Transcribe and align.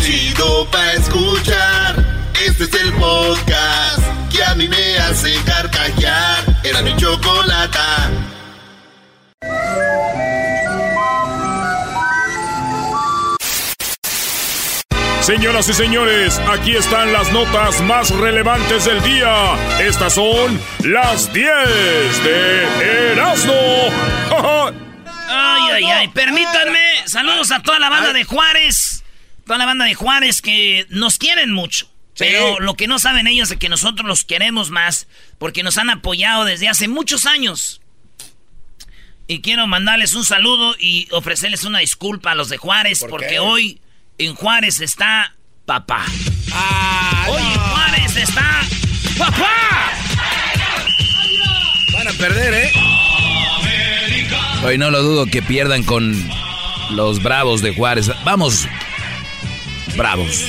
chido 0.00 0.66
pa' 0.70 0.92
escuchar. 0.92 1.96
Este 2.46 2.64
es 2.64 2.74
el 2.74 2.92
podcast 2.94 4.02
que 4.30 4.42
a 4.42 4.54
mí 4.54 4.68
me 4.68 4.98
hace 4.98 5.34
carcajear. 5.44 6.60
Era 6.64 6.82
mi 6.82 6.96
chocolata. 6.96 8.10
Señoras 15.20 15.68
y 15.68 15.74
señores, 15.74 16.40
aquí 16.50 16.74
están 16.74 17.12
las 17.12 17.30
notas 17.30 17.80
más 17.82 18.10
relevantes 18.10 18.86
del 18.86 19.02
día. 19.02 19.54
Estas 19.78 20.14
son 20.14 20.60
las 20.82 21.32
10 21.32 22.24
de 22.24 23.12
Erasmo. 23.12 23.52
ay, 25.28 25.70
ay, 25.72 25.84
ay, 25.84 26.08
permítanme. 26.08 26.80
Saludos 27.06 27.52
a 27.52 27.62
toda 27.62 27.78
la 27.78 27.90
banda 27.90 28.12
de 28.12 28.24
Juárez. 28.24 28.99
Toda 29.50 29.58
la 29.58 29.66
banda 29.66 29.84
de 29.84 29.94
Juárez 29.96 30.42
que 30.42 30.86
nos 30.90 31.18
quieren 31.18 31.50
mucho. 31.50 31.90
Pero 32.16 32.60
lo 32.60 32.74
que 32.74 32.86
no 32.86 33.00
saben 33.00 33.26
ellos 33.26 33.50
es 33.50 33.58
que 33.58 33.68
nosotros 33.68 34.06
los 34.06 34.22
queremos 34.22 34.70
más 34.70 35.08
porque 35.38 35.64
nos 35.64 35.76
han 35.76 35.90
apoyado 35.90 36.44
desde 36.44 36.68
hace 36.68 36.86
muchos 36.86 37.26
años. 37.26 37.80
Y 39.26 39.40
quiero 39.40 39.66
mandarles 39.66 40.14
un 40.14 40.24
saludo 40.24 40.76
y 40.78 41.08
ofrecerles 41.10 41.64
una 41.64 41.80
disculpa 41.80 42.30
a 42.30 42.34
los 42.36 42.48
de 42.48 42.58
Juárez 42.58 43.04
porque 43.10 43.40
hoy 43.40 43.80
en 44.18 44.36
Juárez 44.36 44.80
está 44.80 45.34
papá. 45.66 46.06
Ah, 46.52 47.26
Hoy 47.28 47.42
en 47.42 47.58
Juárez 47.58 48.16
está 48.18 48.60
papá. 49.18 49.90
Van 51.92 52.06
a 52.06 52.12
perder, 52.12 52.54
¿eh? 52.54 52.72
Hoy 54.62 54.78
no 54.78 54.92
lo 54.92 55.02
dudo 55.02 55.26
que 55.26 55.42
pierdan 55.42 55.82
con 55.82 56.14
los 56.90 57.20
bravos 57.20 57.62
de 57.62 57.74
Juárez. 57.74 58.12
Vamos, 58.24 58.68
bravos. 59.96 60.44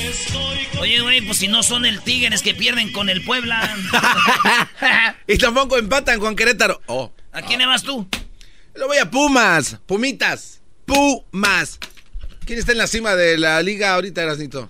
Oye, 0.79 0.99
güey, 1.01 1.21
pues 1.21 1.37
si 1.37 1.47
no 1.47 1.61
son 1.63 1.85
el 1.85 2.01
Tigres 2.01 2.41
que 2.41 2.55
pierden 2.55 2.91
con 2.91 3.09
el 3.09 3.23
Puebla. 3.23 3.75
y 5.27 5.37
tampoco 5.37 5.77
empatan 5.77 6.19
con 6.19 6.35
Querétaro. 6.35 6.81
Oh. 6.87 7.11
¿A 7.31 7.41
quién 7.41 7.59
le 7.59 7.65
vas 7.65 7.83
tú? 7.83 8.07
Lo 8.75 8.87
voy 8.87 8.97
a 8.97 9.09
Pumas. 9.09 9.77
Pumitas. 9.85 10.61
Pumas. 10.85 11.79
¿Quién 12.45 12.59
está 12.59 12.71
en 12.71 12.79
la 12.79 12.87
cima 12.87 13.15
de 13.15 13.37
la 13.37 13.61
liga 13.61 13.93
ahorita, 13.93 14.23
Erasnito? 14.23 14.69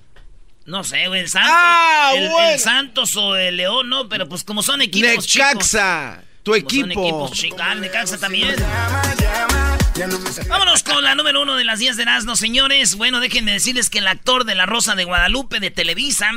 No 0.66 0.84
sé, 0.84 1.08
güey, 1.08 1.22
el 1.22 1.30
Santos. 1.30 1.52
Ah, 1.54 2.12
el, 2.16 2.30
bueno. 2.30 2.50
el 2.50 2.60
Santos 2.60 3.16
o 3.16 3.36
el 3.36 3.58
León, 3.58 3.90
no, 3.90 4.08
pero 4.08 4.30
pues 4.30 4.44
como 4.44 4.62
son 4.62 4.82
equipos 4.82 5.26
chicos. 5.26 5.48
Necaxa. 5.48 6.24
Tu 6.44 6.56
equipo. 6.56 6.82
Son 6.82 6.92
equipos 6.92 7.32
chicos. 7.32 7.60
Ah, 7.62 7.76
Necaxa 7.76 8.18
también. 8.18 8.56
Vámonos 10.48 10.84
con 10.84 11.04
la 11.04 11.16
número 11.16 11.42
uno 11.42 11.56
de 11.56 11.64
las 11.66 11.80
10 11.80 11.98
de 11.98 12.04
Erasmo, 12.04 12.36
señores. 12.36 12.96
Bueno, 12.96 13.20
déjenme 13.20 13.52
decirles 13.52 13.90
que 13.90 14.00
el 14.00 14.08
actor 14.08 14.46
de 14.46 14.56
La 14.56 14.66
Rosa 14.66 14.96
de 14.96 15.04
Guadalupe 15.04 15.60
de 15.60 15.70
Televisa 15.70 16.32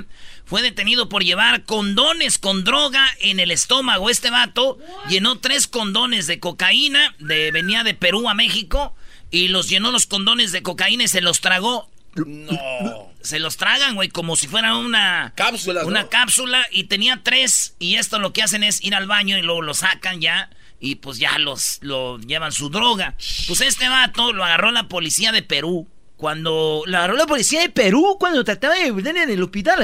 fue 0.44 0.60
detenido 0.60 1.08
por 1.08 1.22
llevar 1.22 1.64
condones 1.64 2.38
con 2.38 2.64
droga 2.64 3.06
en 3.20 3.38
el 3.40 3.50
estómago. 3.50 4.10
Este 4.10 4.30
vato 4.30 4.78
llenó 5.08 5.38
tres 5.38 5.66
condones 5.68 6.26
de 6.26 6.40
cocaína, 6.40 7.14
de, 7.20 7.52
venía 7.52 7.84
de 7.84 7.94
Perú 7.94 8.28
a 8.28 8.34
México, 8.34 8.94
y 9.30 9.48
los 9.48 9.68
llenó 9.68 9.92
los 9.92 10.06
condones 10.06 10.50
de 10.52 10.62
cocaína 10.62 11.04
y 11.04 11.08
se 11.08 11.20
los 11.20 11.40
tragó. 11.40 11.88
No. 12.16 13.12
Se 13.22 13.38
los 13.38 13.56
tragan, 13.56 13.94
güey, 13.94 14.08
como 14.08 14.36
si 14.36 14.46
fuera 14.46 14.76
una 14.76 15.32
Cápsulas, 15.36 15.84
Una 15.84 16.02
¿no? 16.02 16.10
cápsula 16.10 16.66
y 16.70 16.84
tenía 16.84 17.20
tres. 17.22 17.76
Y 17.78 17.96
esto 17.96 18.18
lo 18.18 18.32
que 18.32 18.42
hacen 18.42 18.62
es 18.62 18.82
ir 18.84 18.94
al 18.94 19.06
baño 19.06 19.38
y 19.38 19.42
luego 19.42 19.62
lo 19.62 19.74
sacan 19.74 20.20
ya. 20.20 20.50
Y 20.84 20.96
pues 20.96 21.16
ya 21.16 21.38
los 21.38 21.78
lo 21.80 22.18
llevan 22.18 22.52
su 22.52 22.68
droga. 22.68 23.14
Pues 23.46 23.62
este 23.62 23.88
vato 23.88 24.34
lo 24.34 24.44
agarró 24.44 24.70
la 24.70 24.86
policía 24.86 25.32
de 25.32 25.42
Perú. 25.42 25.88
Cuando 26.18 26.82
lo 26.84 26.98
agarró 26.98 27.16
la 27.16 27.26
policía 27.26 27.62
de 27.62 27.70
Perú 27.70 28.18
cuando 28.20 28.44
trataba 28.44 28.74
de 28.74 28.92
meter 28.92 29.16
en 29.16 29.30
el 29.30 29.42
hospital. 29.42 29.80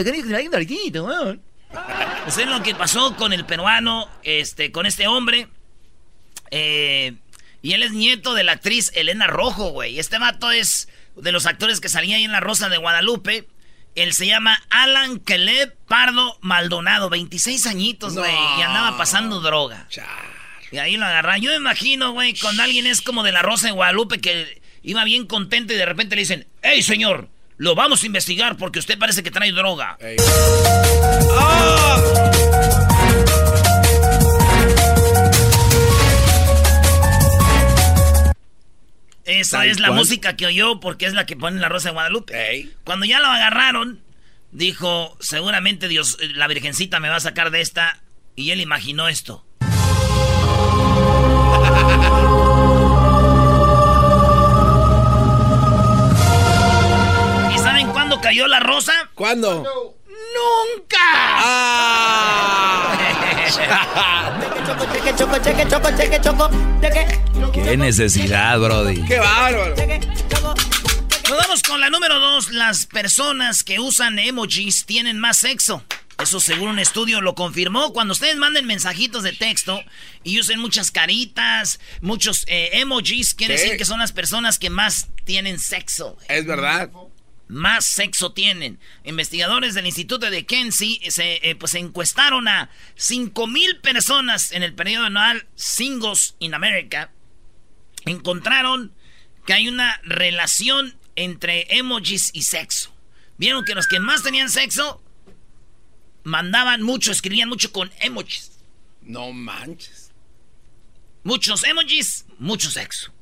Pues 2.24 2.36
es 2.36 2.46
lo 2.46 2.62
que 2.62 2.74
pasó 2.74 3.16
con 3.16 3.32
el 3.32 3.46
peruano, 3.46 4.10
este, 4.24 4.72
con 4.72 4.84
este 4.84 5.06
hombre. 5.06 5.48
Eh, 6.50 7.14
y 7.62 7.72
él 7.72 7.82
es 7.82 7.92
nieto 7.92 8.34
de 8.34 8.44
la 8.44 8.52
actriz 8.52 8.92
Elena 8.94 9.26
Rojo, 9.26 9.70
güey. 9.70 9.98
Este 9.98 10.18
vato 10.18 10.50
es 10.50 10.90
de 11.16 11.32
los 11.32 11.46
actores 11.46 11.80
que 11.80 11.88
salía 11.88 12.16
ahí 12.16 12.24
en 12.24 12.32
La 12.32 12.40
Rosa 12.40 12.68
de 12.68 12.76
Guadalupe. 12.76 13.48
Él 13.94 14.12
se 14.12 14.26
llama 14.26 14.62
Alan 14.68 15.18
Caleb 15.18 15.74
Pardo 15.88 16.36
Maldonado, 16.42 17.08
26 17.08 17.66
añitos, 17.66 18.18
güey, 18.18 18.34
y 18.58 18.62
andaba 18.62 18.98
pasando 18.98 19.40
droga. 19.40 19.86
Y 20.72 20.78
ahí 20.78 20.96
lo 20.96 21.04
agarran. 21.06 21.40
Yo 21.40 21.50
me 21.50 21.56
imagino, 21.56 22.12
güey, 22.12 22.34
cuando 22.38 22.62
alguien 22.62 22.86
es 22.86 23.00
como 23.02 23.22
de 23.22 23.32
La 23.32 23.42
Rosa 23.42 23.66
de 23.66 23.72
Guadalupe 23.72 24.20
que 24.20 24.60
iba 24.82 25.04
bien 25.04 25.26
contento 25.26 25.72
y 25.72 25.76
de 25.76 25.86
repente 25.86 26.14
le 26.16 26.22
dicen, 26.22 26.46
hey, 26.62 26.82
señor, 26.82 27.28
lo 27.56 27.74
vamos 27.74 28.02
a 28.02 28.06
investigar 28.06 28.56
porque 28.56 28.78
usted 28.78 28.98
parece 28.98 29.22
que 29.22 29.30
trae 29.30 29.52
droga. 29.52 29.98
Esa 39.24 39.58
Tal 39.58 39.68
es 39.68 39.80
la 39.80 39.88
cual. 39.88 39.98
música 40.00 40.36
que 40.36 40.46
oyó 40.46 40.80
porque 40.80 41.06
es 41.06 41.12
la 41.12 41.26
que 41.26 41.36
pone 41.36 41.60
la 41.60 41.68
Rosa 41.68 41.90
de 41.90 41.92
Guadalupe. 41.94 42.68
Cuando 42.84 43.06
ya 43.06 43.20
lo 43.20 43.26
agarraron, 43.26 44.00
dijo, 44.50 45.16
seguramente 45.20 45.88
Dios, 45.88 46.16
la 46.34 46.48
Virgencita 46.48 46.98
me 47.00 47.08
va 47.08 47.16
a 47.16 47.20
sacar 47.20 47.50
de 47.50 47.60
esta. 47.60 48.00
Y 48.34 48.50
él 48.50 48.60
imaginó 48.60 49.08
esto. 49.08 49.44
¿Y 57.54 57.58
saben 57.58 57.88
cuándo 57.88 58.20
cayó 58.20 58.46
la 58.46 58.60
rosa? 58.60 58.92
¿Cuándo? 59.14 59.64
¡Nunca! 60.06 60.98
Ah. 60.98 61.80
Qué 67.52 67.76
necesidad, 67.76 68.58
Brody. 68.58 69.04
¡Qué 69.04 69.18
bárbaro! 69.18 69.74
Nos 71.28 71.38
vamos 71.38 71.62
con 71.62 71.80
la 71.80 71.90
número 71.90 72.18
dos. 72.18 72.50
Las 72.50 72.86
personas 72.86 73.62
que 73.62 73.78
usan 73.80 74.18
emojis 74.18 74.84
tienen 74.86 75.18
más 75.18 75.38
sexo. 75.38 75.82
Eso 76.20 76.38
según 76.38 76.68
un 76.68 76.78
estudio 76.78 77.20
lo 77.22 77.34
confirmó. 77.34 77.92
Cuando 77.92 78.12
ustedes 78.12 78.36
manden 78.36 78.66
mensajitos 78.66 79.22
de 79.22 79.32
texto 79.32 79.82
y 80.22 80.38
usen 80.38 80.58
muchas 80.58 80.90
caritas, 80.90 81.80
muchos 82.02 82.44
eh, 82.46 82.70
emojis, 82.74 83.34
quiere 83.34 83.54
decir 83.54 83.78
que 83.78 83.86
son 83.86 84.00
las 84.00 84.12
personas 84.12 84.58
que 84.58 84.68
más 84.68 85.08
tienen 85.24 85.58
sexo. 85.58 86.18
Es 86.28 86.44
verdad. 86.44 86.90
Más 87.48 87.86
sexo 87.86 88.32
tienen. 88.32 88.78
Investigadores 89.04 89.74
del 89.74 89.86
Instituto 89.86 90.30
de 90.30 90.44
Kenzie 90.44 91.00
se, 91.10 91.40
eh, 91.42 91.56
pues, 91.56 91.74
encuestaron 91.74 92.48
a 92.48 92.70
5.000 92.98 93.80
personas 93.80 94.52
en 94.52 94.62
el 94.62 94.74
periodo 94.74 95.06
anual 95.06 95.48
Singles 95.54 96.36
in 96.38 96.54
America. 96.54 97.12
Encontraron 98.04 98.92
que 99.46 99.54
hay 99.54 99.68
una 99.68 100.00
relación 100.04 100.98
entre 101.16 101.66
emojis 101.76 102.30
y 102.34 102.42
sexo. 102.42 102.94
Vieron 103.38 103.64
que 103.64 103.74
los 103.74 103.86
que 103.86 104.00
más 104.00 104.22
tenían 104.22 104.50
sexo 104.50 105.02
mandaban 106.22 106.82
mucho, 106.82 107.12
escribían 107.12 107.48
mucho 107.48 107.72
con 107.72 107.90
emojis. 108.00 108.52
No 109.02 109.32
manches. 109.32 110.10
Muchos 111.22 111.64
emojis, 111.64 112.24
mucho 112.38 112.70
sexo. 112.70 113.12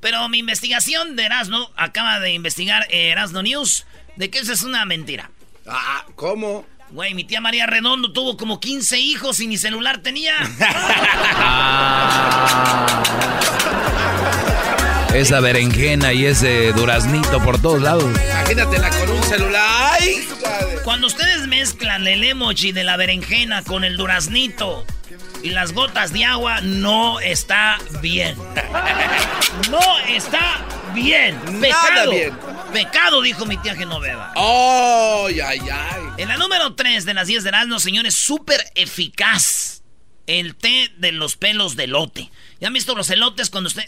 Pero 0.00 0.28
mi 0.28 0.38
investigación 0.38 1.16
de 1.16 1.24
Erasmo, 1.24 1.70
acaba 1.76 2.20
de 2.20 2.32
investigar 2.32 2.86
eh, 2.90 3.10
Erasmo 3.10 3.42
News, 3.42 3.86
de 4.16 4.30
que 4.30 4.38
eso 4.38 4.52
es 4.52 4.62
una 4.62 4.84
mentira. 4.84 5.30
Ah, 5.66 6.04
¿cómo? 6.14 6.66
Güey, 6.90 7.14
mi 7.14 7.24
tía 7.24 7.40
María 7.40 7.66
Redondo 7.66 8.12
tuvo 8.12 8.36
como 8.36 8.60
15 8.60 9.00
hijos 9.00 9.40
y 9.40 9.46
ni 9.46 9.56
celular 9.56 9.98
tenía. 9.98 10.34
Esa 15.14 15.38
berenjena 15.38 16.12
y 16.12 16.26
ese 16.26 16.72
duraznito 16.72 17.40
por 17.40 17.62
todos 17.62 17.80
lados. 17.80 18.04
Imagínatela 18.04 18.90
con 18.90 19.10
un 19.10 19.22
celular. 19.22 19.96
¡Ay! 20.00 20.26
Cuando 20.84 21.06
ustedes 21.06 21.46
mezclan 21.46 22.06
el 22.06 22.22
emoji 22.22 22.72
de 22.72 22.84
la 22.84 22.98
berenjena 22.98 23.64
con 23.64 23.84
el 23.84 23.96
duraznito 23.96 24.84
y 25.42 25.48
las 25.48 25.72
gotas 25.72 26.12
de 26.12 26.26
agua, 26.26 26.60
no 26.60 27.20
está 27.20 27.78
bien. 28.02 28.36
No 29.70 29.98
está 30.08 30.66
bien. 30.94 31.38
Pecado. 31.60 32.10
bien. 32.10 32.36
Pecado, 32.72 33.22
dijo 33.22 33.46
mi 33.46 33.56
tía 33.56 33.76
Genoveva. 33.76 34.32
¡Ay, 34.34 35.40
ay, 35.40 35.60
ay! 35.72 36.02
En 36.18 36.28
la 36.28 36.36
número 36.36 36.74
3 36.74 37.04
de 37.04 37.14
las 37.14 37.28
10 37.28 37.44
de 37.44 37.48
Erasmo, 37.50 37.78
señores, 37.78 38.14
súper 38.14 38.60
eficaz. 38.74 39.82
El 40.26 40.56
té 40.56 40.90
de 40.98 41.12
los 41.12 41.36
pelos 41.36 41.76
de 41.76 41.86
lote. 41.86 42.30
¿Ya 42.60 42.66
han 42.66 42.74
visto 42.74 42.94
los 42.96 43.08
elotes 43.10 43.48
cuando 43.48 43.68
usted... 43.68 43.84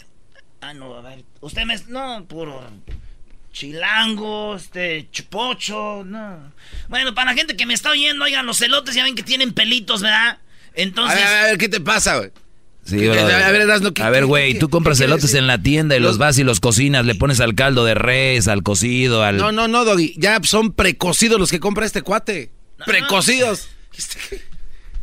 Ah, 0.61 0.73
no, 0.73 0.95
a 0.95 1.01
ver. 1.01 1.25
Usted 1.41 1.65
me... 1.65 1.77
No, 1.87 2.25
puro... 2.25 2.63
Chilango, 3.51 4.55
este, 4.55 5.07
chupocho, 5.11 6.03
no. 6.05 6.53
Bueno, 6.89 7.15
para 7.15 7.31
la 7.31 7.37
gente 7.37 7.57
que 7.57 7.65
me 7.65 7.73
está 7.73 7.91
oyendo, 7.91 8.25
oigan, 8.25 8.45
los 8.45 8.61
elotes 8.61 8.93
ya 8.95 9.03
ven 9.03 9.15
que 9.15 9.23
tienen 9.23 9.53
pelitos, 9.53 10.01
¿verdad? 10.01 10.29
A 10.29 10.39
Entonces... 10.75 11.17
ver, 11.17 11.27
a 11.27 11.43
ver, 11.43 11.57
¿qué 11.57 11.69
te 11.69 11.79
pasa, 11.79 12.17
güey? 12.17 12.31
Sí, 12.85 13.05
a 13.05 13.11
ver, 13.25 13.69
a 13.99 14.09
ver, 14.09 14.25
güey, 14.25 14.57
tú 14.59 14.69
compras 14.69 15.01
elotes 15.01 15.33
en 15.33 15.45
la 15.45 15.61
tienda 15.61 15.97
y 15.97 15.99
los, 15.99 16.17
vas 16.17 16.37
y 16.39 16.45
los 16.45 16.61
cocinas, 16.61 17.05
le 17.05 17.15
pones 17.15 17.41
al 17.41 17.53
caldo 17.53 17.83
de 17.83 17.95
res, 17.95 18.47
al 18.47 18.63
cocido, 18.63 19.23
al... 19.23 19.35
No, 19.35 19.51
no, 19.51 19.67
no, 19.67 19.83
Doggy, 19.83 20.13
ya 20.17 20.39
son 20.43 20.71
precocidos 20.71 21.37
los 21.37 21.51
que 21.51 21.59
compra 21.59 21.85
este 21.85 22.01
cuate. 22.01 22.51
precocidos. 22.85 23.67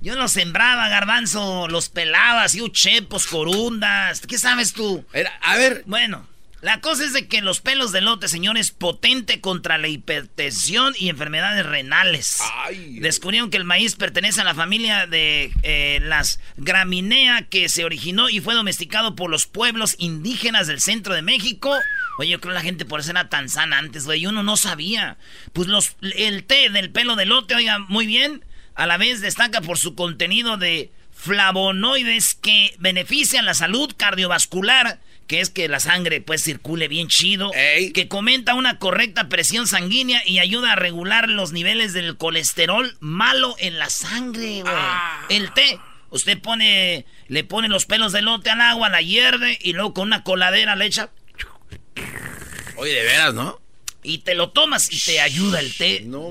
Yo 0.01 0.17
los 0.17 0.33
sembraba, 0.33 0.89
garbanzo, 0.89 1.69
los 1.69 1.89
pelaba, 1.89 2.45
así, 2.45 2.63
chepos, 2.71 3.27
corundas. 3.27 4.21
¿Qué 4.27 4.39
sabes 4.39 4.73
tú? 4.73 5.05
A 5.43 5.57
ver. 5.57 5.83
Bueno, 5.87 6.27
la 6.65 6.81
cosa 6.81 7.05
es 7.05 7.13
de 7.13 7.29
que 7.29 7.43
los 7.43 7.61
pelos 7.61 7.93
de 7.93 8.01
lote, 8.01 8.27
señores, 8.27 8.71
potente 8.71 9.43
contra 9.43 9.77
la 9.77 9.87
hipertensión 9.87 10.95
y 10.99 11.11
enfermedades 11.11 11.67
renales. 11.67 12.39
Descubrieron 13.01 13.51
que 13.51 13.59
el 13.59 13.65
maíz 13.65 13.97
pertenece 13.97 14.41
a 14.41 14.45
la 14.45 14.55
familia 14.55 15.07
de 15.07 15.53
eh, 15.63 16.01
las 16.03 16.41
graminea 16.57 17.43
que 17.43 17.69
se 17.69 17.85
originó 17.85 18.31
y 18.31 18.41
fue 18.41 18.55
domesticado 18.55 19.15
por 19.15 19.29
los 19.29 19.47
pueblos 19.47 19.95
indígenas 19.99 20.67
del 20.67 20.81
centro 20.81 21.13
de 21.13 21.21
México. 21.21 21.77
Oye, 22.17 22.31
yo 22.31 22.41
creo 22.41 22.53
que 22.53 22.61
la 22.61 22.63
gente 22.63 22.87
por 22.87 23.01
eso 23.01 23.11
era 23.11 23.29
tan 23.29 23.51
sana 23.51 23.77
antes, 23.77 24.07
güey. 24.07 24.25
Uno 24.25 24.43
no 24.43 24.57
sabía. 24.57 25.19
Pues 25.53 25.69
los, 25.69 25.97
el 26.01 26.45
té 26.45 26.71
del 26.71 26.89
pelo 26.89 27.15
de 27.15 27.27
lote, 27.27 27.57
oiga, 27.57 27.79
muy 27.79 28.07
bien. 28.07 28.43
A 28.75 28.87
la 28.87 28.97
vez 28.97 29.21
destaca 29.21 29.61
por 29.61 29.77
su 29.77 29.95
contenido 29.95 30.57
de 30.57 30.91
flavonoides 31.13 32.35
que 32.35 32.75
benefician 32.79 33.45
la 33.45 33.53
salud 33.53 33.95
cardiovascular 33.97 34.99
que 35.27 35.41
es 35.41 35.51
que 35.51 35.69
la 35.69 35.81
sangre 35.81 36.21
pues 36.21 36.43
circule 36.43 36.89
bien 36.89 37.09
chido, 37.09 37.51
que 37.53 38.09
comenta 38.09 38.55
una 38.55 38.79
correcta 38.79 39.29
presión 39.29 39.67
sanguínea 39.67 40.23
y 40.27 40.39
ayuda 40.39 40.73
a 40.73 40.77
regular 40.77 41.29
los 41.29 41.53
niveles 41.53 41.93
del 41.93 42.17
colesterol 42.17 42.97
malo 43.01 43.57
en 43.59 43.79
la 43.79 43.91
sangre, 43.91 44.63
güey. 44.63 44.75
Ah. 44.75 45.25
El 45.29 45.53
té, 45.53 45.79
usted 46.11 46.41
pone, 46.41 47.07
le 47.29 47.45
pone 47.45 47.69
los 47.69 47.87
pelos 47.87 48.13
de 48.13 48.23
lote 48.23 48.51
al 48.51 48.61
agua, 48.61 48.91
la 48.91 49.01
hierve 49.01 49.59
y 49.63 49.73
luego 49.73 49.95
con 49.95 50.09
una 50.09 50.25
coladera 50.25 50.77
le 50.77 50.87
echa. 50.87 51.11
Oye, 52.77 52.93
de 52.93 53.05
veras, 53.05 53.35
¿no? 53.35 53.61
Y 54.03 54.19
te 54.19 54.35
lo 54.35 54.51
tomas 54.51 54.93
y 54.93 55.01
te 55.01 55.21
ayuda 55.21 55.61
el 55.61 55.75
té. 55.75 56.03
No, 56.05 56.31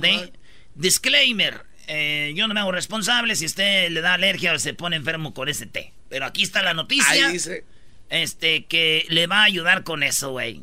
Disclaimer, 0.75 1.65
eh, 1.87 2.33
yo 2.35 2.47
no 2.47 2.53
me 2.53 2.59
hago 2.59 2.71
responsable 2.71 3.35
si 3.35 3.45
usted 3.45 3.91
le 3.91 4.01
da 4.01 4.15
alergia 4.15 4.53
o 4.53 4.59
se 4.59 4.73
pone 4.73 4.95
enfermo 4.95 5.33
con 5.33 5.49
ese 5.49 5.65
té. 5.65 5.93
Pero 6.09 6.25
aquí 6.25 6.43
está 6.43 6.61
la 6.63 6.73
noticia. 6.73 7.27
Ahí 7.27 7.33
dice 7.33 7.63
este, 8.13 8.65
que 8.65 9.05
le 9.09 9.27
va 9.27 9.41
a 9.41 9.45
ayudar 9.45 9.83
con 9.83 10.03
eso, 10.03 10.31
güey. 10.31 10.61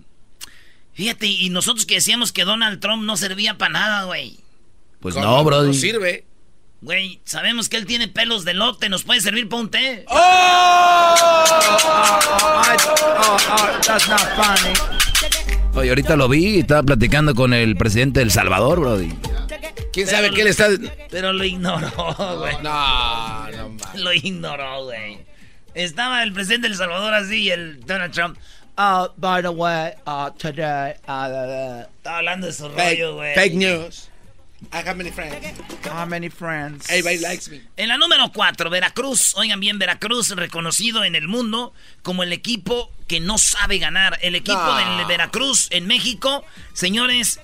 Fíjate, 0.92 1.26
y 1.26 1.50
nosotros 1.50 1.86
que 1.86 1.94
decíamos 1.96 2.32
que 2.32 2.44
Donald 2.44 2.80
Trump 2.80 3.04
no 3.04 3.16
servía 3.16 3.58
para 3.58 3.72
nada, 3.72 4.04
güey. 4.04 4.38
Pues 5.00 5.16
no, 5.16 5.42
bro. 5.44 5.62
No 5.62 5.72
sirve. 5.72 6.24
Güey, 6.82 7.20
sabemos 7.24 7.68
que 7.68 7.76
él 7.76 7.86
tiene 7.86 8.08
pelos 8.08 8.44
de 8.44 8.54
lote, 8.54 8.88
nos 8.88 9.02
puede 9.04 9.20
servir 9.20 9.48
para 9.48 9.62
un 9.62 9.70
té. 9.70 10.04
¡Oh! 10.08 11.14
that's 13.86 14.08
not 14.08 14.20
funny. 14.34 14.72
Oye, 15.74 15.90
ahorita 15.90 16.16
lo 16.16 16.28
vi 16.28 16.56
y 16.56 16.60
estaba 16.60 16.82
platicando 16.82 17.34
con 17.34 17.52
el 17.52 17.76
presidente 17.76 18.20
del 18.20 18.30
Salvador, 18.30 18.80
brody. 18.80 19.12
¿Quién 19.92 20.06
sabe 20.06 20.30
qué 20.30 20.44
le 20.44 20.50
está...? 20.50 20.68
Pero 21.10 21.32
lo 21.32 21.44
ignoró, 21.44 21.90
güey. 22.38 22.54
No, 22.62 23.48
no, 23.50 23.76
Lo 23.96 24.12
ignoró, 24.12 24.84
güey. 24.84 25.18
Estaba 25.74 26.22
el 26.22 26.32
presidente 26.32 26.68
del 26.68 26.76
Salvador 26.76 27.14
así 27.14 27.44
y 27.44 27.50
el 27.50 27.84
Donald 27.86 28.12
Trump. 28.12 28.38
Uh, 28.76 29.08
by 29.18 29.42
the 29.42 29.50
way, 29.50 29.92
uh, 30.06 30.30
today, 30.38 30.94
uh, 31.06 31.84
estaba 31.98 32.18
hablando 32.18 32.46
de 32.46 32.52
su 32.52 32.68
rollo, 32.68 33.16
güey. 33.16 33.34
Fake 33.34 33.54
news. 33.54 34.10
I 34.72 34.78
have 34.78 34.96
many 34.96 35.10
friends. 35.10 35.36
How 35.86 36.04
many 36.06 36.28
friends? 36.28 36.88
Everybody 36.90 37.18
likes 37.18 37.50
me. 37.50 37.62
En 37.76 37.88
la 37.88 37.96
número 37.96 38.30
4, 38.32 38.68
Veracruz. 38.68 39.34
Oigan 39.36 39.58
bien, 39.58 39.78
Veracruz 39.78 40.30
reconocido 40.30 41.02
en 41.04 41.14
el 41.14 41.28
mundo 41.28 41.72
como 42.02 42.22
el 42.22 42.32
equipo 42.32 42.90
que 43.08 43.20
no 43.20 43.38
sabe 43.38 43.78
ganar. 43.78 44.18
El 44.20 44.34
equipo 44.34 44.74
del 44.74 45.06
Veracruz 45.06 45.68
en 45.70 45.86
México, 45.86 46.44
señores, 46.74 47.40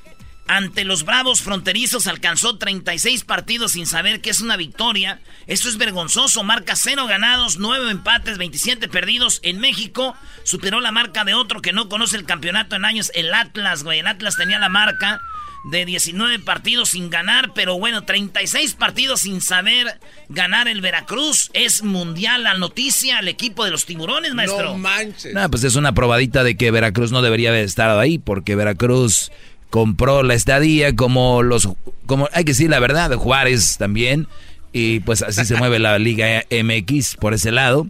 ante 0.48 0.84
los 0.84 1.04
Bravos 1.04 1.42
Fronterizos 1.42 2.06
alcanzó 2.06 2.56
36 2.56 3.24
partidos 3.24 3.72
sin 3.72 3.86
saber 3.86 4.20
que 4.20 4.30
es 4.30 4.40
una 4.40 4.56
victoria. 4.56 5.20
Esto 5.46 5.68
es 5.68 5.76
vergonzoso. 5.76 6.44
Marca 6.44 6.76
0 6.76 7.06
ganados, 7.06 7.58
9 7.58 7.90
empates, 7.90 8.38
27 8.38 8.88
perdidos. 8.88 9.40
En 9.42 9.58
México 9.58 10.14
superó 10.44 10.80
la 10.80 10.92
marca 10.92 11.24
de 11.24 11.34
otro 11.34 11.62
que 11.62 11.72
no 11.72 11.88
conoce 11.88 12.16
el 12.16 12.24
campeonato 12.24 12.76
en 12.76 12.84
años, 12.84 13.10
el 13.14 13.32
Atlas, 13.34 13.82
güey. 13.82 14.00
El 14.00 14.06
Atlas 14.06 14.36
tenía 14.36 14.58
la 14.58 14.68
marca 14.68 15.20
de 15.66 15.84
19 15.84 16.38
partidos 16.38 16.90
sin 16.90 17.10
ganar, 17.10 17.52
pero 17.52 17.76
bueno, 17.76 18.04
36 18.04 18.74
partidos 18.74 19.22
sin 19.22 19.40
saber 19.40 19.98
ganar 20.28 20.68
el 20.68 20.80
Veracruz. 20.80 21.50
Es 21.54 21.82
mundial 21.82 22.44
la 22.44 22.54
noticia 22.54 23.18
al 23.18 23.26
equipo 23.26 23.64
de 23.64 23.72
los 23.72 23.84
tiburones, 23.84 24.32
maestro. 24.34 24.70
No 24.70 24.78
manches. 24.78 25.34
pues 25.50 25.64
es 25.64 25.74
una 25.74 25.92
probadita 25.92 26.44
de 26.44 26.56
que 26.56 26.70
Veracruz 26.70 27.10
no 27.10 27.20
debería 27.20 27.48
haber 27.48 27.64
estado 27.64 27.98
ahí, 27.98 28.18
porque 28.18 28.54
Veracruz 28.54 29.32
compró 29.70 30.22
la 30.22 30.34
estadía 30.34 30.94
como 30.94 31.42
los, 31.42 31.68
como 32.06 32.28
hay 32.32 32.44
que 32.44 32.52
decir 32.52 32.70
la 32.70 32.78
verdad, 32.78 33.12
Juárez 33.12 33.76
también. 33.78 34.28
Y 34.72 35.00
pues 35.00 35.22
así 35.22 35.44
se 35.44 35.56
mueve 35.56 35.78
la 35.78 35.98
Liga 35.98 36.44
MX 36.50 37.16
por 37.16 37.32
ese 37.34 37.50
lado. 37.50 37.86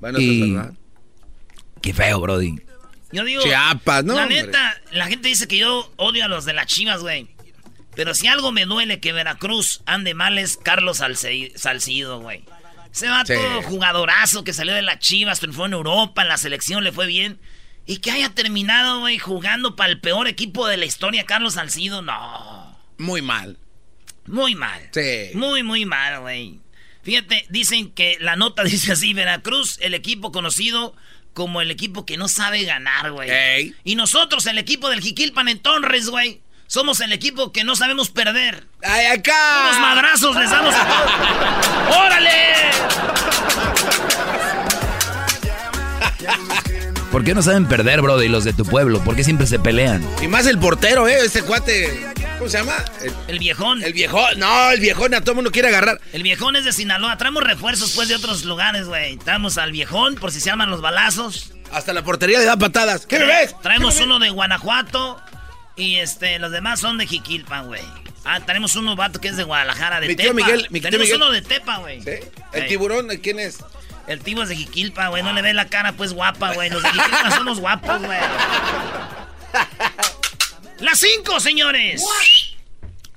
Bueno, 0.00 0.18
y... 0.18 0.56
es. 0.56 0.62
Qué 1.82 1.94
feo, 1.94 2.20
Brody. 2.20 2.56
Yo 3.12 3.24
digo, 3.24 3.42
Chiapas, 3.42 4.04
¿no? 4.04 4.14
La 4.14 4.26
neta, 4.26 4.80
la 4.92 5.06
gente 5.06 5.28
dice 5.28 5.48
que 5.48 5.58
yo 5.58 5.92
odio 5.96 6.24
a 6.24 6.28
los 6.28 6.44
de 6.44 6.52
las 6.52 6.66
chivas, 6.66 7.00
güey. 7.00 7.28
Pero 7.94 8.14
si 8.14 8.28
algo 8.28 8.52
me 8.52 8.66
duele 8.66 9.00
que 9.00 9.12
Veracruz 9.12 9.82
ande 9.84 10.14
mal 10.14 10.38
es 10.38 10.56
Carlos 10.56 11.02
Salcido, 11.56 12.20
güey. 12.20 12.44
Se 12.92 13.08
va 13.08 13.24
todo 13.24 13.62
jugadorazo 13.62 14.44
que 14.44 14.52
salió 14.52 14.74
de 14.74 14.82
las 14.82 14.98
chivas, 14.98 15.40
triunfó 15.40 15.66
en 15.66 15.72
Europa, 15.72 16.22
en 16.22 16.28
la 16.28 16.36
selección 16.36 16.84
le 16.84 16.92
fue 16.92 17.06
bien. 17.06 17.38
Y 17.86 17.98
que 17.98 18.10
haya 18.10 18.30
terminado, 18.30 19.00
güey, 19.00 19.18
jugando 19.18 19.74
para 19.76 19.90
el 19.90 20.00
peor 20.00 20.28
equipo 20.28 20.66
de 20.66 20.76
la 20.76 20.84
historia, 20.84 21.24
Carlos 21.26 21.54
Salcido, 21.54 22.02
no. 22.02 22.78
Muy 22.98 23.22
mal. 23.22 23.58
Muy 24.26 24.54
mal. 24.54 24.88
Sí. 24.92 25.30
Muy, 25.34 25.62
muy 25.62 25.84
mal, 25.86 26.20
güey. 26.20 26.60
Fíjate, 27.02 27.46
dicen 27.48 27.90
que 27.90 28.16
la 28.20 28.36
nota 28.36 28.62
dice 28.64 28.92
así, 28.92 29.14
Veracruz, 29.14 29.78
el 29.80 29.94
equipo 29.94 30.32
conocido 30.32 30.94
como 31.32 31.60
el 31.60 31.70
equipo 31.70 32.04
que 32.06 32.16
no 32.16 32.28
sabe 32.28 32.64
ganar, 32.64 33.12
güey. 33.12 33.74
Y 33.84 33.94
nosotros, 33.94 34.46
el 34.46 34.58
equipo 34.58 34.90
del 34.90 35.00
Jiquilpan 35.00 35.48
en 35.48 35.60
Torres, 35.60 36.08
güey. 36.08 36.42
Somos 36.66 37.00
el 37.00 37.12
equipo 37.12 37.50
que 37.50 37.64
no 37.64 37.74
sabemos 37.74 38.10
perder. 38.10 38.64
¡Ay, 38.84 39.06
acá! 39.06 39.62
Unos 39.64 39.80
madrazos 39.80 40.36
les 40.36 40.50
damos 40.50 40.72
a 40.72 41.88
¡Órale! 42.06 42.30
¿Por 47.10 47.24
qué 47.24 47.34
no 47.34 47.42
saben 47.42 47.66
perder, 47.66 48.00
bro, 48.02 48.22
y 48.22 48.28
los 48.28 48.44
de 48.44 48.52
tu 48.52 48.64
pueblo? 48.64 49.02
¿Por 49.02 49.16
qué 49.16 49.24
siempre 49.24 49.46
se 49.48 49.58
pelean? 49.58 50.06
Y 50.22 50.28
más 50.28 50.46
el 50.46 50.58
portero, 50.58 51.08
¿eh? 51.08 51.18
Este 51.24 51.42
cuate. 51.42 52.06
¿Cómo 52.38 52.48
se 52.48 52.58
llama? 52.58 52.76
El, 53.26 53.40
viejón. 53.40 53.82
El 53.82 53.92
viejón. 53.92 54.38
No, 54.38 54.70
el 54.70 54.78
viejón 54.78 55.12
a 55.14 55.20
todo 55.20 55.34
mundo 55.34 55.50
quiere 55.50 55.68
agarrar. 55.68 56.00
El 56.12 56.22
viejón 56.22 56.54
es 56.54 56.64
de 56.64 56.72
Sinaloa. 56.72 57.18
Traemos 57.18 57.42
refuerzos, 57.42 57.92
pues, 57.96 58.08
de 58.08 58.14
otros 58.14 58.44
lugares, 58.44 58.86
güey. 58.86 59.16
Traemos 59.16 59.58
al 59.58 59.72
viejón 59.72 60.14
por 60.14 60.30
si 60.30 60.38
se 60.40 60.46
llaman 60.50 60.70
los 60.70 60.80
balazos. 60.80 61.52
Hasta 61.72 61.92
la 61.92 62.04
portería 62.04 62.38
le 62.38 62.44
da 62.44 62.56
patadas. 62.56 63.06
¿Qué 63.06 63.18
me 63.18 63.26
ves? 63.26 63.56
Traemos 63.60 63.98
uno 64.00 64.20
de 64.20 64.30
Guanajuato. 64.30 65.20
Y 65.74 65.96
este, 65.96 66.38
los 66.38 66.52
demás 66.52 66.78
son 66.78 66.96
de 66.96 67.08
Jiquilpan, 67.08 67.66
güey. 67.66 67.82
Ah, 68.24 68.38
tenemos 68.40 68.76
uno 68.76 68.94
vato 68.94 69.20
que 69.20 69.28
es 69.28 69.36
de 69.36 69.42
Guadalajara, 69.42 69.98
de 70.00 70.08
mi 70.08 70.14
Tepa. 70.14 70.22
Tío 70.22 70.34
Miguel, 70.34 70.66
mi 70.70 70.80
tenemos 70.80 71.06
Miguel. 71.06 71.22
uno 71.22 71.32
de 71.32 71.42
Tepa, 71.42 71.78
güey. 71.78 72.02
¿Sí? 72.02 72.10
¿El 72.52 72.66
tiburón 72.68 73.08
quién 73.22 73.40
es? 73.40 73.58
El 74.10 74.24
tipo 74.24 74.42
es 74.42 74.48
de 74.48 74.56
Jiquilpa, 74.56 75.06
güey. 75.06 75.22
No 75.22 75.32
le 75.32 75.40
ve 75.40 75.54
la 75.54 75.68
cara, 75.68 75.92
pues 75.92 76.12
guapa, 76.12 76.52
güey. 76.54 76.68
Los 76.68 76.82
de 76.82 76.90
Jiquilpa 76.90 77.30
somos 77.30 77.60
guapos, 77.60 78.02
güey. 78.02 78.18
Las 80.80 80.98
cinco, 80.98 81.38
señores. 81.38 82.04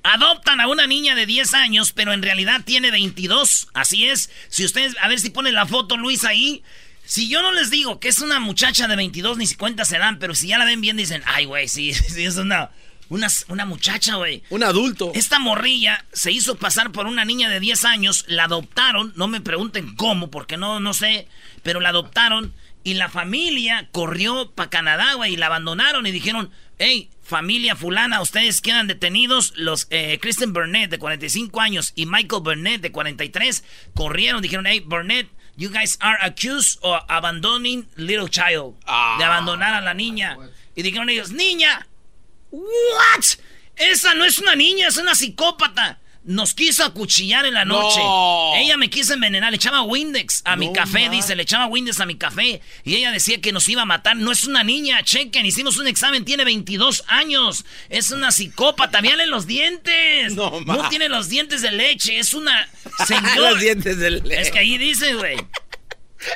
Adoptan 0.04 0.60
a 0.60 0.68
una 0.68 0.86
niña 0.86 1.16
de 1.16 1.26
10 1.26 1.52
años, 1.54 1.92
pero 1.92 2.12
en 2.12 2.22
realidad 2.22 2.60
tiene 2.64 2.92
22. 2.92 3.70
Así 3.74 4.06
es. 4.06 4.30
Si 4.48 4.64
ustedes, 4.64 4.94
a 5.00 5.08
ver 5.08 5.18
si 5.18 5.30
ponen 5.30 5.54
la 5.54 5.66
foto, 5.66 5.96
Luis, 5.96 6.24
ahí. 6.24 6.62
Si 7.04 7.28
yo 7.28 7.42
no 7.42 7.50
les 7.50 7.70
digo 7.70 7.98
que 7.98 8.06
es 8.06 8.20
una 8.20 8.38
muchacha 8.38 8.86
de 8.86 8.94
22, 8.94 9.36
ni 9.36 9.48
si 9.48 9.56
cuenta 9.56 9.84
se 9.84 9.98
dan, 9.98 10.20
pero 10.20 10.36
si 10.36 10.46
ya 10.46 10.58
la 10.58 10.64
ven 10.64 10.80
bien, 10.80 10.96
dicen, 10.96 11.24
ay, 11.26 11.44
güey, 11.44 11.66
sí, 11.66 11.92
sí, 11.92 12.22
es 12.22 12.36
una, 12.36 12.70
una, 13.08 13.28
una 13.48 13.66
muchacha, 13.66 14.16
güey. 14.16 14.42
Un 14.50 14.62
adulto. 14.62 15.12
Esta 15.14 15.38
morrilla 15.38 16.04
se 16.12 16.32
hizo 16.32 16.56
pasar 16.56 16.92
por 16.92 17.06
una 17.06 17.24
niña 17.24 17.48
de 17.48 17.60
10 17.60 17.84
años, 17.84 18.24
la 18.28 18.44
adoptaron, 18.44 19.12
no 19.16 19.28
me 19.28 19.40
pregunten 19.40 19.94
cómo, 19.96 20.30
porque 20.30 20.56
no, 20.56 20.80
no 20.80 20.94
sé, 20.94 21.28
pero 21.62 21.80
la 21.80 21.90
adoptaron 21.90 22.54
y 22.84 22.94
la 22.94 23.08
familia 23.08 23.88
corrió 23.92 24.50
para 24.50 24.70
Canadá, 24.70 25.14
güey, 25.14 25.34
y 25.34 25.36
la 25.36 25.46
abandonaron 25.46 26.06
y 26.06 26.10
dijeron, 26.10 26.50
hey, 26.78 27.10
familia 27.22 27.76
fulana, 27.76 28.20
ustedes 28.20 28.60
quedan 28.60 28.86
detenidos. 28.86 29.54
Los 29.56 29.86
eh, 29.90 30.18
Kristen 30.20 30.52
Burnett, 30.52 30.90
de 30.90 30.98
45 30.98 31.60
años, 31.60 31.92
y 31.96 32.06
Michael 32.06 32.42
Burnett, 32.42 32.82
de 32.82 32.92
43, 32.92 33.64
corrieron, 33.94 34.42
dijeron, 34.42 34.66
hey, 34.66 34.80
Burnett, 34.84 35.28
you 35.56 35.70
guys 35.70 35.96
are 36.00 36.18
accused 36.20 36.78
of 36.82 37.02
abandoning 37.08 37.86
little 37.96 38.28
child. 38.28 38.74
De 38.80 38.84
ah. 38.86 39.18
abandonar 39.18 39.74
a 39.74 39.80
la 39.80 39.94
niña. 39.94 40.36
Y 40.74 40.82
dijeron 40.82 41.08
ellos, 41.08 41.30
niña, 41.30 41.86
¿What? 42.54 43.24
Esa 43.76 44.14
no 44.14 44.24
es 44.24 44.38
una 44.38 44.54
niña, 44.54 44.88
es 44.88 44.96
una 44.96 45.14
psicópata. 45.14 45.98
Nos 46.26 46.54
quiso 46.54 46.84
acuchillar 46.84 47.44
en 47.44 47.52
la 47.52 47.66
noche. 47.66 48.00
Ella 48.56 48.78
me 48.78 48.88
quiso 48.88 49.12
envenenar, 49.12 49.50
le 49.50 49.56
echaba 49.56 49.82
Windex 49.82 50.40
a 50.46 50.56
mi 50.56 50.72
café, 50.72 51.10
dice, 51.10 51.36
le 51.36 51.42
echaba 51.42 51.66
Windex 51.66 52.00
a 52.00 52.06
mi 52.06 52.14
café. 52.16 52.62
Y 52.82 52.94
ella 52.94 53.10
decía 53.10 53.42
que 53.42 53.52
nos 53.52 53.68
iba 53.68 53.82
a 53.82 53.84
matar. 53.84 54.16
No 54.16 54.32
es 54.32 54.44
una 54.44 54.64
niña, 54.64 55.02
chequen, 55.02 55.44
hicimos 55.44 55.76
un 55.76 55.86
examen, 55.86 56.24
tiene 56.24 56.46
22 56.46 57.04
años. 57.08 57.66
Es 57.90 58.10
una 58.10 58.32
psicópata, 58.32 59.00
en 59.00 59.28
los 59.28 59.46
dientes. 59.46 60.34
No, 60.34 60.62
no 60.62 60.88
tiene 60.88 61.10
los 61.10 61.28
dientes 61.28 61.60
de 61.60 61.72
leche, 61.72 62.18
es 62.18 62.32
una 62.32 62.70
señora. 63.06 63.50
los 63.50 63.60
dientes 63.60 63.98
de 63.98 64.10
leche. 64.12 64.40
Es 64.40 64.50
que 64.50 64.60
ahí 64.60 64.78
dice, 64.78 65.14
güey. 65.16 65.36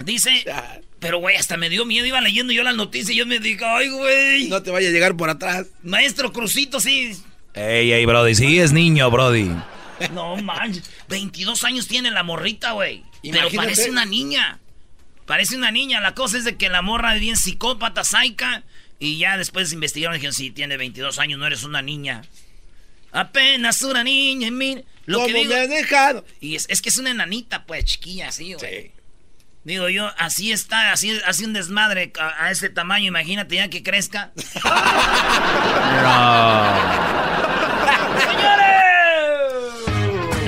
Dice, 0.04 0.44
pero 1.00 1.18
güey, 1.18 1.36
hasta 1.36 1.56
me 1.56 1.68
dio 1.68 1.84
miedo, 1.84 2.06
iba 2.06 2.20
leyendo 2.20 2.52
yo 2.52 2.62
la 2.62 2.72
noticia 2.72 3.12
y 3.12 3.16
yo 3.16 3.26
me 3.26 3.38
digo, 3.38 3.66
ay, 3.66 3.88
güey. 3.88 4.48
No 4.48 4.62
te 4.62 4.70
vaya 4.70 4.88
a 4.88 4.92
llegar 4.92 5.16
por 5.16 5.30
atrás. 5.30 5.66
Maestro 5.82 6.32
Crucito, 6.32 6.80
sí. 6.80 7.12
Ey, 7.54 7.92
ey, 7.92 8.06
Brody, 8.06 8.34
sí 8.34 8.58
es 8.58 8.72
niño, 8.72 9.10
Brody. 9.10 9.50
No 10.12 10.36
manches, 10.36 10.90
22 11.08 11.64
años 11.64 11.88
tiene 11.88 12.10
la 12.10 12.22
morrita, 12.22 12.72
güey. 12.72 13.04
Pero 13.22 13.50
parece 13.50 13.90
una 13.90 14.04
niña. 14.04 14.58
Parece 15.26 15.56
una 15.56 15.70
niña. 15.70 16.00
La 16.00 16.14
cosa 16.14 16.38
es 16.38 16.44
de 16.44 16.56
que 16.56 16.68
la 16.68 16.82
morra 16.82 17.14
es 17.14 17.20
bien 17.20 17.36
psicópata, 17.36 18.04
saica. 18.04 18.62
Y 18.98 19.18
ya 19.18 19.36
después 19.36 19.72
investigaron 19.72 20.14
y 20.14 20.18
dijeron, 20.18 20.34
sí, 20.34 20.50
tiene 20.50 20.76
22 20.76 21.18
años, 21.18 21.38
no 21.38 21.46
eres 21.46 21.64
una 21.64 21.82
niña. 21.82 22.22
Apenas 23.12 23.82
una 23.82 24.04
niña, 24.04 24.50
mira. 24.50 24.82
Lo 25.06 25.24
que 25.24 25.32
digo, 25.32 25.54
me 25.54 25.60
has 25.60 25.68
dejado? 25.68 26.24
Y 26.40 26.54
es, 26.56 26.66
es, 26.68 26.82
que 26.82 26.90
es 26.90 26.98
una 26.98 27.10
enanita, 27.10 27.64
pues, 27.64 27.84
chiquilla, 27.84 28.28
así, 28.28 28.54
güey. 28.54 28.82
Sí. 28.84 28.90
Digo 29.68 29.88
yo, 29.90 30.10
así 30.16 30.50
está, 30.50 30.92
así, 30.92 31.20
así 31.26 31.44
un 31.44 31.52
desmadre 31.52 32.10
a, 32.18 32.46
a, 32.46 32.50
ese 32.50 32.70
tamaño, 32.70 33.04
imagínate 33.08 33.56
ya 33.56 33.68
que 33.68 33.82
crezca. 33.82 34.32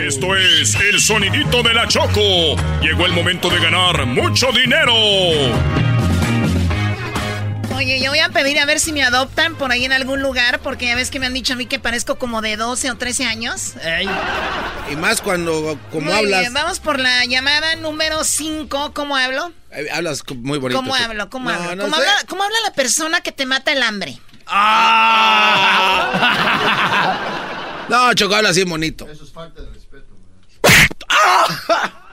Esto 0.03 0.35
es 0.37 0.75
el 0.77 0.99
sonidito 1.01 1.63
de 1.63 1.75
la 1.75 1.87
Choco. 1.87 2.57
Llegó 2.81 3.05
el 3.05 3.13
momento 3.13 3.51
de 3.51 3.61
ganar 3.61 4.07
mucho 4.07 4.53
dinero. 4.53 4.95
Oye, 7.81 7.99
yo 7.99 8.11
voy 8.11 8.19
a 8.19 8.29
pedir 8.29 8.59
a 8.59 8.67
ver 8.67 8.79
si 8.79 8.93
me 8.93 9.03
adoptan 9.03 9.55
por 9.55 9.73
ahí 9.73 9.87
en 9.87 9.93
algún 9.93 10.21
lugar, 10.21 10.61
porque 10.61 10.85
ya 10.85 10.95
ves 10.95 11.11
que 11.11 11.19
me 11.19 11.25
han 11.25 11.33
dicho 11.33 11.55
a 11.55 11.57
mí 11.57 11.65
que 11.65 11.79
parezco 11.79 12.19
como 12.19 12.43
de 12.43 12.59
12 12.59 12.91
o 12.91 12.97
13 12.99 13.25
años. 13.25 13.73
Y 14.91 14.97
más 14.97 15.23
cuando, 15.23 15.79
como 15.91 16.13
hablas. 16.13 16.41
Bien, 16.41 16.53
vamos 16.53 16.79
por 16.79 17.01
la 17.01 17.25
llamada 17.25 17.77
número 17.77 18.23
5. 18.23 18.93
¿Cómo 18.93 19.17
hablo? 19.17 19.55
Eh, 19.71 19.87
hablas 19.95 20.23
muy 20.37 20.59
bonito. 20.59 20.79
¿Cómo 20.79 20.95
hablo? 20.95 21.31
¿Cómo 21.31 21.49
hablo? 21.49 21.83
¿Cómo, 21.83 21.97
habla, 21.97 22.17
¿Cómo 22.29 22.43
habla 22.43 22.59
la 22.65 22.75
persona 22.75 23.23
que 23.23 23.33
te 23.33 23.47
mata 23.47 23.73
el 23.73 23.83
hambre? 23.83 24.21
¡Ah! 24.47 26.07
no, 27.89 28.13
Choco 28.13 28.35
habla 28.35 28.51
así 28.51 28.63
bonito. 28.65 29.09
Eso 29.09 29.25
es 29.25 29.33
falta 29.33 29.63
de 29.63 29.81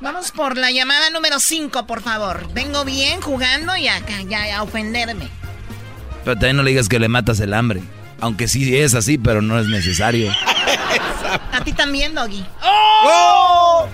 Vamos 0.00 0.30
por 0.30 0.56
la 0.56 0.70
llamada 0.70 1.10
número 1.10 1.38
5, 1.40 1.86
por 1.86 2.02
favor. 2.02 2.52
Vengo 2.52 2.84
bien 2.84 3.20
jugando 3.20 3.76
y 3.76 3.88
acá, 3.88 4.22
ya, 4.28 4.56
a 4.56 4.62
ofenderme. 4.62 5.28
Pero 6.24 6.34
también 6.36 6.56
no 6.56 6.62
le 6.62 6.70
digas 6.70 6.88
que 6.88 6.98
le 6.98 7.08
matas 7.08 7.40
el 7.40 7.54
hambre. 7.54 7.82
Aunque 8.20 8.48
sí 8.48 8.76
es 8.76 8.94
así, 8.94 9.18
pero 9.18 9.42
no 9.42 9.58
es 9.58 9.66
necesario. 9.66 10.30
a 11.52 11.60
ti 11.62 11.72
también, 11.72 12.14
Doggy. 12.14 12.44
¡Oh! 12.62 13.86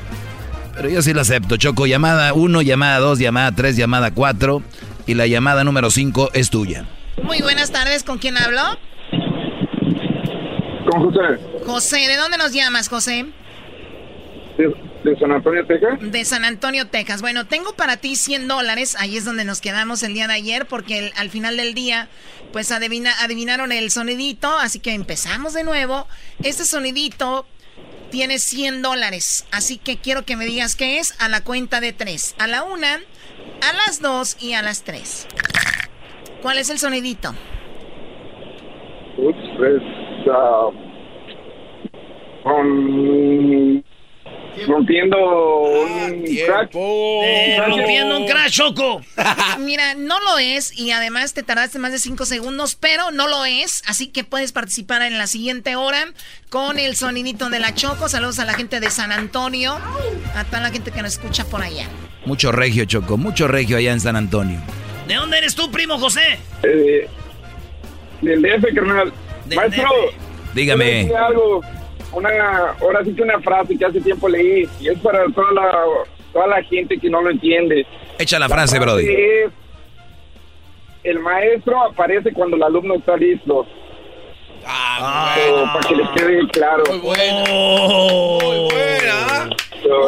Pero 0.75 0.89
yo 0.89 1.03
sí 1.03 1.13
lo 1.13 1.21
acepto, 1.21 1.57
Choco. 1.57 1.87
Llamada 1.87 2.33
1, 2.33 2.63
llamada 2.63 2.99
2, 2.99 3.19
llamada 3.19 3.53
3, 3.53 3.77
llamada 3.77 4.11
4. 4.13 4.63
Y 5.07 5.15
la 5.15 5.27
llamada 5.27 5.65
número 5.65 5.91
5 5.91 6.31
es 6.33 6.51
tuya. 6.51 6.87
Muy 7.23 7.43
buenas 7.43 7.71
tardes, 7.71 8.05
¿con 8.05 8.19
quién 8.19 8.37
hablo? 8.37 8.63
Con 10.91 11.05
José. 11.05 11.65
José, 11.67 12.09
¿de 12.09 12.17
dónde 12.17 12.39
nos 12.39 12.53
llamas, 12.53 12.89
José? 12.89 13.27
De, 15.05 15.19
San 15.19 15.33
Antonio, 15.33 15.67
Texas. 15.67 15.99
De 16.01 16.25
San 16.25 16.45
Antonio, 16.45 16.87
Texas. 16.87 17.23
Bueno, 17.23 17.47
tengo 17.47 17.73
para 17.75 17.97
ti 17.97 18.17
100 18.17 18.49
dólares. 18.49 18.97
Ahí 18.99 19.17
es 19.17 19.25
donde 19.25 19.45
nos 19.45 19.61
quedamos 19.61 20.03
el 20.03 20.15
día 20.15 20.27
de 20.27 20.35
ayer, 20.35 20.67
porque 20.67 21.13
al 21.17 21.31
final 21.31 21.57
del 21.57 21.75
día, 21.75 22.09
pues 22.53 22.71
adivina, 22.71 23.11
adivinaron 23.23 23.73
el 23.73 23.91
sonidito. 23.91 24.49
Así 24.59 24.79
que 24.79 24.93
empezamos 24.93 25.55
de 25.55 25.65
nuevo. 25.65 26.07
Este 26.43 26.65
sonidito 26.65 27.47
tiene 28.11 28.39
100 28.39 28.83
dólares. 28.83 29.47
Así 29.51 29.79
que 29.79 29.97
quiero 29.97 30.25
que 30.25 30.37
me 30.37 30.45
digas 30.45 30.77
qué 30.77 30.99
es 30.99 31.21
a 31.21 31.29
la 31.29 31.43
cuenta 31.43 31.81
de 31.81 31.93
tres. 31.93 32.37
A 32.39 32.47
la 32.47 32.63
una, 32.63 32.95
a 32.95 33.73
las 33.87 34.01
dos 34.01 34.37
y 34.41 34.53
a 34.53 34.63
las 34.63 34.85
tres. 34.85 35.27
¿Cuál 36.43 36.59
es 36.59 36.71
el 36.71 36.79
sonidito? 36.79 37.31
Ups, 39.17 39.39
pues, 39.57 39.83
uh, 40.27 40.73
Rompiendo 44.67 45.17
ah, 45.17 46.07
un 46.07 46.25
crack. 46.25 46.71
Eh, 46.75 47.59
rompiendo 47.67 48.19
un 48.19 48.27
crack, 48.27 48.51
Choco. 48.51 49.03
Mira, 49.59 49.95
no 49.95 50.21
lo 50.21 50.39
es 50.39 50.79
y 50.79 50.91
además 50.91 51.35
te 51.35 51.43
tardaste 51.43 51.79
más 51.79 51.93
de 51.93 51.99
5 51.99 52.25
segundos, 52.25 52.75
pero 52.75 53.11
no 53.11 53.29
lo 53.29 53.45
es. 53.45 53.83
Así 53.87 54.09
que 54.09 54.25
puedes 54.25 54.53
participar 54.53 55.03
en 55.03 55.19
la 55.19 55.27
siguiente 55.27 55.77
hora 55.77 56.07
con 56.51 56.79
el 56.79 56.97
sonidito 56.97 57.51
de 57.51 57.59
la 57.59 57.75
Choco. 57.75 58.09
Saludos 58.09 58.39
a 58.39 58.45
la 58.45 58.55
gente 58.55 58.81
de 58.81 58.91
San 58.91 59.13
Antonio, 59.13 59.79
a 60.35 60.45
toda 60.45 60.61
la 60.61 60.71
gente 60.71 60.91
que 60.91 61.03
nos 61.03 61.13
escucha 61.13 61.45
por 61.45 61.63
allá. 61.63 61.87
Mucho 62.25 62.53
regio, 62.53 62.85
Choco, 62.85 63.17
mucho 63.17 63.49
regio 63.49 63.77
allá 63.77 63.93
en 63.93 64.01
San 64.01 64.17
Antonio. 64.17 64.61
¿De 65.09 65.15
dónde 65.15 65.39
eres 65.39 65.55
tú, 65.55 65.71
primo 65.71 65.99
José? 65.99 66.39
Eh, 66.63 67.09
del 68.21 68.43
DF, 68.43 68.75
carnal. 68.75 69.13
Maestro, 69.55 69.89
dígame. 70.55 71.11
Algo 71.15 71.63
una, 72.13 72.77
ahora 72.81 73.05
sí 73.05 73.15
que 73.15 73.23
una 73.23 73.41
frase 73.41 73.77
que 73.77 73.85
hace 73.85 74.01
tiempo 74.01 74.29
leí 74.29 74.69
y 74.81 74.89
es 74.89 74.99
para 74.99 75.25
toda 75.35 75.53
la, 75.53 75.71
toda 76.33 76.47
la 76.47 76.63
gente 76.63 76.99
que 76.99 77.11
no 77.11 77.23
lo 77.23 77.31
entiende. 77.31 77.87
Echa 78.19 78.39
la, 78.39 78.49
frase, 78.49 78.79
Brody. 78.79 79.07
el 81.05 81.19
maestro 81.21 81.83
aparece 81.85 82.33
cuando 82.33 82.57
el 82.57 82.63
alumno 82.63 82.95
está 82.95 83.17
listo. 83.17 83.67
Ah, 84.65 85.37
para 85.75 85.89
que 85.89 85.97
les 85.97 86.09
quede 86.11 86.49
claro. 86.49 86.85
Muy 86.89 86.99
buena. 86.99 87.45
Muy 87.51 88.71
buena. 88.71 89.51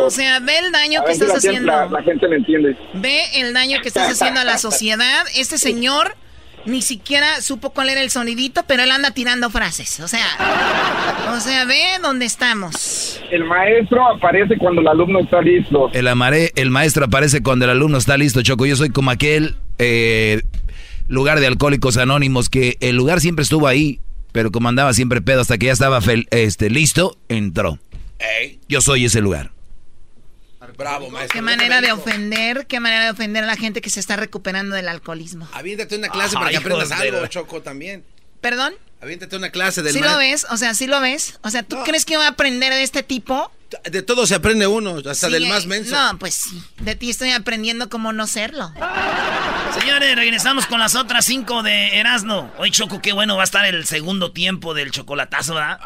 o 0.05 0.11
sea, 0.11 0.39
ve 0.41 0.59
el 0.59 0.71
daño 0.71 1.05
que 1.05 1.13
estás 1.13 1.37
haciendo. 1.37 1.73
la, 1.73 2.03
gente 2.03 2.29
lo 2.29 2.37
entiende. 2.37 2.77
Ve 2.95 3.23
el 3.35 3.53
daño 3.53 3.81
que 3.83 3.89
estás 3.89 4.13
haciendo 4.13 4.41
a 4.41 4.45
la 4.45 4.59
sociedad. 4.59 5.25
Este 5.35 5.59
señor 5.59 6.15
ni 6.67 6.83
siquiera 6.83 7.41
supo 7.41 7.71
cuál 7.71 7.91
era 7.91 8.03
el 8.03 8.11
sonidito, 8.11 8.63
pero 8.67 8.83
él 8.83 8.91
anda 8.91 9.11
tirando 9.11 9.51
frases. 9.51 10.01
O 10.01 10.09
sea, 10.09 10.27
o 11.35 11.41
sea, 11.41 11.65
ve 11.65 11.83
dónde 12.03 12.25
estamos. 12.25 13.21
El 13.31 13.45
maestro 13.45 14.07
aparece 14.15 14.57
cuando 14.59 14.81
el 14.81 14.89
alumno 14.89 15.21
está 15.21 15.41
listo. 15.41 15.91
El, 15.93 16.09
amaré, 16.09 16.53
el 16.57 16.71
maestro 16.71 17.05
aparece 17.05 17.43
cuando 17.43 17.65
el 17.65 17.73
alumno 17.73 17.99
está 17.99 18.17
listo, 18.17 18.43
Choco. 18.43 18.67
Yo 18.67 18.77
soy 18.77 18.91
como 18.91 19.11
aquel 19.11 19.57
eh, 19.79 20.43
lugar 21.09 21.41
de 21.41 21.47
alcohólicos 21.47 21.97
anónimos 21.97 22.49
que 22.49 22.77
el 22.81 22.97
lugar 22.97 23.21
siempre 23.21 23.43
estuvo 23.43 23.67
ahí, 23.67 24.01
pero 24.33 24.51
como 24.51 24.69
andaba 24.69 24.93
siempre 24.93 25.21
pedo 25.21 25.41
hasta 25.41 25.59
que 25.59 25.67
ya 25.67 25.73
estaba 25.73 26.01
este, 26.31 26.71
listo, 26.71 27.17
entró. 27.29 27.79
Yo 28.69 28.81
soy 28.81 29.05
ese 29.05 29.21
lugar. 29.21 29.54
Bravo, 30.77 31.11
maestro. 31.11 31.39
Qué 31.39 31.43
manera 31.43 31.81
de 31.81 31.93
ofender, 31.93 32.67
qué 32.67 32.81
manera 32.81 33.05
de 33.05 33.11
ofender 33.11 33.45
a 33.45 33.47
la 33.47 33.57
gente 33.57 33.81
que 33.81 33.91
se 33.91 34.01
está 34.01 34.17
recuperando 34.17 34.75
del 34.77 34.89
alcoholismo. 34.89 35.49
Aviéntate 35.53 35.97
una 35.97 36.09
clase 36.09 36.35
para 36.35 36.51
que 36.51 36.57
aprendas 36.57 36.91
algo, 36.91 37.27
Choco, 37.27 37.63
también. 37.63 38.05
¿Perdón? 38.41 38.75
Aviéntate 39.05 39.37
una 39.37 39.51
clase 39.51 39.83
del 39.83 39.93
¿Sí 39.93 40.01
lo 40.01 40.17
ves? 40.17 40.47
O 40.49 40.57
sea, 40.57 40.73
¿sí 40.73 40.87
lo 40.87 40.99
ves? 40.99 41.39
O 41.43 41.51
sea, 41.51 41.63
¿tú 41.63 41.77
crees 41.85 42.07
que 42.07 42.17
va 42.17 42.25
a 42.25 42.31
aprender 42.31 42.73
de 42.73 42.83
este 42.83 43.03
tipo? 43.03 43.53
De 43.91 44.01
todo 44.01 44.27
se 44.27 44.35
aprende 44.35 44.67
uno, 44.67 44.97
hasta 45.07 45.29
del 45.29 45.47
más 45.47 45.67
menso. 45.67 45.95
No, 45.95 46.19
pues 46.19 46.35
sí. 46.35 46.63
De 46.79 46.95
ti 46.95 47.11
estoy 47.11 47.31
aprendiendo 47.33 47.91
cómo 47.91 48.15
no 48.15 48.27
serlo. 48.27 48.73
Señores, 49.79 50.17
regresamos 50.17 50.65
con 50.65 50.81
las 50.81 50.95
otras 50.95 51.27
cinco 51.27 51.63
de 51.63 51.99
Erasmo. 51.99 52.51
Hoy, 52.57 52.71
Choco, 52.71 53.03
qué 53.03 53.13
bueno 53.13 53.37
va 53.37 53.43
a 53.43 53.45
estar 53.45 53.67
el 53.67 53.85
segundo 53.85 54.33
tiempo 54.33 54.73
del 54.73 54.91
chocolatazo, 54.91 55.55
¿verdad? 55.55 55.81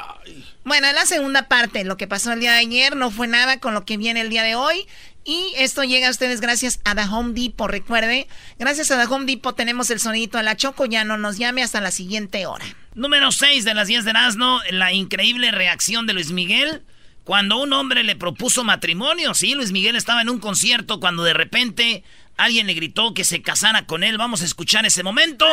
Bueno, 0.62 0.86
la 0.92 1.04
segunda 1.04 1.48
parte, 1.48 1.82
lo 1.82 1.96
que 1.96 2.06
pasó 2.06 2.32
el 2.32 2.38
día 2.38 2.52
de 2.52 2.58
ayer 2.58 2.94
no 2.94 3.10
fue 3.10 3.26
nada 3.26 3.58
con 3.58 3.74
lo 3.74 3.84
que 3.84 3.96
viene 3.96 4.20
el 4.20 4.30
día 4.30 4.44
de 4.44 4.54
hoy. 4.54 4.86
Y 5.24 5.52
esto 5.56 5.82
llega 5.82 6.06
a 6.06 6.10
ustedes 6.10 6.40
gracias 6.40 6.78
a 6.84 6.94
The 6.94 7.02
Home 7.02 7.32
Depot. 7.34 7.68
Recuerde, 7.68 8.28
gracias 8.60 8.92
a 8.92 8.98
The 9.02 9.12
Home 9.12 9.26
Depot 9.26 9.56
tenemos 9.56 9.90
el 9.90 9.98
sonidito 9.98 10.38
a 10.38 10.42
la 10.44 10.56
Choco. 10.56 10.86
Ya 10.86 11.02
no 11.02 11.18
nos 11.18 11.36
llame 11.36 11.64
hasta 11.64 11.80
la 11.80 11.90
siguiente 11.90 12.46
hora. 12.46 12.64
Número 12.98 13.30
6 13.30 13.64
de 13.64 13.74
las 13.74 13.86
10 13.86 14.02
de 14.02 14.10
Erasmo, 14.10 14.60
la 14.70 14.92
increíble 14.92 15.52
reacción 15.52 16.08
de 16.08 16.14
Luis 16.14 16.32
Miguel 16.32 16.82
cuando 17.22 17.58
un 17.58 17.72
hombre 17.72 18.02
le 18.02 18.16
propuso 18.16 18.64
matrimonio. 18.64 19.34
Sí, 19.34 19.54
Luis 19.54 19.70
Miguel 19.70 19.94
estaba 19.94 20.20
en 20.20 20.28
un 20.28 20.40
concierto 20.40 20.98
cuando 20.98 21.22
de 21.22 21.32
repente 21.32 22.02
alguien 22.36 22.66
le 22.66 22.74
gritó 22.74 23.14
que 23.14 23.22
se 23.22 23.40
casara 23.40 23.86
con 23.86 24.02
él. 24.02 24.18
Vamos 24.18 24.42
a 24.42 24.46
escuchar 24.46 24.84
ese 24.84 25.04
momento. 25.04 25.46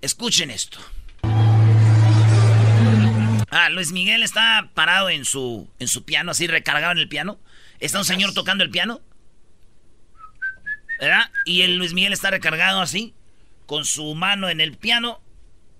Escuchen 0.00 0.50
esto. 0.50 0.78
Ah, 3.50 3.68
Luis 3.68 3.92
Miguel 3.92 4.22
está 4.22 4.70
parado 4.72 5.10
en 5.10 5.26
su, 5.26 5.68
en 5.78 5.88
su 5.88 6.06
piano, 6.06 6.30
así 6.30 6.46
recargado 6.46 6.92
en 6.92 7.00
el 7.00 7.08
piano. 7.10 7.38
Está 7.80 7.98
un 7.98 8.06
señor 8.06 8.32
tocando 8.32 8.64
el 8.64 8.70
piano. 8.70 9.02
¿Verdad? 10.98 11.30
Y 11.44 11.60
el 11.60 11.76
Luis 11.76 11.92
Miguel 11.92 12.14
está 12.14 12.30
recargado 12.30 12.80
así, 12.80 13.12
con 13.66 13.84
su 13.84 14.14
mano 14.14 14.48
en 14.48 14.62
el 14.62 14.74
piano, 14.78 15.20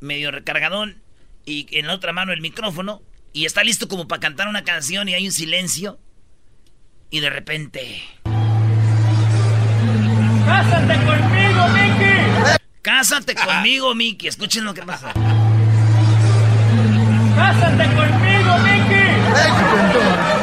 medio 0.04 0.30
recargadón, 0.30 1.02
y 1.44 1.66
en 1.76 1.87
la 1.88 1.94
otra 1.94 2.12
mano 2.12 2.32
el 2.32 2.40
micrófono. 2.40 3.02
y 3.32 3.46
está 3.46 3.64
listo 3.64 3.88
como 3.88 4.06
para 4.06 4.20
cantar 4.20 4.46
una 4.46 4.62
canción 4.62 5.08
y 5.08 5.14
hay 5.14 5.26
un 5.26 5.32
silencio. 5.32 5.99
Y 7.11 7.18
de 7.18 7.30
repente. 7.30 8.00
¡Cásate 10.46 10.94
conmigo, 11.04 11.68
Mickey! 11.70 12.58
Cásate 12.80 13.34
conmigo, 13.34 13.94
Mickey. 13.94 14.28
Escuchen 14.28 14.64
lo 14.64 14.73
que 14.73 14.82
pasa. 14.82 15.12
¡Cásate 17.34 17.84
conmigo, 17.96 18.58
Mickey! 18.58 20.34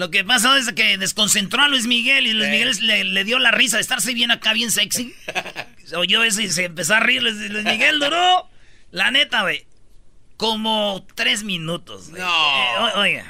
Lo 0.00 0.10
que 0.10 0.24
pasa 0.24 0.56
es 0.56 0.72
que 0.72 0.96
desconcentró 0.96 1.62
a 1.62 1.68
Luis 1.68 1.86
Miguel 1.86 2.26
y 2.26 2.32
Luis 2.32 2.48
Miguel 2.48 3.12
le, 3.12 3.22
dio 3.24 3.38
la 3.38 3.50
risa 3.50 3.76
de 3.76 3.82
estarse 3.82 4.14
bien 4.14 4.30
acá, 4.30 4.54
bien 4.54 4.70
sexy. 4.70 5.14
Oyó 5.94 6.24
eso 6.24 6.40
y 6.40 6.48
se 6.48 6.64
empezó 6.64 6.94
a 6.94 7.00
reír. 7.00 7.22
Luis 7.22 7.36
Miguel 7.66 8.00
duró, 8.00 8.48
la 8.92 9.10
neta, 9.10 9.42
güey, 9.42 9.66
como 10.38 11.06
tres 11.14 11.44
minutos. 11.44 12.08
No. 12.08 12.16
Eh, 12.16 12.92
oiga. 12.94 13.26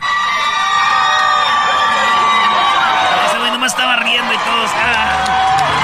Ese 3.27 3.39
güey 3.41 3.51
nomás 3.51 3.73
estaba 3.73 3.97
riendo 3.97 4.33
y 4.33 4.37
todos. 4.37 4.71
Ah. 4.73 5.80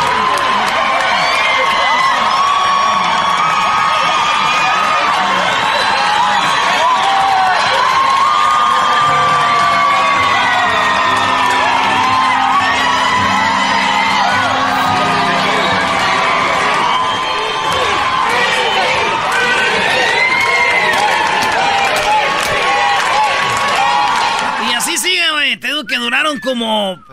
Duraron 26.36 26.40
como. 26.40 27.04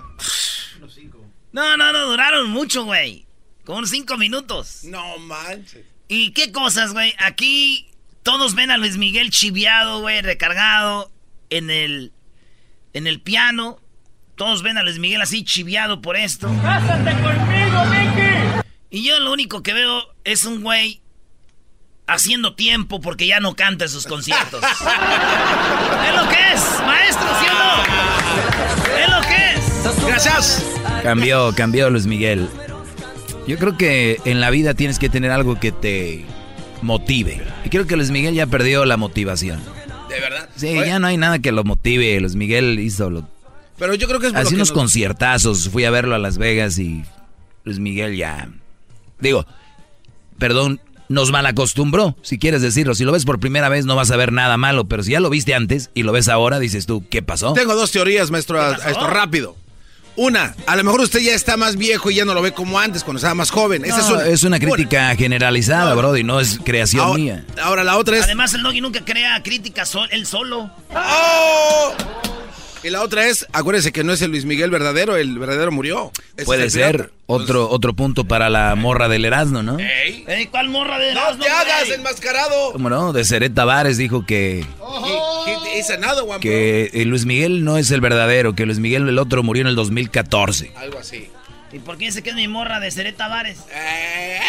No, 1.51 1.77
no, 1.77 1.93
no, 1.93 2.07
duraron 2.07 2.49
mucho, 2.49 2.83
güey. 2.83 3.25
Como 3.65 3.79
unos 3.79 3.91
cinco 3.91 4.17
minutos. 4.17 4.83
No 4.83 5.17
manches. 5.19 5.85
¿Y 6.07 6.31
qué 6.31 6.51
cosas, 6.51 6.93
güey? 6.93 7.13
Aquí 7.19 7.89
todos 8.23 8.55
ven 8.55 8.71
a 8.71 8.77
Luis 8.77 8.97
Miguel 8.97 9.29
chiviado, 9.29 10.01
güey, 10.01 10.21
recargado 10.21 11.11
en 11.49 11.69
el. 11.69 12.11
En 12.93 13.07
el 13.07 13.21
piano. 13.21 13.79
Todos 14.35 14.63
ven 14.63 14.77
a 14.77 14.83
Luis 14.83 14.99
Miguel 14.99 15.21
así 15.21 15.43
chiviado 15.43 16.01
por 16.01 16.17
esto. 16.17 16.51
¡Cásate 16.61 17.11
conmigo, 17.21 17.85
Mickey! 17.85 18.61
Y 18.89 19.03
yo 19.03 19.19
lo 19.19 19.31
único 19.31 19.61
que 19.61 19.73
veo 19.73 20.03
es 20.23 20.45
un 20.45 20.61
güey 20.61 21.01
haciendo 22.07 22.55
tiempo 22.55 22.99
porque 22.99 23.27
ya 23.27 23.39
no 23.39 23.55
canta 23.55 23.85
en 23.85 23.91
sus 23.91 24.05
conciertos. 24.05 24.63
es 26.07 26.15
lo 26.15 26.29
que 26.29 26.53
es, 26.53 26.81
maestro, 26.85 27.27
¿sí 27.39 27.45
o 27.47 27.53
no? 27.53 28.52
Gracias. 30.23 30.63
Cambió, 31.03 31.53
cambió 31.53 31.89
Luis 31.89 32.05
Miguel. 32.05 32.47
Yo 33.45 33.57
creo 33.57 33.77
que 33.77 34.21
en 34.23 34.39
la 34.39 34.51
vida 34.51 34.73
tienes 34.73 34.97
que 34.97 35.09
tener 35.09 35.31
algo 35.31 35.59
que 35.59 35.73
te 35.73 36.23
motive. 36.81 37.41
Y 37.65 37.69
creo 37.69 37.85
que 37.87 37.97
Luis 37.97 38.09
Miguel 38.09 38.33
ya 38.33 38.47
perdió 38.47 38.85
la 38.85 38.95
motivación. 38.95 39.61
¿De 40.07 40.19
verdad? 40.21 40.47
Sí, 40.55 40.73
ya 40.73 40.99
no 40.99 41.07
hay 41.07 41.17
nada 41.17 41.39
que 41.39 41.51
lo 41.51 41.65
motive. 41.65 42.17
Luis 42.21 42.35
Miguel 42.35 42.79
hizo 42.79 43.09
lo... 43.09 43.27
Pero 43.77 43.95
yo 43.95 44.07
creo 44.07 44.21
que 44.21 44.27
es... 44.27 44.33
Así 44.33 44.55
unos 44.55 44.71
conciertazos. 44.71 45.67
Fui 45.67 45.83
a 45.83 45.91
verlo 45.91 46.15
a 46.15 46.19
Las 46.19 46.37
Vegas 46.37 46.79
y 46.79 47.03
Luis 47.65 47.79
Miguel 47.79 48.15
ya... 48.15 48.47
Digo, 49.19 49.45
perdón, 50.37 50.79
nos 51.09 51.31
malacostumbró, 51.31 52.15
si 52.21 52.37
quieres 52.37 52.61
decirlo. 52.61 52.95
Si 52.95 53.03
lo 53.03 53.11
ves 53.11 53.25
por 53.25 53.41
primera 53.41 53.67
vez 53.67 53.85
no 53.85 53.97
vas 53.97 54.11
a 54.11 54.15
ver 54.15 54.31
nada 54.31 54.55
malo, 54.55 54.85
pero 54.85 55.03
si 55.03 55.11
ya 55.11 55.19
lo 55.19 55.29
viste 55.29 55.53
antes 55.53 55.89
y 55.93 56.03
lo 56.03 56.13
ves 56.13 56.29
ahora, 56.29 56.59
dices 56.59 56.85
tú, 56.85 57.03
¿qué 57.09 57.21
pasó? 57.21 57.51
Tengo 57.53 57.75
dos 57.75 57.91
teorías, 57.91 58.31
maestro, 58.31 58.61
a, 58.61 58.75
esto 58.75 59.07
rápido. 59.07 59.57
Una, 60.15 60.55
a 60.67 60.75
lo 60.75 60.83
mejor 60.83 61.01
usted 61.01 61.19
ya 61.19 61.33
está 61.33 61.57
más 61.57 61.75
viejo 61.75 62.11
y 62.11 62.15
ya 62.15 62.25
no 62.25 62.33
lo 62.33 62.41
ve 62.41 62.51
como 62.51 62.79
antes, 62.79 63.03
cuando 63.03 63.17
estaba 63.17 63.33
más 63.33 63.49
joven. 63.49 63.83
Esa 63.83 64.27
es, 64.27 64.43
una, 64.43 64.59
crítica 64.59 65.15
generalizada, 65.15 65.93
bro, 65.95 66.15
y 66.15 66.23
no 66.23 66.39
es 66.39 66.59
creación 66.63 67.15
mía. 67.15 67.43
Ahora 67.61 67.83
la 67.83 67.97
otra 67.97 68.17
es... 68.17 68.23
Además, 68.23 68.53
el 68.53 68.61
Doggy 68.61 68.81
nunca 68.81 69.03
crea 69.03 69.41
críticas 69.41 69.93
él 70.11 70.25
solo. 70.27 70.69
¡Oh! 70.95 71.93
Y 72.83 72.89
la 72.89 73.01
otra 73.01 73.27
es, 73.27 73.47
acuérdese 73.53 73.93
que 73.93 74.03
no 74.03 74.11
es 74.11 74.21
el 74.21 74.31
Luis 74.31 74.43
Miguel 74.43 74.69
verdadero, 74.69 75.15
el 75.15 75.39
verdadero 75.39 75.71
murió. 75.71 76.11
Puede 76.43 76.69
ser 76.69 77.13
otro, 77.27 77.69
otro 77.69 77.93
punto 77.93 78.25
para 78.25 78.49
la 78.49 78.75
morra 78.75 79.07
del 79.07 79.23
Erasmo, 79.23 79.63
¿no? 79.63 79.77
¿Ey? 79.79 80.47
¿Cuál 80.51 80.67
morra 80.67 80.99
del 80.99 81.11
Erasmo? 81.11 81.37
¡No 81.37 81.43
te 81.45 81.49
hagas, 81.49 81.89
enmascarado! 81.89 82.73
¿Cómo 82.73 82.89
no? 82.89 83.13
De 83.13 83.23
Seret 83.23 83.53
Tavares 83.53 83.95
dijo 83.97 84.25
que... 84.25 84.65
que 86.41 86.89
eh, 86.93 87.05
Luis 87.05 87.25
Miguel 87.25 87.63
no 87.63 87.77
es 87.77 87.89
el 87.91 88.01
verdadero, 88.01 88.53
que 88.53 88.65
Luis 88.65 88.79
Miguel 88.79 89.07
el 89.07 89.17
otro 89.17 89.43
murió 89.43 89.61
en 89.61 89.67
el 89.67 89.75
2014. 89.75 90.73
Algo 90.75 90.99
así. 90.99 91.29
¿Y 91.71 91.79
por 91.79 91.97
qué 91.97 92.05
dice 92.05 92.21
que 92.21 92.31
es 92.31 92.35
mi 92.35 92.49
morra 92.49 92.81
de 92.81 92.91
Seret 92.91 93.15
Tavares? 93.15 93.59
Eh, 93.73 94.39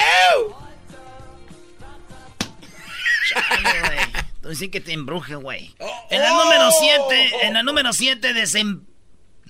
sí 4.52 4.68
que 4.68 4.80
te 4.80 4.92
embruje, 4.92 5.34
güey. 5.36 5.74
Oh, 5.78 6.06
en 6.10 6.20
la 6.20 6.30
número 6.30 6.70
7, 6.70 7.46
en 7.46 7.54
la 7.54 7.62
número 7.62 7.92
7, 7.92 8.34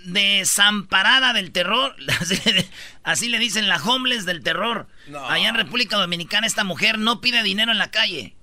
desamparada 0.05 1.33
del 1.33 1.51
terror. 1.51 1.97
Así, 3.03 3.29
le 3.29 3.39
dicen 3.39 3.69
la 3.69 3.83
homeless 3.83 4.25
del 4.25 4.43
terror. 4.43 4.87
Allá 5.29 5.49
en 5.49 5.55
República 5.55 5.97
Dominicana 5.97 6.47
esta 6.47 6.65
mujer 6.65 6.99
no 6.99 7.21
pide 7.21 7.43
dinero 7.43 7.73
en 7.73 7.79
la 7.79 7.91
calle. 7.91 8.37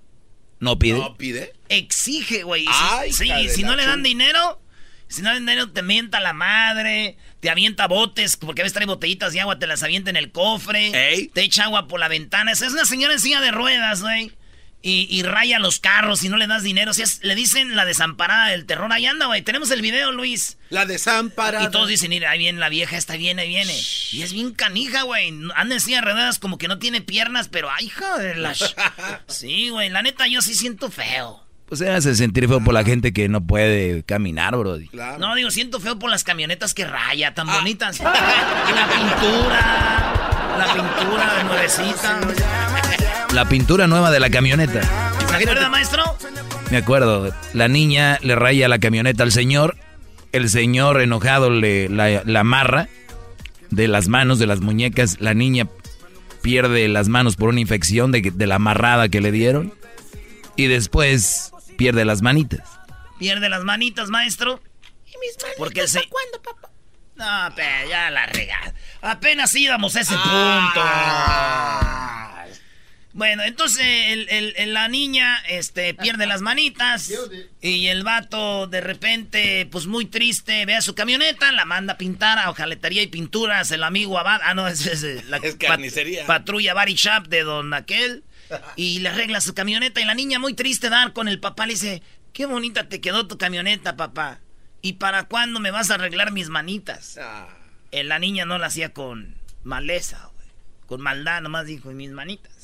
¿No 0.59 0.77
pide? 0.77 0.99
¿No 0.99 1.17
pide? 1.17 1.53
Exige, 1.69 2.43
güey. 2.43 2.65
Sí, 3.11 3.49
si 3.49 3.63
no 3.63 3.75
le 3.75 3.85
dan 3.85 4.03
dinero, 4.03 4.61
si 5.07 5.21
no 5.21 5.29
le 5.29 5.35
dan 5.35 5.45
dinero 5.45 5.71
te 5.71 5.81
mienta 5.81 6.19
la 6.19 6.33
madre, 6.33 7.17
te 7.39 7.49
avienta 7.49 7.87
botes, 7.87 8.37
porque 8.37 8.61
a 8.61 8.63
veces 8.63 8.73
trae 8.73 8.85
botellitas 8.85 9.33
de 9.33 9.41
agua, 9.41 9.57
te 9.57 9.65
las 9.65 9.81
avienta 9.81 10.11
en 10.11 10.17
el 10.17 10.31
cofre, 10.31 11.29
te 11.33 11.41
echa 11.41 11.63
agua 11.63 11.87
por 11.87 11.99
la 11.99 12.09
ventana. 12.09 12.51
Es 12.51 12.61
una 12.61 12.85
señora 12.85 13.13
en 13.13 13.19
silla 13.19 13.41
de 13.41 13.51
ruedas, 13.51 14.01
güey 14.01 14.31
y, 14.83 15.21
raya 15.23 15.59
los 15.59 15.79
carros 15.79 16.23
y 16.23 16.29
no 16.29 16.37
le 16.37 16.47
das 16.47 16.63
dinero. 16.63 16.93
Si 16.93 17.03
le 17.21 17.35
dicen 17.35 17.75
la 17.75 17.85
desamparada 17.85 18.47
del 18.47 18.65
terror. 18.65 18.91
Ahí 18.91 19.05
anda, 19.05 19.27
güey. 19.27 19.41
Tenemos 19.41 19.69
el 19.71 19.81
video, 19.81 20.11
Luis. 20.11 20.57
La 20.69 20.85
desamparada. 20.85 21.65
Y 21.65 21.71
todos 21.71 21.87
dicen, 21.87 22.09
mira, 22.09 22.31
ahí 22.31 22.39
viene 22.39 22.59
la 22.59 22.69
vieja, 22.69 22.97
está 22.97 23.15
bien, 23.15 23.39
ahí 23.39 23.49
viene. 23.49 23.73
Y 24.11 24.21
es 24.23 24.33
bien 24.33 24.51
canija, 24.53 25.03
güey. 25.03 25.29
Anda 25.55 25.75
en 25.75 25.81
silla 25.81 26.01
como 26.39 26.57
que 26.57 26.67
no 26.67 26.79
tiene 26.79 27.01
piernas, 27.01 27.47
pero 27.47 27.69
ay, 27.69 27.89
joder, 27.89 28.37
la... 28.37 28.55
sí, 29.27 29.69
güey. 29.69 29.89
La 29.89 30.01
neta, 30.01 30.27
yo 30.27 30.41
sí 30.41 30.55
siento 30.55 30.89
feo. 30.89 31.43
Pues 31.67 31.79
se 31.79 31.89
hace 31.89 32.15
sentir 32.15 32.49
feo 32.49 32.61
por 32.61 32.73
la 32.73 32.83
gente 32.83 33.13
que 33.13 33.29
no 33.29 33.45
puede 33.45 34.03
caminar, 34.03 34.57
bro. 34.57 34.77
No, 35.19 35.35
digo, 35.35 35.51
siento 35.51 35.79
feo 35.79 35.97
por 35.97 36.09
las 36.09 36.25
camionetas 36.25 36.73
que 36.73 36.85
raya, 36.85 37.33
tan 37.33 37.49
ah. 37.49 37.59
bonitas. 37.59 37.99
la 38.01 38.89
pintura, 38.93 40.57
la 40.57 40.73
pintura 40.73 41.43
nuevecita. 41.43 42.19
La 43.33 43.47
pintura 43.47 43.87
nueva 43.87 44.11
de 44.11 44.19
la 44.19 44.29
camioneta. 44.29 44.81
¿Se 45.29 45.35
acuerda, 45.35 45.69
maestro? 45.69 46.03
Me 46.69 46.77
acuerdo. 46.77 47.33
La 47.53 47.69
niña 47.69 48.19
le 48.21 48.35
raya 48.35 48.67
la 48.67 48.79
camioneta 48.79 49.23
al 49.23 49.31
señor. 49.31 49.77
El 50.33 50.49
señor 50.49 51.01
enojado 51.01 51.49
le 51.49 51.87
la, 51.87 52.39
amarra 52.39 52.89
de 53.69 53.87
las 53.87 54.09
manos, 54.09 54.37
de 54.37 54.47
las 54.47 54.59
muñecas. 54.59 55.21
La 55.21 55.33
niña 55.33 55.67
pierde 56.41 56.89
las 56.89 57.07
manos 57.07 57.37
por 57.37 57.49
una 57.49 57.61
infección 57.61 58.11
de, 58.11 58.33
la 58.35 58.55
amarrada 58.55 59.07
que 59.07 59.21
le 59.21 59.31
dieron. 59.31 59.73
Y 60.57 60.67
después 60.67 61.53
pierde 61.77 62.03
las 62.03 62.21
manitas. 62.21 62.67
Pierde 63.17 63.47
las 63.47 63.63
manitas, 63.63 64.09
maestro. 64.09 64.59
¿Y 65.05 65.17
mis 65.19 65.37
manitas 65.37 65.57
Porque 65.57 65.87
se... 65.87 66.01
cuándo, 66.09 66.41
papá? 66.41 66.69
No, 67.15 67.55
pero 67.55 67.89
ya 67.89 68.09
la 68.11 68.25
regada. 68.25 68.73
Apenas 69.01 69.55
íbamos 69.55 69.95
a 69.95 70.01
ese 70.01 70.15
punto. 70.15 70.81
Bueno, 73.13 73.43
entonces 73.43 74.27
la 74.67 74.87
niña 74.87 75.37
este, 75.47 75.93
pierde 75.93 76.25
las 76.25 76.41
manitas 76.41 77.11
y 77.61 77.87
el 77.87 78.03
vato 78.03 78.67
de 78.67 78.79
repente, 78.79 79.67
pues 79.69 79.85
muy 79.85 80.05
triste, 80.05 80.65
ve 80.65 80.75
a 80.75 80.81
su 80.81 80.95
camioneta, 80.95 81.51
la 81.51 81.65
manda 81.65 81.93
a 81.93 81.97
pintar 81.97 82.39
a 82.39 82.49
hojaletería 82.49 83.01
y 83.01 83.07
pinturas, 83.07 83.71
el 83.71 83.83
amigo 83.83 84.17
Abad, 84.17 84.39
ah 84.43 84.53
no, 84.53 84.67
es, 84.69 85.03
la 85.27 85.39
carnicería. 85.59 86.25
patrulla 86.25 86.73
Bari 86.73 86.93
Shop 86.93 87.27
de 87.27 87.43
don 87.43 87.73
aquel, 87.73 88.23
y 88.75 88.99
le 88.99 89.09
arregla 89.09 89.41
su 89.41 89.53
camioneta 89.53 89.99
y 90.01 90.05
la 90.05 90.13
niña 90.13 90.39
muy 90.39 90.53
triste 90.53 90.89
dar 90.89 91.13
con 91.13 91.27
el 91.27 91.39
papá 91.39 91.65
le 91.65 91.73
dice, 91.73 92.01
qué 92.33 92.45
bonita 92.45 92.87
te 92.87 93.01
quedó 93.01 93.27
tu 93.27 93.37
camioneta 93.37 93.97
papá, 93.97 94.39
¿y 94.81 94.93
para 94.93 95.25
cuándo 95.25 95.59
me 95.59 95.71
vas 95.71 95.91
a 95.91 95.95
arreglar 95.95 96.31
mis 96.31 96.49
manitas? 96.49 97.17
Ah. 97.21 97.49
Eh, 97.91 98.05
la 98.05 98.19
niña 98.19 98.45
no 98.45 98.57
la 98.57 98.67
hacía 98.67 98.93
con 98.93 99.35
maleza, 99.63 100.29
con 100.85 101.01
maldad, 101.01 101.41
nomás 101.41 101.65
dijo, 101.65 101.91
y 101.91 101.93
mis 101.93 102.11
manitas. 102.11 102.60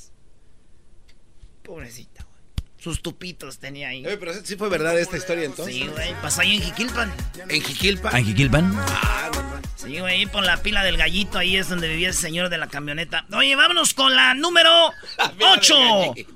Pobrecita, 1.67 2.23
güey. 2.23 2.37
Sus 2.79 3.01
tupitos 3.01 3.59
tenía 3.59 3.89
ahí. 3.89 4.03
Eh, 4.05 4.17
pero 4.19 4.33
sí 4.43 4.55
fue 4.55 4.69
verdad 4.69 4.97
esta 4.99 5.17
historia 5.17 5.45
entonces. 5.45 5.75
Sí, 5.75 5.87
güey. 5.87 6.13
Pasó 6.21 6.41
ahí 6.41 6.55
en 6.57 6.61
Jiquilpan. 6.63 7.13
¿En 7.49 7.61
Jiquilpan? 7.61 8.15
¿En 8.15 8.25
Jiquilpan? 8.25 8.75
Ah, 8.79 9.29
no, 9.33 9.41
no. 9.41 9.57
Sí, 9.75 9.99
güey, 9.99 10.15
ahí 10.15 10.25
por 10.25 10.43
la 10.43 10.57
pila 10.57 10.83
del 10.83 10.97
gallito, 10.97 11.37
ahí 11.37 11.55
es 11.55 11.69
donde 11.69 11.87
vivía 11.87 12.09
ese 12.09 12.21
señor 12.21 12.49
de 12.49 12.57
la 12.57 12.67
camioneta. 12.67 13.25
Oye, 13.31 13.55
vámonos 13.55 13.93
con 13.93 14.15
la 14.15 14.33
número 14.33 14.71
8. 15.39 15.75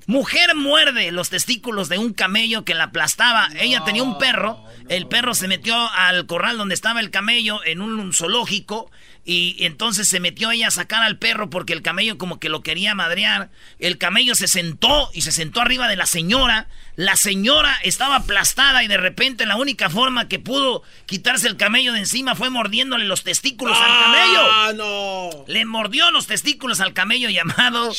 Mujer 0.08 0.56
muerde 0.56 1.12
los 1.12 1.30
testículos 1.30 1.90
de 1.90 1.98
un 1.98 2.14
camello 2.14 2.66
que 2.66 2.74
la 2.76 2.86
aplastaba. 2.86 3.50
Ella 3.60 3.84
tenía 3.84 4.04
un 4.04 4.18
perro. 4.18 4.64
El 4.90 5.08
perro 5.08 5.34
se 5.34 5.48
metió 5.48 5.76
al 5.94 6.26
corral 6.28 6.58
donde 6.58 6.76
estaba 6.76 7.00
el 7.00 7.12
camello 7.12 7.64
en 7.66 7.82
un 7.82 8.14
zoológico. 8.14 8.92
Y 9.24 9.58
entonces 9.60 10.08
se 10.08 10.20
metió 10.20 10.50
ella 10.52 10.70
a 10.70 10.72
sacar 10.72 11.04
al 11.04 11.20
perro 11.20 11.52
porque 11.52 11.74
el 11.74 11.84
camello 11.84 12.18
como 12.18 12.40
que 12.40 12.50
lo 12.50 12.64
quería 12.64 12.96
madrear. 12.96 13.52
El 13.78 14.00
camello 14.00 14.34
se 14.34 14.48
sentó 14.48 15.12
y 15.14 15.22
se 15.22 15.32
sentó 15.32 15.62
arriba 15.62 15.88
de 15.88 15.96
la 15.96 16.08
señora. 16.08 16.68
La 16.96 17.16
señora 17.16 17.78
estaba 17.84 18.16
aplastada 18.16 18.84
y 18.84 18.88
de 18.88 18.98
repente 18.98 19.46
la 19.46 19.58
única 19.58 19.92
forma 19.92 20.28
que 20.28 20.40
pudo 20.40 20.82
quitarse 21.06 21.48
el 21.48 21.56
camello 21.56 21.94
de 21.94 22.00
encima 22.00 22.36
fue 22.36 22.50
mordiéndole 22.50 23.06
los 23.06 23.24
testículos 23.24 23.78
al 23.78 24.04
camello. 24.04 24.40
¡Ah, 24.52 24.72
no! 24.76 25.46
Le 25.48 25.66
mordió 25.66 26.10
los 26.10 26.26
testículos 26.26 26.80
al 26.80 26.94
camello 26.94 27.30
llamado 27.30 27.92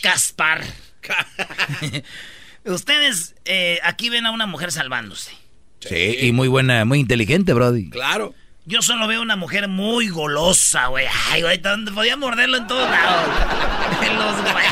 Caspar. 0.00 0.64
Ustedes 2.64 3.34
eh, 3.44 3.78
aquí 3.82 4.08
ven 4.08 4.24
a 4.24 4.30
una 4.30 4.46
mujer 4.46 4.72
salvándose. 4.72 5.32
Sí, 5.80 6.16
y 6.20 6.32
muy 6.32 6.48
buena, 6.48 6.84
muy 6.84 7.00
inteligente, 7.00 7.52
Brody. 7.52 7.90
Claro. 7.90 8.34
Yo 8.64 8.80
solo 8.80 9.08
veo 9.08 9.20
una 9.20 9.34
mujer 9.34 9.66
muy 9.66 10.08
golosa, 10.08 10.86
güey. 10.86 11.06
Ay, 11.30 11.42
güey, 11.42 11.60
podía 11.60 12.16
morderlo 12.16 12.58
en 12.58 12.66
todos 12.66 12.88
lados. 12.88 13.28
En 14.02 14.16
los 14.16 14.52
güey. 14.52 14.64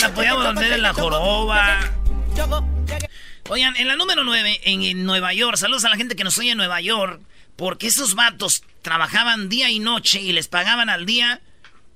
La 0.00 0.14
podía 0.14 0.34
morder 0.34 0.72
en 0.72 0.82
la 0.82 0.92
joroba. 0.92 1.80
Oigan, 3.48 3.76
en 3.76 3.88
la 3.88 3.96
número 3.96 4.24
9, 4.24 4.60
en, 4.64 5.04
Nueva 5.04 5.32
York, 5.32 5.56
saludos 5.56 5.84
a 5.84 5.90
la 5.90 5.96
gente 5.96 6.16
que 6.16 6.24
nos 6.24 6.38
oye 6.38 6.50
en 6.52 6.56
Nueva 6.56 6.80
York, 6.80 7.20
porque 7.56 7.86
esos 7.86 8.14
vatos 8.14 8.64
trabajaban 8.82 9.48
día 9.48 9.70
y 9.70 9.78
noche 9.78 10.20
y 10.20 10.32
les 10.32 10.48
pagaban 10.48 10.88
al 10.88 11.06
día 11.06 11.40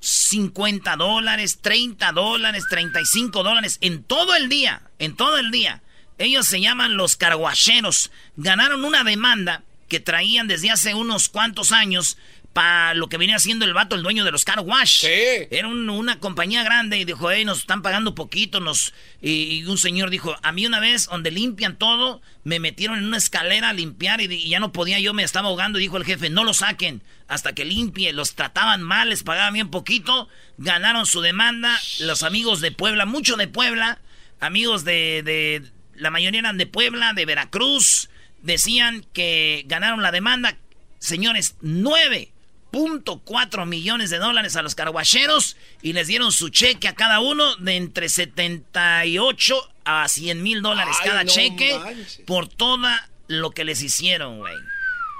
50 0.00 0.96
dólares, 0.96 1.58
30 1.60 2.12
dólares, 2.12 2.64
35 2.70 3.42
dólares, 3.42 3.78
en 3.80 4.04
todo 4.04 4.36
el 4.36 4.48
día, 4.48 4.82
en 4.98 5.16
todo 5.16 5.38
el 5.38 5.50
día. 5.50 5.82
Ellos 6.18 6.46
se 6.46 6.60
llaman 6.60 6.96
los 6.96 7.16
carguacheros. 7.16 8.10
Ganaron 8.36 8.84
una 8.84 9.04
demanda 9.04 9.62
que 9.88 10.00
traían 10.00 10.48
desde 10.48 10.70
hace 10.70 10.94
unos 10.94 11.28
cuantos 11.28 11.72
años 11.72 12.18
para 12.52 12.94
lo 12.94 13.08
que 13.08 13.18
venía 13.18 13.36
haciendo 13.36 13.64
el 13.64 13.72
vato, 13.72 13.94
el 13.94 14.02
dueño 14.02 14.24
de 14.24 14.32
los 14.32 14.44
car 14.44 14.58
wash. 14.60 15.04
Era 15.04 15.68
una 15.68 16.18
compañía 16.18 16.64
grande 16.64 16.98
y 16.98 17.04
dijo, 17.04 17.30
hey, 17.30 17.44
nos 17.44 17.60
están 17.60 17.82
pagando 17.82 18.16
poquito. 18.16 18.58
Nos... 18.58 18.92
Y, 19.22 19.64
un 19.66 19.78
señor 19.78 20.10
dijo, 20.10 20.36
a 20.42 20.50
mí 20.50 20.66
una 20.66 20.80
vez, 20.80 21.06
donde 21.06 21.30
limpian 21.30 21.76
todo, 21.76 22.20
me 22.42 22.58
metieron 22.58 22.98
en 22.98 23.04
una 23.04 23.16
escalera 23.16 23.68
a 23.68 23.72
limpiar 23.72 24.20
y, 24.20 24.48
ya 24.48 24.58
no 24.58 24.72
podía, 24.72 24.98
yo 24.98 25.14
me 25.14 25.22
estaba 25.22 25.48
ahogando. 25.48 25.78
Y 25.78 25.82
dijo 25.82 25.98
el 25.98 26.04
jefe, 26.04 26.30
no 26.30 26.42
lo 26.42 26.52
saquen 26.52 27.00
hasta 27.28 27.52
que 27.52 27.64
limpie. 27.64 28.12
Los 28.12 28.34
trataban 28.34 28.82
mal, 28.82 29.10
les 29.10 29.22
pagaban 29.22 29.54
bien 29.54 29.70
poquito. 29.70 30.28
Ganaron 30.56 31.06
su 31.06 31.20
demanda. 31.20 31.78
Los 32.00 32.24
amigos 32.24 32.60
de 32.60 32.72
Puebla, 32.72 33.06
mucho 33.06 33.36
de 33.36 33.46
Puebla, 33.46 34.00
amigos 34.40 34.84
de 34.84 35.62
la 35.98 36.10
mayoría 36.10 36.40
eran 36.40 36.58
de 36.58 36.66
Puebla, 36.66 37.12
de 37.12 37.26
Veracruz, 37.26 38.08
decían 38.42 39.06
que 39.12 39.64
ganaron 39.66 40.02
la 40.02 40.12
demanda. 40.12 40.56
Señores, 40.98 41.56
9.4 41.62 43.66
millones 43.66 44.10
de 44.10 44.18
dólares 44.18 44.56
a 44.56 44.62
los 44.62 44.74
carguacheros 44.74 45.56
y 45.82 45.92
les 45.92 46.08
dieron 46.08 46.32
su 46.32 46.48
cheque 46.48 46.88
a 46.88 46.94
cada 46.94 47.20
uno 47.20 47.56
de 47.56 47.76
entre 47.76 48.08
78 48.08 49.72
a 49.84 50.08
100 50.08 50.42
mil 50.42 50.62
dólares 50.62 50.96
cada 51.02 51.24
cheque 51.24 51.78
por 52.26 52.48
todo 52.48 52.88
lo 53.28 53.50
que 53.50 53.64
les 53.64 53.82
hicieron, 53.82 54.38
güey. 54.38 54.54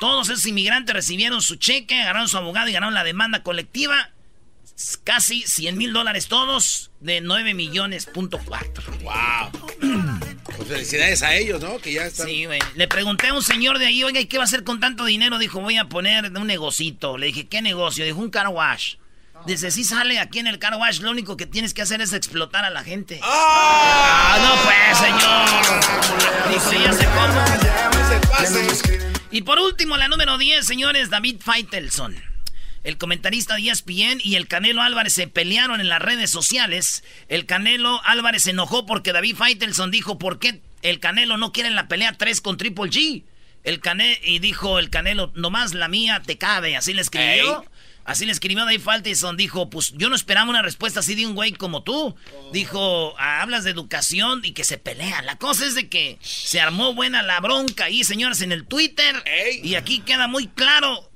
Todos 0.01 0.29
esos 0.29 0.47
inmigrantes 0.47 0.95
recibieron 0.95 1.43
su 1.43 1.57
cheque, 1.57 2.01
agarraron 2.01 2.29
su 2.29 2.37
abogado 2.37 2.69
y 2.69 2.73
ganaron 2.73 2.95
la 2.95 3.05
demanda 3.05 3.43
colectiva. 3.43 4.11
Casi 5.03 5.43
100 5.43 5.77
mil 5.77 5.93
dólares 5.93 6.29
todos 6.29 6.93
de 7.01 7.21
9 7.21 7.53
millones 7.55 8.07
punto 8.07 8.39
¡Wow! 9.03 9.51
Pues 10.59 10.69
felicidades 10.71 11.23
a 11.23 11.37
ellos, 11.37 11.63
¿no? 11.63 11.79
Que 11.79 11.93
ya 11.93 12.07
están... 12.07 12.27
Sí, 12.27 12.45
güey. 12.45 12.59
Le 12.75 12.89
pregunté 12.89 13.29
a 13.29 13.35
un 13.35 13.43
señor 13.43 13.79
de 13.79 13.87
ahí, 13.87 14.03
oiga, 14.03 14.19
¿y 14.19 14.27
qué 14.27 14.39
va 14.39 14.43
a 14.43 14.47
hacer 14.47 14.65
con 14.65 14.81
tanto 14.81 15.05
dinero? 15.05 15.39
Dijo, 15.39 15.61
voy 15.61 15.77
a 15.77 15.85
poner 15.85 16.33
un 16.37 16.49
negocito. 16.49 17.17
Le 17.17 17.27
dije, 17.27 17.47
¿qué 17.47 17.63
negocio? 17.63 18.05
Dijo, 18.05 18.19
un 18.19 18.31
car 18.31 18.49
wash. 18.49 18.97
Dice, 19.47 19.71
si 19.71 19.85
sale 19.85 20.19
aquí 20.19 20.41
en 20.41 20.49
el 20.49 20.59
car 20.59 20.75
wash, 20.75 20.99
lo 20.99 21.13
único 21.13 21.37
que 21.37 21.47
tienes 21.47 21.75
que 21.75 21.83
hacer 21.83 22.01
es 22.01 22.13
explotar 22.13 22.65
a 22.65 22.71
la 22.71 22.83
gente. 22.83 23.21
¡Ah! 23.23 24.37
no 24.43 24.57
pues, 24.65 24.99
señor! 24.99 25.49
Dijo, 26.51 26.73
ya 26.85 26.93
se 26.93 27.05
cómo. 27.07 27.39
Y 29.31 29.43
por 29.43 29.61
último, 29.61 29.97
la 29.97 30.09
número 30.09 30.39
10, 30.39 30.67
señores, 30.67 31.09
David 31.09 31.37
Feitelson 31.41 32.17
el 32.85 32.99
comentarista 32.99 33.57
de 33.57 33.71
ESPN 33.71 34.21
y 34.23 34.37
el 34.37 34.49
Canelo 34.49 34.83
Álvarez 34.83 35.13
se 35.13 35.29
pelearon 35.29 35.81
en 35.81 35.89
las 35.89 36.01
redes 36.01 36.31
sociales. 36.31 37.05
El 37.29 37.47
Canelo 37.47 38.01
Álvarez 38.05 38.45
se 38.45 38.51
enojó 38.51 38.87
porque 38.87 39.13
David 39.13 39.37
Faitelson 39.37 39.91
dijo, 39.91 40.19
¿por 40.19 40.39
qué 40.39 40.61
el 40.83 41.01
Canelo 41.01 41.37
no 41.37 41.53
quiere 41.53 41.69
en 41.69 41.77
la 41.77 41.89
pelea 41.89 42.15
3 42.17 42.41
con 42.41 42.57
Triple 42.57 42.91
G? 42.91 43.25
El 43.65 43.81
Cane 43.81 44.21
y 44.25 44.39
dijo 44.39 44.79
el 44.79 44.89
Canelo, 44.89 45.33
nomás 45.35 45.75
la 45.75 45.89
mía 45.89 46.23
te 46.25 46.39
cabe, 46.39 46.77
así 46.77 46.95
le 46.95 47.03
escribió. 47.03 47.65
Así 48.05 48.25
le 48.25 48.33
escribió 48.33 48.65
David 48.65 48.81
Faitelson, 48.81 49.37
dijo, 49.37 49.69
pues 49.69 49.93
yo 49.95 50.09
no 50.09 50.17
esperaba 50.17 50.49
una 50.49 50.63
respuesta 50.63 51.01
así 51.01 51.15
de 51.15 51.27
un 51.27 51.35
güey 51.35 51.53
como 51.53 51.83
tú. 51.83 52.17
Dijo, 52.55 53.15
ah, 53.19 53.43
hablas 53.43 53.65
de 53.65 53.71
educación 53.71 54.41
y 54.43 54.53
que 54.53 54.65
se 54.65 54.79
pelean. 54.79 55.27
La 55.27 55.37
cosa 55.37 55.67
es 55.67 55.75
de 55.75 55.91
que 55.91 56.17
se 56.23 56.59
armó 56.59 56.95
buena 56.95 57.23
la 57.23 57.39
bronca 57.41 57.85
ahí, 57.85 58.05
señores, 58.05 58.41
en 58.41 58.53
el 58.53 58.67
Twitter. 58.67 59.23
Y 59.63 59.75
aquí 59.75 59.99
queda 59.99 60.27
muy 60.27 60.47
claro 60.47 61.08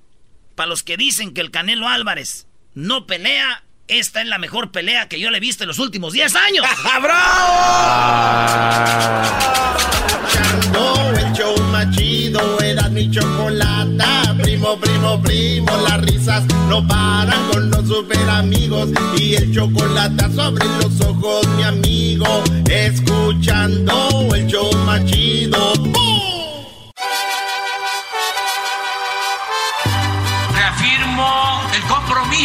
para 0.54 0.68
los 0.68 0.82
que 0.82 0.96
dicen 0.96 1.34
que 1.34 1.40
el 1.40 1.50
Canelo 1.50 1.88
Álvarez 1.88 2.46
no 2.74 3.06
pelea, 3.06 3.64
esta 3.88 4.22
es 4.22 4.28
la 4.28 4.38
mejor 4.38 4.70
pelea 4.70 5.08
que 5.08 5.20
yo 5.20 5.30
le 5.30 5.38
he 5.38 5.40
visto 5.40 5.64
en 5.64 5.68
los 5.68 5.78
últimos 5.78 6.12
10 6.12 6.34
años. 6.36 6.66
¡Bravo! 7.02 8.42
el 11.16 11.32
show 11.32 11.56
más 11.70 11.90
chido 11.96 12.60
era 12.60 12.88
mi 12.88 13.10
chocolata. 13.10 14.34
Primo, 14.42 14.78
primo, 14.78 15.20
primo, 15.22 15.76
las 15.88 16.00
risas 16.02 16.44
no 16.68 16.86
paran 16.86 17.48
con 17.50 17.70
los 17.70 17.86
super 17.86 18.28
amigos. 18.30 18.90
Y 19.16 19.34
el 19.34 19.54
chocolate 19.54 20.32
sobre 20.34 20.64
los 20.64 21.00
ojos, 21.00 21.46
mi 21.56 21.62
amigo. 21.62 22.42
Escuchando 22.70 24.28
el 24.34 24.46
show 24.46 24.72
más 24.84 25.04
chido. 25.06 25.72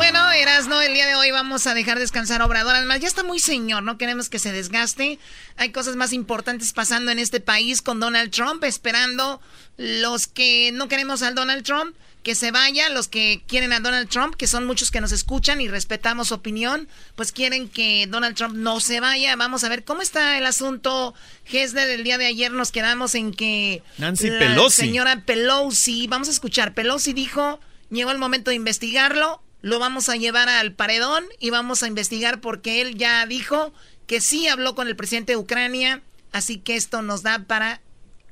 Bueno, 0.00 0.32
Erasno, 0.32 0.80
el 0.80 0.94
día 0.94 1.06
de 1.06 1.14
hoy 1.14 1.30
vamos 1.30 1.66
a 1.66 1.74
dejar 1.74 1.98
descansar 1.98 2.40
a 2.40 2.46
Obrador. 2.46 2.74
Además, 2.74 3.00
ya 3.00 3.06
está 3.06 3.22
muy 3.22 3.38
señor, 3.38 3.82
no 3.82 3.98
queremos 3.98 4.30
que 4.30 4.38
se 4.38 4.50
desgaste. 4.50 5.18
Hay 5.58 5.72
cosas 5.72 5.94
más 5.94 6.14
importantes 6.14 6.72
pasando 6.72 7.10
en 7.10 7.18
este 7.18 7.38
país 7.38 7.82
con 7.82 8.00
Donald 8.00 8.30
Trump, 8.30 8.64
esperando 8.64 9.42
los 9.76 10.26
que 10.26 10.72
no 10.72 10.88
queremos 10.88 11.20
al 11.20 11.34
Donald 11.34 11.64
Trump 11.64 11.94
que 12.22 12.34
se 12.34 12.50
vaya, 12.50 12.88
los 12.88 13.08
que 13.08 13.42
quieren 13.46 13.74
a 13.74 13.80
Donald 13.80 14.08
Trump, 14.08 14.36
que 14.36 14.46
son 14.46 14.66
muchos 14.66 14.90
que 14.90 15.02
nos 15.02 15.12
escuchan 15.12 15.60
y 15.60 15.68
respetamos 15.68 16.28
su 16.28 16.34
opinión, 16.34 16.88
pues 17.14 17.30
quieren 17.30 17.68
que 17.68 18.06
Donald 18.08 18.36
Trump 18.36 18.54
no 18.54 18.80
se 18.80 19.00
vaya. 19.00 19.36
Vamos 19.36 19.64
a 19.64 19.68
ver 19.68 19.84
cómo 19.84 20.00
está 20.00 20.38
el 20.38 20.46
asunto. 20.46 21.12
Gesner, 21.44 21.86
del 21.86 22.04
día 22.04 22.16
de 22.16 22.24
ayer 22.24 22.52
nos 22.52 22.72
quedamos 22.72 23.14
en 23.14 23.34
que 23.34 23.82
Nancy 23.98 24.30
Pelosi. 24.30 24.80
Señora 24.80 25.24
Pelosi, 25.26 26.06
vamos 26.06 26.28
a 26.28 26.30
escuchar. 26.30 26.72
Pelosi 26.72 27.12
dijo, 27.12 27.60
llegó 27.90 28.12
el 28.12 28.18
momento 28.18 28.48
de 28.48 28.56
investigarlo 28.56 29.42
lo 29.62 29.78
vamos 29.78 30.08
a 30.08 30.16
llevar 30.16 30.48
al 30.48 30.72
paredón 30.72 31.24
y 31.38 31.50
vamos 31.50 31.82
a 31.82 31.88
investigar 31.88 32.40
porque 32.40 32.80
él 32.80 32.96
ya 32.96 33.26
dijo 33.26 33.72
que 34.06 34.20
sí 34.20 34.48
habló 34.48 34.74
con 34.74 34.88
el 34.88 34.96
presidente 34.96 35.32
de 35.32 35.36
Ucrania, 35.36 36.02
así 36.32 36.58
que 36.58 36.76
esto 36.76 37.02
nos 37.02 37.22
da 37.22 37.40
para 37.40 37.80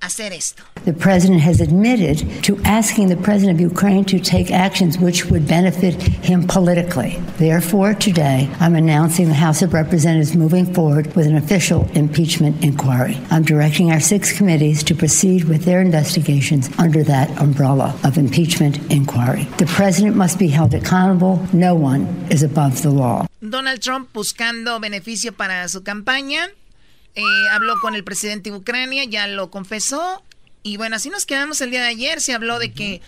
hacer 0.00 0.32
esto. 0.32 0.62
The 0.88 0.94
president 0.94 1.38
has 1.42 1.60
admitted 1.60 2.16
to 2.42 2.58
asking 2.64 3.08
the 3.08 3.16
president 3.18 3.54
of 3.54 3.60
Ukraine 3.60 4.06
to 4.06 4.18
take 4.18 4.50
actions 4.50 4.96
which 4.96 5.26
would 5.26 5.46
benefit 5.46 6.00
him 6.24 6.46
politically. 6.46 7.18
Therefore, 7.36 7.92
today, 7.92 8.48
I'm 8.58 8.74
announcing 8.74 9.28
the 9.28 9.34
House 9.34 9.60
of 9.60 9.74
Representatives 9.74 10.34
moving 10.34 10.64
forward 10.72 11.14
with 11.14 11.26
an 11.26 11.36
official 11.36 11.86
impeachment 11.92 12.64
inquiry. 12.64 13.20
I'm 13.30 13.44
directing 13.44 13.92
our 13.92 14.00
six 14.00 14.32
committees 14.32 14.82
to 14.84 14.94
proceed 14.94 15.44
with 15.44 15.64
their 15.66 15.82
investigations 15.82 16.70
under 16.78 17.02
that 17.04 17.28
umbrella 17.38 17.94
of 18.02 18.16
impeachment 18.16 18.78
inquiry. 18.90 19.44
The 19.58 19.66
president 19.66 20.16
must 20.16 20.38
be 20.38 20.48
held 20.48 20.72
accountable. 20.72 21.46
No 21.52 21.74
one 21.74 22.06
is 22.30 22.42
above 22.42 22.80
the 22.80 22.88
law. 22.88 23.26
Donald 23.42 23.82
Trump 23.82 24.14
buscando 24.14 24.80
beneficio 24.80 25.32
para 25.36 25.68
su 25.68 25.82
campaña. 25.82 26.48
Eh, 27.14 27.22
habló 27.52 27.78
con 27.82 27.94
el 27.94 28.04
presidente 28.04 28.50
de 28.50 28.56
Ucrania, 28.56 29.04
ya 29.04 29.26
lo 29.26 29.50
confesó. 29.50 30.22
Y 30.68 30.76
bueno, 30.76 30.96
así 30.96 31.08
nos 31.08 31.24
quedamos 31.24 31.60
el 31.62 31.70
día 31.70 31.80
de 31.80 31.88
ayer. 31.88 32.20
Se 32.20 32.34
habló 32.34 32.58
de 32.58 32.72
que, 32.72 33.00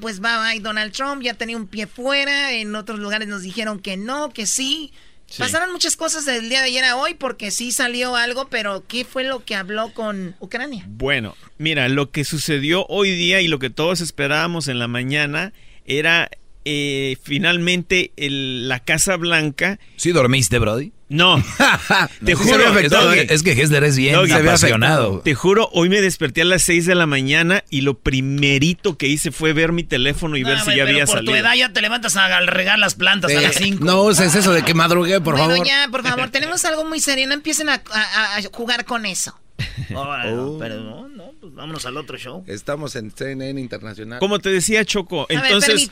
pues 0.00 0.22
va, 0.22 0.52
Donald 0.60 0.92
Trump 0.92 1.22
ya 1.22 1.34
tenía 1.34 1.56
un 1.56 1.66
pie 1.66 1.88
fuera. 1.88 2.52
En 2.52 2.76
otros 2.76 3.00
lugares 3.00 3.26
nos 3.26 3.42
dijeron 3.42 3.80
que 3.80 3.96
no, 3.96 4.30
que 4.30 4.46
sí. 4.46 4.92
Pasaron 5.36 5.72
muchas 5.72 5.96
cosas 5.96 6.24
del 6.24 6.48
día 6.48 6.60
de 6.60 6.66
ayer 6.66 6.84
a 6.84 6.96
hoy 6.96 7.14
porque 7.14 7.50
sí 7.50 7.72
salió 7.72 8.16
algo, 8.16 8.48
pero 8.48 8.84
¿qué 8.86 9.04
fue 9.04 9.24
lo 9.24 9.44
que 9.44 9.54
habló 9.54 9.92
con 9.94 10.36
Ucrania? 10.40 10.84
Bueno, 10.88 11.36
mira, 11.58 11.88
lo 11.88 12.10
que 12.10 12.24
sucedió 12.24 12.86
hoy 12.88 13.10
día 13.10 13.40
y 13.40 13.48
lo 13.48 13.58
que 13.58 13.70
todos 13.70 14.00
esperábamos 14.00 14.68
en 14.68 14.78
la 14.78 14.88
mañana 14.88 15.52
era 15.86 16.30
eh, 16.64 17.16
finalmente 17.22 18.12
la 18.16 18.80
Casa 18.80 19.16
Blanca. 19.16 19.78
¿Sí 19.96 20.12
dormiste, 20.12 20.58
Brody? 20.58 20.92
No, 21.10 21.42
te 22.24 22.36
juro. 22.36 22.78
es 22.78 23.42
que 23.42 23.50
Hessler 23.50 23.82
es 23.82 23.96
bien 23.96 24.14
apasionado. 24.14 25.20
Te 25.22 25.34
juro, 25.34 25.68
hoy 25.72 25.88
me 25.88 26.00
desperté 26.00 26.42
a 26.42 26.44
las 26.44 26.62
6 26.62 26.86
de 26.86 26.94
la 26.94 27.06
mañana 27.06 27.64
y 27.68 27.80
lo 27.80 27.98
primerito 27.98 28.96
que 28.96 29.08
hice 29.08 29.32
fue 29.32 29.52
ver 29.52 29.72
mi 29.72 29.82
teléfono 29.82 30.36
y 30.36 30.44
ver 30.44 30.60
si 30.60 30.76
ya 30.76 30.84
había 30.84 31.08
salido. 31.08 31.32
Por 31.32 31.34
tu 31.34 31.34
edad 31.34 31.54
ya 31.56 31.72
te 31.72 31.80
levantas 31.80 32.16
a 32.16 32.40
regar 32.42 32.78
las 32.78 32.94
plantas 32.94 33.34
a 33.34 33.40
las 33.40 33.56
5. 33.56 33.84
No 33.84 34.04
uses 34.04 34.36
eso 34.36 34.52
de 34.52 34.62
que 34.62 34.72
madrugué, 34.72 35.20
por 35.20 35.34
bueno, 35.36 35.50
favor. 35.50 35.66
ya, 35.66 35.88
por 35.90 36.04
favor, 36.04 36.30
tenemos 36.30 36.64
algo 36.64 36.84
muy 36.84 37.00
serio. 37.00 37.26
No 37.26 37.34
empiecen 37.34 37.70
a, 37.70 37.82
jugar 38.52 38.84
con 38.84 39.04
eso. 39.04 39.36
Oh. 39.94 40.56
pero 40.60 40.80
no, 40.80 41.08
no, 41.08 41.32
pues 41.40 41.52
vámonos 41.54 41.84
al 41.86 41.96
otro 41.96 42.16
show. 42.18 42.44
Estamos 42.46 42.94
en 42.94 43.10
CNN 43.10 43.60
Internacional. 43.60 44.20
Como 44.20 44.38
te 44.38 44.48
decía 44.50 44.84
Choco, 44.84 45.26
entonces... 45.28 45.90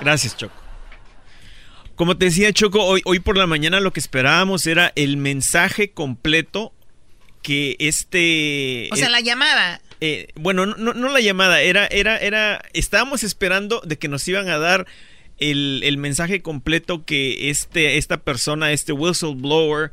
Gracias, 0.00 0.36
Choco. 0.36 0.54
Como 1.94 2.16
te 2.16 2.24
decía 2.26 2.52
Choco, 2.52 2.82
hoy, 2.84 3.02
hoy 3.04 3.20
por 3.20 3.36
la 3.36 3.46
mañana 3.46 3.78
lo 3.78 3.92
que 3.92 4.00
esperábamos 4.00 4.66
era 4.66 4.92
el 4.96 5.16
mensaje 5.16 5.92
completo 5.92 6.72
que 7.42 7.76
este... 7.78 8.88
O 8.92 8.96
sea, 8.96 9.08
la 9.08 9.20
llamada. 9.20 9.80
Eh, 10.00 10.28
bueno, 10.34 10.66
no, 10.66 10.94
no, 10.94 11.08
la 11.10 11.20
llamada, 11.20 11.60
era, 11.60 11.86
era, 11.86 12.16
era, 12.16 12.62
estábamos 12.72 13.22
esperando 13.22 13.80
de 13.84 13.98
que 13.98 14.08
nos 14.08 14.26
iban 14.26 14.48
a 14.48 14.58
dar 14.58 14.86
el, 15.38 15.96
mensaje 15.98 16.42
completo 16.42 17.04
que 17.04 17.50
este, 17.50 17.98
esta 17.98 18.18
persona, 18.18 18.72
este 18.72 18.92
whistleblower, 18.92 19.92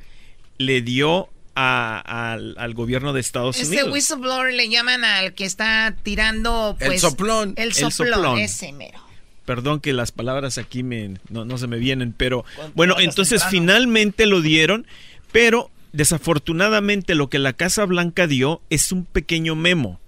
le 0.58 0.82
dio 0.82 1.30
al, 1.60 2.74
gobierno 2.74 3.14
de 3.14 3.20
Estados 3.20 3.58
Unidos. 3.58 3.76
Este 3.76 3.92
whistleblower 3.92 4.54
le 4.54 4.70
llaman 4.70 5.04
al 5.04 5.34
que 5.34 5.46
está 5.46 5.96
tirando 6.04 6.78
el 6.80 6.88
pues, 6.88 7.02
soplón. 7.02 7.54
El 7.58 7.74
soplón, 7.74 8.38
ese 8.38 8.72
mero. 8.72 9.00
Perdón 9.46 9.80
que 9.80 9.94
las 9.94 10.12
palabras 10.12 10.58
aquí 10.58 10.84
me, 10.84 11.16
no, 11.30 11.58
se 11.58 11.68
me 11.68 11.78
vienen, 11.78 12.14
pero 12.16 12.46
bueno, 12.76 13.00
entonces 13.00 13.44
finalmente 13.50 14.28
lo 14.28 14.42
dieron, 14.42 14.86
pero 15.32 15.72
desafortunadamente 15.92 17.16
lo 17.16 17.30
que 17.30 17.40
la 17.40 17.54
Casa 17.54 17.84
Blanca 17.86 18.28
dio 18.28 18.62
es 18.70 18.92
un 18.92 19.06
pequeño 19.06 19.56
memo. 19.56 20.00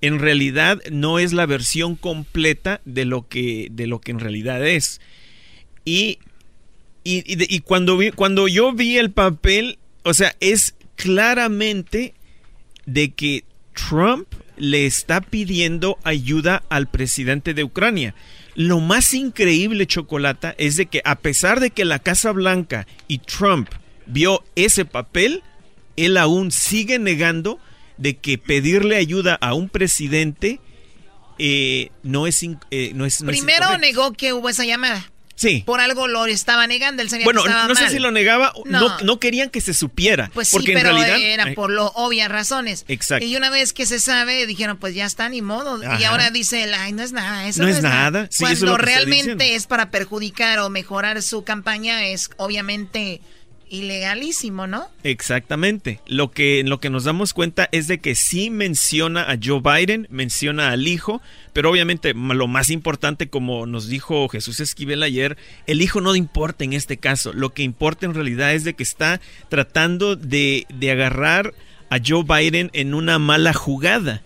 En 0.00 0.20
realidad 0.20 0.80
no 0.92 1.18
es 1.18 1.32
la 1.32 1.46
versión 1.46 1.96
completa 1.96 2.80
de 2.84 3.04
lo 3.04 3.26
que, 3.26 3.68
de 3.72 3.86
lo 3.88 4.00
que 4.00 4.12
en 4.12 4.20
realidad 4.20 4.64
es. 4.64 5.00
Y, 5.84 6.18
y, 7.02 7.24
y 7.26 7.60
cuando, 7.60 7.96
vi, 7.96 8.12
cuando 8.12 8.46
yo 8.46 8.72
vi 8.72 8.98
el 8.98 9.10
papel, 9.10 9.78
o 10.04 10.14
sea, 10.14 10.36
es 10.38 10.73
claramente 10.96 12.14
de 12.86 13.12
que 13.12 13.44
Trump 13.74 14.26
le 14.56 14.86
está 14.86 15.20
pidiendo 15.20 15.98
ayuda 16.04 16.62
al 16.68 16.88
presidente 16.88 17.54
de 17.54 17.64
Ucrania. 17.64 18.14
Lo 18.54 18.80
más 18.80 19.14
increíble, 19.14 19.86
Chocolata, 19.86 20.54
es 20.58 20.76
de 20.76 20.86
que 20.86 21.02
a 21.04 21.16
pesar 21.16 21.60
de 21.60 21.70
que 21.70 21.84
la 21.84 21.98
Casa 21.98 22.30
Blanca 22.30 22.86
y 23.08 23.18
Trump 23.18 23.68
vio 24.06 24.44
ese 24.54 24.84
papel, 24.84 25.42
él 25.96 26.16
aún 26.16 26.52
sigue 26.52 26.98
negando 26.98 27.58
de 27.96 28.16
que 28.16 28.38
pedirle 28.38 28.96
ayuda 28.96 29.34
a 29.40 29.54
un 29.54 29.68
presidente 29.68 30.60
eh, 31.38 31.90
no, 32.02 32.26
es, 32.26 32.42
eh, 32.70 32.92
no 32.94 33.04
es... 33.04 33.22
Primero 33.24 33.76
negó 33.78 34.12
que 34.12 34.32
hubo 34.32 34.48
esa 34.48 34.64
llamada. 34.64 35.10
Sí. 35.36 35.62
Por 35.66 35.80
algo 35.80 36.06
lo 36.06 36.26
estaba 36.26 36.66
negando, 36.66 37.02
él 37.02 37.10
sabía 37.10 37.24
bueno, 37.24 37.42
que 37.42 37.48
estaba 37.48 37.68
no 37.68 37.74
sé 37.74 37.90
si 37.90 37.98
lo 37.98 38.10
negaba, 38.10 38.52
no. 38.64 38.98
no, 39.00 39.18
querían 39.18 39.50
que 39.50 39.60
se 39.60 39.74
supiera. 39.74 40.30
Pues 40.32 40.50
porque 40.50 40.68
sí, 40.68 40.72
pero 40.74 40.90
realidad, 40.90 41.18
era 41.18 41.54
por 41.54 41.70
lo 41.70 41.86
obvias 41.88 42.30
razones. 42.30 42.84
Exacto. 42.88 43.26
Y 43.26 43.36
una 43.36 43.50
vez 43.50 43.72
que 43.72 43.86
se 43.86 43.98
sabe, 43.98 44.46
dijeron, 44.46 44.76
pues 44.76 44.94
ya 44.94 45.06
está, 45.06 45.28
ni 45.28 45.42
modo. 45.42 45.80
Y 45.98 46.04
ahora 46.04 46.30
dice, 46.30 46.72
ay, 46.74 46.92
no 46.92 47.02
es 47.02 47.12
nada, 47.12 47.46
eso 47.46 47.62
no, 47.62 47.68
es 47.68 47.82
nada. 47.82 48.28
Cuando 48.38 48.76
realmente 48.76 49.54
es 49.54 49.66
para 49.66 49.90
perjudicar 49.90 50.60
o 50.60 50.70
mejorar 50.70 51.22
su 51.22 51.44
campaña, 51.44 52.06
es 52.06 52.30
obviamente 52.36 53.20
ilegalísimo, 53.74 54.66
¿no? 54.66 54.86
Exactamente. 55.02 56.00
Lo 56.06 56.30
que, 56.30 56.62
lo 56.64 56.80
que 56.80 56.90
nos 56.90 57.04
damos 57.04 57.34
cuenta 57.34 57.68
es 57.72 57.88
de 57.88 57.98
que 57.98 58.14
sí 58.14 58.50
menciona 58.50 59.30
a 59.30 59.36
Joe 59.42 59.60
Biden, 59.60 60.06
menciona 60.10 60.70
al 60.70 60.86
hijo, 60.86 61.20
pero 61.52 61.70
obviamente 61.70 62.14
lo 62.14 62.46
más 62.46 62.70
importante, 62.70 63.28
como 63.28 63.66
nos 63.66 63.88
dijo 63.88 64.28
Jesús 64.28 64.60
Esquivel 64.60 65.02
ayer, 65.02 65.36
el 65.66 65.82
hijo 65.82 66.00
no 66.00 66.14
importa 66.14 66.64
en 66.64 66.72
este 66.72 66.96
caso. 66.96 67.32
Lo 67.32 67.52
que 67.52 67.62
importa 67.62 68.06
en 68.06 68.14
realidad 68.14 68.54
es 68.54 68.64
de 68.64 68.74
que 68.74 68.82
está 68.82 69.20
tratando 69.48 70.16
de, 70.16 70.66
de 70.72 70.90
agarrar 70.90 71.54
a 71.90 71.98
Joe 72.04 72.24
Biden 72.24 72.70
en 72.72 72.94
una 72.94 73.18
mala 73.18 73.52
jugada, 73.52 74.22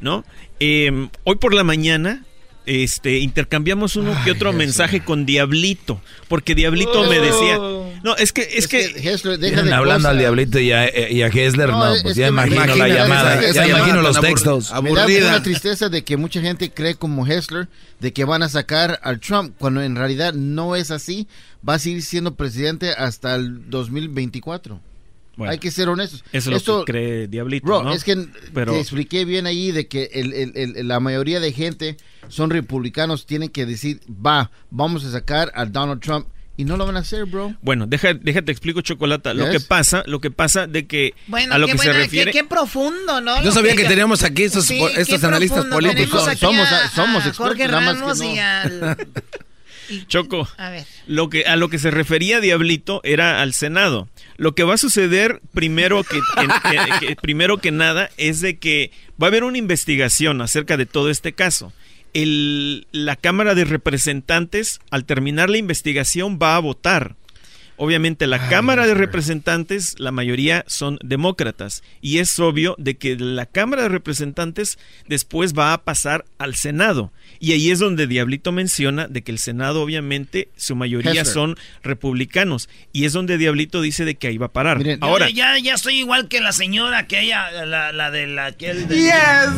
¿no? 0.00 0.24
Em, 0.58 1.10
hoy 1.24 1.36
por 1.36 1.52
la 1.52 1.64
mañana 1.64 2.24
este, 2.66 3.18
intercambiamos 3.18 3.96
uno 3.96 4.12
que 4.24 4.32
otro 4.32 4.52
mensaje 4.52 5.00
con 5.00 5.24
Diablito, 5.24 6.00
porque 6.28 6.54
Diablito 6.54 7.08
me 7.08 7.20
decía, 7.20 7.58
oh. 7.60 7.92
no, 8.02 8.16
es 8.16 8.32
que 8.32 8.42
es, 8.42 8.68
que, 8.68 8.92
hablando 9.72 10.08
al 10.08 10.18
Diablito 10.18 10.58
y 10.58 10.72
a, 10.72 11.10
y 11.10 11.22
a 11.22 11.28
Hessler, 11.28 11.70
no, 11.70 11.94
pues 12.02 12.16
ya 12.16 12.28
imagino 12.28 12.74
la 12.74 12.88
llamada, 12.88 13.52
ya 13.52 13.66
imagino 13.68 14.02
los 14.02 14.20
textos. 14.20 14.72
Aburrida. 14.72 15.06
Me 15.06 15.20
da 15.20 15.28
una 15.28 15.42
tristeza 15.42 15.88
de 15.88 16.02
que 16.04 16.16
mucha 16.16 16.40
gente 16.40 16.70
cree 16.70 16.96
como 16.96 17.26
Hessler 17.26 17.68
de 18.00 18.12
que 18.12 18.24
van 18.24 18.42
a 18.42 18.48
sacar 18.48 19.00
al 19.02 19.20
Trump 19.20 19.54
cuando 19.58 19.82
en 19.82 19.96
realidad 19.96 20.34
no 20.34 20.76
es 20.76 20.90
así, 20.90 21.28
va 21.66 21.74
a 21.74 21.78
seguir 21.78 22.02
siendo 22.02 22.34
presidente 22.34 22.90
hasta 22.90 23.34
el 23.34 23.70
2024. 23.70 24.80
Hay 25.44 25.58
que 25.58 25.70
ser 25.70 25.88
honestos. 25.88 26.24
Eso 26.32 26.50
es 26.52 26.66
lo 26.66 26.84
que 26.84 26.92
cree 26.92 27.28
Diablito. 27.28 27.92
es 27.92 28.04
que 28.04 28.16
te 28.16 28.80
expliqué 28.80 29.24
bien 29.24 29.46
ahí 29.46 29.72
de 29.72 29.86
que 29.88 30.10
el, 30.12 30.88
la 30.88 31.00
mayoría 31.00 31.40
de 31.40 31.52
gente 31.52 31.96
son 32.28 32.50
republicanos, 32.50 33.26
tienen 33.26 33.48
que 33.48 33.66
decir, 33.66 34.00
va, 34.08 34.50
vamos 34.70 35.04
a 35.04 35.12
sacar 35.12 35.52
a 35.54 35.66
Donald 35.66 36.00
Trump. 36.00 36.28
Y 36.58 36.64
no 36.64 36.78
lo 36.78 36.86
van 36.86 36.96
a 36.96 37.00
hacer, 37.00 37.26
bro. 37.26 37.54
Bueno, 37.60 37.86
deja, 37.86 38.14
déjate 38.14 38.50
explico, 38.50 38.80
Chocolata. 38.80 39.34
Lo 39.34 39.50
que 39.50 39.60
pasa, 39.60 40.02
lo 40.06 40.22
que 40.22 40.30
pasa 40.30 40.66
de 40.66 40.86
que 40.86 41.12
a 41.50 41.58
lo 41.58 41.66
que 41.66 41.76
se 41.76 41.92
refiere... 41.92 42.32
Qué, 42.32 42.44
profundo, 42.44 43.20
¿no? 43.20 43.42
Yo 43.42 43.52
sabía 43.52 43.76
que, 43.76 43.84
teníamos 43.84 44.22
aquí 44.22 44.44
estos, 44.44 44.70
estos 44.70 45.22
analistas 45.22 45.66
políticos. 45.66 46.26
Somos, 46.38 46.66
somos 46.94 47.36
Jorge 47.36 47.66
Ramos 47.68 48.22
y 48.22 48.38
al... 48.38 48.96
Choco, 50.08 50.48
a 50.56 50.70
ver. 50.70 50.86
Lo 51.06 51.28
que, 51.28 51.44
a 51.44 51.56
lo 51.56 51.68
que 51.68 51.78
se 51.78 51.90
refería 51.90 52.40
Diablito 52.40 53.00
era 53.04 53.42
al 53.42 53.52
Senado. 53.52 54.08
Lo 54.36 54.54
que 54.54 54.64
va 54.64 54.74
a 54.74 54.78
suceder 54.78 55.40
primero 55.52 56.02
que, 56.04 56.20
primero 57.22 57.58
que 57.58 57.70
nada 57.70 58.10
es 58.16 58.40
de 58.40 58.58
que 58.58 58.90
va 59.20 59.26
a 59.26 59.28
haber 59.28 59.44
una 59.44 59.58
investigación 59.58 60.40
acerca 60.40 60.76
de 60.76 60.86
todo 60.86 61.10
este 61.10 61.32
caso. 61.32 61.72
El, 62.12 62.86
la 62.92 63.16
Cámara 63.16 63.54
de 63.54 63.64
Representantes, 63.64 64.80
al 64.90 65.04
terminar 65.04 65.50
la 65.50 65.58
investigación, 65.58 66.38
va 66.40 66.56
a 66.56 66.60
votar 66.60 67.16
Obviamente 67.76 68.26
la 68.26 68.48
Cámara 68.48 68.86
de 68.86 68.94
Representantes, 68.94 69.94
la 69.98 70.10
mayoría 70.10 70.64
son 70.66 70.98
demócratas 71.02 71.82
y 72.00 72.18
es 72.18 72.38
obvio 72.38 72.74
de 72.78 72.96
que 72.96 73.16
la 73.16 73.46
Cámara 73.46 73.82
de 73.82 73.88
Representantes 73.88 74.78
después 75.08 75.52
va 75.54 75.72
a 75.72 75.84
pasar 75.84 76.24
al 76.38 76.54
Senado. 76.54 77.12
Y 77.38 77.52
ahí 77.52 77.70
es 77.70 77.78
donde 77.78 78.06
Diablito 78.06 78.50
menciona 78.52 79.08
de 79.08 79.22
que 79.22 79.32
el 79.32 79.38
Senado 79.38 79.82
obviamente 79.82 80.48
su 80.56 80.74
mayoría 80.74 81.24
son 81.24 81.56
republicanos 81.82 82.68
y 82.92 83.04
es 83.04 83.12
donde 83.12 83.36
Diablito 83.36 83.82
dice 83.82 84.04
de 84.04 84.14
que 84.14 84.28
ahí 84.28 84.38
va 84.38 84.46
a 84.46 84.52
parar. 84.52 84.80
Ahora 85.00 85.28
ya, 85.30 85.58
ya 85.58 85.74
estoy 85.74 85.98
igual 85.98 86.28
que 86.28 86.40
la 86.40 86.52
señora 86.52 87.06
que 87.06 87.20
ella 87.20 87.50
la, 87.66 87.92
la 87.92 88.10
de 88.10 88.26
la 88.26 88.52
que 88.52 88.70
él 88.70 88.86
Yes. 88.88 89.50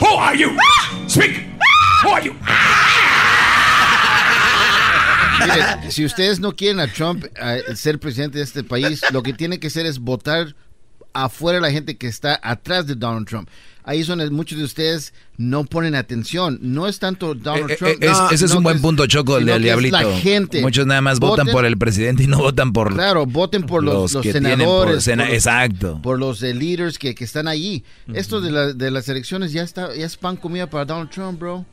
Who 0.00 0.18
are 0.18 0.36
you? 0.36 0.56
Speak. 1.06 1.44
Who 2.02 2.10
are 2.10 2.22
you? 2.24 2.34
si 5.90 6.04
ustedes 6.04 6.40
no 6.40 6.54
quieren 6.54 6.80
a 6.80 6.86
Trump 6.88 7.24
ser 7.74 7.98
presidente 7.98 8.38
de 8.38 8.44
este 8.44 8.62
país, 8.64 9.02
lo 9.12 9.22
que 9.22 9.32
tiene 9.32 9.58
que 9.58 9.66
hacer 9.68 9.86
es 9.86 9.98
votar 9.98 10.54
afuera 11.14 11.60
la 11.60 11.70
gente 11.70 11.96
que 11.96 12.06
está 12.06 12.40
atrás 12.42 12.86
de 12.86 12.94
Donald 12.94 13.26
Trump. 13.26 13.48
Ahí 13.84 14.00
es 14.00 14.06
donde 14.06 14.30
muchos 14.30 14.56
de 14.58 14.64
ustedes 14.64 15.12
no 15.36 15.64
ponen 15.64 15.96
atención. 15.96 16.56
No 16.62 16.86
es 16.86 17.00
tanto 17.00 17.34
Donald 17.34 17.68
Eh, 17.72 17.76
Trump. 17.76 17.92
eh, 17.94 17.98
es- 18.06 18.12
no, 18.12 18.30
ese 18.30 18.44
es 18.44 18.50
no 18.52 18.58
un 18.58 18.62
buen 18.62 18.80
punto, 18.80 19.04
Choco, 19.06 19.40
del 19.40 19.60
diablito. 19.60 20.00
La 20.00 20.16
gente. 20.18 20.62
Muchos 20.62 20.86
nada 20.86 21.00
más 21.00 21.18
votan 21.18 21.48
por 21.48 21.64
el 21.66 21.76
presidente 21.76 22.22
y 22.22 22.28
no 22.28 22.38
votan 22.38 22.72
por 22.72 22.94
Claro, 22.94 23.26
voten 23.26 23.64
por 23.64 23.82
los, 23.82 24.12
los 24.12 24.22
que 24.22 24.30
tienen 24.30 24.52
por 24.60 24.60
senadores. 24.60 25.04
sena- 25.04 25.24
por 25.24 25.30
los- 25.32 25.36
exacto. 25.36 26.00
Por 26.00 26.18
los 26.20 26.42
eh, 26.44 26.54
leaders 26.54 26.96
que, 26.96 27.14
que 27.16 27.24
están 27.24 27.48
allí. 27.48 27.82
Esto 28.14 28.40
de, 28.40 28.52
la- 28.52 28.72
de 28.72 28.90
las 28.92 29.08
elecciones 29.08 29.52
ya 29.52 29.64
está 29.64 29.92
ya 29.94 30.06
es 30.06 30.16
pan 30.16 30.36
comida 30.36 30.70
para 30.70 30.84
Donald 30.84 31.10
Trump, 31.10 31.40
bro. 31.40 31.66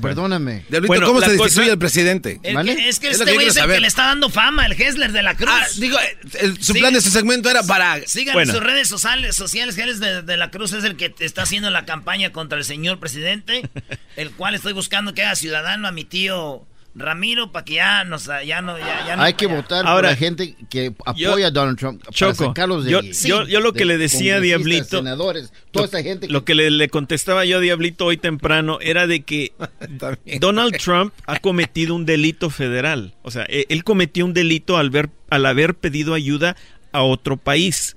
Perdóname. 0.00 0.64
Diablito, 0.68 1.06
¿cómo 1.06 1.20
se 1.20 1.32
destituye 1.32 1.70
el 1.70 1.78
presidente? 1.78 2.40
El 2.42 2.54
¿Vale? 2.54 2.88
es 2.88 2.98
que 2.98 3.08
Es 3.10 3.20
este 3.20 3.34
güey 3.34 3.46
es 3.48 3.56
el 3.56 3.62
saber. 3.62 3.76
que 3.76 3.80
le 3.82 3.86
está 3.88 4.06
dando 4.06 4.30
fama, 4.30 4.64
el 4.66 4.72
Hessler 4.72 5.12
de 5.12 5.22
la 5.22 5.34
Cruz. 5.36 5.50
Ah, 5.52 5.66
digo, 5.76 5.98
el- 6.40 6.62
su 6.62 6.72
plan 6.74 6.92
de 6.92 6.98
este 7.00 7.10
segmento 7.10 7.50
era 7.50 7.62
para... 7.62 8.00
Sigan 8.06 8.32
Bueno. 8.34 8.50
en 8.52 8.56
sus 8.56 8.64
redes 8.64 8.88
sociales, 8.88 9.36
sociales, 9.36 9.76
Hessler 9.76 9.96
de, 9.98 10.22
de 10.22 10.36
la 10.36 10.50
Cruz 10.50 10.72
es 10.72 10.84
el 10.84 10.96
que 10.96 11.14
está 11.20 11.42
haciendo 11.42 11.70
la 11.70 11.84
campaña 11.84 12.32
contra 12.32 12.56
el 12.58 12.64
señor 12.64 12.98
presidente, 13.00 13.68
el 14.16 14.30
cual 14.30 14.54
estoy 14.54 14.72
buscando 14.72 15.14
que 15.14 15.22
haga 15.24 15.36
ciudadano 15.36 15.86
a 15.88 15.92
mi 15.92 16.04
tío 16.04 16.66
Ramiro 16.94 17.52
para 17.52 17.64
que 17.64 17.74
ya, 17.74 18.04
nos, 18.04 18.26
ya 18.26 18.60
no... 18.60 18.78
Ya, 18.78 19.06
ya 19.06 19.16
no 19.16 19.22
Hay 19.22 19.34
que 19.34 19.46
votar 19.46 19.86
Ahora, 19.86 20.08
por 20.08 20.10
la 20.10 20.16
gente 20.16 20.56
que 20.68 20.92
apoya 21.06 21.46
a 21.46 21.50
Donald 21.50 21.78
Trump 21.78 22.00
para 22.02 22.12
Choco, 22.12 22.46
sacarlos 22.46 22.84
de 22.84 22.90
yo, 22.90 23.00
yo, 23.00 23.46
yo 23.46 23.60
lo 23.60 23.72
que 23.72 23.80
De 23.80 23.84
le 23.86 23.98
decía 23.98 24.36
a 24.36 24.40
Diablito, 24.40 24.98
senadores, 24.98 25.52
toda 25.70 25.86
esa 25.86 26.02
gente 26.02 26.26
que 26.26 26.32
lo 26.32 26.44
que 26.44 26.54
le, 26.54 26.70
le 26.70 26.88
contestaba 26.88 27.44
yo 27.46 27.58
a 27.58 27.60
Diablito 27.60 28.04
hoy 28.04 28.18
temprano 28.18 28.78
era 28.80 29.06
de 29.06 29.22
que 29.22 29.52
Donald 30.40 30.76
Trump 30.76 31.14
ha 31.26 31.38
cometido 31.38 31.94
un 31.94 32.04
delito 32.04 32.50
federal. 32.50 33.14
O 33.22 33.30
sea, 33.30 33.46
e- 33.48 33.66
él 33.70 33.84
cometió 33.84 34.24
un 34.26 34.34
delito 34.34 34.76
al, 34.76 34.90
ver, 34.90 35.08
al 35.30 35.46
haber 35.46 35.74
pedido 35.74 36.12
ayuda 36.12 36.56
a 36.92 37.02
otro 37.02 37.38
país. 37.38 37.96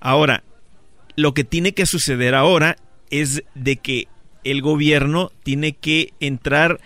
Ahora, 0.00 0.42
lo 1.16 1.34
que 1.34 1.44
tiene 1.44 1.72
que 1.72 1.84
suceder 1.84 2.34
ahora 2.34 2.76
es 3.10 3.42
de 3.54 3.76
que 3.76 4.08
el 4.44 4.62
gobierno 4.62 5.30
tiene 5.42 5.72
que 5.72 6.12
entrar 6.18 6.80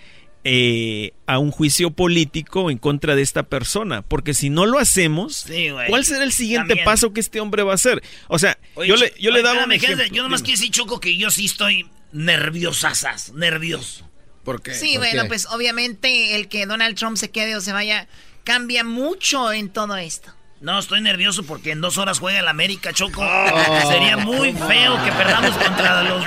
eh, 0.48 1.12
a 1.26 1.38
un 1.38 1.50
juicio 1.50 1.90
político 1.90 2.70
en 2.70 2.78
contra 2.78 3.16
de 3.16 3.22
esta 3.22 3.42
persona, 3.42 4.02
porque 4.02 4.32
si 4.32 4.48
no 4.48 4.64
lo 4.64 4.78
hacemos, 4.78 5.34
Sí. 5.38 5.68
¿cuál 5.88 6.04
será 6.04 6.22
el 6.22 6.32
siguiente 6.32 6.68
También. 6.68 6.84
paso 6.84 7.12
que 7.12 7.18
este 7.20 7.40
hombre 7.40 7.62
va 7.64 7.72
a 7.72 7.74
hacer? 7.74 8.00
O 8.28 8.38
sea, 8.38 8.56
Oye, 8.74 8.88
yo 8.88 8.96
le, 8.96 9.12
yo 9.18 9.30
le 9.32 9.42
daba 9.42 9.64
un 9.64 9.72
espérame, 9.72 9.76
Hessler, 9.76 10.00
ejemplo. 10.00 10.16
Yo 10.16 10.22
nomás 10.22 10.42
quiero 10.42 10.58
decir, 10.58 10.72
Choco, 10.72 11.00
que 11.00 11.16
yo 11.16 11.30
sí 11.30 11.46
estoy 11.46 11.88
nerviosasas, 12.12 13.32
nervioso. 13.32 14.08
¿Por 14.44 14.62
qué? 14.62 14.74
Sí, 14.74 14.96
bueno, 14.98 15.24
pues 15.26 15.46
obviamente 15.46 16.36
el 16.36 16.46
que 16.48 16.66
Donald 16.66 16.96
Trump 16.96 17.16
se 17.16 17.30
quede 17.30 17.56
o 17.56 17.60
se 17.60 17.72
vaya 17.72 18.06
cambia 18.44 18.84
mucho 18.84 19.52
en 19.52 19.70
todo 19.70 19.96
esto. 19.96 20.32
No, 20.60 20.78
estoy 20.78 21.00
nervioso 21.00 21.42
porque 21.42 21.72
en 21.72 21.80
dos 21.80 21.98
horas 21.98 22.20
juega 22.20 22.38
el 22.38 22.46
América, 22.48 22.92
Choco. 22.92 23.22
Oh. 23.22 23.90
Sería 23.90 24.16
muy 24.16 24.52
feo 24.52 25.04
que 25.04 25.12
perdamos 25.12 25.50
contra 25.56 26.02
los 26.04 26.24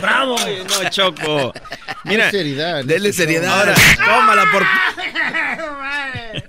Bravo. 0.00 0.36
No, 0.38 0.90
Choco. 0.90 1.52
Mira, 2.04 2.30
seriedad. 2.30 2.84
Denle 2.84 3.12
seriedad. 3.12 3.58
Ahora- 3.58 3.74
tómala 4.04 4.44
por... 4.52 4.62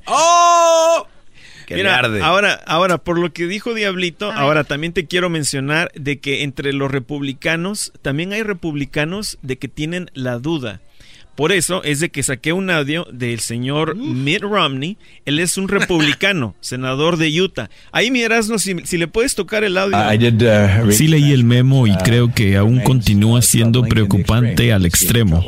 ¡Oh! 0.06 1.08
Que 1.66 1.76
Mira, 1.76 1.98
arde. 1.98 2.22
ahora, 2.22 2.60
ahora, 2.66 2.98
por 2.98 3.18
lo 3.18 3.32
que 3.32 3.48
dijo 3.48 3.74
Diablito, 3.74 4.30
ahora 4.32 4.66
también 4.66 4.92
te 4.92 5.06
quiero 5.06 5.30
mencionar 5.30 5.92
de 5.96 6.20
que 6.20 6.44
entre 6.44 6.74
los 6.74 6.92
republicanos, 6.92 7.94
también 8.02 8.34
hay 8.34 8.44
republicanos 8.44 9.38
de 9.42 9.58
que 9.58 9.70
tienen 9.70 10.12
la 10.14 10.40
duda. 10.40 10.82
Por 11.36 11.52
eso 11.52 11.84
es 11.84 12.00
de 12.00 12.10
que 12.10 12.22
saqué 12.22 12.54
un 12.54 12.70
audio 12.70 13.08
del 13.12 13.40
señor 13.40 13.96
Mitt 13.96 14.42
Romney. 14.42 14.98
Él 15.26 15.40
es 15.40 15.58
un 15.58 15.68
republicano, 15.68 16.56
senador 16.62 17.18
de 17.18 17.42
Utah. 17.42 17.70
Ahí 17.92 18.12
miras, 18.12 18.50
no, 18.50 18.60
si, 18.60 18.76
si 18.84 18.98
le 18.98 19.08
puedes 19.08 19.34
tocar 19.34 19.64
el 19.64 19.78
audio. 19.78 19.98
Sí 20.92 21.08
leí 21.08 21.32
el 21.32 21.44
memo 21.44 21.88
y 21.88 21.96
creo 21.98 22.32
que 22.32 22.56
aún 22.58 22.82
continúa 22.82 23.42
siendo 23.42 23.84
preocupante 23.84 24.72
al 24.74 24.86
extremo. 24.86 25.44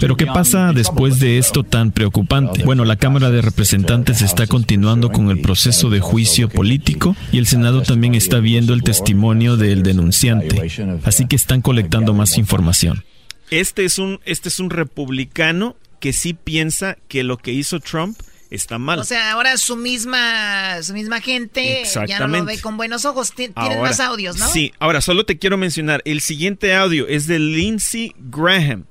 Pero 0.00 0.16
¿qué 0.16 0.26
pasa 0.26 0.72
después 0.72 1.18
de 1.18 1.38
esto 1.38 1.62
tan 1.64 1.92
preocupante? 1.92 2.64
Bueno, 2.64 2.84
la 2.84 2.96
Cámara 2.96 3.30
de 3.30 3.40
Representantes 3.40 4.20
está 4.20 4.46
continuando 4.46 5.10
con 5.10 5.30
el 5.30 5.40
proceso 5.40 5.88
de 5.88 6.00
juicio 6.00 6.48
político 6.48 7.16
y 7.32 7.38
el 7.38 7.46
Senado 7.46 7.82
también 7.82 8.14
está 8.14 8.38
viendo 8.38 8.74
el 8.74 8.82
testimonio 8.82 9.56
del 9.56 9.82
denunciante. 9.82 10.70
Así 11.04 11.26
que 11.26 11.36
están 11.36 11.62
colectando 11.62 12.12
más 12.12 12.36
información. 12.36 13.04
Este 13.60 13.84
es 13.84 13.98
un, 13.98 14.20
este 14.24 14.48
es 14.48 14.58
un 14.60 14.70
republicano 14.70 15.76
que 16.00 16.12
sí 16.12 16.34
piensa 16.34 16.96
que 17.08 17.22
lo 17.22 17.36
que 17.38 17.52
hizo 17.52 17.78
Trump 17.80 18.18
está 18.50 18.78
mal. 18.78 18.98
O 18.98 19.04
sea, 19.04 19.32
ahora 19.32 19.56
su 19.56 19.76
misma, 19.76 20.82
su 20.82 20.92
misma 20.94 21.20
gente 21.20 21.84
ya 22.06 22.18
no 22.20 22.28
lo 22.28 22.44
ve 22.44 22.60
con 22.60 22.76
buenos 22.76 23.04
ojos. 23.04 23.30
Ti- 23.30 23.48
Tienen 23.48 23.54
Ahora, 23.56 23.80
más 23.82 24.00
audios, 24.00 24.36
¿no? 24.36 24.48
Sí, 24.50 24.72
ahora 24.78 25.00
solo 25.00 25.24
te 25.24 25.38
quiero 25.38 25.56
mencionar, 25.56 26.02
el 26.04 26.20
siguiente 26.20 26.74
audio 26.74 27.06
es 27.08 27.26
de 27.26 27.38
Lindsey 27.38 28.14
Graham. 28.18 28.84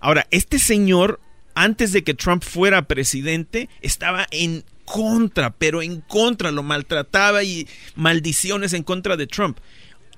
Ahora, 0.00 0.26
este 0.30 0.58
señor, 0.58 1.20
antes 1.54 1.92
de 1.92 2.04
que 2.04 2.14
Trump 2.14 2.42
fuera 2.44 2.82
presidente, 2.86 3.68
estaba 3.80 4.26
en 4.30 4.64
contra, 4.84 5.50
pero 5.50 5.80
en 5.80 6.00
contra, 6.02 6.50
lo 6.50 6.62
maltrataba 6.62 7.44
y 7.44 7.66
maldiciones 7.94 8.72
en 8.72 8.82
contra 8.82 9.16
de 9.16 9.26
Trump. 9.26 9.58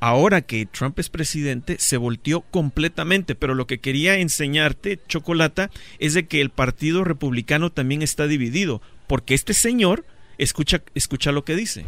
Ahora 0.00 0.42
que 0.42 0.66
Trump 0.66 0.98
es 0.98 1.09
presidente, 1.09 1.76
se 1.78 1.96
volteó 1.96 2.42
completamente, 2.42 3.35
pero 3.35 3.54
lo 3.54 3.66
que 3.66 3.78
quería 3.78 4.18
enseñarte, 4.18 5.00
Chocolata, 5.09 5.70
es 5.98 6.14
de 6.14 6.26
que 6.26 6.40
el 6.40 6.50
Partido 6.50 7.04
Republicano 7.04 7.70
también 7.70 8.02
está 8.02 8.26
dividido, 8.26 8.83
porque 9.07 9.35
este 9.35 9.54
señor, 9.54 10.04
escucha, 10.38 10.83
escucha 10.94 11.33
lo 11.33 11.44
que 11.44 11.57
dice. 11.57 11.87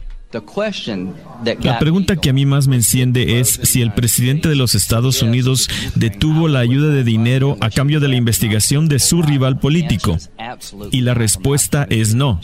La 1.63 1.79
pregunta 1.79 2.17
que 2.17 2.31
a 2.31 2.33
mí 2.33 2.47
más 2.47 2.67
me 2.67 2.77
enciende 2.77 3.39
es 3.39 3.61
si 3.63 3.81
el 3.81 3.93
presidente 3.93 4.49
de 4.49 4.57
los 4.57 4.75
Estados 4.75 5.23
Unidos 5.23 5.69
detuvo 5.95 6.49
la 6.49 6.59
ayuda 6.59 6.89
de 6.89 7.05
dinero 7.05 7.57
a 7.61 7.71
cambio 7.71 8.01
de 8.01 8.09
la 8.09 8.17
investigación 8.17 8.89
de 8.89 8.99
su 8.99 9.23
rival 9.23 9.59
político. 9.61 10.19
Y 10.91 11.03
la 11.03 11.15
respuesta 11.15 11.87
es 11.89 12.15
no. 12.15 12.41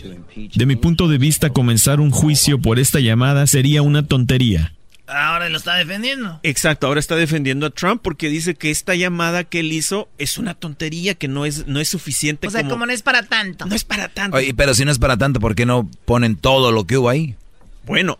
De 0.55 0.67
mi 0.67 0.77
punto 0.77 1.09
de 1.09 1.19
vista, 1.19 1.51
comenzar 1.51 2.01
un 2.01 2.11
juicio 2.11 2.61
por 2.61 2.79
esta 2.79 3.01
llamada 3.01 3.47
sería 3.47 3.83
una 3.83 4.07
tontería. 4.07 4.73
Ahora 5.13 5.49
lo 5.49 5.59
está 5.59 5.77
defendiendo. 5.77 6.41
Exacto, 6.43 6.87
ahora 6.87 7.01
está 7.01 7.17
defendiendo 7.17 7.67
a 7.67 7.71
Trump 7.71 8.01
porque 8.03 8.29
dice 8.29 8.55
que 8.55 8.71
esta 8.71 8.95
llamada 8.95 9.45
que 9.45 9.61
él 9.61 9.73
hizo 9.73 10.09
es 10.19 10.39
una 10.39 10.55
tontería, 10.55 11.15
que 11.15 11.29
no 11.29 11.45
es, 11.45 11.67
no 11.67 11.81
es 11.81 11.89
suficiente 11.89 12.47
O 12.47 12.51
sea, 12.51 12.67
como, 12.69 12.87
no 12.87 12.93
es 12.93 13.03
para 13.03 13.23
tanto. 13.23 13.67
No 13.67 13.75
es 13.75 13.85
para 13.85 14.09
tanto. 14.09 14.37
Oye, 14.37 14.55
pero 14.55 14.75
si 14.75 14.85
no 14.85 14.91
es 14.91 14.99
para 14.99 15.17
tanto, 15.17 15.41
¿por 15.41 15.55
qué 15.55 15.67
no 15.67 15.91
ponen 16.05 16.37
todo 16.37 16.73
lo 16.73 16.87
que 16.87 16.99
hubo 16.99 17.09
ahí? 17.09 17.37
Bueno, 17.85 18.19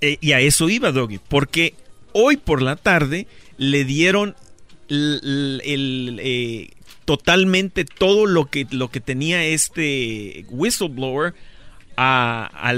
eh, 0.00 0.18
y 0.20 0.32
a 0.32 0.40
eso 0.40 0.68
iba, 0.68 0.92
Doggy, 0.92 1.18
porque 1.18 1.74
hoy 2.12 2.36
por 2.36 2.62
la 2.62 2.76
tarde 2.76 3.26
le 3.56 3.84
dieron 3.84 4.34
el, 4.88 6.20
eh, 6.22 6.70
totalmente 7.04 7.84
todo 7.84 8.26
lo 8.26 8.46
que, 8.46 8.66
lo 8.70 8.90
que 8.90 9.00
tenía 9.00 9.44
este 9.44 10.44
whistleblower 10.48 11.34
a, 11.96 12.72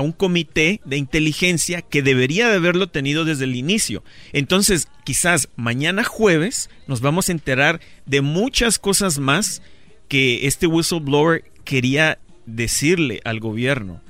un 0.00 0.12
comité 0.12 0.80
de 0.84 0.96
inteligencia 0.96 1.82
que 1.82 2.02
debería 2.02 2.48
de 2.48 2.56
haberlo 2.56 2.88
tenido 2.88 3.24
desde 3.24 3.44
el 3.44 3.54
inicio. 3.54 4.02
Entonces, 4.32 4.88
quizás 5.04 5.48
mañana 5.56 6.04
jueves 6.04 6.70
nos 6.86 7.00
vamos 7.00 7.28
a 7.28 7.32
enterar 7.32 7.80
de 8.06 8.20
muchas 8.20 8.78
cosas 8.78 9.18
más 9.18 9.62
que 10.08 10.46
este 10.46 10.66
whistleblower 10.66 11.44
quería 11.64 12.18
decirle 12.46 13.20
al 13.24 13.40
gobierno. 13.40 14.00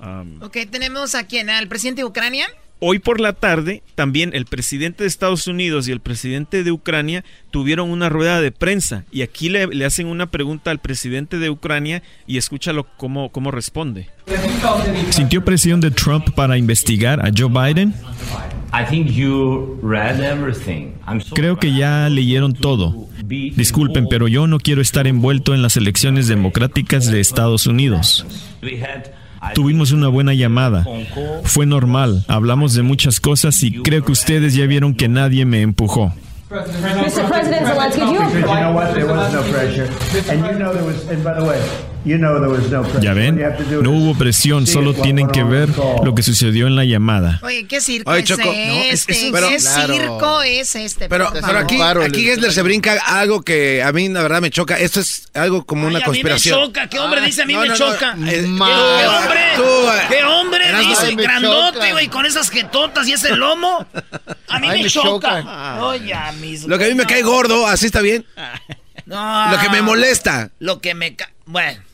Um, 0.00 0.42
Ok, 0.42 0.58
tenemos 0.70 1.14
a 1.14 1.26
quién, 1.26 1.48
al 1.48 1.68
presidente 1.68 2.02
de 2.02 2.06
Ucrania. 2.06 2.46
Hoy 2.78 2.98
por 2.98 3.20
la 3.20 3.32
tarde, 3.32 3.82
también 3.94 4.32
el 4.34 4.44
presidente 4.44 5.04
de 5.04 5.08
Estados 5.08 5.46
Unidos 5.46 5.88
y 5.88 5.92
el 5.92 6.00
presidente 6.00 6.62
de 6.62 6.72
Ucrania 6.72 7.24
tuvieron 7.50 7.90
una 7.90 8.10
rueda 8.10 8.42
de 8.42 8.52
prensa 8.52 9.04
y 9.10 9.22
aquí 9.22 9.48
le, 9.48 9.66
le 9.66 9.86
hacen 9.86 10.08
una 10.08 10.26
pregunta 10.26 10.70
al 10.70 10.78
presidente 10.78 11.38
de 11.38 11.48
Ucrania 11.48 12.02
y 12.26 12.36
escúchalo 12.36 12.86
cómo, 12.98 13.30
cómo 13.30 13.50
responde. 13.50 14.10
¿Sintió 15.08 15.42
presión 15.42 15.80
de 15.80 15.90
Trump 15.90 16.30
para 16.34 16.58
investigar 16.58 17.24
a 17.24 17.30
Joe 17.34 17.48
Biden? 17.48 17.94
Creo 21.34 21.58
que 21.58 21.74
ya 21.74 22.10
leyeron 22.10 22.52
todo. 22.52 23.08
Disculpen, 23.24 24.06
pero 24.08 24.28
yo 24.28 24.46
no 24.46 24.58
quiero 24.58 24.82
estar 24.82 25.06
envuelto 25.06 25.54
en 25.54 25.62
las 25.62 25.78
elecciones 25.78 26.26
democráticas 26.26 27.10
de 27.10 27.20
Estados 27.20 27.66
Unidos. 27.66 28.26
Tuvimos 29.54 29.92
una 29.92 30.08
buena 30.08 30.34
llamada. 30.34 30.84
Fue 31.44 31.66
normal. 31.66 32.24
Hablamos 32.28 32.74
de 32.74 32.82
muchas 32.82 33.20
cosas 33.20 33.62
y 33.62 33.82
creo 33.82 34.04
que 34.04 34.12
ustedes 34.12 34.54
ya 34.54 34.66
vieron 34.66 34.94
que 34.94 35.08
nadie 35.08 35.44
me 35.44 35.62
empujó. 35.62 36.12
Mr. 36.48 37.28
President 37.28 37.66
Zelensky, 37.66 38.00
do 38.00 38.12
you 38.12 38.20
Ya 43.00 43.14
ven, 43.14 43.42
no 43.82 43.90
hubo 43.90 44.16
presión, 44.16 44.66
solo 44.66 44.94
tienen 44.94 45.28
que 45.28 45.42
ver 45.42 45.68
lo 46.04 46.14
que 46.14 46.22
sucedió 46.22 46.66
en 46.68 46.76
la 46.76 46.84
llamada. 46.84 47.40
Oye, 47.42 47.66
¿qué 47.66 47.80
circo 47.80 48.14
es 48.14 48.30
este? 48.30 48.42
¿Qué 49.12 49.60
circo 49.60 50.42
es 50.42 50.76
este? 50.76 51.08
Pero, 51.08 51.32
pero 51.32 51.58
aquí, 51.58 51.80
aquí 51.80 52.24
Gessler 52.24 52.52
se 52.52 52.62
brinca 52.62 52.94
algo 53.06 53.42
que 53.42 53.82
a 53.82 53.92
mí 53.92 54.08
la 54.08 54.22
verdad 54.22 54.40
me 54.40 54.50
choca. 54.50 54.78
Esto 54.78 55.00
es 55.00 55.28
algo 55.34 55.64
como 55.64 55.86
una 55.86 56.00
conspiración. 56.00 56.54
A 56.54 56.58
mí 56.58 56.66
me 56.66 56.72
choca, 56.72 56.88
¿qué 56.88 56.98
hombre 57.00 57.20
dice 57.22 57.42
a 57.42 57.46
mí 57.46 57.56
me 57.56 57.72
choca? 57.74 58.14
¿Qué 58.14 58.46
hombre? 58.46 59.40
¿Qué 60.08 60.24
hombre 60.24 60.64
dice 60.78 61.14
grandote, 61.16 61.92
güey, 61.92 62.08
con 62.08 62.24
esas 62.24 62.50
jetotas 62.50 63.08
y 63.08 63.14
ese 63.14 63.34
lomo? 63.34 63.84
A 64.48 64.58
mí 64.60 64.68
me, 64.68 64.84
choca. 64.88 65.80
Oye, 65.82 66.14
Lo 66.66 66.78
que 66.78 66.84
a 66.84 66.88
mí 66.88 66.94
me 66.94 67.06
cae 67.06 67.22
gordo, 67.22 67.66
así 67.66 67.86
está 67.86 68.00
bien. 68.00 68.24
No. 69.06 69.50
Lo 69.50 69.58
que 69.58 69.68
me 69.70 69.82
molesta. 69.82 70.50
Lo 70.58 70.80
que 70.80 70.94
me... 70.94 71.16
Bueno. 71.46 71.85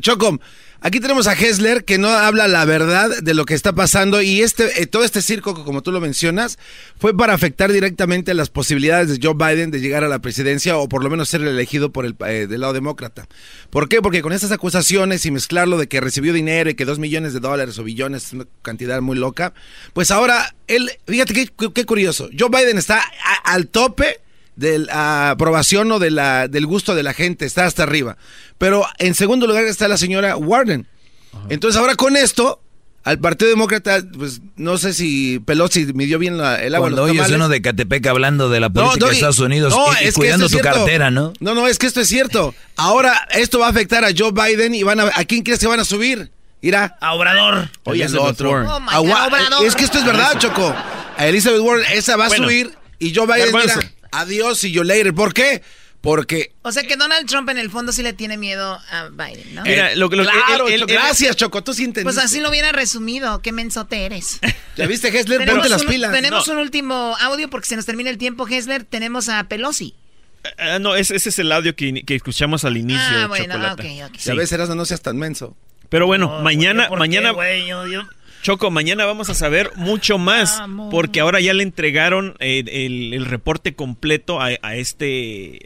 Chocom, 0.00 0.38
aquí 0.80 1.00
tenemos 1.00 1.26
a 1.26 1.34
Hessler 1.34 1.84
que 1.84 1.98
no 1.98 2.08
habla 2.08 2.48
la 2.48 2.64
verdad 2.64 3.10
de 3.22 3.34
lo 3.34 3.44
que 3.44 3.54
está 3.54 3.74
pasando 3.74 4.22
y 4.22 4.40
este 4.40 4.82
eh, 4.82 4.86
todo 4.86 5.04
este 5.04 5.20
circo, 5.20 5.64
como 5.64 5.82
tú 5.82 5.92
lo 5.92 6.00
mencionas, 6.00 6.58
fue 6.98 7.16
para 7.16 7.34
afectar 7.34 7.70
directamente 7.72 8.32
las 8.34 8.48
posibilidades 8.50 9.08
de 9.08 9.18
Joe 9.22 9.34
Biden 9.34 9.70
de 9.70 9.80
llegar 9.80 10.04
a 10.04 10.08
la 10.08 10.20
presidencia 10.20 10.78
o 10.78 10.88
por 10.88 11.04
lo 11.04 11.10
menos 11.10 11.28
ser 11.28 11.42
elegido 11.42 11.92
por 11.92 12.06
el 12.06 12.16
eh, 12.26 12.46
del 12.48 12.60
lado 12.60 12.72
demócrata. 12.72 13.28
¿Por 13.68 13.88
qué? 13.88 14.00
Porque 14.00 14.22
con 14.22 14.32
estas 14.32 14.52
acusaciones 14.52 15.26
y 15.26 15.30
mezclarlo 15.30 15.76
de 15.76 15.88
que 15.88 16.00
recibió 16.00 16.32
dinero 16.32 16.70
y 16.70 16.74
que 16.74 16.84
dos 16.84 16.98
millones 16.98 17.32
de 17.34 17.40
dólares 17.40 17.78
o 17.78 17.84
billones 17.84 18.26
es 18.26 18.32
una 18.32 18.46
cantidad 18.62 19.00
muy 19.00 19.18
loca, 19.18 19.52
pues 19.92 20.10
ahora 20.10 20.54
él, 20.66 20.90
fíjate 21.06 21.34
qué, 21.74 21.84
curioso, 21.84 22.30
Joe 22.38 22.48
Biden 22.48 22.78
está 22.78 23.02
al 23.44 23.66
tope 23.68 24.20
de 24.60 24.78
la 24.78 25.30
aprobación 25.30 25.90
o 25.90 25.98
de 25.98 26.10
la, 26.10 26.46
del 26.46 26.66
gusto 26.66 26.94
de 26.94 27.02
la 27.02 27.14
gente, 27.14 27.46
está 27.46 27.64
hasta 27.64 27.82
arriba. 27.82 28.18
Pero 28.58 28.84
en 28.98 29.14
segundo 29.14 29.46
lugar 29.46 29.64
está 29.64 29.88
la 29.88 29.96
señora 29.96 30.36
Warden. 30.36 30.86
Entonces 31.48 31.80
ahora 31.80 31.94
con 31.94 32.14
esto, 32.14 32.60
al 33.02 33.18
Partido 33.18 33.48
Demócrata, 33.48 34.02
pues 34.16 34.42
no 34.56 34.76
sé 34.76 34.92
si 34.92 35.38
Pelosi 35.38 35.86
midió 35.94 36.18
bien 36.18 36.34
el 36.34 36.74
agua. 36.74 36.88
Cuando 36.88 37.04
oyes 37.04 37.30
uno 37.30 37.48
de 37.48 37.62
Catepec 37.62 38.06
hablando 38.06 38.50
de 38.50 38.60
la 38.60 38.68
política 38.68 39.06
de 39.06 39.12
Estados 39.12 39.38
Unidos 39.38 39.74
y, 40.04 40.12
cuidando 40.12 40.50
tu 40.50 40.58
cartera, 40.58 41.10
¿no? 41.10 41.32
No, 41.40 41.54
no, 41.54 41.66
es 41.66 41.78
que 41.78 41.86
esto 41.86 42.02
es 42.02 42.08
cierto. 42.08 42.54
Ahora 42.76 43.28
esto 43.30 43.58
va 43.60 43.68
a 43.68 43.70
afectar 43.70 44.04
a 44.04 44.08
Joe 44.16 44.32
Biden 44.32 44.74
y 44.74 44.82
van 44.82 45.00
a, 45.00 45.10
¿a 45.14 45.24
quién 45.24 45.42
crees 45.42 45.58
que 45.58 45.66
van 45.68 45.80
a 45.80 45.84
subir? 45.86 46.30
Irá. 46.60 46.98
A 47.00 47.14
Obrador. 47.14 47.70
Oye, 47.84 48.04
el 48.04 48.18
otro. 48.18 48.50
Oh 48.52 49.64
es 49.64 49.74
que 49.74 49.84
esto 49.84 49.98
es 49.98 50.04
verdad, 50.04 50.38
Choco. 50.38 50.74
A 51.16 51.26
Elizabeth 51.26 51.60
Warren, 51.60 51.86
esa 51.94 52.16
va 52.16 52.26
a 52.26 52.30
subir 52.30 52.72
y 52.98 53.14
Joe 53.14 53.26
Biden, 53.26 53.54
mira, 53.54 53.80
adiós 54.12 54.64
y 54.64 54.72
yo 54.72 54.84
later. 54.84 55.14
¿Por 55.14 55.34
qué? 55.34 55.62
Porque. 56.00 56.52
O 56.62 56.72
sea 56.72 56.82
que 56.82 56.96
Donald 56.96 57.28
Trump 57.28 57.48
en 57.50 57.58
el 57.58 57.70
fondo 57.70 57.92
sí 57.92 58.02
le 58.02 58.12
tiene 58.12 58.38
miedo 58.38 58.80
a 58.90 59.08
Biden, 59.10 59.54
¿no? 59.54 59.62
Mira, 59.62 59.94
lo, 59.96 60.08
claro, 60.08 60.66
gracias, 60.86 61.36
Choco, 61.36 61.62
tú 61.62 61.74
sí 61.74 61.84
entendiste. 61.84 62.04
Pues 62.04 62.24
así 62.24 62.40
lo 62.40 62.48
hubiera 62.48 62.72
resumido. 62.72 63.42
Qué 63.42 63.52
mensote 63.52 64.06
eres. 64.06 64.40
¿Ya 64.76 64.86
viste, 64.86 65.08
Hessler? 65.08 65.46
Ponte 65.46 65.68
las 65.68 65.84
pilas. 65.84 66.12
Tenemos 66.12 66.48
un 66.48 66.58
último 66.58 67.16
audio 67.20 67.50
porque 67.50 67.66
se 67.66 67.76
nos 67.76 67.84
termina 67.84 68.08
el 68.08 68.18
tiempo, 68.18 68.48
Hessler. 68.48 68.84
Tenemos 68.84 69.28
a 69.28 69.44
Pelosi. 69.44 69.94
Ah, 70.56 70.78
no, 70.78 70.96
ese, 70.96 71.16
es 71.16 71.38
el 71.38 71.52
audio 71.52 71.76
que, 71.76 72.02
escuchamos 72.08 72.64
al 72.64 72.78
inicio. 72.78 73.02
Ah, 73.02 73.26
bueno, 73.26 73.56
ok, 73.72 73.84
ok. 74.06 74.16
Ya 74.18 74.34
ves, 74.34 74.50
Erasmo, 74.52 74.74
no 74.74 74.86
seas 74.86 75.02
tan 75.02 75.18
menso. 75.18 75.54
Pero 75.90 76.06
bueno, 76.06 76.40
mañana, 76.40 76.88
mañana. 76.88 77.34
Choco, 78.42 78.70
mañana 78.70 79.04
vamos 79.04 79.28
a 79.28 79.34
saber 79.34 79.70
mucho 79.76 80.16
más, 80.16 80.62
porque 80.90 81.20
ahora 81.20 81.40
ya 81.40 81.52
le 81.52 81.62
entregaron 81.62 82.36
eh, 82.40 82.64
el, 83.12 83.26
reporte 83.26 83.74
completo 83.74 84.40
a, 84.40 84.74
este... 84.74 85.60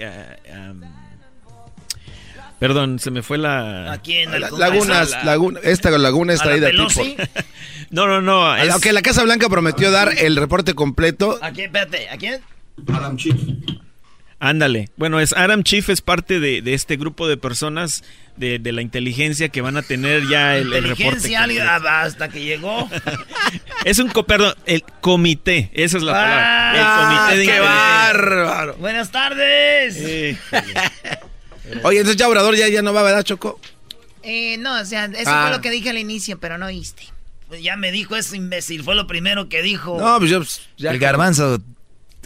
perdón, 2.58 2.98
se 2.98 3.10
me 3.12 3.22
fue 3.22 3.38
la... 3.38 3.92
Aquí 3.92 4.14
en 4.14 4.32
la, 4.32 4.50
Lagunas, 4.50 5.24
laguna, 5.24 5.60
esta 5.62 5.90
laguna 5.90 6.32
está 6.32 6.50
ahí 6.50 6.60
de 6.60 6.72
tipo. 6.72 7.04
no, 7.90 8.06
no, 8.08 8.20
no. 8.20 8.44
Aunque 8.44 8.92
la 8.92 9.02
Casa 9.02 9.22
Blanca 9.22 9.48
prometió 9.48 9.92
dar 9.92 10.12
el 10.18 10.36
reporte 10.36 10.74
completo. 10.74 11.38
¿A 11.42 11.52
quién? 11.52 11.66
Espérate, 11.66 12.08
¿a 12.08 12.16
quién? 12.16 12.40
Adam 12.92 13.16
Chief. 13.16 13.36
Ándale. 14.40 14.90
Bueno, 14.96 15.20
es 15.20 15.32
Adam 15.32 15.62
Chief 15.62 15.88
es 15.88 16.00
parte 16.00 16.40
de, 16.40 16.60
de 16.60 16.74
este 16.74 16.96
grupo 16.96 17.28
de 17.28 17.36
personas 17.36 18.02
de, 18.36 18.58
de, 18.58 18.72
la 18.72 18.82
inteligencia 18.82 19.48
que 19.48 19.60
van 19.60 19.76
a 19.76 19.82
tener 19.82 20.26
ya 20.28 20.56
el, 20.56 20.72
el 20.72 20.84
reporte. 20.84 21.36
hasta 21.36 22.28
que 22.28 22.44
llegó. 22.44 22.88
es 23.84 23.98
un, 23.98 24.10
perdón, 24.10 24.54
el 24.66 24.82
comité, 25.00 25.70
esa 25.72 25.98
es 25.98 26.02
la 26.02 26.12
palabra. 26.12 26.72
el 26.74 26.80
ah, 26.82 27.26
comité 27.26 27.38
de 27.38 27.46
qué 27.46 27.60
bárbaro. 27.60 28.74
Buenas 28.76 29.10
tardes. 29.10 29.96
Oye, 31.82 31.98
entonces 31.98 32.16
ya 32.16 32.28
Obrador 32.28 32.56
ya, 32.56 32.68
ya 32.68 32.82
no 32.82 32.92
va, 32.92 33.02
¿verdad, 33.02 33.22
Choco? 33.22 33.60
Eh, 34.22 34.56
no, 34.58 34.80
o 34.80 34.84
sea, 34.84 35.04
eso 35.04 35.24
fue 35.24 35.32
ah. 35.32 35.50
lo 35.50 35.60
que 35.60 35.70
dije 35.70 35.90
al 35.90 35.98
inicio, 35.98 36.38
pero 36.38 36.58
no 36.58 36.66
oíste. 36.66 37.04
Pues 37.48 37.62
ya 37.62 37.76
me 37.76 37.92
dijo 37.92 38.16
ese 38.16 38.36
imbécil, 38.36 38.82
fue 38.82 38.94
lo 38.94 39.06
primero 39.06 39.48
que 39.48 39.62
dijo. 39.62 39.98
No, 40.00 40.18
pues 40.18 40.30
yo... 40.30 40.38
Pues, 40.38 40.62
el 40.78 40.98
garbanzo, 40.98 41.60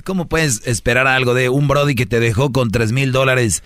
¿cómo 0.04 0.28
puedes 0.28 0.66
esperar 0.66 1.06
algo 1.06 1.34
de 1.34 1.48
un 1.48 1.68
Brody 1.68 1.94
que 1.94 2.06
te 2.06 2.20
dejó 2.20 2.52
con 2.52 2.70
tres 2.70 2.92
mil 2.92 3.12
dólares 3.12 3.62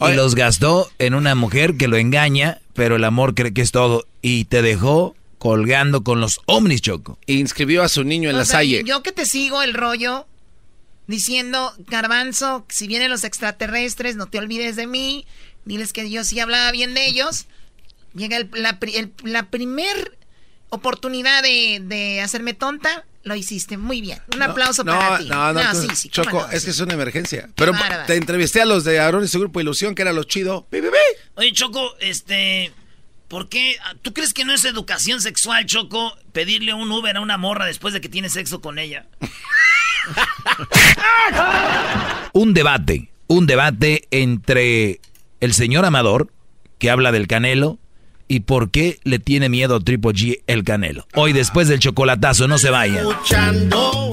y 0.00 0.12
los 0.12 0.34
gastó 0.34 0.90
en 0.98 1.14
una 1.14 1.34
mujer 1.34 1.76
que 1.76 1.88
lo 1.88 1.96
engaña, 1.96 2.60
pero 2.74 2.96
el 2.96 3.04
amor 3.04 3.34
cree 3.34 3.52
que 3.52 3.62
es 3.62 3.72
todo. 3.72 4.06
Y 4.22 4.46
te 4.46 4.62
dejó 4.62 5.14
colgando 5.38 6.02
con 6.02 6.20
los 6.20 6.40
ovnis, 6.46 6.80
Choco. 6.80 7.18
E 7.26 7.34
inscribió 7.34 7.82
a 7.82 7.88
su 7.88 8.04
niño 8.04 8.30
en 8.30 8.36
la 8.36 8.44
salle. 8.44 8.82
Yo 8.84 9.02
que 9.02 9.12
te 9.12 9.26
sigo 9.26 9.62
el 9.62 9.74
rollo 9.74 10.26
diciendo, 11.06 11.72
Garbanzo, 11.86 12.64
si 12.68 12.86
vienen 12.86 13.10
los 13.10 13.24
extraterrestres, 13.24 14.16
no 14.16 14.26
te 14.26 14.38
olvides 14.38 14.76
de 14.76 14.86
mí. 14.86 15.26
Diles 15.64 15.92
que 15.92 16.08
yo 16.10 16.24
sí 16.24 16.40
hablaba 16.40 16.70
bien 16.72 16.94
de 16.94 17.06
ellos. 17.06 17.46
Llega 18.14 18.38
la, 18.52 18.78
la 19.22 19.50
primer 19.50 20.16
oportunidad 20.70 21.42
de, 21.42 21.80
de 21.82 22.20
hacerme 22.20 22.54
tonta 22.54 23.04
lo 23.24 23.34
hiciste 23.34 23.76
muy 23.76 24.00
bien. 24.00 24.20
Un 24.34 24.42
aplauso 24.42 24.84
para 24.84 25.18
ti. 25.18 25.28
No, 25.28 25.52
no, 25.52 25.74
sí, 25.74 25.88
sí, 25.94 26.08
Choco, 26.10 26.46
es 26.52 26.64
que 26.64 26.70
es 26.70 26.80
una 26.80 26.94
emergencia. 26.94 27.48
Pero 27.56 27.72
te 28.06 28.16
entrevisté 28.16 28.60
a 28.60 28.66
los 28.66 28.84
de 28.84 29.00
Aaron 29.00 29.24
y 29.24 29.28
su 29.28 29.40
grupo 29.40 29.60
Ilusión, 29.60 29.94
que 29.94 30.02
era 30.02 30.12
lo 30.12 30.24
chido. 30.24 30.66
Oye, 31.34 31.52
Choco, 31.52 31.96
este. 32.00 32.72
¿Por 33.28 33.48
qué? 33.48 33.76
¿Tú 34.02 34.12
crees 34.12 34.34
que 34.34 34.44
no 34.44 34.52
es 34.52 34.64
educación 34.64 35.20
sexual, 35.20 35.64
Choco, 35.66 36.16
pedirle 36.32 36.74
un 36.74 36.92
Uber 36.92 37.16
a 37.16 37.20
una 37.20 37.38
morra 37.38 37.64
después 37.64 37.94
de 37.94 38.00
que 38.00 38.08
tiene 38.08 38.28
sexo 38.28 38.60
con 38.60 38.78
ella? 38.78 39.06
un 42.32 42.54
debate. 42.54 43.10
Un 43.26 43.46
debate 43.46 44.06
entre 44.10 45.00
el 45.40 45.54
señor 45.54 45.86
Amador, 45.86 46.30
que 46.78 46.90
habla 46.90 47.10
del 47.10 47.26
Canelo, 47.26 47.78
y 48.28 48.40
por 48.40 48.70
qué 48.70 48.98
le 49.04 49.18
tiene 49.18 49.48
miedo 49.48 49.80
Triple 49.80 50.12
G 50.12 50.40
el 50.46 50.64
Canelo. 50.64 51.06
Hoy 51.14 51.32
después 51.32 51.68
del 51.68 51.78
chocolatazo, 51.78 52.48
no 52.48 52.58
se 52.58 52.70
vayan. 52.70 53.06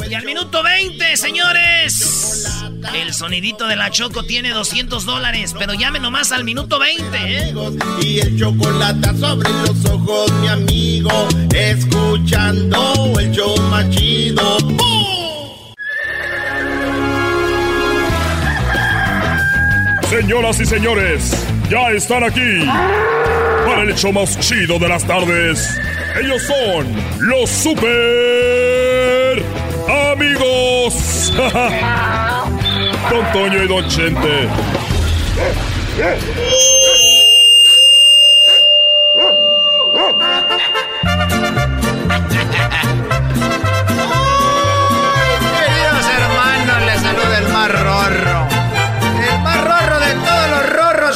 Y 0.10 0.14
al 0.14 0.26
minuto 0.26 0.64
20, 0.64 1.18
señores. 1.18 2.48
El 2.96 3.14
sonidito 3.14 3.68
de 3.68 3.76
la 3.76 3.92
Choco 3.92 4.24
tiene 4.24 4.50
200 4.50 5.06
dólares, 5.06 5.56
pero 5.58 5.74
llame 5.74 6.00
nomás 6.00 6.32
al 6.32 6.44
minuto 6.44 6.80
20, 6.80 7.06
¿eh? 7.14 7.54
Y 8.02 8.20
el 8.20 8.38
chocolate 8.38 9.18
sobre 9.18 9.50
los 9.50 9.86
ojos, 9.86 10.32
mi 10.42 10.48
amigo. 10.48 11.28
Escuchando 11.54 13.14
el 13.20 13.32
show 13.32 13.56
machido. 13.70 14.58
Señoras 20.12 20.60
y 20.60 20.66
señores, 20.66 21.32
ya 21.70 21.90
están 21.92 22.26
aquí 22.26 22.66
para 23.66 23.84
el 23.84 23.92
hecho 23.92 24.12
más 24.12 24.38
chido 24.40 24.78
de 24.78 24.90
las 24.90 25.06
tardes. 25.06 25.80
Ellos 26.22 26.42
son 26.42 26.86
los 27.30 27.50
super 27.50 29.42
amigos. 30.12 31.32
Don 33.10 33.32
Toño 33.32 33.64
y 33.64 33.68
Don 33.70 33.88
Chente. 33.88 34.50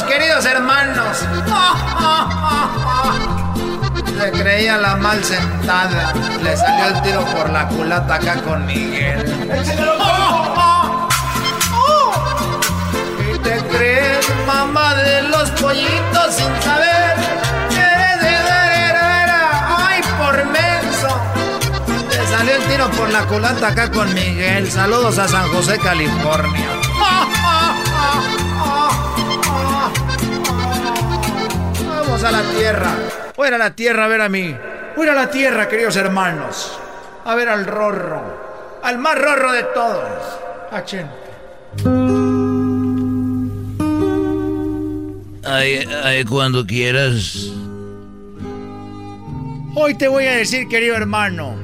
queridos 0.02 0.44
hermanos. 0.44 1.18
Le 4.18 4.32
creía 4.32 4.76
la 4.78 4.96
mal 4.96 5.22
sentada. 5.22 6.12
Le 6.42 6.56
salió 6.56 6.86
el 6.86 7.02
tiro 7.02 7.24
por 7.26 7.50
la 7.50 7.68
culata 7.68 8.14
acá 8.14 8.40
con 8.42 8.64
Miguel. 8.66 9.24
¿Y 13.34 13.38
te 13.38 13.58
crees 13.68 14.26
mamá 14.46 14.94
de 14.94 15.22
los 15.22 15.50
pollitos 15.52 16.34
sin 16.34 16.62
saber 16.62 17.16
eres 17.70 18.20
de 18.20 18.36
¡Ay, 19.78 20.00
por 20.18 20.44
menso! 20.46 21.20
Le 22.10 22.26
salió 22.26 22.56
el 22.56 22.62
tiro 22.64 22.90
por 22.92 23.08
la 23.10 23.24
culata 23.26 23.68
acá 23.68 23.90
con 23.90 24.12
Miguel. 24.14 24.70
Saludos 24.70 25.18
a 25.18 25.28
San 25.28 25.46
José, 25.52 25.78
California. 25.78 26.68
Vamos 32.16 32.32
a 32.34 32.42
la 32.42 32.50
tierra. 32.50 32.96
Voy 33.36 33.44
a 33.44 33.48
ir 33.48 33.54
a 33.56 33.58
la 33.58 33.76
tierra 33.76 34.06
a 34.06 34.08
ver 34.08 34.22
a 34.22 34.30
mí. 34.30 34.56
Voy 34.96 35.06
a 35.06 35.10
ir 35.12 35.18
a 35.18 35.20
la 35.20 35.30
tierra, 35.30 35.68
queridos 35.68 35.96
hermanos. 35.96 36.72
A 37.26 37.34
ver 37.34 37.46
al 37.46 37.66
rorro. 37.66 38.80
Al 38.82 38.96
más 38.96 39.18
rorro 39.18 39.52
de 39.52 39.62
todos. 39.64 40.02
A. 40.72 40.82
Ay, 45.44 45.86
ay, 46.04 46.24
cuando 46.24 46.66
quieras. 46.66 47.50
Hoy 49.74 49.94
te 49.98 50.08
voy 50.08 50.24
a 50.24 50.36
decir, 50.36 50.68
querido 50.68 50.96
hermano. 50.96 51.54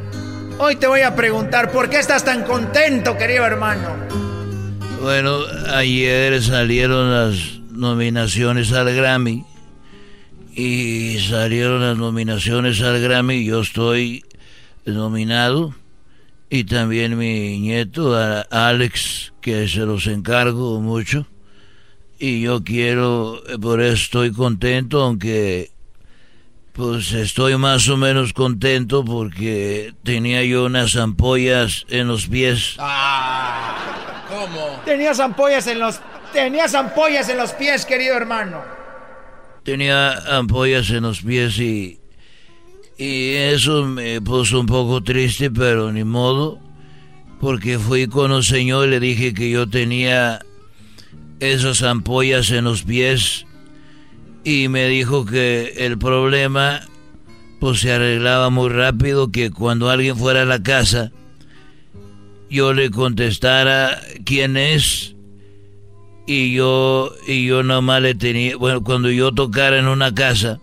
Hoy 0.58 0.76
te 0.76 0.86
voy 0.86 1.00
a 1.00 1.16
preguntar, 1.16 1.72
¿por 1.72 1.88
qué 1.88 1.98
estás 1.98 2.24
tan 2.24 2.42
contento, 2.42 3.16
querido 3.16 3.46
hermano? 3.46 3.88
Bueno, 5.00 5.38
ayer 5.72 6.42
salieron 6.42 7.10
las 7.10 7.38
nominaciones 7.70 8.70
al 8.74 8.94
Grammy. 8.94 9.46
Y 10.54 11.18
salieron 11.18 11.80
las 11.80 11.96
nominaciones 11.96 12.80
al 12.82 13.00
Grammy. 13.00 13.36
y 13.36 13.46
Yo 13.46 13.60
estoy 13.60 14.24
nominado. 14.84 15.74
Y 16.50 16.64
también 16.64 17.16
mi 17.16 17.58
nieto, 17.58 18.14
Alex, 18.50 19.32
que 19.40 19.66
se 19.68 19.80
los 19.80 20.06
encargo 20.06 20.80
mucho. 20.80 21.26
Y 22.18 22.42
yo 22.42 22.62
quiero, 22.62 23.42
por 23.60 23.80
eso 23.80 23.94
estoy 23.94 24.32
contento, 24.32 25.02
aunque 25.02 25.70
pues 26.72 27.12
estoy 27.12 27.56
más 27.56 27.88
o 27.88 27.96
menos 27.96 28.32
contento 28.32 29.04
porque 29.04 29.92
tenía 30.04 30.42
yo 30.42 30.64
unas 30.64 30.96
ampollas 30.96 31.84
en 31.88 32.08
los 32.08 32.26
pies. 32.26 32.76
Ah, 32.78 34.24
¿cómo? 34.28 34.80
Tenías 34.84 35.20
ampollas 35.20 35.66
en 35.66 35.78
los 35.78 36.00
tenías 36.32 36.74
ampollas 36.74 37.28
en 37.28 37.36
los 37.36 37.52
pies, 37.52 37.84
querido 37.84 38.16
hermano. 38.16 38.81
Tenía 39.64 40.38
ampollas 40.38 40.90
en 40.90 41.04
los 41.04 41.22
pies 41.22 41.58
y 41.58 41.98
y 42.98 43.30
eso 43.34 43.84
me 43.84 44.20
puso 44.20 44.60
un 44.60 44.66
poco 44.66 45.02
triste, 45.02 45.50
pero 45.50 45.92
ni 45.92 46.04
modo, 46.04 46.60
porque 47.40 47.78
fui 47.78 48.06
con 48.06 48.30
un 48.30 48.44
señor 48.44 48.86
y 48.86 48.90
le 48.90 49.00
dije 49.00 49.34
que 49.34 49.50
yo 49.50 49.68
tenía 49.68 50.40
esas 51.40 51.82
ampollas 51.82 52.52
en 52.52 52.64
los 52.64 52.82
pies 52.82 53.44
y 54.44 54.68
me 54.68 54.86
dijo 54.86 55.24
que 55.24 55.74
el 55.78 55.98
problema 55.98 56.80
pues 57.58 57.80
se 57.80 57.92
arreglaba 57.92 58.50
muy 58.50 58.68
rápido, 58.68 59.32
que 59.32 59.50
cuando 59.50 59.90
alguien 59.90 60.16
fuera 60.16 60.42
a 60.42 60.46
la 60.46 60.62
casa 60.62 61.10
yo 62.50 62.72
le 62.72 62.90
contestara 62.90 64.00
quién 64.24 64.56
es 64.56 65.11
y 66.26 66.54
yo 66.54 67.12
y 67.26 67.46
yo 67.46 67.62
nomás 67.62 68.02
le 68.02 68.14
tenía, 68.14 68.56
bueno, 68.56 68.82
cuando 68.82 69.10
yo 69.10 69.32
tocara 69.32 69.78
en 69.78 69.88
una 69.88 70.14
casa, 70.14 70.60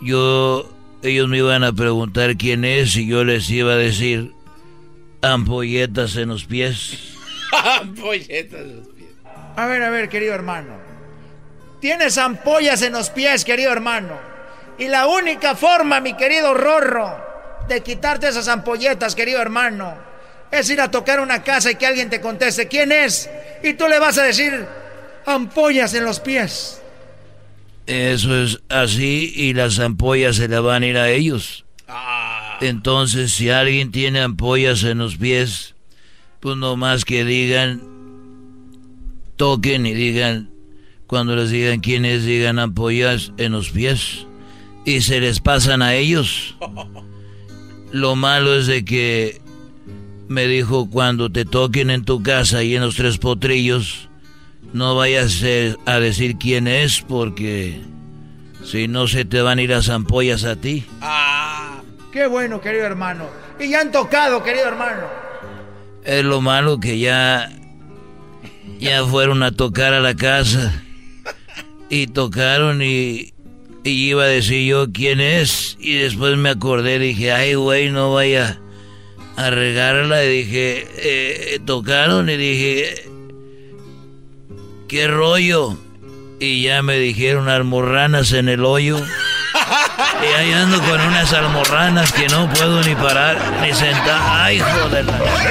yo 0.00 0.68
ellos 1.02 1.28
me 1.28 1.38
iban 1.38 1.64
a 1.64 1.72
preguntar 1.72 2.36
quién 2.36 2.64
es 2.64 2.96
y 2.96 3.06
yo 3.06 3.24
les 3.24 3.48
iba 3.50 3.72
a 3.72 3.76
decir 3.76 4.32
ampolletas 5.22 6.16
en 6.16 6.28
los 6.28 6.44
pies. 6.44 7.14
ampolletas 7.80 8.60
en 8.60 8.76
los 8.76 8.88
pies. 8.88 9.10
A 9.56 9.66
ver, 9.66 9.82
a 9.82 9.90
ver, 9.90 10.08
querido 10.08 10.34
hermano. 10.34 10.78
Tienes 11.80 12.18
ampollas 12.18 12.82
en 12.82 12.92
los 12.92 13.10
pies, 13.10 13.44
querido 13.44 13.72
hermano. 13.72 14.18
Y 14.78 14.88
la 14.88 15.06
única 15.06 15.54
forma, 15.54 16.00
mi 16.00 16.14
querido 16.14 16.54
Rorro, 16.54 17.18
de 17.68 17.82
quitarte 17.82 18.28
esas 18.28 18.48
ampolletas, 18.48 19.14
querido 19.14 19.40
hermano, 19.40 19.94
es 20.50 20.70
ir 20.70 20.80
a 20.80 20.90
tocar 20.90 21.20
una 21.20 21.42
casa 21.42 21.70
y 21.70 21.76
que 21.76 21.86
alguien 21.86 22.10
te 22.10 22.20
conteste 22.20 22.68
quién 22.68 22.92
es. 22.92 23.30
Y 23.62 23.74
tú 23.74 23.86
le 23.88 23.98
vas 23.98 24.18
a 24.18 24.24
decir 24.24 24.66
ampollas 25.26 25.94
en 25.94 26.04
los 26.04 26.20
pies. 26.20 26.80
Eso 27.86 28.42
es 28.42 28.60
así 28.68 29.32
y 29.34 29.52
las 29.54 29.78
ampollas 29.78 30.36
se 30.36 30.48
le 30.48 30.58
van 30.60 30.82
a 30.82 30.86
ir 30.86 30.96
a 30.96 31.10
ellos. 31.10 31.64
Ah. 31.88 32.58
Entonces, 32.60 33.32
si 33.32 33.50
alguien 33.50 33.90
tiene 33.90 34.20
ampollas 34.20 34.84
en 34.84 34.98
los 34.98 35.16
pies, 35.16 35.74
pues 36.40 36.56
no 36.56 36.76
más 36.76 37.04
que 37.04 37.24
digan, 37.24 37.82
toquen 39.36 39.86
y 39.86 39.94
digan, 39.94 40.50
cuando 41.06 41.34
les 41.34 41.50
digan 41.50 41.80
quiénes 41.80 42.24
digan 42.24 42.58
ampollas 42.58 43.32
en 43.38 43.52
los 43.52 43.70
pies 43.70 44.26
y 44.84 45.00
se 45.00 45.20
les 45.20 45.40
pasan 45.40 45.82
a 45.82 45.94
ellos. 45.94 46.56
Lo 47.92 48.14
malo 48.14 48.54
es 48.54 48.66
de 48.66 48.84
que 48.84 49.40
me 50.30 50.46
dijo 50.46 50.88
cuando 50.88 51.28
te 51.28 51.44
toquen 51.44 51.90
en 51.90 52.04
tu 52.04 52.22
casa 52.22 52.62
y 52.62 52.76
en 52.76 52.82
los 52.82 52.94
tres 52.94 53.18
potrillos, 53.18 54.08
no 54.72 54.94
vayas 54.94 55.42
a 55.86 55.98
decir 55.98 56.36
quién 56.38 56.68
es 56.68 57.00
porque 57.00 57.80
si 58.64 58.86
no 58.86 59.08
se 59.08 59.24
te 59.24 59.42
van 59.42 59.58
a 59.58 59.62
ir 59.62 59.70
las 59.70 59.88
ampollas 59.88 60.44
a 60.44 60.54
ti. 60.54 60.86
Ah, 61.00 61.82
qué 62.12 62.28
bueno, 62.28 62.60
querido 62.60 62.86
hermano. 62.86 63.26
Y 63.58 63.70
ya 63.70 63.80
han 63.80 63.90
tocado, 63.90 64.44
querido 64.44 64.68
hermano. 64.68 65.02
Es 66.04 66.24
lo 66.24 66.40
malo 66.40 66.78
que 66.78 67.00
ya 67.00 67.50
ya 68.78 69.04
fueron 69.04 69.42
a 69.42 69.50
tocar 69.50 69.94
a 69.94 70.00
la 70.00 70.14
casa 70.14 70.80
y 71.88 72.06
tocaron 72.06 72.82
y, 72.82 73.34
iba 73.82 74.22
a 74.22 74.28
decir 74.28 74.64
yo 74.64 74.92
quién 74.92 75.20
es 75.20 75.76
y 75.80 75.94
después 75.94 76.36
me 76.36 76.50
acordé, 76.50 77.00
dije, 77.00 77.32
ay 77.32 77.54
güey, 77.54 77.90
no 77.90 78.14
vaya 78.14 78.60
a 79.40 79.50
regarla 79.50 80.22
y 80.24 80.28
dije, 80.28 80.86
eh, 80.96 81.60
tocaron 81.64 82.28
y 82.28 82.36
dije, 82.36 83.08
qué 84.86 85.08
rollo. 85.08 85.78
Y 86.38 86.62
ya 86.62 86.82
me 86.82 86.98
dijeron 86.98 87.48
almorranas 87.48 88.32
en 88.32 88.48
el 88.48 88.64
hoyo. 88.64 88.98
Y 88.98 90.26
ahí 90.34 90.52
ando 90.52 90.78
con 90.82 91.00
unas 91.00 91.32
almorranas 91.32 92.12
que 92.12 92.28
no 92.28 92.50
puedo 92.52 92.82
ni 92.82 92.94
parar 92.94 93.38
ni 93.62 93.72
sentar. 93.72 94.20
¡Ay, 94.22 94.60
joder! 94.60 95.06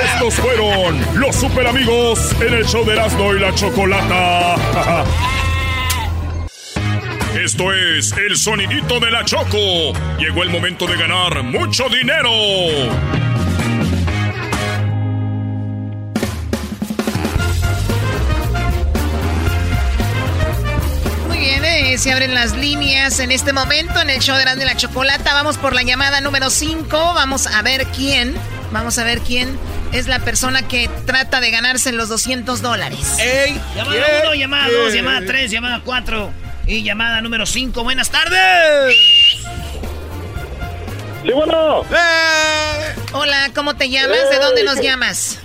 Estos 0.06 0.36
fueron 0.36 1.00
los 1.16 1.36
super 1.36 1.66
amigos 1.66 2.36
en 2.40 2.54
el 2.54 2.66
show 2.66 2.86
de 2.86 2.94
Erasmo 2.94 3.34
y 3.34 3.40
la 3.40 3.54
Chocolata. 3.56 4.56
Esto 7.44 7.72
es 7.74 8.12
el 8.18 8.38
sonidito 8.38 9.00
de 9.00 9.10
la 9.10 9.26
Choco. 9.26 9.94
Llegó 10.20 10.44
el 10.44 10.50
momento 10.50 10.86
de 10.86 10.98
ganar 10.98 11.42
mucho 11.44 11.88
dinero. 11.90 12.30
Se 21.98 22.12
abren 22.12 22.34
las 22.34 22.56
líneas 22.56 23.20
en 23.20 23.32
este 23.32 23.52
momento 23.52 24.00
en 24.00 24.10
el 24.10 24.20
show 24.20 24.38
de 24.38 24.46
la, 24.46 24.56
de 24.56 24.66
la 24.66 24.76
Chocolata. 24.76 25.34
Vamos 25.34 25.58
por 25.58 25.74
la 25.74 25.82
llamada 25.82 26.22
número 26.22 26.50
5. 26.50 26.88
Vamos 27.16 27.48
a 27.48 27.62
ver 27.62 27.88
quién. 27.88 28.36
Vamos 28.72 29.00
a 29.00 29.04
ver 29.04 29.20
quién 29.22 29.58
es 29.92 30.08
la 30.08 30.20
persona 30.20 30.68
que 30.68 30.90
trata 31.06 31.40
de 31.40 31.50
ganarse 31.50 31.92
los 31.92 32.08
200 32.10 32.62
dólares. 32.62 33.18
¡Ey! 33.20 33.60
Llamada 33.76 34.06
1, 34.24 34.34
llamada 34.36 34.68
2, 34.70 34.94
llamada 34.94 35.22
3, 35.26 35.52
llamada 35.52 35.82
4. 35.84 36.32
Y 36.68 36.84
llamada 36.84 37.22
número 37.22 37.46
5, 37.48 37.84
buenas 37.84 38.12
tardes. 38.12 38.96
Sí, 41.24 41.32
bueno. 41.34 41.82
¡Eh! 41.84 42.96
Hola, 43.14 43.50
¿cómo 43.56 43.76
te 43.76 43.90
llamas? 43.90 44.30
¿De 44.30 44.38
dónde 44.38 44.64
nos 44.64 44.80
llamas? 44.80 45.40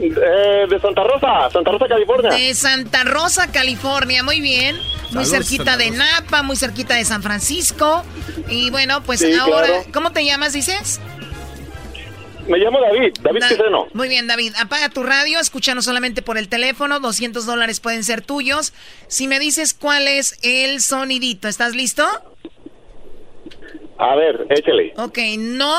Eh, 0.00 0.66
de 0.68 0.80
Santa 0.80 1.02
Rosa, 1.02 1.50
Santa 1.52 1.72
Rosa, 1.72 1.86
California. 1.88 2.30
De 2.30 2.54
Santa 2.54 3.04
Rosa, 3.04 3.50
California, 3.50 4.22
muy 4.22 4.40
bien. 4.40 4.76
Muy 5.12 5.26
cerquita 5.26 5.76
de 5.76 5.90
Napa, 5.90 6.42
muy 6.42 6.56
cerquita 6.56 6.94
de 6.94 7.04
San 7.04 7.22
Francisco. 7.22 8.04
Y 8.48 8.70
bueno, 8.70 9.02
pues 9.02 9.24
ahora, 9.38 9.84
¿cómo 9.92 10.12
te 10.12 10.24
llamas, 10.24 10.52
dices? 10.52 11.00
Me 12.46 12.58
llamo 12.58 12.80
David, 12.80 13.12
David 13.22 13.42
Quiseno. 13.48 13.86
Muy 13.92 14.08
bien, 14.08 14.26
David. 14.26 14.54
Apaga 14.58 14.88
tu 14.88 15.02
radio, 15.02 15.38
escúchanos 15.38 15.84
solamente 15.84 16.20
por 16.22 16.36
el 16.36 16.48
teléfono. 16.48 16.98
200 16.98 17.46
dólares 17.46 17.80
pueden 17.80 18.02
ser 18.02 18.22
tuyos. 18.22 18.72
Si 19.06 19.28
me 19.28 19.38
dices 19.38 19.74
cuál 19.74 20.08
es 20.08 20.38
el 20.42 20.80
sonidito, 20.80 21.48
¿estás 21.48 21.76
listo? 21.76 22.08
A 23.98 24.16
ver, 24.16 24.46
échale. 24.50 24.94
Ok, 24.96 25.18
no 25.38 25.76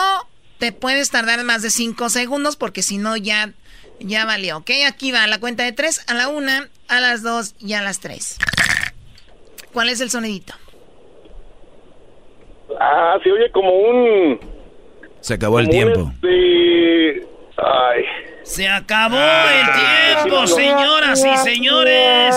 te 0.60 0.72
puedes 0.72 1.10
tardar 1.10 1.44
más 1.44 1.62
de 1.62 1.72
5 1.72 2.10
segundos 2.10 2.56
porque 2.56 2.84
si 2.84 2.98
no 2.98 3.18
ya, 3.18 3.52
ya 4.00 4.26
valió. 4.26 4.58
Ok, 4.58 4.70
aquí 4.88 5.12
va 5.12 5.26
la 5.28 5.40
cuenta 5.40 5.64
de 5.64 5.72
3, 5.72 6.04
a 6.08 6.14
la 6.14 6.28
1, 6.28 6.52
a 6.88 7.00
las 7.00 7.24
2 7.24 7.56
y 7.60 7.74
a 7.74 7.82
las 7.82 8.00
3. 8.00 8.38
¿Cuál 9.74 9.90
es 9.90 10.02
el 10.02 10.10
sonidito? 10.10 10.54
Ah, 12.80 13.18
se 13.24 13.32
oye 13.32 13.52
como 13.52 13.72
un 13.72 14.40
se 15.22 15.36
acabó 15.36 15.60
el 15.60 15.70
tiempo. 15.70 16.12
Ay. 17.58 18.04
Se 18.44 18.68
acabó 18.68 19.18
el 19.18 20.26
tiempo, 20.26 20.48
señoras 20.48 21.24
y 21.24 21.38
señores. 21.38 22.36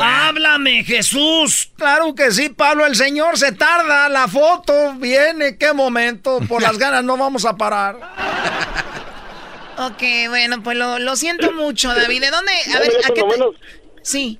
Háblame, 0.00 0.82
Jesús. 0.82 1.70
Claro 1.76 2.14
que 2.16 2.32
sí, 2.32 2.48
Pablo. 2.48 2.84
El 2.84 2.96
Señor 2.96 3.38
se 3.38 3.52
tarda. 3.52 4.08
La 4.08 4.26
foto 4.26 4.94
viene. 4.94 5.56
Qué 5.56 5.72
momento. 5.72 6.40
Por 6.48 6.62
las 6.62 6.76
ganas 6.78 7.04
no 7.04 7.16
vamos 7.16 7.44
a 7.44 7.56
parar. 7.56 7.96
ok, 9.78 10.02
bueno, 10.28 10.62
pues 10.64 10.76
lo, 10.76 11.16
siento 11.16 11.52
mucho, 11.52 11.94
David. 11.94 12.22
¿De 12.22 12.30
dónde? 12.32 12.52
A 12.74 12.80
ver, 12.80 12.90
¿a 13.04 13.14
qué 13.14 13.22
Sí. 14.02 14.38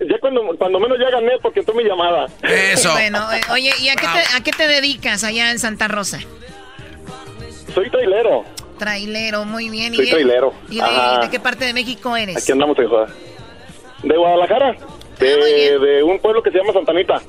Ya 0.00 0.18
cuando, 0.18 0.42
cuando 0.56 0.80
menos 0.80 0.98
ya 0.98 1.10
gané 1.10 1.32
porque 1.42 1.60
entró 1.60 1.74
mi 1.74 1.84
llamada. 1.84 2.26
Eso. 2.42 2.92
Bueno, 2.92 3.30
eh, 3.32 3.40
oye, 3.52 3.70
¿y 3.80 3.88
a 3.88 3.96
qué, 3.96 4.06
te, 4.06 4.36
a 4.36 4.42
qué 4.42 4.50
te 4.52 4.66
dedicas 4.66 5.24
allá 5.24 5.50
en 5.50 5.58
Santa 5.58 5.88
Rosa? 5.88 6.20
Soy 7.74 7.90
trailero. 7.90 8.44
Trailero, 8.78 9.44
muy 9.44 9.68
bien. 9.68 9.94
Soy 9.94 10.06
¿Y, 10.06 10.10
trailero. 10.10 10.54
¿y 10.70 10.76
de, 10.76 11.30
qué 11.30 11.38
parte 11.38 11.66
de 11.66 11.74
México 11.74 12.16
eres? 12.16 12.36
Aquí 12.38 12.52
andamos 12.52 12.76
joda. 12.76 13.08
De 14.02 14.16
Guadalajara. 14.16 14.76
De, 15.18 15.78
de 15.78 16.02
un 16.02 16.18
pueblo 16.18 16.42
que 16.42 16.50
se 16.50 16.58
llama 16.58 16.72
Santanita. 16.72 17.20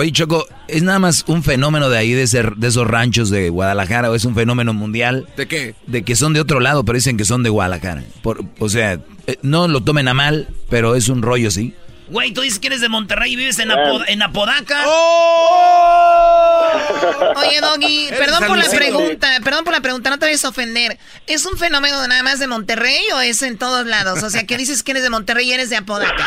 Oye, 0.00 0.12
Choco, 0.12 0.46
¿es 0.66 0.82
nada 0.82 0.98
más 0.98 1.24
un 1.26 1.42
fenómeno 1.42 1.90
de 1.90 1.98
ahí, 1.98 2.12
de, 2.12 2.26
ser, 2.26 2.54
de 2.56 2.68
esos 2.68 2.86
ranchos 2.86 3.28
de 3.28 3.50
Guadalajara, 3.50 4.10
o 4.10 4.14
es 4.14 4.24
un 4.24 4.34
fenómeno 4.34 4.72
mundial? 4.72 5.28
¿De 5.36 5.46
qué? 5.46 5.74
De 5.86 6.04
que 6.04 6.16
son 6.16 6.32
de 6.32 6.40
otro 6.40 6.58
lado, 6.58 6.84
pero 6.86 6.96
dicen 6.96 7.18
que 7.18 7.26
son 7.26 7.42
de 7.42 7.50
Guadalajara. 7.50 8.02
Por, 8.22 8.42
o 8.58 8.68
sea, 8.70 8.98
eh, 9.26 9.36
no 9.42 9.68
lo 9.68 9.82
tomen 9.82 10.08
a 10.08 10.14
mal, 10.14 10.48
pero 10.70 10.94
es 10.96 11.10
un 11.10 11.20
rollo, 11.20 11.50
¿sí? 11.50 11.74
Güey, 12.08 12.32
tú 12.32 12.40
dices 12.40 12.58
que 12.58 12.68
eres 12.68 12.80
de 12.80 12.88
Monterrey 12.88 13.34
y 13.34 13.36
vives 13.36 13.58
en. 13.58 13.70
Apo- 13.70 14.02
en 14.08 14.22
Apodaca. 14.22 14.84
Oye, 17.36 17.60
Doggy, 17.60 18.08
perdón 18.08 18.44
por 18.46 18.56
la 18.58 18.68
pregunta, 18.70 19.28
perdón 19.44 19.64
por 19.64 19.72
la 19.74 19.80
pregunta, 19.80 20.08
no 20.10 20.18
te 20.18 20.24
vayas 20.26 20.44
a 20.46 20.48
ofender. 20.48 20.96
¿Es 21.26 21.44
un 21.44 21.58
fenómeno 21.58 22.06
nada 22.08 22.22
más 22.22 22.38
de 22.38 22.46
Monterrey 22.46 23.00
o 23.14 23.20
es 23.20 23.42
en 23.42 23.58
todos 23.58 23.86
lados? 23.86 24.22
O 24.22 24.30
sea, 24.30 24.46
que 24.46 24.56
dices 24.56 24.82
que 24.82 24.92
eres 24.92 25.02
de 25.02 25.10
Monterrey 25.10 25.50
y 25.50 25.52
eres 25.52 25.68
de 25.70 25.76
Apodaca. 25.76 26.26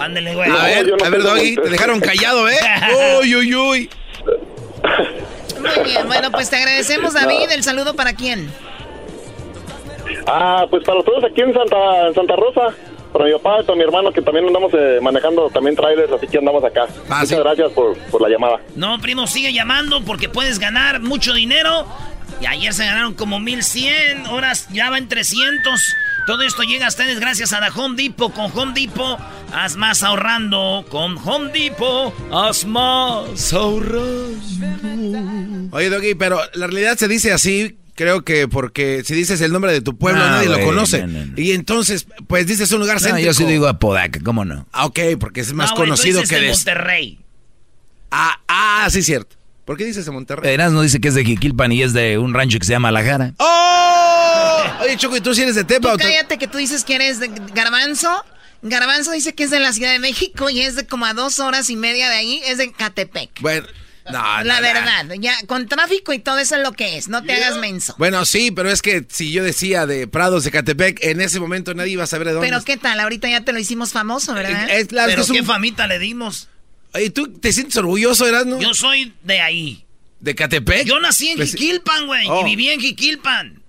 Ándele, 0.00 0.34
güey. 0.34 0.50
A 0.50 0.64
ver, 0.64 0.94
a 1.04 1.08
ver, 1.08 1.22
Doggy, 1.22 1.56
te 1.56 1.68
dejaron 1.68 2.00
callado, 2.00 2.48
¿eh? 2.48 2.56
Uy, 3.20 3.36
uy, 3.36 3.54
uy. 3.54 3.90
Muy 5.60 5.84
bien, 5.84 6.06
bueno, 6.06 6.30
pues 6.30 6.48
te 6.48 6.56
agradecemos, 6.56 7.14
David. 7.14 7.50
¿El 7.50 7.62
saludo 7.62 7.94
para 7.94 8.14
quién? 8.14 8.50
Ah, 10.26 10.66
pues 10.70 10.84
para 10.84 11.02
todos 11.02 11.22
aquí 11.24 11.42
en 11.42 11.52
Santa, 11.52 12.08
en 12.08 12.14
Santa 12.14 12.34
Rosa. 12.36 12.74
Para 13.12 13.24
mi 13.24 13.32
papá 13.32 13.58
y 13.60 13.64
para 13.64 13.76
mi 13.76 13.82
hermano 13.82 14.12
que 14.12 14.22
también 14.22 14.46
andamos 14.46 14.72
eh, 14.72 15.00
manejando 15.02 15.50
también 15.50 15.74
trailers, 15.74 16.12
así 16.12 16.28
que 16.28 16.38
andamos 16.38 16.62
acá. 16.62 16.86
Muchas 17.08 17.40
gracias 17.40 17.72
por, 17.72 17.98
por 17.98 18.22
la 18.22 18.28
llamada. 18.28 18.60
No, 18.76 19.00
primo, 19.00 19.26
sigue 19.26 19.52
llamando 19.52 20.00
porque 20.04 20.28
puedes 20.28 20.60
ganar 20.60 21.00
mucho 21.00 21.34
dinero. 21.34 21.86
Y 22.40 22.46
ayer 22.46 22.72
se 22.72 22.86
ganaron 22.86 23.14
como 23.14 23.38
1100, 23.40 24.26
horas 24.26 24.68
ya 24.72 24.90
va 24.90 24.98
en 24.98 25.08
300. 25.08 25.96
Todo 26.26 26.42
esto 26.42 26.62
llega 26.62 26.86
a 26.86 26.88
ustedes 26.88 27.18
gracias 27.18 27.52
a 27.52 27.60
la 27.60 27.68
Home 27.68 28.00
Depot. 28.00 28.32
Con 28.32 28.50
Home 28.56 28.72
Depot, 28.74 29.18
haz 29.52 29.76
más 29.76 30.02
ahorrando. 30.02 30.84
Con 30.88 31.16
Home 31.18 31.50
Depot, 31.52 32.14
haz 32.32 32.64
más 32.64 33.52
ahorrando. 33.52 34.38
Oye, 35.72 35.90
Doggy, 35.90 36.14
pero 36.14 36.40
la 36.54 36.66
realidad 36.66 36.96
se 36.98 37.08
dice 37.08 37.32
así, 37.32 37.76
creo 37.94 38.24
que 38.24 38.48
porque 38.48 39.02
si 39.04 39.14
dices 39.14 39.40
el 39.40 39.52
nombre 39.52 39.72
de 39.72 39.80
tu 39.80 39.96
pueblo, 39.96 40.22
No, 40.24 40.30
nadie 40.30 40.48
lo 40.48 40.54
güey, 40.58 40.66
no, 40.70 40.84
no, 40.84 41.26
no, 41.26 41.32
Y 41.36 41.52
entonces, 41.52 42.06
pues 42.26 42.46
dices 42.46 42.70
un 42.72 42.80
lugar 42.80 43.00
céntrico. 43.00 43.26
yo 43.26 43.34
sí 43.34 43.44
digo 43.44 43.66
Apodaca, 43.66 44.20
¿cómo 44.22 44.44
no? 44.44 44.66
Ah, 44.72 44.86
ok, 44.86 44.98
porque 45.18 45.40
es 45.40 45.52
más 45.52 45.72
conocido 45.72 46.22
que 46.22 46.40
de... 46.40 46.48
Monterrey. 46.50 47.18
Ah, 48.10 48.40
ah, 48.48 48.88
sí, 48.90 49.02
cierto. 49.02 49.36
¿Por 49.64 49.76
qué 49.76 49.84
dices 49.84 50.04
de 50.04 50.10
Monterrey? 50.10 50.52
Eras 50.52 50.72
no 50.72 50.82
dice 50.82 51.00
que 51.00 51.08
es 51.08 51.14
de 51.14 51.24
Jiquilpan 51.24 51.70
y 51.72 51.82
es 51.82 51.92
de 51.92 52.18
un 52.18 52.34
rancho 52.34 52.58
que 52.58 52.66
se 52.66 52.72
llama 52.72 52.90
La 52.90 53.04
Jara. 53.04 53.34
¡Oh! 53.38 53.79
Oye, 54.90 54.98
Choco, 54.98 55.16
¿y 55.16 55.20
tú 55.20 55.34
sí 55.34 55.42
eres 55.42 55.54
de 55.54 55.64
Tepa 55.64 55.88
Tú 55.88 55.94
o 55.94 55.96
te- 55.98 56.04
cállate 56.04 56.38
que 56.38 56.46
tú 56.48 56.58
dices 56.58 56.84
que 56.84 56.94
eres 56.96 57.20
de 57.20 57.28
Garbanzo. 57.54 58.24
Garbanzo 58.62 59.12
dice 59.12 59.34
que 59.34 59.44
es 59.44 59.50
de 59.50 59.60
la 59.60 59.72
Ciudad 59.72 59.92
de 59.92 59.98
México 59.98 60.50
y 60.50 60.60
es 60.60 60.76
de 60.76 60.86
como 60.86 61.06
a 61.06 61.14
dos 61.14 61.38
horas 61.38 61.70
y 61.70 61.76
media 61.76 62.08
de 62.10 62.16
ahí, 62.16 62.42
es 62.44 62.58
de 62.58 62.72
Catepec. 62.72 63.40
Bueno, 63.40 63.66
no, 64.06 64.12
la 64.12 64.42
no, 64.44 64.54
no. 64.56 64.60
verdad, 64.60 65.06
ya 65.18 65.34
con 65.46 65.66
tráfico 65.68 66.12
y 66.12 66.18
todo 66.18 66.38
eso 66.38 66.56
es 66.56 66.62
lo 66.62 66.72
que 66.72 66.98
es, 66.98 67.08
no 67.08 67.22
te 67.22 67.32
hagas 67.32 67.56
menso. 67.58 67.94
Bueno, 67.96 68.24
sí, 68.26 68.50
pero 68.50 68.70
es 68.70 68.82
que 68.82 69.06
si 69.08 69.30
yo 69.32 69.42
decía 69.44 69.86
de 69.86 70.06
Prados 70.08 70.44
de 70.44 70.50
Catepec, 70.50 71.02
en 71.04 71.20
ese 71.20 71.40
momento 71.40 71.72
nadie 71.74 71.92
iba 71.92 72.04
a 72.04 72.06
saber 72.06 72.26
de 72.26 72.32
dónde. 72.34 72.48
Pero 72.48 72.62
qué 72.62 72.76
tal, 72.76 73.00
ahorita 73.00 73.28
ya 73.30 73.42
te 73.42 73.52
lo 73.52 73.58
hicimos 73.60 73.92
famoso, 73.92 74.34
¿verdad? 74.34 74.68
Es 74.70 74.92
la- 74.92 75.06
Pero 75.06 75.22
es 75.22 75.30
un- 75.30 75.36
qué 75.36 75.42
famita 75.42 75.86
le 75.86 75.98
dimos. 75.98 76.48
Oye, 76.92 77.10
¿tú 77.10 77.28
te 77.38 77.52
sientes 77.52 77.76
orgulloso, 77.76 78.26
Erasmo? 78.26 78.60
Yo 78.60 78.74
soy 78.74 79.14
de 79.22 79.40
ahí. 79.40 79.84
¿De 80.18 80.34
Catepec? 80.34 80.84
Yo 80.84 80.98
nací 81.00 81.28
en 81.30 81.36
Pues- 81.38 81.52
Jiquilpan, 81.52 82.06
güey. 82.06 82.26
Oh. 82.28 82.42
Y 82.42 82.44
viví 82.44 82.68
en 82.68 82.80
Jiquilpan. 82.80 83.59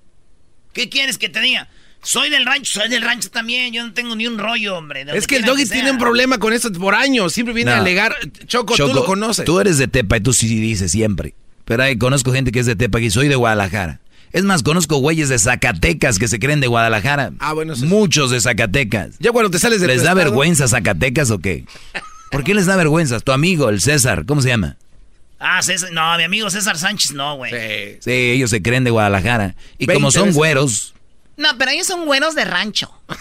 ¿Qué 0.73 0.89
quieres 0.89 1.17
que 1.17 1.29
te 1.29 1.41
diga? 1.41 1.67
Soy 2.03 2.29
del 2.31 2.45
rancho, 2.45 2.79
soy 2.79 2.89
del 2.89 3.03
rancho 3.03 3.29
también. 3.29 3.73
Yo 3.73 3.85
no 3.85 3.93
tengo 3.93 4.15
ni 4.15 4.25
un 4.25 4.37
rollo, 4.39 4.75
hombre. 4.75 5.05
Es 5.13 5.27
que 5.27 5.35
el 5.35 5.43
Doggy 5.45 5.65
tiene 5.67 5.91
un 5.91 5.99
problema 5.99 6.39
con 6.39 6.51
esto 6.51 6.71
por 6.73 6.95
años. 6.95 7.33
Siempre 7.33 7.53
viene 7.53 7.71
No. 7.71 7.77
a 7.77 7.79
alegar. 7.81 8.15
Choco, 8.47 8.75
tú 8.75 8.87
lo 8.93 9.05
conoces. 9.05 9.45
Tú 9.45 9.59
eres 9.59 9.77
de 9.77 9.87
Tepa 9.87 10.17
y 10.17 10.21
tú 10.21 10.33
sí 10.33 10.47
dices 10.59 10.91
siempre. 10.91 11.35
Pero 11.65 11.83
ahí 11.83 11.97
conozco 11.97 12.33
gente 12.33 12.51
que 12.51 12.59
es 12.59 12.65
de 12.65 12.75
Tepa 12.75 12.99
y 12.99 13.11
soy 13.11 13.27
de 13.27 13.35
Guadalajara. 13.35 13.99
Es 14.33 14.43
más, 14.45 14.63
conozco 14.63 14.97
güeyes 14.97 15.29
de 15.29 15.37
Zacatecas 15.37 16.17
que 16.17 16.27
se 16.27 16.39
creen 16.39 16.59
de 16.61 16.67
Guadalajara. 16.67 17.33
Ah, 17.39 17.53
bueno, 17.53 17.73
eso 17.73 17.81
sí. 17.83 17.87
Muchos 17.87 18.31
de 18.31 18.39
Zacatecas. 18.41 19.17
Ya 19.19 19.31
cuando 19.31 19.51
te 19.51 19.59
sales 19.59 19.79
de 19.81 19.87
¿Les 19.87 19.97
da 19.97 20.03
estado- 20.11 20.15
vergüenza 20.17 20.67
Zacatecas 20.67 21.29
o 21.31 21.39
qué? 21.39 21.65
¿Por 22.31 22.43
qué 22.43 22.55
les 22.55 22.65
da 22.65 22.77
vergüenza? 22.77 23.19
Tu 23.19 23.31
amigo, 23.33 23.69
el 23.69 23.81
César, 23.81 24.25
¿cómo 24.25 24.41
se 24.41 24.47
llama? 24.47 24.77
Ah, 25.41 25.61
César, 25.63 25.91
no, 25.91 26.15
mi 26.17 26.23
amigo 26.23 26.49
César 26.51 26.77
Sánchez, 26.77 27.13
no, 27.13 27.35
güey. 27.35 27.51
Sí, 27.99 28.11
ellos 28.11 28.51
se 28.51 28.61
creen 28.61 28.83
de 28.83 28.91
Guadalajara. 28.91 29.55
Y 29.79 29.87
como 29.87 29.99
20 30.07 30.11
son 30.11 30.23
veces. 30.25 30.35
güeros, 30.35 30.93
No, 31.41 31.57
pero 31.57 31.71
ellos 31.71 31.87
son 31.87 32.05
güeros 32.05 32.35
de 32.35 32.45
rancho. 32.45 32.91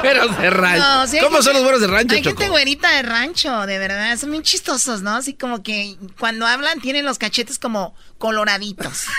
Güeros 0.00 0.36
de 0.38 0.50
rancho. 0.50 0.82
No, 0.82 1.06
sí 1.06 1.18
¿Cómo 1.18 1.36
gente- 1.36 1.44
son 1.44 1.52
los 1.54 1.62
güeros 1.62 1.80
de 1.80 1.86
rancho, 1.86 2.14
Hay 2.14 2.22
Choco? 2.22 2.36
gente 2.36 2.50
güerita 2.50 2.90
de 2.90 3.02
rancho, 3.02 3.66
de 3.66 3.78
verdad. 3.78 4.16
Son 4.18 4.30
bien 4.30 4.42
chistosos, 4.42 5.02
¿no? 5.02 5.16
Así 5.16 5.34
como 5.34 5.62
que 5.62 5.96
cuando 6.18 6.46
hablan 6.46 6.80
tienen 6.80 7.04
los 7.04 7.18
cachetes 7.18 7.58
como 7.58 7.94
coloraditos. 8.18 9.04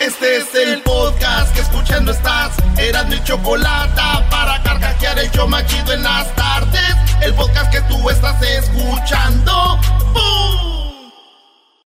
Este 0.00 0.36
es 0.36 0.54
el 0.54 0.82
podcast 0.82 1.54
que 1.54 1.60
escuchando 1.62 2.12
estás. 2.12 2.52
Eran 2.76 3.08
mi 3.08 3.22
chocolate 3.24 4.02
para 4.30 4.62
carcajear 4.62 5.18
el 5.18 5.30
yo 5.32 5.48
machido 5.48 5.92
en 5.94 6.02
las 6.02 6.34
tardes. 6.36 6.94
El 7.22 7.32
podcast 7.34 7.72
que 7.72 7.80
tú 7.82 8.10
estás 8.10 8.40
escuchando. 8.42 9.80
¡Bum! 10.12 10.85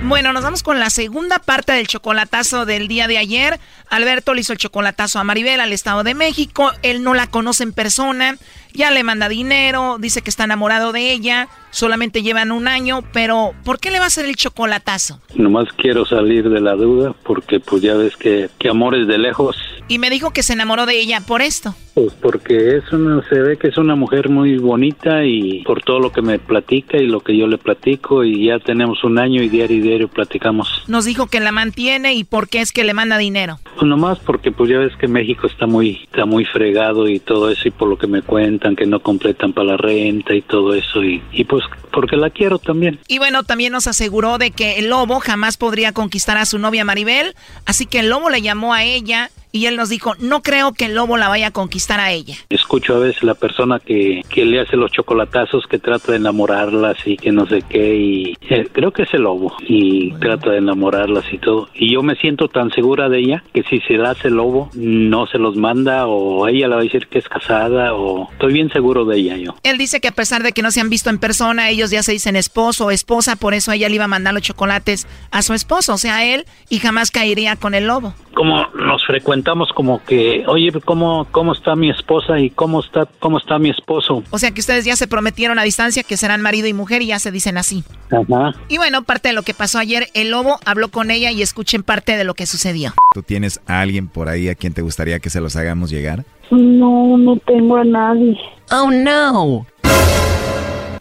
Bueno, 0.00 0.32
nos 0.32 0.44
vamos 0.44 0.62
con 0.62 0.78
la 0.78 0.90
segunda 0.90 1.40
parte 1.40 1.72
del 1.72 1.88
chocolatazo 1.88 2.64
del 2.64 2.86
día 2.86 3.08
de 3.08 3.18
ayer. 3.18 3.58
Alberto 3.90 4.32
le 4.32 4.42
hizo 4.42 4.52
el 4.52 4.58
chocolatazo 4.58 5.18
a 5.18 5.24
Maribel 5.24 5.60
al 5.60 5.72
Estado 5.72 6.04
de 6.04 6.14
México. 6.14 6.70
Él 6.82 7.02
no 7.02 7.14
la 7.14 7.26
conoce 7.26 7.64
en 7.64 7.72
persona. 7.72 8.38
Ya 8.74 8.90
le 8.90 9.02
manda 9.02 9.28
dinero. 9.28 9.96
Dice 9.98 10.22
que 10.22 10.30
está 10.30 10.44
enamorado 10.44 10.92
de 10.92 11.12
ella. 11.12 11.48
Solamente 11.70 12.22
llevan 12.22 12.52
un 12.52 12.68
año. 12.68 13.02
Pero, 13.12 13.52
¿por 13.64 13.78
qué 13.78 13.90
le 13.90 13.98
va 13.98 14.04
a 14.04 14.08
hacer 14.08 14.24
el 14.24 14.36
chocolatazo? 14.36 15.20
Nomás 15.34 15.68
quiero 15.76 16.04
salir 16.04 16.48
de 16.48 16.60
la 16.60 16.74
duda 16.74 17.14
porque 17.24 17.60
pues 17.60 17.82
ya 17.82 17.94
ves 17.94 18.16
que, 18.16 18.48
que 18.58 18.68
amores 18.68 19.06
de 19.06 19.18
lejos, 19.18 19.56
Y 19.88 19.98
me 19.98 20.10
dijo 20.10 20.32
que 20.32 20.42
se 20.42 20.52
enamoró 20.52 20.84
de 20.86 21.00
ella 21.00 21.20
por 21.20 21.40
esto. 21.42 21.74
pues 21.94 22.12
porque 22.20 22.76
es 22.76 22.92
una, 22.92 23.22
se 23.28 23.38
ve 23.40 23.56
que 23.56 23.68
es 23.68 23.78
una 23.78 23.94
mujer 23.96 24.28
muy 24.28 24.56
bonita 24.58 25.24
y 25.24 25.62
por 25.64 25.82
todo 25.82 25.98
lo 25.98 26.12
que 26.12 26.22
me 26.22 26.38
platica 26.38 26.98
y 26.98 27.06
lo 27.06 27.20
que 27.20 27.36
yo 27.36 27.46
le 27.46 27.58
platico 27.58 28.22
y 28.24 28.46
ya 28.46 28.58
tenemos 28.58 29.02
un 29.04 29.18
año 29.18 29.42
y 29.42 29.48
diario 29.48 29.76
y 29.78 29.80
diario 29.80 30.08
platicamos. 30.08 30.84
Nos 30.86 31.04
dijo 31.06 31.26
que 31.26 31.40
la 31.40 31.52
mantiene 31.52 32.14
y 32.14 32.24
por 32.24 32.48
qué 32.48 32.60
es 32.60 32.70
que 32.72 32.84
le 32.84 32.94
manda 32.94 33.18
dinero. 33.18 33.58
Pues 33.74 33.86
nomás 33.86 34.18
porque 34.20 34.52
pues 34.52 34.70
ya 34.70 34.78
ves 34.78 34.94
que 34.96 35.08
México 35.08 35.46
está 35.46 35.66
muy, 35.66 36.00
está 36.04 36.24
muy 36.26 36.44
fregado 36.44 37.08
y 37.08 37.18
todo 37.20 37.50
eso 37.50 37.66
y 37.68 37.70
por 37.70 37.88
lo 37.88 37.96
que 37.98 38.06
me 38.06 38.22
que 38.58 38.86
no 38.86 39.00
completan 39.00 39.52
para 39.52 39.68
la 39.68 39.76
renta 39.76 40.34
y 40.34 40.42
todo 40.42 40.74
eso 40.74 41.02
y 41.02 41.20
pues 41.44 41.64
porque 41.92 42.16
la 42.16 42.30
quiero 42.30 42.58
también. 42.58 43.00
Y 43.08 43.18
bueno, 43.18 43.42
también 43.42 43.72
nos 43.72 43.86
aseguró 43.86 44.38
de 44.38 44.50
que 44.50 44.78
el 44.78 44.88
lobo 44.88 45.20
jamás 45.20 45.56
podría 45.56 45.92
conquistar 45.92 46.36
a 46.36 46.46
su 46.46 46.58
novia 46.58 46.84
Maribel, 46.84 47.34
así 47.64 47.86
que 47.86 48.00
el 48.00 48.08
lobo 48.08 48.30
le 48.30 48.42
llamó 48.42 48.74
a 48.74 48.84
ella 48.84 49.30
y 49.52 49.66
él 49.66 49.76
nos 49.76 49.88
dijo, 49.88 50.14
no 50.18 50.42
creo 50.42 50.72
que 50.72 50.86
el 50.86 50.94
lobo 50.94 51.16
la 51.16 51.28
vaya 51.28 51.48
a 51.48 51.50
conquistar 51.50 52.00
a 52.00 52.12
ella. 52.12 52.36
Escucho 52.48 52.96
a 52.96 52.98
veces 52.98 53.22
la 53.22 53.34
persona 53.34 53.78
que, 53.80 54.22
que 54.28 54.44
le 54.44 54.60
hace 54.60 54.76
los 54.76 54.92
chocolatazos, 54.92 55.66
que 55.66 55.78
trata 55.78 56.12
de 56.12 56.18
enamorarlas 56.18 56.96
y 57.06 57.16
que 57.16 57.32
no 57.32 57.46
sé 57.46 57.62
qué, 57.68 57.94
y 57.94 58.36
eh, 58.48 58.68
creo 58.72 58.92
que 58.92 59.02
es 59.02 59.14
el 59.14 59.22
lobo, 59.22 59.54
y 59.60 60.12
trata 60.14 60.50
de 60.50 60.58
enamorarlas 60.58 61.24
y 61.32 61.38
todo. 61.38 61.68
Y 61.74 61.92
yo 61.92 62.02
me 62.02 62.16
siento 62.16 62.48
tan 62.48 62.70
segura 62.70 63.08
de 63.08 63.20
ella 63.20 63.42
que 63.52 63.62
si 63.64 63.80
se 63.80 63.94
la 63.94 64.10
hace 64.10 64.28
el 64.28 64.34
lobo, 64.34 64.70
no 64.74 65.26
se 65.26 65.38
los 65.38 65.56
manda, 65.56 66.06
o 66.06 66.46
ella 66.46 66.68
le 66.68 66.74
va 66.74 66.80
a 66.80 66.84
decir 66.84 67.06
que 67.08 67.18
es 67.18 67.28
casada, 67.28 67.94
o 67.94 68.30
estoy 68.32 68.52
bien 68.52 68.70
seguro 68.70 69.04
de 69.04 69.16
ella 69.18 69.36
yo. 69.36 69.54
Él 69.62 69.78
dice 69.78 70.00
que 70.00 70.08
a 70.08 70.12
pesar 70.12 70.42
de 70.42 70.52
que 70.52 70.62
no 70.62 70.70
se 70.70 70.80
han 70.80 70.90
visto 70.90 71.10
en 71.10 71.18
persona, 71.18 71.70
ellos 71.70 71.90
ya 71.90 72.02
se 72.02 72.12
dicen 72.12 72.36
esposo 72.36 72.86
o 72.86 72.90
esposa, 72.90 73.36
por 73.36 73.54
eso 73.54 73.72
ella 73.72 73.88
le 73.88 73.94
iba 73.94 74.04
a 74.04 74.08
mandar 74.08 74.34
los 74.34 74.42
chocolates 74.42 75.06
a 75.30 75.42
su 75.42 75.54
esposo, 75.54 75.94
o 75.94 75.98
sea, 75.98 76.18
a 76.18 76.24
él, 76.24 76.44
y 76.68 76.78
jamás 76.78 77.10
caería 77.10 77.56
con 77.56 77.74
el 77.74 77.86
lobo. 77.86 78.14
Como 78.34 78.68
nos 78.74 79.04
frecuentamos 79.04 79.37
comentamos 79.38 79.70
como 79.72 80.02
que, 80.04 80.42
oye, 80.48 80.72
¿cómo, 80.84 81.28
cómo 81.30 81.52
está 81.52 81.76
mi 81.76 81.90
esposa 81.90 82.40
y 82.40 82.50
cómo 82.50 82.80
está, 82.80 83.06
cómo 83.20 83.38
está 83.38 83.56
mi 83.60 83.70
esposo? 83.70 84.24
O 84.30 84.38
sea 84.38 84.50
que 84.50 84.60
ustedes 84.60 84.84
ya 84.84 84.96
se 84.96 85.06
prometieron 85.06 85.60
a 85.60 85.62
distancia 85.62 86.02
que 86.02 86.16
serán 86.16 86.42
marido 86.42 86.66
y 86.66 86.72
mujer 86.72 87.02
y 87.02 87.06
ya 87.06 87.20
se 87.20 87.30
dicen 87.30 87.56
así. 87.56 87.84
Ajá. 88.10 88.52
Y 88.68 88.78
bueno, 88.78 89.04
parte 89.04 89.28
de 89.28 89.34
lo 89.34 89.44
que 89.44 89.54
pasó 89.54 89.78
ayer, 89.78 90.08
el 90.14 90.32
lobo 90.32 90.58
habló 90.66 90.88
con 90.88 91.12
ella 91.12 91.30
y 91.30 91.42
escuchen 91.42 91.84
parte 91.84 92.16
de 92.16 92.24
lo 92.24 92.34
que 92.34 92.46
sucedió. 92.46 92.94
¿Tú 93.14 93.22
tienes 93.22 93.60
a 93.68 93.80
alguien 93.80 94.08
por 94.08 94.28
ahí 94.28 94.48
a 94.48 94.56
quien 94.56 94.74
te 94.74 94.82
gustaría 94.82 95.20
que 95.20 95.30
se 95.30 95.40
los 95.40 95.54
hagamos 95.54 95.90
llegar? 95.90 96.24
No, 96.50 97.16
no 97.16 97.36
tengo 97.46 97.76
a 97.76 97.84
nadie. 97.84 98.36
Oh, 98.72 98.90
no. 98.90 99.66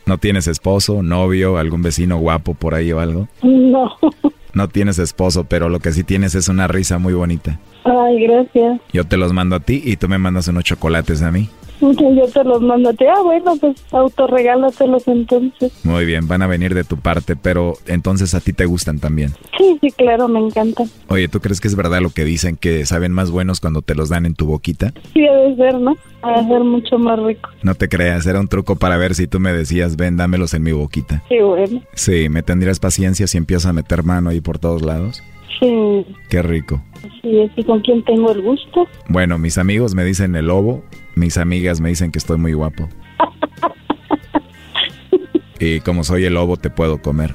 ¿No 0.05 0.17
tienes 0.19 0.47
esposo, 0.47 1.01
novio, 1.01 1.57
algún 1.57 1.81
vecino 1.81 2.17
guapo 2.17 2.53
por 2.53 2.75
ahí 2.75 2.91
o 2.91 2.99
algo? 2.99 3.27
No. 3.41 3.97
No 4.53 4.67
tienes 4.67 4.99
esposo, 4.99 5.43
pero 5.43 5.69
lo 5.69 5.79
que 5.79 5.91
sí 5.91 6.03
tienes 6.03 6.35
es 6.35 6.47
una 6.47 6.67
risa 6.67 6.97
muy 6.97 7.13
bonita. 7.13 7.59
Ay, 7.83 8.21
gracias. 8.23 8.81
Yo 8.91 9.05
te 9.05 9.17
los 9.17 9.33
mando 9.33 9.55
a 9.55 9.59
ti 9.59 9.81
y 9.85 9.97
tú 9.97 10.07
me 10.09 10.17
mandas 10.17 10.47
unos 10.47 10.63
chocolates 10.63 11.21
a 11.21 11.31
mí. 11.31 11.49
Yo 11.81 12.27
te 12.33 12.43
los 12.43 12.61
mando 12.61 12.89
a 12.89 12.93
ti. 12.93 13.05
Ah, 13.05 13.21
bueno, 13.23 13.55
pues 13.59 13.75
autorregálatelos 13.91 15.07
entonces. 15.07 15.71
Muy 15.83 16.05
bien, 16.05 16.27
van 16.27 16.41
a 16.41 16.47
venir 16.47 16.73
de 16.73 16.83
tu 16.83 16.97
parte, 16.97 17.35
pero 17.35 17.73
entonces 17.85 18.33
a 18.33 18.39
ti 18.39 18.53
te 18.53 18.65
gustan 18.65 18.99
también. 18.99 19.33
Sí, 19.57 19.77
sí, 19.81 19.91
claro, 19.91 20.27
me 20.27 20.39
encantan. 20.39 20.87
Oye, 21.07 21.27
¿tú 21.27 21.39
crees 21.39 21.61
que 21.61 21.67
es 21.67 21.75
verdad 21.75 22.01
lo 22.01 22.09
que 22.09 22.25
dicen 22.25 22.55
que 22.55 22.85
saben 22.85 23.11
más 23.11 23.31
buenos 23.31 23.59
cuando 23.59 23.81
te 23.81 23.95
los 23.95 24.09
dan 24.09 24.25
en 24.25 24.35
tu 24.35 24.45
boquita? 24.45 24.93
Sí, 25.13 25.21
debe 25.21 25.55
ser, 25.55 25.79
¿no? 25.79 25.95
Debe 26.23 26.47
ser 26.47 26.63
mucho 26.63 26.97
más 26.97 27.19
rico. 27.19 27.49
No 27.63 27.75
te 27.75 27.87
creas, 27.89 28.25
era 28.25 28.39
un 28.39 28.47
truco 28.47 28.75
para 28.75 28.97
ver 28.97 29.13
si 29.15 29.27
tú 29.27 29.39
me 29.39 29.53
decías, 29.53 29.95
ven, 29.95 30.17
dámelos 30.17 30.53
en 30.53 30.63
mi 30.63 30.71
boquita. 30.71 31.23
Sí, 31.29 31.39
bueno. 31.39 31.81
Sí, 31.93 32.29
¿me 32.29 32.43
tendrías 32.43 32.79
paciencia 32.79 33.27
si 33.27 33.37
empiezas 33.37 33.67
a 33.67 33.73
meter 33.73 34.03
mano 34.03 34.29
ahí 34.29 34.41
por 34.41 34.59
todos 34.59 34.81
lados? 34.81 35.21
Sí. 35.59 36.05
Qué 36.29 36.41
rico. 36.41 36.81
Sí, 37.21 37.49
¿y 37.55 37.63
con 37.63 37.81
quién 37.81 38.03
tengo 38.03 38.31
el 38.31 38.41
gusto? 38.41 38.87
Bueno, 39.07 39.37
mis 39.37 39.57
amigos 39.57 39.95
me 39.95 40.03
dicen 40.03 40.35
el 40.35 40.47
lobo, 40.47 40.83
mis 41.17 41.37
amigas 41.37 41.81
me 41.81 41.89
dicen 41.89 42.11
que 42.11 42.19
estoy 42.19 42.37
muy 42.37 42.53
guapo. 42.53 42.87
y 45.59 45.79
como 45.81 46.03
soy 46.03 46.25
el 46.25 46.35
lobo, 46.35 46.57
te 46.57 46.69
puedo 46.69 47.01
comer. 47.01 47.33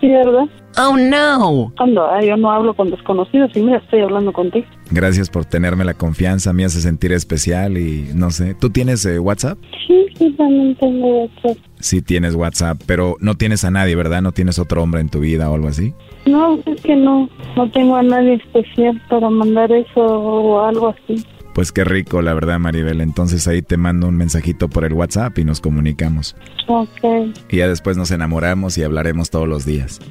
Sí, 0.00 0.08
¿verdad? 0.08 0.48
Oh, 0.78 0.96
no. 0.96 1.72
Cuando 1.76 2.06
ah, 2.06 2.22
yo 2.22 2.36
no 2.36 2.50
hablo 2.50 2.74
con 2.74 2.90
desconocidos 2.90 3.50
y 3.54 3.60
mira, 3.60 3.78
estoy 3.78 4.00
hablando 4.00 4.32
contigo. 4.32 4.66
Gracias 4.90 5.28
por 5.28 5.44
tenerme 5.44 5.84
la 5.84 5.94
confianza, 5.94 6.52
me 6.52 6.64
hace 6.64 6.80
sentir 6.80 7.12
especial 7.12 7.76
y 7.76 8.08
no 8.14 8.30
sé. 8.30 8.54
¿Tú 8.54 8.70
tienes 8.70 9.04
eh, 9.04 9.18
WhatsApp? 9.18 9.58
Sí, 9.86 10.06
sí, 10.16 10.30
también 10.38 10.74
tengo 10.76 11.24
WhatsApp. 11.24 11.58
Sí 11.80 12.02
tienes 12.02 12.34
WhatsApp, 12.34 12.80
pero 12.86 13.16
no 13.20 13.34
tienes 13.34 13.64
a 13.64 13.70
nadie, 13.70 13.96
¿verdad? 13.96 14.22
¿No 14.22 14.32
tienes 14.32 14.58
otro 14.58 14.82
hombre 14.82 15.00
en 15.00 15.08
tu 15.08 15.20
vida 15.20 15.50
o 15.50 15.54
algo 15.54 15.68
así? 15.68 15.92
No, 16.26 16.58
es 16.64 16.80
que 16.82 16.96
no, 16.96 17.28
no 17.56 17.70
tengo 17.70 17.96
a 17.96 18.02
nadie 18.02 18.34
especial 18.34 19.00
para 19.10 19.28
mandar 19.28 19.70
eso 19.72 20.00
o 20.00 20.64
algo 20.64 20.88
así. 20.88 21.22
Pues 21.54 21.72
qué 21.72 21.84
rico, 21.84 22.22
la 22.22 22.34
verdad, 22.34 22.58
Maribel. 22.58 23.00
Entonces 23.00 23.46
ahí 23.48 23.62
te 23.62 23.76
mando 23.76 24.08
un 24.08 24.16
mensajito 24.16 24.68
por 24.68 24.84
el 24.84 24.92
WhatsApp 24.92 25.38
y 25.38 25.44
nos 25.44 25.60
comunicamos. 25.60 26.36
Ok. 26.68 27.34
Y 27.48 27.58
ya 27.58 27.68
después 27.68 27.96
nos 27.96 28.10
enamoramos 28.10 28.78
y 28.78 28.82
hablaremos 28.82 29.30
todos 29.30 29.48
los 29.48 29.64
días. 29.64 30.00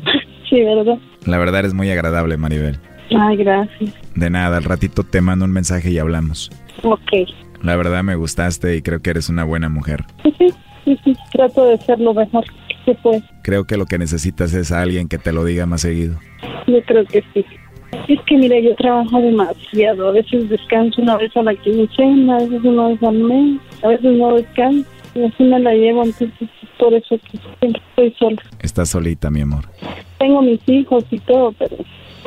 Sí, 0.49 0.63
¿verdad? 0.63 0.97
La 1.27 1.37
verdad 1.37 1.63
es 1.63 1.75
muy 1.75 1.91
agradable, 1.91 2.35
Maribel. 2.35 2.79
Ay, 3.15 3.37
gracias. 3.37 3.93
De 4.15 4.31
nada, 4.31 4.57
al 4.57 4.63
ratito 4.63 5.03
te 5.03 5.21
mando 5.21 5.45
un 5.45 5.51
mensaje 5.51 5.91
y 5.91 5.99
hablamos. 5.99 6.49
Ok. 6.81 7.29
La 7.61 7.75
verdad 7.75 8.03
me 8.03 8.15
gustaste 8.15 8.75
y 8.75 8.81
creo 8.81 8.99
que 8.99 9.11
eres 9.11 9.29
una 9.29 9.43
buena 9.43 9.69
mujer. 9.69 10.05
Sí, 10.23 10.33
sí, 10.39 10.53
sí, 10.85 10.99
sí. 11.03 11.13
trato 11.33 11.65
de 11.65 11.77
ser 11.77 11.99
lo 11.99 12.15
mejor 12.15 12.45
que 12.83 12.95
puedo. 12.95 13.21
Creo 13.43 13.65
que 13.65 13.77
lo 13.77 13.85
que 13.85 13.99
necesitas 13.99 14.53
es 14.55 14.71
a 14.71 14.81
alguien 14.81 15.07
que 15.07 15.19
te 15.19 15.33
lo 15.33 15.45
diga 15.45 15.67
más 15.67 15.81
seguido. 15.81 16.17
Yo 16.65 16.81
creo 16.87 17.05
que 17.05 17.23
sí. 17.33 17.45
Es 18.07 18.19
que 18.25 18.37
mira, 18.37 18.59
yo 18.59 18.75
trabajo 18.75 19.19
demasiado. 19.19 20.09
A 20.09 20.11
veces 20.11 20.49
descanso 20.49 21.01
una 21.01 21.17
vez 21.17 21.35
a 21.35 21.43
la 21.43 21.55
quincena, 21.55 22.37
a 22.37 22.39
veces 22.39 22.63
una 22.63 22.87
vez 22.89 23.03
al 23.03 23.19
mes, 23.19 23.59
a 23.83 23.87
veces 23.89 24.17
no 24.17 24.35
descanso. 24.35 24.89
Y 25.15 25.23
así 25.23 25.43
me 25.43 25.59
la 25.59 25.73
llevo, 25.73 26.03
entonces 26.03 26.49
por 26.77 26.93
eso 26.93 27.19
que 27.59 27.67
estoy 27.67 28.15
sola. 28.17 28.41
Estás 28.59 28.89
solita, 28.89 29.29
mi 29.29 29.41
amor. 29.41 29.65
Tengo 30.17 30.41
mis 30.41 30.61
hijos 30.67 31.03
y 31.11 31.19
todo, 31.19 31.51
pero 31.53 31.77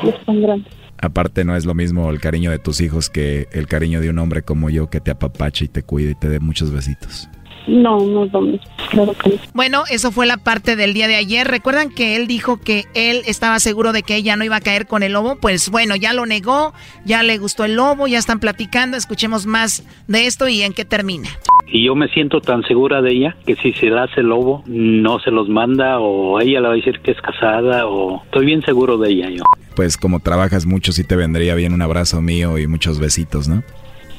no 0.02 0.10
están 0.10 0.42
grandes. 0.42 0.72
Aparte 0.98 1.44
no 1.44 1.56
es 1.56 1.64
lo 1.64 1.74
mismo 1.74 2.10
el 2.10 2.20
cariño 2.20 2.52
de 2.52 2.60
tus 2.60 2.80
hijos 2.80 3.10
que 3.10 3.48
el 3.52 3.66
cariño 3.66 4.00
de 4.00 4.10
un 4.10 4.18
hombre 4.20 4.42
como 4.42 4.70
yo 4.70 4.88
que 4.88 5.00
te 5.00 5.10
apapache 5.10 5.64
y 5.64 5.68
te 5.68 5.82
cuide 5.82 6.12
y 6.12 6.14
te 6.14 6.28
dé 6.28 6.38
muchos 6.38 6.70
besitos. 6.70 7.28
No, 7.66 7.98
no 8.00 8.24
es 8.24 8.32
lo 8.32 8.40
mismo. 8.40 8.66
Claro 8.90 9.14
que 9.14 9.30
no. 9.30 9.36
Bueno, 9.54 9.84
eso 9.90 10.12
fue 10.12 10.26
la 10.26 10.36
parte 10.36 10.76
del 10.76 10.94
día 10.94 11.08
de 11.08 11.16
ayer. 11.16 11.46
¿Recuerdan 11.46 11.90
que 11.90 12.16
él 12.16 12.26
dijo 12.26 12.58
que 12.58 12.84
él 12.94 13.22
estaba 13.26 13.58
seguro 13.60 13.92
de 13.92 14.02
que 14.02 14.16
ella 14.16 14.36
no 14.36 14.44
iba 14.44 14.56
a 14.56 14.60
caer 14.60 14.86
con 14.86 15.02
el 15.02 15.12
lobo? 15.12 15.36
Pues 15.36 15.70
bueno, 15.70 15.96
ya 15.96 16.12
lo 16.12 16.26
negó, 16.26 16.72
ya 17.04 17.22
le 17.22 17.38
gustó 17.38 17.64
el 17.64 17.76
lobo, 17.76 18.06
ya 18.06 18.18
están 18.18 18.40
platicando. 18.40 18.96
Escuchemos 18.96 19.46
más 19.46 19.84
de 20.08 20.26
esto 20.26 20.48
y 20.48 20.62
en 20.62 20.72
qué 20.72 20.84
termina. 20.84 21.28
Y 21.68 21.86
yo 21.86 21.94
me 21.94 22.08
siento 22.08 22.40
tan 22.40 22.62
segura 22.64 23.00
de 23.00 23.12
ella 23.12 23.36
que 23.46 23.56
si 23.56 23.72
se 23.72 23.86
la 23.86 24.04
hace 24.04 24.20
el 24.20 24.26
lobo, 24.26 24.62
no 24.66 25.18
se 25.20 25.30
los 25.30 25.48
manda 25.48 25.98
o 26.00 26.38
ella 26.40 26.60
le 26.60 26.68
va 26.68 26.74
a 26.74 26.76
decir 26.76 27.00
que 27.00 27.12
es 27.12 27.20
casada 27.22 27.86
o 27.86 28.22
estoy 28.24 28.44
bien 28.44 28.62
seguro 28.62 28.98
de 28.98 29.10
ella 29.10 29.30
yo. 29.30 29.42
Pues 29.74 29.96
como 29.96 30.20
trabajas 30.20 30.66
mucho 30.66 30.92
sí 30.92 31.02
te 31.02 31.16
vendría 31.16 31.54
bien 31.54 31.72
un 31.72 31.80
abrazo 31.80 32.20
mío 32.20 32.58
y 32.58 32.66
muchos 32.66 32.98
besitos, 32.98 33.48
¿no? 33.48 33.62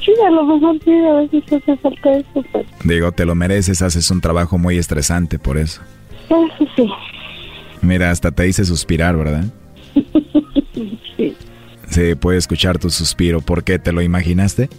Sí, 0.05 0.11
a 0.25 0.29
lo 0.31 0.43
mejor 0.45 0.77
sí, 0.83 0.91
a 0.91 1.13
veces 1.13 1.43
hace 1.53 1.77
falta 1.77 2.11
eso, 2.17 2.43
pero 2.51 2.65
Digo, 2.83 3.11
te 3.11 3.25
lo 3.25 3.35
mereces, 3.35 3.81
haces 3.81 4.09
un 4.11 4.19
trabajo 4.21 4.57
muy 4.57 4.77
estresante 4.77 5.39
por 5.39 5.57
eso. 5.57 5.81
eso 6.29 6.69
sí. 6.75 6.89
Mira, 7.81 8.11
hasta 8.11 8.31
te 8.31 8.47
hice 8.47 8.65
suspirar, 8.65 9.15
¿verdad? 9.17 9.45
sí. 11.17 11.35
Sí, 11.89 12.15
puedo 12.15 12.37
escuchar 12.37 12.79
tu 12.79 12.89
suspiro. 12.89 13.41
¿Por 13.41 13.63
qué? 13.63 13.77
¿Te 13.79 13.91
lo 13.91 14.01
imaginaste? 14.01 14.69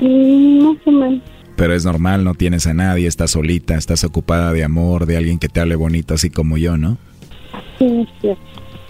Mm, 0.00 0.62
Más 0.64 0.76
o 0.86 0.90
menos. 0.90 1.22
Pero 1.56 1.74
es 1.74 1.84
normal, 1.84 2.24
no 2.24 2.34
tienes 2.34 2.66
a 2.66 2.72
nadie, 2.74 3.06
estás 3.06 3.32
solita, 3.32 3.74
estás 3.76 4.02
ocupada 4.04 4.52
de 4.52 4.64
amor, 4.64 5.04
de 5.06 5.16
alguien 5.18 5.38
que 5.38 5.48
te 5.48 5.60
hable 5.60 5.76
bonito, 5.76 6.14
así 6.14 6.30
como 6.30 6.56
yo, 6.56 6.76
¿no? 6.78 6.96
Sí, 7.78 7.84
es 7.86 8.08
cierto. 8.20 8.42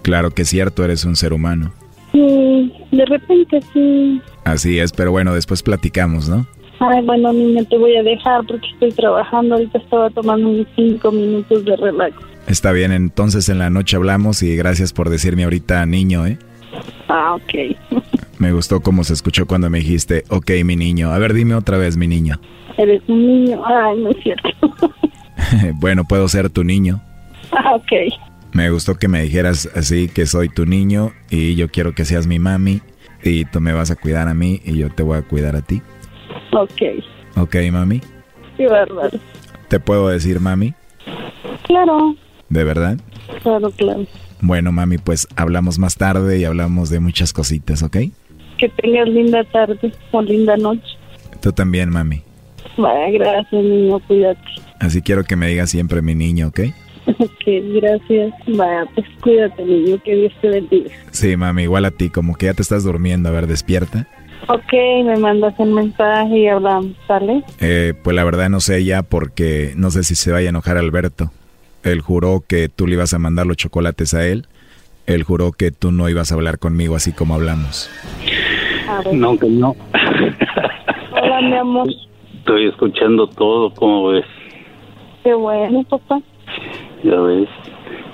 Claro 0.03 0.31
que 0.31 0.43
es 0.43 0.49
cierto, 0.49 0.85
eres 0.85 1.05
un 1.05 1.17
ser 1.17 1.33
humano. 1.33 1.73
Sí, 2.13 2.73
de 2.91 3.05
repente 3.07 3.61
sí. 3.73 4.21
Así 4.45 4.79
es, 4.79 4.93
pero 4.93 5.11
bueno, 5.13 5.35
después 5.35 5.63
platicamos, 5.63 6.29
¿no? 6.29 6.47
Ay, 6.81 7.05
bueno, 7.05 7.33
niña, 7.33 7.63
te 7.65 7.77
voy 7.77 7.95
a 7.97 8.03
dejar 8.03 8.45
porque 8.47 8.67
estoy 8.73 8.91
trabajando. 8.93 9.55
Ahorita 9.55 9.79
estaba 9.79 10.11
tomando 10.11 10.49
mis 10.49 10.67
cinco 10.75 11.13
minutos 11.13 11.65
de 11.65 11.77
relax. 11.77 12.17
Está 12.47 12.73
bien, 12.73 12.91
entonces 12.91 13.49
en 13.49 13.59
la 13.59 13.69
noche 13.71 13.97
hablamos 13.97 14.43
y 14.43 14.57
gracias 14.57 14.93
por 14.93 15.11
decirme 15.11 15.45
ahorita 15.45 15.85
niño, 15.87 16.27
¿eh? 16.27 16.39
Ah, 17.09 17.35
ok. 17.35 17.77
Me 18.39 18.53
gustó 18.53 18.81
cómo 18.81 19.05
se 19.05 19.13
escuchó 19.13 19.47
cuando 19.47 19.69
me 19.69 19.81
dijiste, 19.81 20.25
ok, 20.31 20.51
mi 20.65 20.75
niño. 20.75 21.11
A 21.13 21.19
ver, 21.19 21.35
dime 21.35 21.55
otra 21.55 21.77
vez, 21.77 21.99
mi 21.99 22.07
niño. 22.07 22.41
Eres 22.79 23.03
un 23.07 23.27
niño. 23.27 23.63
Ay, 23.67 23.99
no 24.01 24.09
es 24.09 24.17
cierto. 24.23 24.49
bueno, 25.75 26.05
puedo 26.05 26.27
ser 26.29 26.49
tu 26.49 26.65
niño. 26.65 27.01
ah, 27.53 27.75
ok. 27.75 27.93
Me 28.53 28.71
gustó 28.71 28.97
que 28.97 29.09
me 29.09 29.23
dijeras 29.23 29.69
así 29.75 30.09
que 30.09 30.27
soy 30.27 30.49
tu 30.49 30.67
niño 30.67 31.13
y 31.31 31.55
yo 31.55 31.69
quiero 31.71 31.95
que 31.95 32.05
seas 32.05 32.27
mi 32.27 32.39
mami 32.39 32.81
y 33.23 33.45
tú 33.45 33.61
me 33.61 33.73
vas 33.73 33.91
a 33.91 33.97
cuidar 33.97 34.29
a 34.29 34.35
mí 34.35 34.61
y 34.65 34.77
yo 34.77 34.91
te 34.91 35.03
voy 35.03 35.19
a 35.19 35.23
cuidar 35.23 35.55
a 35.57 35.63
ti. 35.63 35.81
Ok. 36.53 36.83
Ok, 37.37 37.57
mami. 37.71 38.01
Sí, 38.57 38.65
verdad. 38.65 39.13
¿Te 39.69 39.79
puedo 39.79 40.09
decir 40.09 40.41
mami? 40.41 40.75
Claro, 41.65 42.17
¿De 42.49 42.65
verdad? 42.65 42.99
claro, 43.43 43.71
claro. 43.71 44.05
Bueno, 44.41 44.73
mami, 44.73 44.99
pues 44.99 45.29
hablamos 45.37 45.79
más 45.79 45.97
tarde 45.97 46.39
y 46.39 46.45
hablamos 46.45 46.91
de 46.91 46.99
muchas 46.99 47.33
cositas, 47.33 47.83
¿ok? 47.83 47.97
Que 48.59 48.69
tengas 48.69 49.09
linda 49.09 49.45
tarde 49.45 49.93
o 50.11 50.23
linda 50.23 50.57
noche. 50.57 50.83
Tú 51.41 51.53
también, 51.53 51.91
mami. 51.91 52.23
Vaya, 52.77 53.11
gracias, 53.13 53.53
niño. 53.53 53.99
Cuídate. 54.01 54.41
Así 54.81 55.03
quiero 55.03 55.25
que 55.25 55.37
me 55.37 55.47
digas 55.49 55.71
siempre 55.71 56.03
mi 56.03 56.15
niño, 56.15 56.49
¿ok? 56.49 56.61
Ok, 57.19 57.45
gracias. 57.81 58.33
Vaya, 58.47 58.87
pues 58.95 59.07
cuídate, 59.21 59.65
niño. 59.65 59.99
Que 60.05 60.15
Dios 60.15 60.33
te 60.41 60.49
bendiga. 60.49 60.91
Sí, 61.11 61.37
mami, 61.37 61.65
igual 61.65 61.85
a 61.85 61.91
ti, 61.91 62.11
como 62.11 62.37
que 62.37 62.47
ya 62.47 62.55
te 62.55 62.63
estás 62.63 62.85
durmiendo, 62.85 63.29
a 63.29 63.33
ver, 63.33 63.47
despierta. 63.47 64.07
Ok, 64.49 64.73
me 65.05 65.17
mandas 65.17 65.55
un 65.59 65.75
mensaje 65.75 66.39
y 66.39 66.49
hablamos, 66.49 66.93
¿sale? 67.07 67.45
Eh, 67.61 67.95
pues 68.03 68.17
la 68.17 68.25
verdad 68.25 68.49
no 68.49 68.61
sé 68.61 68.85
ya 68.85 69.03
porque 69.03 69.75
no 69.77 69.91
sé 69.91 70.03
si 70.03 70.15
se 70.15 70.33
vaya 70.33 70.49
a 70.49 70.51
enojar 70.51 70.77
Alberto. 70.77 71.31
Él 71.83 72.01
juró 72.01 72.43
que 72.47 72.69
tú 72.69 72.87
le 72.87 72.95
ibas 72.95 73.15
a 73.15 73.19
mandar 73.19 73.47
los 73.47 73.57
chocolates 73.57 74.15
a 74.15 74.27
él. 74.27 74.47
Él 75.07 75.23
juró 75.23 75.53
que 75.53 75.71
tú 75.71 75.93
no 75.93 76.09
ibas 76.09 76.33
a 76.33 76.35
hablar 76.35 76.59
conmigo 76.59 76.97
así 76.97 77.13
como 77.13 77.35
hablamos. 77.35 77.91
No, 79.13 79.39
que 79.39 79.49
no. 79.49 79.77
Hola, 81.13 81.41
mi 81.43 81.57
amor. 81.57 81.89
Estoy 82.39 82.69
escuchando 82.69 83.29
todo, 83.29 83.73
¿cómo 83.75 84.09
ves? 84.09 84.25
Qué 85.23 85.35
bueno, 85.35 85.85
papá. 85.85 86.21
Ya 87.03 87.19
ves. 87.21 87.49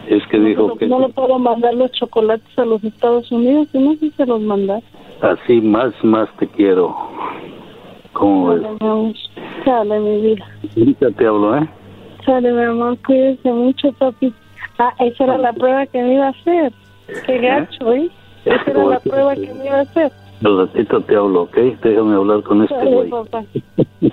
Es 0.08 0.24
que 0.28 0.38
dijo 0.38 0.68
No, 0.68 0.74
que 0.76 0.86
no 0.86 1.00
le 1.00 1.08
puedo 1.08 1.38
mandar 1.38 1.74
los 1.74 1.90
chocolates 1.92 2.56
a 2.58 2.64
los 2.64 2.82
Estados 2.84 3.30
Unidos, 3.32 3.68
y 3.72 3.78
no 3.78 3.92
sé 3.94 3.98
si 3.98 4.10
se 4.12 4.26
los 4.26 4.40
mandar. 4.40 4.82
así 5.20 5.60
más, 5.60 5.92
más 6.04 6.28
te 6.38 6.46
quiero. 6.46 6.94
¿Cómo 8.12 8.48
ves? 8.54 8.62
Sale, 9.64 9.98
mi 9.98 10.20
vida. 10.20 10.46
Ahorita 10.76 11.10
te 11.10 11.26
hablo, 11.26 11.56
¿eh? 11.58 11.68
Sale, 12.24 12.52
mi 12.52 12.62
amor. 12.62 12.96
Cuídese 13.04 13.52
mucho, 13.52 13.92
papi. 13.92 14.32
Ah, 14.78 14.92
esa 15.00 15.24
era 15.24 15.38
la 15.38 15.52
prueba 15.52 15.86
que 15.86 16.02
me 16.02 16.14
iba 16.14 16.26
a 16.26 16.30
hacer. 16.30 16.72
Qué 17.26 17.38
gacho, 17.38 17.92
¿eh? 17.92 18.08
Esa 18.44 18.70
era 18.70 18.84
la 18.90 19.00
prueba 19.00 19.34
que 19.34 19.52
me 19.54 19.66
iba 19.66 19.78
a 19.78 19.80
hacer. 19.82 20.12
Ratito 20.40 21.00
te 21.02 21.16
hablo, 21.16 21.42
¿ok? 21.42 21.56
Déjame 21.82 22.14
hablar 22.14 22.42
con 22.42 22.62
este 22.62 22.74
güey. 22.74 23.10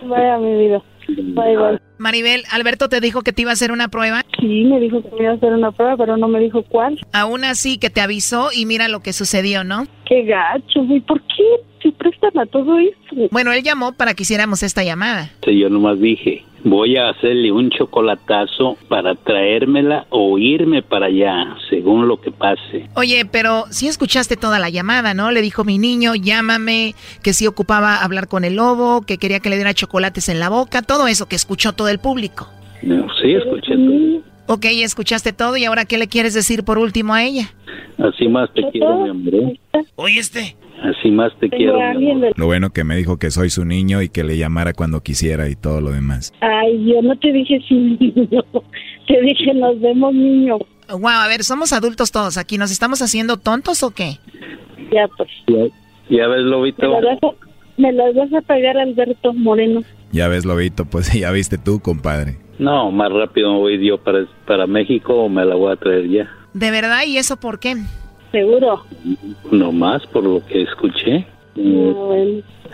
Vaya 0.08 0.38
mi 0.38 0.58
vida. 0.58 0.82
Bye, 1.08 1.58
bye. 1.58 1.80
Maribel, 1.98 2.44
Alberto 2.52 2.90
te 2.90 3.00
dijo 3.02 3.22
que 3.22 3.34
te 3.34 3.44
iba 3.44 3.52
a 3.52 3.54
hacer 3.54 3.72
una 3.72 3.90
prueba. 3.90 4.24
Sí, 4.40 4.64
me 4.64 4.80
dijo 4.80 5.02
que 5.02 5.10
me 5.12 5.24
iba 5.24 5.32
a 5.32 5.36
hacer 5.36 5.54
una 5.54 5.72
prueba, 5.72 5.98
pero 5.98 6.18
no 6.18 6.28
me 6.28 6.40
dijo 6.40 6.64
cuál. 6.64 7.00
Aún 7.14 7.44
así 7.44 7.78
que 7.78 7.90
te 7.90 8.02
avisó 8.02 8.50
y 8.56 8.66
mira 8.66 8.88
lo 8.88 9.02
que 9.02 9.14
sucedió, 9.14 9.64
¿no? 9.64 9.86
Qué 10.06 10.24
gacho, 10.24 10.84
güey. 10.86 11.02
¿Por 11.02 11.22
qué 11.22 11.44
se 11.82 11.92
prestan 11.92 12.38
a 12.40 12.46
todo 12.46 12.78
esto? 12.80 13.28
Bueno, 13.32 13.52
él 13.52 13.64
llamó 13.64 13.94
para 13.94 14.14
que 14.14 14.24
hiciéramos 14.24 14.64
esta 14.64 14.84
llamada. 14.84 15.30
Sí, 15.46 15.60
yo 15.60 15.70
nomás 15.70 16.00
dije, 16.00 16.44
voy 16.64 16.98
a 16.98 17.10
hacerle 17.10 17.52
un 17.52 17.70
chocolatazo 17.70 18.78
para 18.88 19.16
traérmela 19.16 20.06
o 20.10 20.38
irme 20.38 20.82
para 20.82 21.08
allá, 21.08 21.56
según 21.70 22.08
lo 22.08 22.20
que 22.20 22.32
pase. 22.32 22.90
Oye, 22.96 23.26
pero 23.26 23.66
sí 23.70 23.88
escuchaste 23.88 24.38
toda 24.38 24.60
la 24.60 24.70
llamada, 24.70 25.14
¿no? 25.14 25.32
Le 25.32 25.42
dijo 25.42 25.64
mi 25.64 25.78
niño, 25.78 26.16
llámame, 26.16 26.96
que 27.22 27.34
sí 27.34 27.48
ocupaba 27.48 28.04
hablar 28.04 28.28
con 28.28 28.44
el 28.44 28.56
lobo, 28.56 29.02
que 29.02 29.18
quería 29.18 29.40
que 29.40 29.50
le 29.50 29.56
diera 29.56 29.74
chocolates 29.74 30.30
en 30.30 30.40
la 30.40 30.50
boca, 30.50 30.82
todo 30.82 31.08
eso 31.08 31.28
que 31.28 31.36
escuchó 31.36 31.74
todo 31.74 31.90
el 31.90 32.00
público. 32.00 32.50
No, 32.82 33.08
sí, 33.22 33.34
escuché 33.34 33.76
todo. 33.76 34.34
Ok, 34.46 34.66
escuchaste 34.66 35.32
todo 35.32 35.56
y 35.56 35.64
ahora 35.64 35.86
¿qué 35.86 35.98
le 35.98 36.08
quieres 36.08 36.34
decir 36.34 36.64
por 36.64 36.78
último 36.78 37.14
a 37.14 37.24
ella? 37.24 37.54
Así 37.98 38.28
más 38.28 38.54
te 38.54 38.62
quiero, 38.72 39.04
mi 39.04 39.10
amor. 39.10 39.36
¿eh? 39.36 39.60
Oye, 39.96 40.20
este. 40.20 40.58
Así 40.84 41.10
más 41.12 41.32
te 41.40 41.50
quiero. 41.50 41.78
mi 41.98 42.12
amor. 42.12 42.34
Lo 42.36 42.46
bueno 42.46 42.72
que 42.72 42.84
me 42.84 42.98
dijo 42.98 43.18
que 43.18 43.32
soy 43.32 43.50
su 43.50 43.64
niño 43.64 44.02
y 44.02 44.10
que 44.10 44.24
le 44.26 44.38
llamara 44.38 44.74
cuando 44.74 45.02
quisiera 45.02 45.48
y 45.50 45.56
todo 45.56 45.80
lo 45.80 45.92
demás. 45.92 46.34
Ay, 46.42 46.86
yo 46.86 47.02
no 47.02 47.18
te 47.18 47.32
dije 47.32 47.60
sí, 47.68 47.74
niño. 47.76 48.44
Te 49.08 49.22
dije 49.22 49.54
nos 49.54 49.80
vemos, 49.82 50.14
niño. 50.14 50.58
Wow, 50.90 51.08
a 51.08 51.28
ver, 51.28 51.44
somos 51.44 51.72
adultos 51.74 52.12
todos 52.12 52.38
aquí, 52.38 52.58
¿nos 52.58 52.72
estamos 52.72 53.02
haciendo 53.02 53.38
tontos 53.38 53.84
o 53.84 53.92
qué? 53.92 54.18
Ya, 54.92 55.08
pues. 55.18 55.30
Ya, 55.48 56.18
ya 56.18 56.28
ves, 56.28 56.44
Me 56.44 56.50
Lobito. 56.50 56.88
las 56.88 57.04
vas 57.04 57.24
a, 57.34 57.82
me 57.82 57.92
las 57.94 58.16
vas 58.16 58.34
a 58.34 58.42
pagar, 58.42 58.78
Alberto 58.78 59.34
Moreno. 59.34 59.82
Ya 60.12 60.28
ves, 60.28 60.46
Lobito, 60.46 60.86
pues 60.86 61.12
ya 61.20 61.32
viste 61.32 61.58
tú, 61.58 61.80
compadre. 61.80 62.38
No, 62.60 62.92
más 62.92 63.12
rápido 63.12 63.52
me 63.54 63.60
voy 63.60 63.86
yo 63.88 63.98
para, 63.98 64.26
para 64.46 64.68
México 64.68 65.14
o 65.16 65.30
me 65.30 65.44
la 65.46 65.56
voy 65.56 65.72
a 65.72 65.76
traer 65.78 66.10
ya. 66.10 66.30
¿De 66.54 66.72
verdad? 66.72 67.04
¿Y 67.08 67.18
eso 67.18 67.38
por 67.38 67.60
qué? 67.60 67.76
Seguro. 68.34 68.84
No 69.52 69.72
más 69.72 70.06
por 70.08 70.24
lo 70.26 70.46
que 70.48 70.64
escuché. 70.64 71.26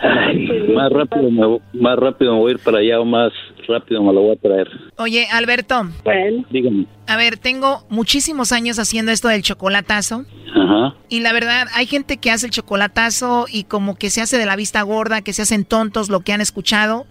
Ay, 0.02 0.48
más 0.74 0.90
rápido 0.90 1.30
me, 1.30 1.60
más 1.78 1.96
rápido 1.98 2.32
me 2.32 2.38
voy 2.40 2.50
a 2.52 2.54
ir 2.54 2.58
para 2.60 2.78
allá 2.78 2.98
o 3.00 3.04
más 3.04 3.30
rápido 3.68 4.02
me 4.02 4.12
la 4.14 4.20
voy 4.20 4.30
a 4.32 4.36
traer. 4.36 4.68
Oye, 4.96 5.26
Alberto, 5.30 5.82
Bueno. 6.02 6.44
Dígame. 6.50 6.86
a 7.06 7.16
ver, 7.18 7.36
tengo 7.36 7.84
muchísimos 7.90 8.52
años 8.52 8.78
haciendo 8.78 9.12
esto 9.12 9.28
del 9.28 9.42
chocolatazo. 9.42 10.24
Ajá. 10.56 10.94
Y 11.10 11.20
la 11.20 11.32
verdad, 11.34 11.66
hay 11.74 11.86
gente 11.86 12.16
que 12.16 12.30
hace 12.30 12.46
el 12.46 12.52
chocolatazo 12.52 13.44
y 13.52 13.64
como 13.64 13.96
que 13.96 14.08
se 14.08 14.22
hace 14.22 14.38
de 14.38 14.46
la 14.46 14.56
vista 14.56 14.80
gorda, 14.82 15.20
que 15.20 15.34
se 15.34 15.42
hacen 15.42 15.64
tontos 15.66 16.08
lo 16.08 16.20
que 16.20 16.32
han 16.32 16.40
escuchado. 16.40 17.04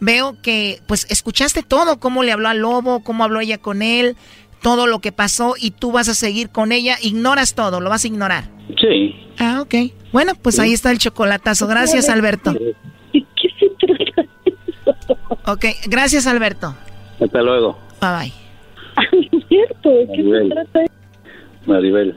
Veo 0.00 0.36
que, 0.42 0.80
pues, 0.86 1.06
escuchaste 1.10 1.62
todo, 1.62 1.98
cómo 1.98 2.22
le 2.22 2.32
habló 2.32 2.48
al 2.48 2.58
lobo, 2.58 3.02
cómo 3.02 3.24
habló 3.24 3.40
ella 3.40 3.56
con 3.58 3.80
él, 3.80 4.16
todo 4.64 4.86
lo 4.86 5.00
que 5.00 5.12
pasó 5.12 5.56
y 5.60 5.72
tú 5.72 5.92
vas 5.92 6.08
a 6.08 6.14
seguir 6.14 6.48
con 6.48 6.72
ella. 6.72 6.96
Ignoras 7.02 7.54
todo, 7.54 7.82
lo 7.82 7.90
vas 7.90 8.04
a 8.04 8.08
ignorar. 8.08 8.44
Sí. 8.80 9.14
Ah, 9.38 9.60
ok. 9.60 9.92
Bueno, 10.10 10.32
pues 10.40 10.58
ahí 10.58 10.72
está 10.72 10.90
el 10.90 10.96
chocolatazo. 10.96 11.66
Gracias, 11.66 12.08
Alberto. 12.08 12.54
¿Qué 13.12 13.22
se 13.60 13.68
trata? 13.78 15.52
Ok, 15.52 15.66
gracias, 15.86 16.26
Alberto. 16.26 16.74
Hasta 17.20 17.42
luego. 17.42 17.78
Bye 18.00 18.10
bye. 18.10 18.32
Es 19.36 19.48
cierto, 19.48 19.90
¿qué 20.16 20.22
se 20.22 20.48
trata? 20.48 20.80
Maribel. 21.66 22.16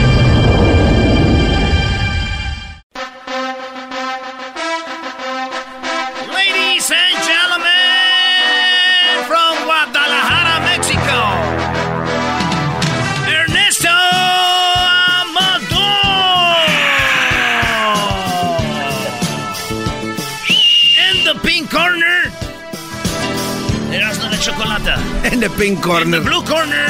En 25.33 25.39
the 25.39 25.49
pink 25.51 25.77
In 25.77 25.81
corner. 25.81 26.19
the 26.19 26.25
blue 26.29 26.43
corner, 26.43 26.87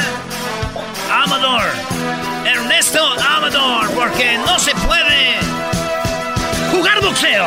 Amador. 1.10 1.62
Ernesto 2.44 3.04
Amador, 3.20 3.88
porque 3.92 4.36
no 4.38 4.58
se 4.58 4.72
puede 4.74 5.36
jugar 6.72 7.00
boxeo. 7.00 7.46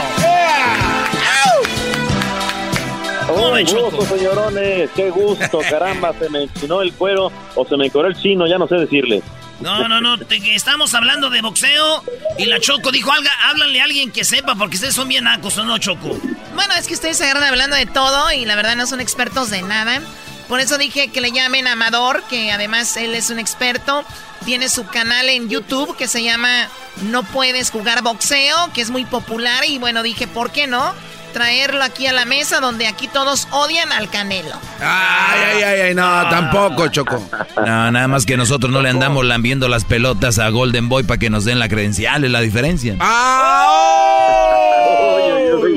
Oh, 3.28 3.50
Come, 3.50 3.64
gusto, 3.64 4.06
señorones, 4.16 4.90
qué 4.96 5.10
gusto, 5.10 5.60
caramba, 5.70 6.14
se 6.18 6.30
me 6.30 6.44
enchinó 6.44 6.82
el 6.82 6.94
cuero 6.94 7.32
o 7.56 7.66
se 7.68 7.76
me 7.76 7.88
encoró 7.88 8.08
el 8.08 8.16
chino, 8.16 8.48
ya 8.48 8.58
no 8.58 8.68
sé 8.68 8.76
decirle. 8.76 9.22
No, 9.60 9.88
no, 9.88 10.00
no, 10.00 10.18
te- 10.20 10.54
estamos 10.56 10.94
hablando 10.94 11.30
de 11.30 11.42
boxeo 11.42 12.04
y 12.38 12.46
la 12.46 12.60
Choco 12.60 12.92
dijo, 12.92 13.12
"Alga- 13.12 13.32
háblale 13.46 13.82
a 13.82 13.86
alguien 13.86 14.12
que 14.12 14.24
sepa 14.24 14.56
porque 14.56 14.76
ustedes 14.76 14.94
son 14.96 15.08
bien 15.08 15.24
nacos, 15.24 15.58
¿o 15.58 15.64
no, 15.66 15.78
Choco? 15.78 16.18
Bueno, 16.54 16.74
es 16.78 16.88
que 16.88 16.94
ustedes 16.94 17.18
se 17.18 17.24
agarran 17.26 17.46
hablando 17.46 17.76
de 17.76 17.86
todo 17.86 18.32
y 18.32 18.46
la 18.46 18.56
verdad 18.56 18.76
no 18.76 18.86
son 18.86 19.00
expertos 19.02 19.50
de 19.50 19.62
nada. 19.64 20.02
Por 20.48 20.60
eso 20.60 20.78
dije 20.78 21.08
que 21.10 21.22
le 21.22 21.32
llamen 21.32 21.68
Amador, 21.68 22.24
que 22.30 22.52
además 22.52 22.98
él 22.98 23.16
es 23.16 23.30
un 23.30 23.40
experto. 23.40 24.04
Tiene 24.46 24.70
su 24.70 24.86
canal 24.86 25.28
en 25.30 25.50
YouTube 25.50 25.96
que 25.98 26.08
se 26.08 26.24
llama 26.24 26.68
No 27.04 27.24
Puedes 27.24 27.72
Jugar 27.72 28.04
Boxeo, 28.04 28.72
que 28.74 28.82
es 28.82 28.92
muy 28.92 29.06
popular. 29.06 29.64
Y 29.68 29.80
bueno, 29.80 30.04
dije, 30.04 30.28
¿por 30.28 30.52
qué 30.52 30.68
no? 30.68 30.94
Traerlo 31.34 31.84
aquí 31.84 32.08
a 32.08 32.14
la 32.14 32.26
mesa 32.26 32.60
donde 32.62 32.88
aquí 32.88 33.08
todos 33.08 33.48
odian 33.52 33.92
al 33.92 34.10
Canelo. 34.10 34.56
Ay, 34.80 35.40
ay, 35.56 35.64
ay, 35.64 35.82
ay, 35.82 35.96
no, 35.96 36.30
tampoco, 36.30 36.88
Choco. 36.88 37.22
No, 37.58 37.92
nada 37.92 38.08
más 38.08 38.26
que 38.26 38.38
nosotros 38.38 38.72
no 38.72 38.82
le 38.82 38.90
andamos 38.90 39.26
lambiendo 39.26 39.68
las 39.68 39.84
pelotas 39.84 40.40
a 40.40 40.48
Golden 40.50 40.88
Boy 40.88 41.04
para 41.04 41.18
que 41.18 41.30
nos 41.30 41.44
den 41.44 41.60
la 41.60 41.68
credencial, 41.68 42.24
es 42.24 42.32
la 42.32 42.40
diferencia. 42.40 42.96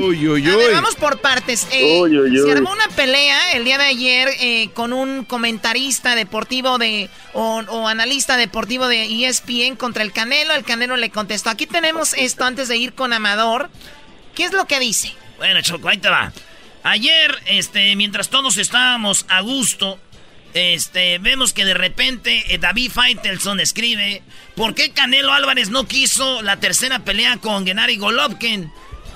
Uy, 0.09 0.27
uy, 0.27 0.45
A 0.47 0.55
ver, 0.55 0.69
uy. 0.69 0.73
vamos 0.73 0.95
por 0.95 1.19
partes. 1.21 1.67
Eh, 1.71 1.99
Uy, 2.01 2.17
uy, 2.17 2.39
Se 2.39 2.51
armó 2.51 2.71
una 2.71 2.87
pelea 2.95 3.53
el 3.53 3.63
día 3.63 3.77
de 3.77 3.85
ayer 3.85 4.29
eh, 4.39 4.69
con 4.73 4.91
un 4.93 5.23
comentarista 5.25 6.15
deportivo 6.15 6.77
de 6.77 7.09
o, 7.33 7.61
o 7.67 7.87
analista 7.87 8.37
deportivo 8.37 8.87
de 8.87 9.25
ESPN 9.25 9.75
contra 9.75 10.03
el 10.03 10.11
Canelo. 10.11 10.53
El 10.55 10.63
Canelo 10.63 10.97
le 10.97 11.09
contestó. 11.11 11.49
Aquí 11.49 11.67
tenemos 11.67 12.13
esto 12.13 12.43
antes 12.45 12.67
de 12.67 12.77
ir 12.77 12.93
con 12.93 13.13
Amador. 13.13 13.69
¿Qué 14.35 14.45
es 14.45 14.53
lo 14.53 14.65
que 14.65 14.79
dice? 14.79 15.13
Bueno, 15.37 15.61
Choco, 15.61 15.89
ahí 15.89 15.97
te 15.97 16.09
va. 16.09 16.31
Ayer, 16.83 17.37
este, 17.45 17.95
mientras 17.95 18.29
todos 18.29 18.57
estábamos 18.57 19.25
a 19.27 19.41
gusto, 19.41 19.99
este, 20.53 21.19
vemos 21.19 21.53
que 21.53 21.65
de 21.65 21.73
repente 21.73 22.43
eh, 22.53 22.57
David 22.57 22.91
Faitelson 22.91 23.59
escribe, 23.59 24.23
¿por 24.55 24.73
qué 24.73 24.91
Canelo 24.91 25.33
Álvarez 25.33 25.69
no 25.69 25.87
quiso 25.87 26.41
la 26.41 26.59
tercera 26.59 26.99
pelea 26.99 27.37
con 27.37 27.65
Gennady 27.65 27.97
Golovkin? 27.97 28.71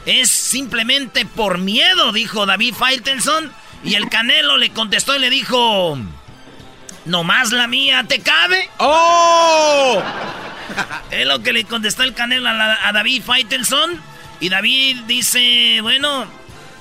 Es 0.05 0.29
simplemente 0.29 1.25
por 1.25 1.57
miedo, 1.59 2.11
dijo 2.11 2.45
David 2.45 2.73
Faitelson. 2.75 3.51
Y 3.83 3.95
el 3.95 4.09
Canelo 4.09 4.57
le 4.57 4.69
contestó 4.71 5.15
y 5.15 5.19
le 5.19 5.29
dijo, 5.29 5.97
¿nomás 7.05 7.51
la 7.51 7.67
mía 7.67 8.05
te 8.07 8.19
cabe? 8.19 8.69
¡Oh! 8.79 10.01
Es 11.11 11.25
lo 11.27 11.41
que 11.43 11.53
le 11.53 11.65
contestó 11.65 12.03
el 12.03 12.13
Canelo 12.13 12.49
a, 12.49 12.53
la- 12.53 12.87
a 12.87 12.91
David 12.93 13.23
Faitelson. 13.25 13.99
Y 14.39 14.49
David 14.49 15.01
dice, 15.07 15.79
bueno, 15.81 16.25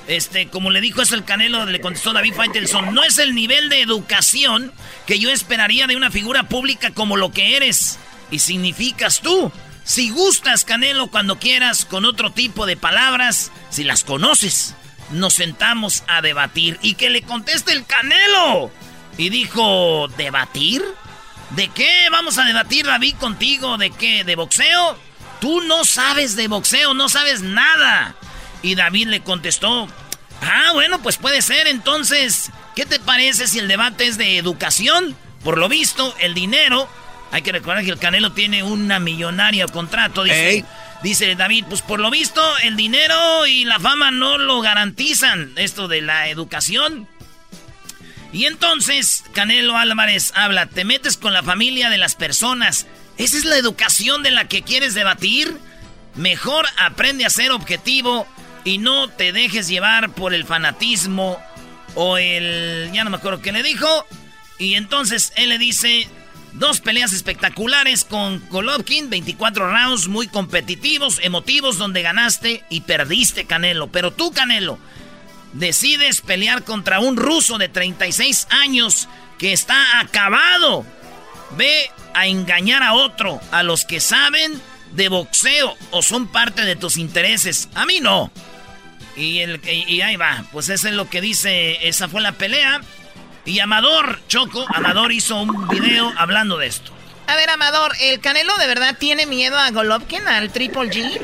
este, 0.09 0.49
como 0.49 0.71
le 0.71 0.81
dijo 0.81 1.03
eso 1.03 1.15
el 1.15 1.25
Canelo, 1.25 1.65
le 1.67 1.81
contestó 1.81 2.13
David 2.13 2.35
Faitelson, 2.35 2.93
no 2.95 3.05
es 3.05 3.19
el 3.19 3.35
nivel 3.37 3.69
de 3.69 3.83
educación 3.83 4.73
que 5.07 5.19
yo 5.21 5.31
esperaría 5.31 5.87
de 5.87 5.95
una 5.97 6.11
figura 6.11 6.45
pública 6.45 6.91
como 6.93 7.17
lo 7.17 7.31
que 7.33 7.57
eres 7.57 7.99
y 8.31 8.39
significas 8.41 9.21
tú. 9.21 9.53
Si 9.85 10.11
gustas, 10.11 10.65
Canelo, 10.65 11.09
cuando 11.09 11.39
quieras, 11.39 11.85
con 11.85 12.05
otro 12.05 12.31
tipo 12.31 12.67
de 12.67 12.77
palabras, 12.77 13.51
si 13.71 13.85
las 13.85 14.05
conoces, 14.05 14.75
nos 15.11 15.35
sentamos 15.35 16.05
a 16.07 16.23
debatir. 16.23 16.79
Y 16.83 16.95
que 16.95 17.11
le 17.11 17.23
conteste 17.23 17.73
el 17.73 17.85
Canelo. 17.85 18.71
Y 19.19 19.29
dijo, 19.29 20.09
¿debatir? 20.17 20.83
¿De 21.51 21.69
qué 21.69 22.09
vamos 22.11 22.39
a 22.39 22.45
debatir, 22.45 22.87
David, 22.87 23.17
contigo? 23.17 23.77
¿De 23.77 23.91
qué? 23.91 24.25
¿De 24.25 24.37
boxeo? 24.37 24.97
Tú 25.41 25.61
no 25.63 25.85
sabes 25.85 26.37
de 26.37 26.49
boxeo, 26.49 26.95
no 26.95 27.09
sabes 27.09 27.43
nada. 27.43 28.15
Y 28.63 28.77
David 28.77 29.09
le 29.09 29.23
contestó, 29.23 29.89
ah, 30.41 30.71
bueno, 30.73 31.03
pues 31.03 31.17
puede 31.17 31.43
ser 31.43 31.67
entonces. 31.67 32.51
¿Qué 32.75 32.87
te 32.87 33.01
parece 33.01 33.49
si 33.49 33.59
el 33.59 33.69
debate 33.69 34.07
es 34.07 34.17
de 34.17 34.39
educación? 34.39 35.17
Por 35.45 35.59
lo 35.59 35.69
visto, 35.69 36.15
el 36.21 36.33
dinero, 36.33 36.89
hay 37.33 37.43
que 37.43 37.51
recordar 37.51 37.83
que 37.83 37.91
el 37.91 37.99
Canelo 37.99 38.33
tiene 38.33 38.63
una 38.63 39.01
millonaria 39.01 39.67
contrato, 39.67 40.23
dice. 40.23 40.65
Dice 41.03 41.35
David, 41.35 41.65
pues 41.69 41.83
por 41.83 41.99
lo 41.99 42.11
visto 42.13 42.41
el 42.59 42.77
dinero 42.77 43.45
y 43.49 43.65
la 43.65 43.81
fama 43.81 44.13
no 44.13 44.39
lo 44.39 44.61
garantizan, 44.61 45.53
esto 45.57 45.89
de 45.89 46.01
la 46.01 46.29
educación. 46.29 47.09
Y 48.33 48.45
entonces 48.45 49.25
Canelo 49.33 49.77
Álvarez 49.77 50.33
habla, 50.37 50.67
te 50.67 50.85
metes 50.85 51.17
con 51.17 51.33
la 51.33 51.43
familia 51.43 51.91
de 51.91 51.99
las 51.99 52.15
personas. 52.15 52.87
¿Esa 53.19 53.37
es 53.37 53.45
la 53.45 53.57
educación 53.57 54.23
de 54.23 54.31
la 54.31 54.47
que 54.47 54.63
quieres 54.63 54.95
debatir? 54.95 55.57
Mejor 56.15 56.67
aprende 56.79 57.25
a 57.25 57.31
ser 57.31 57.51
objetivo 57.51 58.27
y 58.65 58.79
no 58.79 59.09
te 59.09 59.33
dejes 59.33 59.67
llevar 59.67 60.11
por 60.11 60.35
el 60.35 60.45
fanatismo 60.45 61.43
o 61.97 62.17
el... 62.17 62.91
ya 62.93 63.03
no 63.03 63.11
me 63.11 63.17
acuerdo 63.17 63.43
qué 63.43 63.51
le 63.51 63.65
dijo. 63.65 64.07
Y 64.59 64.75
entonces 64.75 65.33
él 65.35 65.49
le 65.49 65.59
dice, 65.59 66.07
dos 66.55 66.81
peleas 66.81 67.13
espectaculares 67.13 68.05
con 68.05 68.43
Golovkin, 68.51 69.11
24 69.11 69.71
rounds 69.71 70.09
muy 70.09 70.27
competitivos, 70.27 71.19
emotivos, 71.23 71.79
donde 71.79 72.03
ganaste 72.03 72.65
y 72.69 72.83
perdiste 72.83 73.47
Canelo. 73.47 73.89
Pero 73.89 74.13
tú, 74.13 74.33
Canelo, 74.33 74.79
decides 75.53 76.21
pelear 76.21 76.65
contra 76.65 77.01
un 77.01 77.17
ruso 77.17 77.59
de 77.59 77.69
36 77.69 78.49
años 78.51 79.09
que 79.39 79.53
está 79.53 80.01
acabado. 80.01 80.85
Ve 81.57 81.91
a 82.15 82.27
engañar 82.27 82.83
a 82.83 82.95
otro, 82.95 83.41
a 83.51 83.63
los 83.63 83.85
que 83.85 84.01
saben 84.01 84.61
de 84.93 85.09
boxeo 85.09 85.75
o 85.91 86.03
son 86.03 86.27
parte 86.29 86.63
de 86.65 86.77
tus 86.77 86.97
intereses. 86.97 87.69
A 87.75 87.87
mí 87.87 88.01
no. 88.01 88.31
Y, 89.17 89.41
el, 89.41 89.61
y, 89.67 90.01
ahí 90.01 90.17
va, 90.17 90.45
pues 90.53 90.71
eso 90.71 90.89
es 90.89 90.95
lo 90.95 91.09
que 91.11 91.21
dice, 91.21 91.87
esa 91.87 92.09
fue 92.09 92.23
la 92.23 92.33
pelea. 92.33 92.81
Y 93.45 93.59
Amador, 93.59 94.21
Choco, 94.29 94.65
Amador 94.73 95.13
hizo 95.13 95.41
un 95.41 95.69
video 95.69 96.13
hablando 96.17 96.59
de 96.59 96.69
esto. 96.69 96.93
A 97.27 97.35
ver, 97.37 97.51
Amador, 97.51 97.93
¿el 98.01 98.21
Canelo 98.21 98.53
de 98.59 98.67
verdad 98.67 98.97
tiene 98.99 99.27
miedo 99.27 99.57
a 99.57 99.71
Golovkin, 99.71 100.27
al 100.29 100.51
Triple 100.53 100.91
G? 100.91 101.21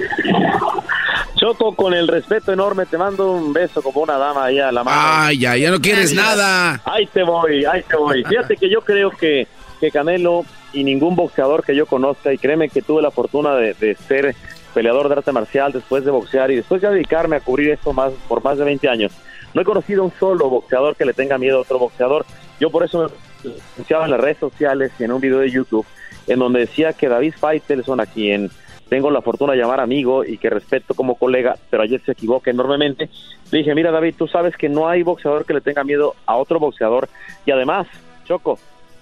Choco, 1.36 1.76
con 1.76 1.94
el 1.94 2.08
respeto 2.08 2.52
enorme, 2.52 2.86
te 2.86 2.98
mando 2.98 3.32
un 3.32 3.52
beso 3.52 3.82
como 3.82 4.00
una 4.00 4.18
dama 4.18 4.46
ahí 4.46 4.58
a 4.58 4.72
la 4.72 4.82
mano. 4.82 5.00
Ay, 5.00 5.38
ya, 5.38 5.56
ya 5.56 5.70
no 5.70 5.80
quieres 5.80 6.12
nada. 6.12 6.80
Ahí 6.84 7.06
te 7.06 7.22
voy, 7.22 7.64
ahí 7.64 7.82
te 7.82 7.96
voy. 7.96 8.24
Fíjate 8.24 8.56
que 8.56 8.68
yo 8.68 8.80
creo 8.80 9.10
que, 9.10 9.46
que 9.80 9.90
Canelo 9.92 10.44
y 10.72 10.82
ningún 10.82 11.14
boxeador 11.14 11.64
que 11.64 11.76
yo 11.76 11.86
conozca, 11.86 12.32
y 12.32 12.38
créeme 12.38 12.68
que 12.68 12.82
tuve 12.82 13.00
la 13.00 13.12
fortuna 13.12 13.54
de, 13.54 13.74
de 13.74 13.94
ser 13.94 14.34
peleador 14.74 15.08
de 15.08 15.14
arte 15.14 15.32
marcial 15.32 15.72
después 15.72 16.04
de 16.04 16.10
boxear 16.10 16.50
y 16.50 16.56
después 16.56 16.82
de 16.82 16.90
dedicarme 16.90 17.36
a 17.36 17.40
cubrir 17.40 17.70
esto 17.70 17.92
más 17.92 18.12
por 18.26 18.42
más 18.42 18.58
de 18.58 18.64
20 18.64 18.88
años. 18.88 19.12
No 19.54 19.62
he 19.62 19.64
conocido 19.64 20.04
un 20.04 20.12
solo 20.18 20.48
boxeador 20.48 20.96
que 20.96 21.04
le 21.04 21.14
tenga 21.14 21.38
miedo 21.38 21.58
a 21.58 21.60
otro 21.62 21.78
boxeador. 21.78 22.24
Yo 22.60 22.70
por 22.70 22.84
eso 22.84 23.10
me 23.44 23.50
anunciaba 23.74 24.04
en 24.04 24.10
las 24.10 24.20
redes 24.20 24.38
sociales 24.38 24.92
y 24.98 25.04
en 25.04 25.12
un 25.12 25.20
video 25.20 25.38
de 25.38 25.50
YouTube 25.50 25.86
en 26.26 26.38
donde 26.38 26.60
decía 26.60 26.92
que 26.92 27.08
David 27.08 27.34
Faitelson, 27.38 28.00
a 28.00 28.06
quien 28.06 28.50
tengo 28.88 29.10
la 29.10 29.22
fortuna 29.22 29.52
de 29.52 29.58
llamar 29.58 29.80
amigo 29.80 30.24
y 30.24 30.38
que 30.38 30.50
respeto 30.50 30.94
como 30.94 31.16
colega, 31.16 31.56
pero 31.70 31.82
ayer 31.82 32.00
se 32.04 32.12
equivoca 32.12 32.50
enormemente, 32.50 33.08
le 33.50 33.58
dije, 33.58 33.74
mira 33.74 33.90
David, 33.90 34.14
tú 34.16 34.26
sabes 34.28 34.56
que 34.56 34.68
no 34.68 34.88
hay 34.88 35.02
boxeador 35.02 35.44
que 35.44 35.54
le 35.54 35.60
tenga 35.60 35.84
miedo 35.84 36.14
a 36.26 36.36
otro 36.36 36.58
boxeador 36.58 37.08
y 37.44 37.50
además, 37.50 37.86
Choco, 38.24 38.58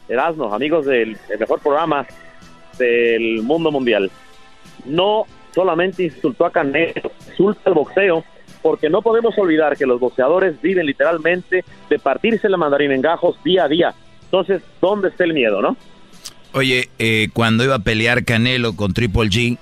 Erasmo, 0.09 0.53
amigos 0.53 0.87
del 0.87 1.17
mejor 1.39 1.61
programa 1.61 2.07
del 2.79 3.43
mundo 3.43 3.71
mundial, 3.71 4.11
no 4.85 5.25
solamente 5.55 6.05
insultó 6.05 6.47
a 6.47 6.53
Canelo, 6.53 7.11
insulta 7.29 7.63
al 7.65 7.75
boxeo, 7.75 8.25
porque 8.63 8.91
no 8.91 9.03
podemos 9.03 9.37
olvidar 9.39 9.77
que 9.77 9.87
los 9.87 10.01
boxeadores 10.01 10.61
viven 10.61 10.87
literalmente 10.87 11.65
de 11.89 11.99
partirse 11.99 12.49
la 12.49 12.57
mandarina 12.57 12.95
en 12.95 13.03
gajos 13.03 13.37
día 13.45 13.65
a 13.65 13.69
día. 13.69 13.95
Entonces, 14.25 14.63
¿dónde 14.81 15.09
está 15.09 15.25
el 15.25 15.35
miedo, 15.35 15.63
no? 15.63 15.77
Oye, 16.53 16.89
eh, 16.99 17.29
cuando 17.33 17.65
iba 17.65 17.77
a 17.77 17.81
pelear 17.81 18.25
Canelo 18.25 18.75
con 18.75 18.95
Triple 18.95 19.29
G, 19.29 19.59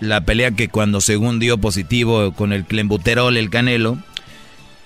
la 0.00 0.22
pelea 0.22 0.52
que 0.52 0.68
cuando 0.68 1.00
según 1.00 1.38
dio 1.38 1.58
positivo 1.58 2.32
con 2.32 2.52
el 2.52 2.64
clembuterol, 2.64 3.36
el 3.36 3.50
Canelo, 3.50 3.98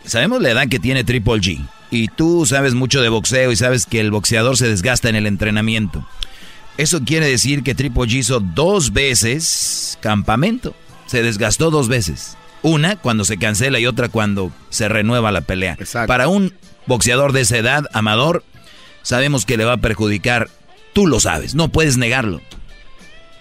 sabemos 0.04 0.42
la 0.42 0.50
edad 0.50 0.68
que 0.68 0.78
tiene 0.80 1.04
Triple 1.04 1.34
G. 1.34 1.66
Y 1.90 2.08
tú 2.08 2.44
sabes 2.44 2.74
mucho 2.74 3.00
de 3.00 3.08
boxeo 3.08 3.52
y 3.52 3.56
sabes 3.56 3.86
que 3.86 4.00
el 4.00 4.10
boxeador 4.10 4.56
se 4.56 4.68
desgasta 4.68 5.08
en 5.08 5.16
el 5.16 5.26
entrenamiento. 5.26 6.04
Eso 6.76 7.02
quiere 7.04 7.28
decir 7.28 7.62
que 7.62 7.74
Triple 7.74 8.02
G 8.04 8.14
hizo 8.14 8.40
dos 8.40 8.92
veces 8.92 9.96
campamento. 10.00 10.74
Se 11.06 11.22
desgastó 11.22 11.70
dos 11.70 11.88
veces. 11.88 12.36
Una 12.64 12.96
cuando 12.96 13.24
se 13.24 13.38
cancela 13.38 13.78
y 13.78 13.86
otra 13.86 14.08
cuando 14.08 14.50
se 14.70 14.88
renueva 14.88 15.30
la 15.30 15.42
pelea. 15.42 15.76
Para 16.06 16.28
un 16.28 16.54
boxeador 16.86 17.32
de 17.32 17.42
esa 17.42 17.58
edad, 17.58 17.84
amador, 17.92 18.42
sabemos 19.02 19.44
que 19.44 19.58
le 19.58 19.66
va 19.66 19.74
a 19.74 19.76
perjudicar. 19.76 20.48
Tú 20.94 21.06
lo 21.06 21.20
sabes, 21.20 21.54
no 21.54 21.68
puedes 21.68 21.98
negarlo. 21.98 22.40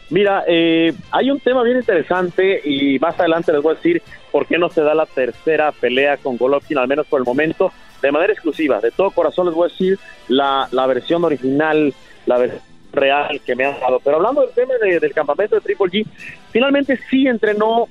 Mira, 0.09 0.43
eh, 0.45 0.93
hay 1.11 1.31
un 1.31 1.39
tema 1.39 1.63
bien 1.63 1.77
interesante 1.77 2.61
y 2.65 2.99
más 2.99 3.17
adelante 3.17 3.53
les 3.53 3.61
voy 3.61 3.71
a 3.71 3.75
decir 3.77 4.03
por 4.29 4.45
qué 4.45 4.57
no 4.57 4.69
se 4.69 4.81
da 4.81 4.93
la 4.93 5.05
tercera 5.05 5.71
pelea 5.71 6.17
con 6.17 6.35
Golovkin, 6.35 6.77
al 6.77 6.89
menos 6.89 7.07
por 7.07 7.21
el 7.21 7.25
momento, 7.25 7.71
de 8.01 8.11
manera 8.11 8.33
exclusiva. 8.33 8.81
De 8.81 8.91
todo 8.91 9.11
corazón 9.11 9.45
les 9.45 9.55
voy 9.55 9.69
a 9.69 9.71
decir 9.71 9.97
la, 10.27 10.67
la 10.71 10.85
versión 10.85 11.23
original, 11.23 11.93
la 12.25 12.37
versión 12.39 12.61
real 12.93 13.41
que 13.45 13.55
me 13.55 13.65
han 13.65 13.79
dado. 13.79 13.99
Pero 13.99 14.17
hablando 14.17 14.41
del 14.41 14.51
tema 14.51 14.73
del 14.75 15.13
campamento 15.13 15.55
de 15.55 15.61
Triple 15.61 15.87
G, 15.87 16.05
finalmente 16.51 16.99
sí 17.09 17.27
entrenó, 17.27 17.87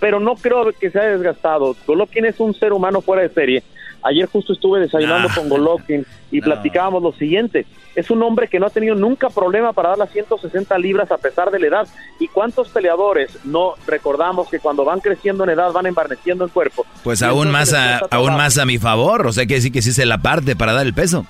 pero 0.00 0.20
no 0.20 0.34
creo 0.34 0.72
que 0.72 0.90
se 0.90 0.98
haya 0.98 1.10
desgastado. 1.10 1.76
Golovkin 1.86 2.26
es 2.26 2.40
un 2.40 2.54
ser 2.54 2.72
humano 2.72 3.00
fuera 3.00 3.22
de 3.22 3.30
serie. 3.30 3.62
Ayer 4.02 4.26
justo 4.26 4.52
estuve 4.52 4.80
desayunando 4.80 5.28
con 5.34 5.48
Golovkin 5.48 6.06
y 6.30 6.40
platicábamos 6.42 7.02
lo 7.02 7.12
siguiente. 7.12 7.66
Es 7.94 8.10
un 8.10 8.22
hombre 8.22 8.46
que 8.46 8.60
no 8.60 8.66
ha 8.66 8.70
tenido 8.70 8.94
nunca 8.94 9.30
problema 9.30 9.72
para 9.72 9.90
dar 9.90 9.98
las 9.98 10.10
160 10.10 10.78
libras 10.78 11.10
a 11.10 11.16
pesar 11.16 11.50
de 11.50 11.58
la 11.58 11.66
edad. 11.66 11.88
¿Y 12.20 12.28
cuántos 12.28 12.68
peleadores 12.68 13.36
no 13.44 13.74
recordamos 13.86 14.48
que 14.48 14.60
cuando 14.60 14.84
van 14.84 15.00
creciendo 15.00 15.44
en 15.44 15.50
edad 15.50 15.72
van 15.72 15.86
embarneciendo 15.86 16.44
el 16.44 16.50
cuerpo? 16.50 16.86
Pues 17.02 17.22
aún 17.22 17.50
más, 17.50 17.72
a, 17.72 17.98
aún 18.10 18.36
más 18.36 18.58
a 18.58 18.66
mi 18.66 18.78
favor. 18.78 19.26
O 19.26 19.32
sea 19.32 19.46
que 19.46 19.60
sí 19.60 19.70
que 19.70 19.82
sí 19.82 19.92
se 19.92 20.06
la 20.06 20.18
parte 20.18 20.54
para 20.54 20.72
dar 20.72 20.86
el 20.86 20.94
peso. 20.94 21.26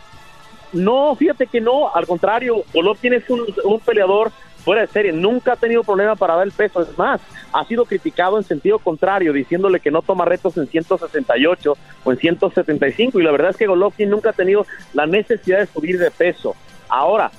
No, 0.72 1.14
fíjate 1.14 1.46
que 1.46 1.60
no, 1.60 1.94
al 1.94 2.06
contrario, 2.06 2.64
Golovkin 2.74 3.14
es 3.14 3.30
un, 3.30 3.46
un 3.64 3.80
peleador 3.80 4.32
fuera 4.66 4.80
de 4.80 4.88
serie, 4.88 5.12
nunca 5.12 5.52
ha 5.52 5.56
tenido 5.56 5.84
problema 5.84 6.16
para 6.16 6.34
dar 6.34 6.44
el 6.44 6.50
peso, 6.50 6.82
es 6.82 6.98
más, 6.98 7.20
ha 7.52 7.64
sido 7.66 7.84
criticado 7.84 8.36
en 8.36 8.42
sentido 8.42 8.80
contrario, 8.80 9.32
diciéndole 9.32 9.78
que 9.78 9.92
no 9.92 10.02
toma 10.02 10.24
retos 10.24 10.56
en 10.56 10.66
168 10.66 11.76
o 12.02 12.10
en 12.10 12.18
175, 12.18 13.20
y 13.20 13.22
la 13.22 13.30
verdad 13.30 13.50
es 13.50 13.56
que 13.56 13.68
Golovkin 13.68 14.10
nunca 14.10 14.30
ha 14.30 14.32
tenido 14.32 14.66
la 14.92 15.06
necesidad 15.06 15.60
de 15.60 15.66
subir 15.66 16.00
de 16.00 16.10
peso. 16.10 16.56
Ahora, 16.88 17.30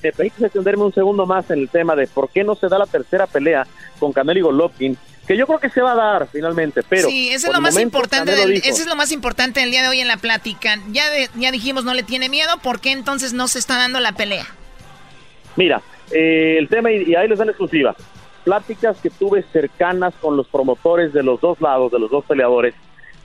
te 0.00 0.10
permites 0.10 0.40
extenderme 0.40 0.84
un 0.84 0.94
segundo 0.94 1.26
más 1.26 1.50
en 1.50 1.58
el 1.58 1.68
tema 1.68 1.94
de 1.94 2.06
por 2.06 2.30
qué 2.30 2.44
no 2.44 2.54
se 2.54 2.68
da 2.68 2.78
la 2.78 2.86
tercera 2.86 3.26
pelea 3.26 3.66
con 3.98 4.14
Canelo 4.14 4.40
y 4.40 4.42
Golovkin, 4.42 4.96
que 5.26 5.36
yo 5.36 5.46
creo 5.46 5.58
que 5.58 5.68
se 5.68 5.82
va 5.82 5.92
a 5.92 5.96
dar 5.96 6.28
finalmente, 6.32 6.82
pero... 6.82 7.10
Sí, 7.10 7.28
eso 7.28 7.48
es 7.48 7.52
lo 7.52 7.60
más 7.60 7.78
importante, 7.78 8.34
del, 8.34 8.52
es 8.52 8.86
lo 8.86 8.96
más 8.96 9.12
importante 9.12 9.60
del 9.60 9.70
día 9.70 9.82
de 9.82 9.88
hoy 9.88 10.00
en 10.00 10.08
la 10.08 10.16
plática. 10.16 10.78
Ya, 10.92 11.04
ya 11.34 11.52
dijimos, 11.52 11.84
no 11.84 11.92
le 11.92 12.04
tiene 12.04 12.30
miedo, 12.30 12.56
¿por 12.62 12.80
qué 12.80 12.92
entonces 12.92 13.34
no 13.34 13.48
se 13.48 13.58
está 13.58 13.76
dando 13.76 14.00
la 14.00 14.12
pelea? 14.12 14.46
Mira, 15.56 15.82
eh, 16.12 16.56
el 16.58 16.68
tema, 16.68 16.90
y, 16.92 17.14
ahí 17.14 17.28
les 17.28 17.38
dan 17.38 17.48
exclusiva, 17.48 17.94
pláticas 18.44 19.00
que 19.00 19.10
tuve 19.10 19.42
cercanas 19.52 20.14
con 20.20 20.36
los 20.36 20.48
promotores 20.48 21.12
de 21.12 21.22
los 21.22 21.40
dos 21.40 21.60
lados, 21.60 21.92
de 21.92 21.98
los 21.98 22.10
dos 22.10 22.24
peleadores, 22.24 22.74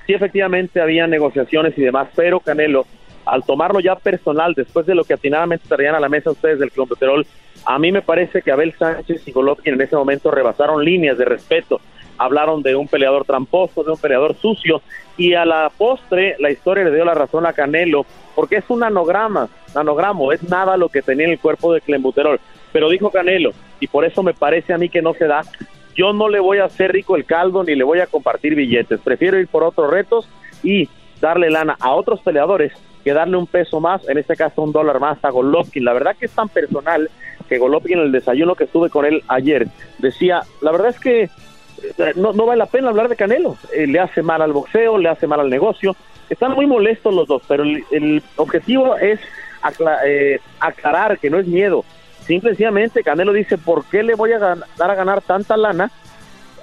sí 0.05 0.13
efectivamente 0.13 0.81
había 0.81 1.07
negociaciones 1.07 1.77
y 1.77 1.81
demás, 1.81 2.09
pero 2.15 2.39
Canelo, 2.39 2.85
al 3.25 3.43
tomarlo 3.43 3.79
ya 3.79 3.95
personal, 3.95 4.53
después 4.53 4.85
de 4.85 4.95
lo 4.95 5.03
que 5.03 5.15
atinadamente 5.15 5.67
traían 5.67 5.95
a 5.95 5.99
la 5.99 6.09
mesa 6.09 6.31
ustedes 6.31 6.59
del 6.59 6.71
Club 6.71 6.95
a 7.65 7.79
mí 7.79 7.91
me 7.91 8.03
parece 8.03 8.41
que 8.41 8.51
Abel 8.51 8.73
Sánchez 8.77 9.27
y 9.27 9.31
Golovkin 9.31 9.73
en 9.73 9.81
ese 9.81 9.95
momento 9.95 10.29
rebasaron 10.29 10.85
líneas 10.85 11.17
de 11.17 11.25
respeto. 11.25 11.81
Hablaron 12.17 12.61
de 12.61 12.75
un 12.75 12.87
peleador 12.87 13.25
tramposo, 13.25 13.83
de 13.83 13.91
un 13.91 13.97
peleador 13.97 14.35
sucio, 14.35 14.81
y 15.17 15.33
a 15.33 15.45
la 15.45 15.71
postre 15.75 16.35
la 16.39 16.51
historia 16.51 16.85
le 16.85 16.93
dio 16.93 17.03
la 17.03 17.15
razón 17.15 17.45
a 17.45 17.53
Canelo, 17.53 18.05
porque 18.35 18.57
es 18.57 18.65
un 18.69 18.79
nanograma, 18.79 19.49
nanogramo, 19.73 20.31
es 20.31 20.43
nada 20.43 20.77
lo 20.77 20.89
que 20.89 21.01
tenía 21.01 21.25
en 21.25 21.33
el 21.33 21.39
cuerpo 21.39 21.73
de 21.73 21.81
Clembuterol, 21.81 22.39
pero 22.75 22.89
dijo 22.89 23.09
Canelo, 23.09 23.51
y 23.79 23.87
por 23.87 24.03
eso 24.03 24.21
me 24.21 24.33
parece 24.33 24.73
a 24.73 24.77
mí 24.77 24.89
que 24.89 25.01
no 25.01 25.13
se 25.13 25.27
da, 25.27 25.43
yo 25.95 26.11
no 26.11 26.27
le 26.27 26.41
voy 26.41 26.57
a 26.57 26.65
hacer 26.65 26.91
rico 26.91 27.15
el 27.15 27.23
caldo 27.23 27.63
ni 27.63 27.73
le 27.73 27.85
voy 27.85 28.01
a 28.01 28.07
compartir 28.07 28.53
billetes, 28.53 28.99
prefiero 28.99 29.39
ir 29.39 29.47
por 29.47 29.63
otros 29.63 29.89
retos 29.89 30.27
y 30.61 30.89
darle 31.21 31.49
lana 31.49 31.77
a 31.79 31.91
otros 31.93 32.19
peleadores 32.19 32.73
que 33.05 33.13
darle 33.13 33.37
un 33.37 33.47
peso 33.47 33.79
más, 33.79 34.05
en 34.09 34.17
este 34.17 34.35
caso 34.35 34.61
un 34.61 34.73
dólar 34.73 34.99
más 34.99 35.23
a 35.23 35.29
Golovkin. 35.29 35.85
La 35.85 35.93
verdad 35.93 36.17
que 36.19 36.25
es 36.25 36.33
tan 36.33 36.49
personal 36.49 37.09
que 37.47 37.57
Golovkin 37.57 37.99
en 37.99 38.05
el 38.07 38.11
desayuno 38.11 38.55
que 38.55 38.65
estuve 38.65 38.89
con 38.89 39.05
él 39.05 39.23
ayer 39.29 39.67
decía, 39.99 40.41
la 40.59 40.73
verdad 40.73 40.89
es 40.89 40.99
que 40.99 41.29
no, 42.17 42.33
no 42.33 42.45
vale 42.45 42.59
la 42.59 42.65
pena 42.65 42.89
hablar 42.89 43.07
de 43.07 43.15
Canelo. 43.15 43.55
Eh, 43.73 43.87
le 43.87 44.01
hace 44.01 44.21
mal 44.21 44.41
al 44.41 44.51
boxeo, 44.51 44.97
le 44.97 45.07
hace 45.07 45.27
mal 45.27 45.39
al 45.39 45.49
negocio. 45.49 45.95
Están 46.29 46.51
muy 46.51 46.67
molestos 46.67 47.13
los 47.13 47.25
dos, 47.25 47.41
pero 47.47 47.63
el, 47.63 48.21
objetivo 48.35 48.97
es 48.97 49.21
eh, 50.05 50.41
aclarar 50.59 51.19
que 51.19 51.29
no 51.29 51.39
es 51.39 51.47
miedo. 51.47 51.85
Simplemente 52.25 53.03
Canelo 53.03 53.33
dice, 53.33 53.57
¿por 53.57 53.85
qué 53.85 54.03
le 54.03 54.15
voy 54.15 54.31
a 54.33 54.39
dar 54.39 54.65
a 54.77 54.95
ganar 54.95 55.21
tanta 55.21 55.55
lana 55.57 55.91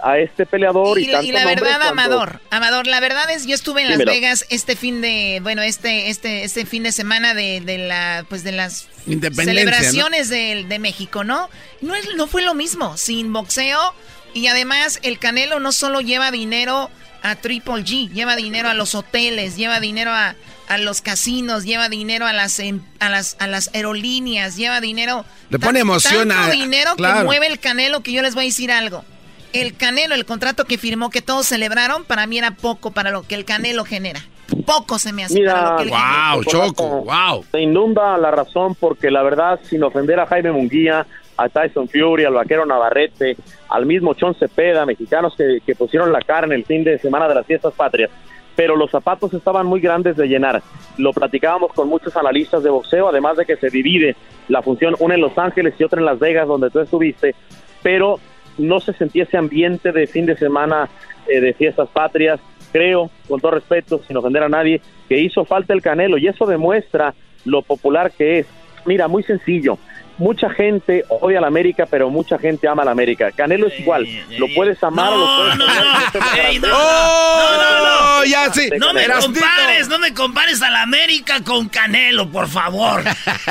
a 0.02 0.18
este 0.18 0.46
peleador 0.46 0.98
y, 0.98 1.04
y, 1.04 1.32
la 1.32 1.44
verdad, 1.44 1.80
Amador, 1.82 2.40
Amador, 2.50 2.88
la 2.88 2.98
verdad 2.98 3.30
es, 3.30 3.46
yo 3.46 3.54
estuve 3.54 3.82
en 3.82 3.90
Las 3.90 4.04
Vegas 4.04 4.44
este 4.50 4.74
fin 4.74 5.00
de, 5.00 5.38
bueno, 5.42 5.62
este, 5.62 6.10
este, 6.10 6.42
este 6.42 6.66
fin 6.66 6.82
de 6.82 6.90
semana 6.90 7.34
de, 7.34 7.60
de 7.60 7.78
la, 7.78 8.26
pues 8.28 8.42
de 8.42 8.50
las 8.50 8.88
celebraciones 9.06 10.28
de, 10.28 10.66
de, 10.68 10.78
México, 10.80 11.22
¿no? 11.22 11.48
No, 11.80 11.94
es, 11.94 12.08
no 12.16 12.26
fue 12.26 12.42
lo 12.42 12.54
mismo, 12.54 12.96
sin 12.96 13.32
boxeo 13.32 13.94
y 14.34 14.48
además 14.48 14.98
el 15.02 15.18
Canelo 15.18 15.60
no 15.60 15.70
solo 15.70 16.00
lleva 16.00 16.32
dinero 16.32 16.90
a 17.22 17.36
Triple 17.36 17.84
G, 17.84 18.10
lleva 18.10 18.34
dinero 18.34 18.68
a 18.68 18.74
los 18.74 18.94
hoteles, 18.94 19.56
lleva 19.56 19.78
dinero 19.78 20.10
a, 20.10 20.34
a 20.72 20.78
los 20.78 21.02
casinos, 21.02 21.64
lleva 21.64 21.90
dinero 21.90 22.24
a 22.24 22.32
las, 22.32 22.58
a 22.98 23.08
las, 23.10 23.36
a 23.38 23.46
las 23.46 23.74
aerolíneas, 23.74 24.56
lleva 24.56 24.80
dinero. 24.80 25.26
Le 25.50 25.58
pone 25.58 25.80
emoción 25.80 26.30
tanto 26.30 26.52
dinero 26.52 26.92
que 26.96 27.24
mueve 27.24 27.46
el 27.46 27.58
Canelo 27.58 28.00
que 28.00 28.12
yo 28.12 28.22
les 28.22 28.34
voy 28.34 28.44
a 28.44 28.46
decir 28.46 28.72
algo. 28.72 29.04
El 29.52 29.76
Canelo, 29.76 30.14
el 30.14 30.24
contrato 30.24 30.64
que 30.64 30.78
firmó 30.78 31.10
que 31.10 31.20
todos 31.20 31.46
celebraron, 31.46 32.04
para 32.04 32.26
mí 32.26 32.38
era 32.38 32.52
poco 32.52 32.90
para 32.90 33.10
lo 33.10 33.22
que 33.22 33.34
el 33.34 33.44
Canelo 33.44 33.84
genera. 33.84 34.20
Poco 34.64 34.98
se 34.98 35.12
me 35.12 35.24
hace. 35.24 35.34
Mira, 35.34 35.76
wow, 35.76 36.42
Choco, 36.44 37.04
wow. 37.04 37.44
Se 37.50 37.60
inunda 37.60 38.16
la 38.16 38.30
razón 38.30 38.74
porque 38.74 39.10
la 39.10 39.22
verdad, 39.22 39.60
sin 39.68 39.82
ofender 39.82 40.20
a 40.20 40.26
Jaime 40.26 40.52
Munguía, 40.52 41.06
a 41.36 41.48
Tyson 41.50 41.86
Fury, 41.86 42.24
al 42.24 42.32
vaquero 42.32 42.64
Navarrete, 42.64 43.36
al 43.68 43.84
mismo 43.84 44.14
Chon 44.14 44.34
Cepeda, 44.36 44.86
mexicanos 44.86 45.34
que, 45.36 45.58
que 45.66 45.74
pusieron 45.74 46.12
la 46.12 46.20
cara 46.20 46.46
en 46.46 46.52
el 46.52 46.64
fin 46.64 46.82
de 46.82 46.98
semana 46.98 47.28
de 47.28 47.34
las 47.34 47.46
fiestas 47.46 47.74
patrias 47.74 48.10
pero 48.56 48.76
los 48.76 48.90
zapatos 48.90 49.32
estaban 49.34 49.66
muy 49.66 49.80
grandes 49.80 50.16
de 50.16 50.26
llenar. 50.26 50.62
Lo 50.98 51.12
platicábamos 51.12 51.72
con 51.72 51.88
muchos 51.88 52.16
analistas 52.16 52.62
de 52.62 52.70
boxeo, 52.70 53.08
además 53.08 53.36
de 53.36 53.46
que 53.46 53.56
se 53.56 53.70
divide 53.70 54.16
la 54.48 54.62
función, 54.62 54.94
una 54.98 55.14
en 55.14 55.20
Los 55.20 55.36
Ángeles 55.38 55.74
y 55.78 55.84
otra 55.84 56.00
en 56.00 56.06
Las 56.06 56.18
Vegas, 56.18 56.46
donde 56.46 56.70
tú 56.70 56.80
estuviste, 56.80 57.34
pero 57.82 58.18
no 58.58 58.80
se 58.80 58.92
sentía 58.92 59.24
ese 59.24 59.36
ambiente 59.36 59.92
de 59.92 60.06
fin 60.06 60.26
de 60.26 60.36
semana 60.36 60.88
eh, 61.26 61.40
de 61.40 61.54
fiestas 61.54 61.88
patrias. 61.88 62.40
Creo, 62.72 63.10
con 63.28 63.40
todo 63.40 63.52
respeto, 63.52 64.00
sin 64.06 64.16
ofender 64.16 64.42
a 64.42 64.48
nadie, 64.48 64.80
que 65.08 65.18
hizo 65.18 65.44
falta 65.44 65.74
el 65.74 65.82
Canelo 65.82 66.16
y 66.16 66.26
eso 66.26 66.46
demuestra 66.46 67.14
lo 67.44 67.62
popular 67.62 68.10
que 68.12 68.40
es. 68.40 68.46
Mira, 68.86 69.08
muy 69.08 69.22
sencillo 69.22 69.78
mucha 70.22 70.48
gente 70.50 71.04
odia 71.08 71.38
a 71.38 71.40
la 71.40 71.48
América, 71.48 71.86
pero 71.90 72.08
mucha 72.08 72.38
gente 72.38 72.68
ama 72.68 72.82
a 72.82 72.84
la 72.86 72.92
América. 72.92 73.32
Canelo 73.32 73.66
es 73.66 73.78
igual. 73.78 74.06
Lo 74.38 74.46
puedes 74.54 74.82
amar 74.82 75.12
o 75.12 75.16
lo 75.16 75.26
puedes 75.36 75.58
no, 75.58 76.68
no, 76.68 77.56
no, 77.56 78.18
no, 78.18 78.24
ya 78.24 78.52
sí. 78.52 78.70
No 78.78 78.94
me 78.94 79.06
compares, 79.06 79.88
no 79.88 79.98
me 79.98 80.14
compares 80.14 80.62
a 80.62 80.70
la 80.70 80.82
América 80.82 81.42
con 81.44 81.68
Canelo, 81.68 82.30
por 82.30 82.48
favor. 82.48 83.02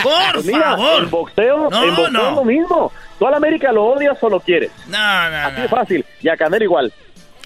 Por 0.02 0.44
favor. 0.44 1.04
El 1.04 1.08
boxeo, 1.08 1.70
el 1.70 1.92
boxeo 1.92 2.08
es 2.08 2.14
lo 2.36 2.46
mismo. 2.46 2.92
Tú 3.20 3.28
a 3.28 3.32
la 3.32 3.38
América 3.38 3.72
lo 3.72 3.86
odias 3.86 4.18
o 4.22 4.30
lo 4.30 4.40
quieres. 4.40 4.72
No, 4.88 4.98
no, 4.98 5.38
Así 5.48 5.62
es 5.62 5.70
fácil. 5.70 6.06
Y 6.22 6.30
a 6.30 6.38
Canelo 6.38 6.64
igual. 6.64 6.94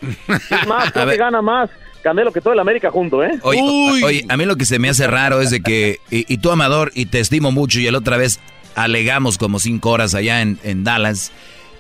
Es 0.28 0.68
más, 0.68 0.92
creo 0.92 1.08
que 1.08 1.18
gana 1.18 1.42
más 1.42 1.70
Canelo 2.04 2.32
que 2.32 2.40
todo 2.40 2.54
el 2.54 2.60
América 2.60 2.92
junto, 2.92 3.24
¿eh? 3.24 3.40
Oye, 3.42 4.26
a 4.30 4.38
mí 4.38 4.46
lo 4.46 4.58
que 4.58 4.66
se 4.66 4.78
me 4.78 4.90
hace 4.90 5.08
raro 5.08 5.42
es 5.42 5.50
de 5.50 5.62
que, 5.62 5.98
y, 6.12 6.32
y, 6.32 6.38
tú, 6.38 6.52
Amador, 6.52 6.92
y 6.94 7.08
te 7.08 7.20
estimo 7.20 7.52
mucho, 7.52 7.80
y 7.80 7.88
el 7.88 7.96
otra 7.96 8.16
vez 8.18 8.40
alegamos 8.76 9.38
como 9.38 9.60
cinco 9.60 9.92
horas 9.92 10.16
allá 10.16 10.42
en, 10.42 10.60
en 10.64 10.84
Dallas, 10.84 11.32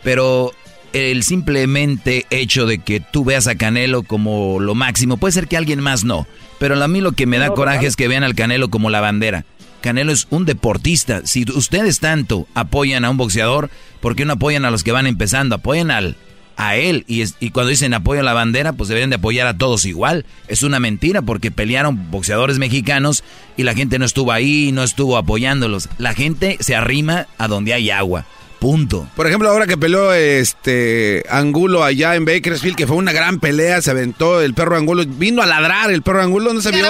pero 0.03 0.51
el 0.93 1.23
simplemente 1.23 2.25
hecho 2.29 2.65
de 2.65 2.79
que 2.79 3.01
tú 3.01 3.25
veas 3.25 3.47
a 3.47 3.55
Canelo 3.55 4.03
como 4.03 4.59
lo 4.59 4.75
máximo, 4.75 5.17
puede 5.17 5.33
ser 5.33 5.47
que 5.47 5.57
alguien 5.57 5.81
más 5.81 6.05
no, 6.05 6.25
pero 6.57 6.81
a 6.81 6.87
mí 6.87 7.01
lo 7.01 7.11
que 7.11 7.25
me 7.25 7.37
da 7.37 7.49
coraje 7.49 7.85
es 7.85 7.95
que 7.95 8.07
vean 8.07 8.23
al 8.23 8.35
Canelo 8.35 8.69
como 8.69 8.89
la 8.89 9.01
bandera. 9.01 9.45
Canelo 9.81 10.11
es 10.11 10.25
un 10.31 10.45
deportista. 10.45 11.21
Si 11.25 11.45
ustedes 11.51 11.99
tanto 11.99 12.47
apoyan 12.55 13.05
a 13.05 13.09
un 13.09 13.17
boxeador, 13.17 13.69
¿por 13.99 14.15
qué 14.15 14.25
no 14.25 14.33
apoyan 14.33 14.65
a 14.65 14.71
los 14.71 14.83
que 14.83 14.91
van 14.91 15.05
empezando? 15.05 15.55
Apoyan 15.55 15.91
al, 15.91 16.15
a 16.57 16.75
él. 16.75 17.05
Y, 17.07 17.23
y 17.39 17.51
cuando 17.51 17.69
dicen 17.69 17.93
apoyo 17.93 18.21
a 18.21 18.23
la 18.23 18.33
bandera, 18.33 18.73
pues 18.73 18.89
deberían 18.89 19.09
de 19.09 19.17
apoyar 19.17 19.47
a 19.47 19.57
todos 19.57 19.85
igual. 19.85 20.25
Es 20.47 20.63
una 20.63 20.79
mentira 20.79 21.21
porque 21.21 21.51
pelearon 21.51 22.11
boxeadores 22.11 22.59
mexicanos 22.59 23.23
y 23.57 23.63
la 23.63 23.73
gente 23.73 23.99
no 23.99 24.05
estuvo 24.05 24.31
ahí, 24.31 24.71
no 24.71 24.83
estuvo 24.83 25.17
apoyándolos. 25.17 25.89
La 25.97 26.13
gente 26.13 26.57
se 26.59 26.75
arrima 26.75 27.27
a 27.37 27.47
donde 27.47 27.73
hay 27.73 27.89
agua. 27.89 28.25
Punto. 28.59 29.07
Por 29.15 29.27
ejemplo, 29.27 29.49
ahora 29.49 29.67
que 29.67 29.77
peleó 29.77 30.13
este 30.13 31.23
Angulo 31.29 31.83
allá 31.83 32.15
en 32.15 32.25
Bakersfield, 32.25 32.75
que 32.75 32.87
fue 32.87 32.95
una 32.95 33.11
gran 33.11 33.39
pelea, 33.39 33.81
se 33.81 33.91
aventó 33.91 34.41
el 34.41 34.53
perro 34.53 34.77
Angulo, 34.77 35.03
vino 35.05 35.41
a 35.41 35.45
ladrar 35.45 35.91
el 35.91 36.01
perro 36.01 36.21
Angulo, 36.21 36.53
no 36.53 36.61
se 36.61 36.71
vio. 36.71 36.85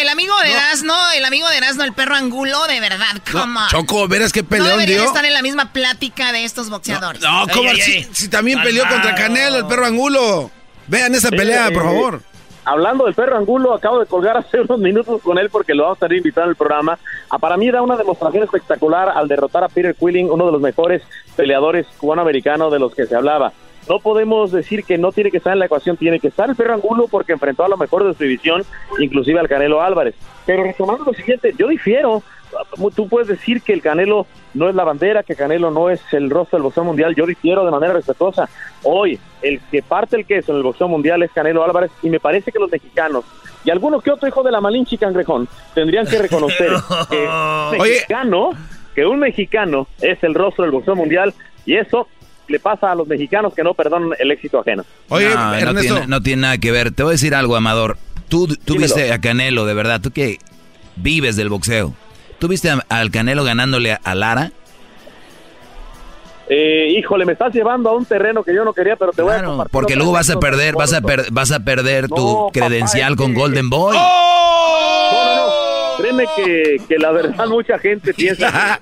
el 0.00 0.08
amigo 0.08 0.34
de 0.42 0.50
Erasno, 0.50 0.94
el 1.16 1.24
amigo 1.24 1.48
de 1.48 1.56
Erasno, 1.58 1.84
el 1.84 1.92
perro 1.92 2.14
Angulo, 2.14 2.66
de 2.66 2.80
verdad, 2.80 3.20
¿cómo? 3.30 3.60
Choco, 3.68 4.08
verás 4.08 4.32
qué 4.32 4.42
peleón 4.42 4.80
no 4.80 4.86
dio. 4.86 5.04
estar 5.04 5.24
en 5.24 5.32
la 5.32 5.42
misma 5.42 5.72
plática 5.72 6.32
de 6.32 6.44
estos 6.44 6.70
boxeadores. 6.70 7.20
No, 7.22 7.46
¿cómo? 7.52 7.70
Si, 8.12 8.28
también 8.28 8.62
peleó 8.62 8.88
contra 8.88 9.14
Canelo, 9.14 9.58
el 9.58 9.66
perro 9.66 9.86
Angulo. 9.86 10.50
Vean 10.86 11.14
esa 11.14 11.30
pelea, 11.30 11.70
por 11.70 11.84
favor 11.84 12.29
hablando 12.64 13.04
del 13.04 13.14
perro 13.14 13.36
Angulo, 13.36 13.74
acabo 13.74 13.98
de 13.98 14.06
colgar 14.06 14.36
hace 14.36 14.60
unos 14.62 14.78
minutos 14.78 15.22
con 15.22 15.38
él 15.38 15.50
porque 15.50 15.74
lo 15.74 15.84
vamos 15.84 15.96
a 15.96 16.06
estar 16.06 16.12
invitado 16.12 16.48
al 16.48 16.56
programa. 16.56 16.98
A, 17.28 17.38
para 17.38 17.56
mí 17.56 17.70
da 17.70 17.82
una 17.82 17.96
demostración 17.96 18.44
espectacular 18.44 19.08
al 19.08 19.28
derrotar 19.28 19.64
a 19.64 19.68
Peter 19.68 19.94
Quilling, 19.94 20.30
uno 20.30 20.46
de 20.46 20.52
los 20.52 20.60
mejores 20.60 21.02
peleadores 21.36 21.86
cubano-americanos 21.98 22.72
de 22.72 22.78
los 22.78 22.94
que 22.94 23.06
se 23.06 23.16
hablaba. 23.16 23.52
No 23.88 23.98
podemos 23.98 24.52
decir 24.52 24.84
que 24.84 24.98
no 24.98 25.10
tiene 25.10 25.30
que 25.30 25.38
estar 25.38 25.52
en 25.52 25.58
la 25.58 25.66
ecuación, 25.66 25.96
tiene 25.96 26.20
que 26.20 26.28
estar 26.28 26.48
el 26.48 26.54
perro 26.54 26.74
Angulo 26.74 27.08
porque 27.10 27.32
enfrentó 27.32 27.64
a 27.64 27.68
lo 27.68 27.76
mejor 27.76 28.04
de 28.04 28.14
su 28.14 28.22
división, 28.22 28.62
inclusive 28.98 29.40
al 29.40 29.48
Canelo 29.48 29.80
Álvarez. 29.80 30.14
Pero 30.46 30.62
retomando 30.62 31.04
lo 31.04 31.14
siguiente, 31.14 31.54
yo 31.58 31.68
difiero 31.68 32.22
tú 32.94 33.08
puedes 33.08 33.28
decir 33.28 33.62
que 33.62 33.72
el 33.72 33.82
Canelo 33.82 34.26
no 34.54 34.68
es 34.68 34.74
la 34.74 34.84
bandera, 34.84 35.22
que 35.22 35.36
Canelo 35.36 35.70
no 35.70 35.90
es 35.90 36.00
el 36.12 36.30
rostro 36.30 36.58
del 36.58 36.64
boxeo 36.64 36.84
mundial, 36.84 37.14
yo 37.14 37.26
difiero 37.26 37.64
de 37.64 37.70
manera 37.70 37.92
respetuosa. 37.92 38.48
Hoy, 38.82 39.18
el 39.42 39.60
que 39.70 39.82
parte 39.82 40.16
el 40.16 40.26
queso 40.26 40.52
en 40.52 40.58
el 40.58 40.62
boxeo 40.62 40.88
mundial 40.88 41.22
es 41.22 41.30
Canelo 41.32 41.64
Álvarez 41.64 41.90
y 42.02 42.10
me 42.10 42.20
parece 42.20 42.52
que 42.52 42.58
los 42.58 42.70
mexicanos 42.70 43.24
y 43.64 43.70
algunos 43.70 44.02
que 44.02 44.10
otro 44.10 44.28
hijo 44.28 44.42
de 44.42 44.50
la 44.50 44.60
Malinche 44.60 44.96
Cangrejón 44.96 45.48
tendrían 45.74 46.06
que 46.06 46.18
reconocer 46.18 46.70
que 47.10 47.26
un 47.26 47.78
mexicano, 47.78 48.50
que 48.94 49.06
un 49.06 49.18
mexicano 49.18 49.86
es 50.00 50.22
el 50.22 50.34
rostro 50.34 50.64
del 50.64 50.72
boxeo 50.72 50.96
mundial 50.96 51.34
y 51.66 51.76
eso 51.76 52.08
le 52.48 52.58
pasa 52.58 52.90
a 52.90 52.94
los 52.94 53.06
mexicanos 53.06 53.54
que 53.54 53.62
no 53.62 53.74
perdonan 53.74 54.10
el 54.18 54.30
éxito 54.32 54.58
ajeno. 54.60 54.84
Oye, 55.08 55.28
no, 55.34 55.74
tiene, 55.74 56.06
no 56.06 56.20
tiene 56.20 56.42
nada 56.42 56.58
que 56.58 56.72
ver. 56.72 56.90
Te 56.90 57.04
voy 57.04 57.10
a 57.10 57.12
decir 57.12 57.34
algo, 57.34 57.54
Amador. 57.54 57.96
Tú, 58.28 58.48
tú 58.48 58.76
viste 58.76 59.12
a 59.12 59.20
Canelo, 59.20 59.66
de 59.66 59.74
verdad, 59.74 60.00
tú 60.00 60.10
que 60.10 60.38
vives 60.96 61.36
del 61.36 61.48
boxeo. 61.48 61.94
¿Tuviste 62.40 62.70
al 62.88 63.10
Canelo 63.10 63.44
ganándole 63.44 63.98
a, 64.02 64.14
Lara? 64.14 64.50
Eh, 66.48 66.94
híjole, 66.96 67.26
me 67.26 67.34
estás 67.34 67.52
llevando 67.52 67.90
a 67.90 67.94
un 67.94 68.06
terreno 68.06 68.42
que 68.42 68.54
yo 68.54 68.64
no 68.64 68.72
quería, 68.72 68.96
pero 68.96 69.12
te 69.12 69.20
voy 69.20 69.34
a. 69.34 69.64
Porque 69.70 69.94
luego 69.94 70.10
vas 70.10 70.30
a 70.30 70.40
perder, 70.40 70.74
vas 70.74 70.94
a, 70.94 71.00
vas 71.30 71.52
a 71.52 71.60
perder 71.60 72.08
tu 72.08 72.48
credencial 72.50 73.14
con 73.14 73.34
Golden 73.34 73.68
Boy. 73.68 73.94
¡Oh! 74.00 75.10
No, 75.12 75.24
no, 75.24 75.46
no. 75.46 76.02
Créeme 76.02 76.24
que, 76.34 76.76
que 76.88 76.98
la 76.98 77.12
verdad 77.12 77.46
mucha 77.46 77.78
gente 77.78 78.14
piensa 78.16 78.80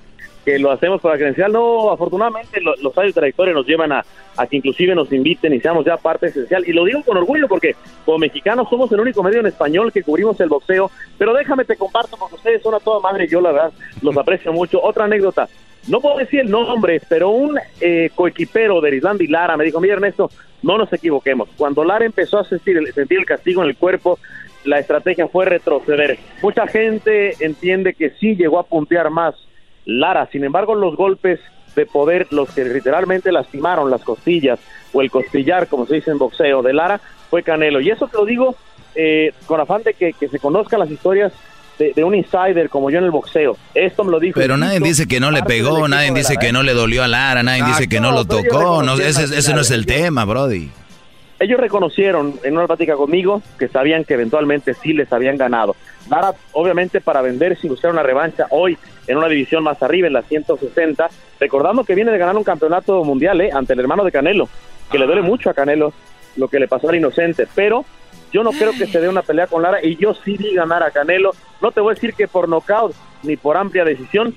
que 0.49 0.59
lo 0.59 0.71
hacemos 0.71 0.99
para 1.01 1.17
credencial. 1.17 1.51
No, 1.51 1.91
afortunadamente 1.91 2.59
los 2.61 2.97
años 2.97 3.13
de 3.13 3.19
trayectoria 3.19 3.53
nos 3.53 3.67
llevan 3.67 3.91
a, 3.91 4.03
a, 4.35 4.47
que 4.47 4.57
inclusive 4.57 4.95
nos 4.95 5.11
inviten 5.13 5.53
y 5.53 5.59
seamos 5.59 5.85
ya 5.85 5.97
parte 5.97 6.27
esencial. 6.27 6.67
Y 6.67 6.73
lo 6.73 6.85
digo 6.85 7.03
con 7.03 7.17
orgullo 7.17 7.47
porque 7.47 7.75
como 8.05 8.17
mexicanos 8.17 8.67
somos 8.69 8.91
el 8.91 8.99
único 8.99 9.21
medio 9.21 9.39
en 9.39 9.45
español 9.45 9.91
que 9.91 10.01
cubrimos 10.01 10.39
el 10.39 10.49
boxeo. 10.49 10.89
Pero 11.17 11.33
déjame 11.33 11.65
te 11.65 11.75
comparto 11.75 12.17
porque 12.17 12.35
ustedes 12.35 12.63
son 12.63 12.73
a 12.73 12.79
toda 12.79 12.99
madre 12.99 13.25
y 13.25 13.27
yo 13.27 13.41
la 13.41 13.51
verdad 13.51 13.71
los 14.01 14.17
aprecio 14.17 14.51
mucho. 14.51 14.81
Otra 14.81 15.05
anécdota. 15.05 15.47
No 15.87 16.01
puedo 16.01 16.17
decir 16.17 16.41
el 16.41 16.49
nombre, 16.49 17.01
pero 17.07 17.29
un 17.29 17.57
eh, 17.79 18.09
coequipero 18.13 18.81
de 18.81 18.97
Islandi 18.97 19.27
Lara 19.27 19.55
me 19.55 19.63
dijo, 19.63 19.79
mira 19.79 19.93
Ernesto, 19.93 20.29
no 20.61 20.77
nos 20.77 20.91
equivoquemos. 20.91 21.47
Cuando 21.55 21.83
Lara 21.83 22.05
empezó 22.05 22.39
a 22.39 22.43
sentir 22.43 22.77
el, 22.77 22.91
sentir 22.93 23.19
el 23.19 23.25
castigo 23.25 23.61
en 23.63 23.69
el 23.69 23.77
cuerpo, 23.77 24.19
la 24.65 24.79
estrategia 24.79 25.27
fue 25.27 25.45
retroceder. 25.45 26.19
Mucha 26.41 26.67
gente 26.67 27.33
entiende 27.39 27.93
que 27.93 28.09
sí 28.19 28.35
llegó 28.35 28.59
a 28.59 28.63
puntear 28.63 29.09
más 29.09 29.35
Lara. 29.85 30.27
Sin 30.31 30.43
embargo, 30.43 30.75
los 30.75 30.95
golpes 30.95 31.39
de 31.75 31.85
poder, 31.85 32.27
los 32.31 32.49
que 32.51 32.65
literalmente 32.65 33.31
lastimaron 33.31 33.89
las 33.89 34.03
costillas 34.03 34.59
o 34.93 35.01
el 35.01 35.11
costillar, 35.11 35.67
como 35.67 35.85
se 35.85 35.95
dice 35.95 36.11
en 36.11 36.17
boxeo, 36.17 36.61
de 36.61 36.73
Lara, 36.73 36.99
fue 37.29 37.43
Canelo. 37.43 37.79
Y 37.79 37.89
eso 37.89 38.07
te 38.07 38.17
lo 38.17 38.25
digo 38.25 38.55
eh, 38.95 39.33
con 39.45 39.59
afán 39.59 39.83
de 39.83 39.93
que, 39.93 40.13
se 40.27 40.39
conozcan 40.39 40.79
las 40.79 40.91
historias 40.91 41.31
de, 41.77 42.03
un 42.03 42.13
insider 42.13 42.69
como 42.69 42.89
yo 42.89 42.97
en 42.97 43.05
el 43.05 43.11
boxeo. 43.11 43.55
Esto 43.73 44.03
me 44.03 44.11
lo 44.11 44.19
dijo. 44.19 44.39
Pero 44.39 44.57
nadie 44.57 44.79
dice 44.79 45.07
que 45.07 45.19
no 45.19 45.31
le 45.31 45.43
pegó, 45.43 45.87
nadie 45.87 46.11
dice 46.11 46.35
que 46.37 46.51
no 46.51 46.63
le 46.63 46.73
dolió 46.73 47.03
a 47.03 47.07
Lara, 47.07 47.41
nadie 47.43 47.63
dice 47.63 47.87
que 47.87 48.01
no, 48.01 48.11
lo 48.11 48.25
tocó. 48.25 48.83
No, 48.83 48.95
ese, 48.95 49.23
ese 49.23 49.53
no 49.53 49.61
es 49.61 49.71
el 49.71 49.85
tema, 49.85 50.25
Brody 50.25 50.69
ellos 51.39 51.59
reconocieron 51.59 52.39
en 52.43 52.57
una 52.57 52.67
plática 52.67 52.95
conmigo 52.95 53.41
que 53.57 53.67
sabían 53.69 54.03
que 54.03 54.15
eventualmente 54.15 54.73
sí 54.73 54.93
les 54.93 55.11
habían 55.13 55.37
ganado. 55.37 55.75
Lara, 56.09 56.33
obviamente, 56.51 57.01
para 57.01 57.21
vender 57.21 57.57
si 57.57 57.69
buscar 57.69 57.91
una 57.91 58.03
revancha 58.03 58.47
hoy 58.49 58.77
en 59.07 59.17
una 59.17 59.27
división 59.27 59.63
más 59.63 59.81
arriba, 59.81 60.07
en 60.07 60.13
la 60.13 60.21
160, 60.21 61.09
recordando 61.39 61.83
que 61.83 61.95
viene 61.95 62.11
de 62.11 62.17
ganar 62.17 62.35
un 62.35 62.43
campeonato 62.43 63.03
mundial 63.03 63.39
¿eh? 63.41 63.49
ante 63.53 63.73
el 63.73 63.79
hermano 63.79 64.03
de 64.03 64.11
Canelo, 64.11 64.49
que 64.91 64.99
le 64.99 65.05
duele 65.05 65.21
mucho 65.21 65.49
a 65.49 65.53
Canelo 65.53 65.93
lo 66.35 66.47
que 66.47 66.59
le 66.59 66.67
pasó 66.67 66.89
al 66.89 66.95
inocente, 66.95 67.47
pero 67.55 67.85
yo 68.31 68.43
no 68.43 68.51
creo 68.51 68.71
que 68.71 68.85
se 68.85 68.99
dé 68.99 69.09
una 69.09 69.21
pelea 69.21 69.47
con 69.47 69.61
Lara 69.61 69.83
y 69.83 69.95
yo 69.95 70.13
sí 70.13 70.35
vi 70.37 70.53
ganar 70.53 70.83
a 70.83 70.91
Canelo. 70.91 71.31
No 71.61 71.71
te 71.71 71.81
voy 71.81 71.91
a 71.91 71.95
decir 71.95 72.13
que 72.13 72.27
por 72.27 72.47
nocaut 72.47 72.93
ni 73.23 73.35
por 73.35 73.57
amplia 73.57 73.83
decisión, 73.83 74.35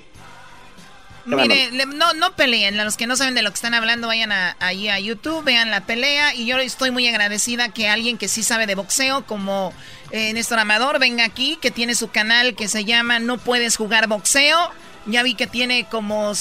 Mire, 1.24 1.70
no, 1.86 2.14
no 2.14 2.34
peleen. 2.34 2.78
A 2.80 2.84
los 2.84 2.96
que 2.96 3.06
no 3.06 3.16
saben 3.16 3.34
de 3.34 3.42
lo 3.42 3.50
que 3.50 3.56
están 3.56 3.74
hablando, 3.74 4.08
vayan 4.08 4.32
a, 4.32 4.56
ahí 4.60 4.88
a 4.88 4.98
YouTube, 4.98 5.44
vean 5.44 5.70
la 5.70 5.86
pelea. 5.86 6.34
Y 6.34 6.46
yo 6.46 6.58
estoy 6.58 6.90
muy 6.90 7.06
agradecida 7.06 7.68
que 7.68 7.88
alguien 7.88 8.18
que 8.18 8.28
sí 8.28 8.42
sabe 8.42 8.66
de 8.66 8.74
boxeo, 8.74 9.26
como 9.26 9.72
eh, 10.10 10.32
Néstor 10.32 10.58
Amador, 10.58 10.98
venga 10.98 11.24
aquí, 11.24 11.58
que 11.60 11.70
tiene 11.70 11.94
su 11.94 12.10
canal 12.10 12.54
que 12.54 12.68
se 12.68 12.84
llama 12.84 13.18
No 13.18 13.38
Puedes 13.38 13.76
Jugar 13.76 14.08
Boxeo. 14.08 14.70
Ya 15.06 15.22
vi 15.22 15.34
que 15.34 15.46
tiene 15.46 15.86
como, 15.88 16.32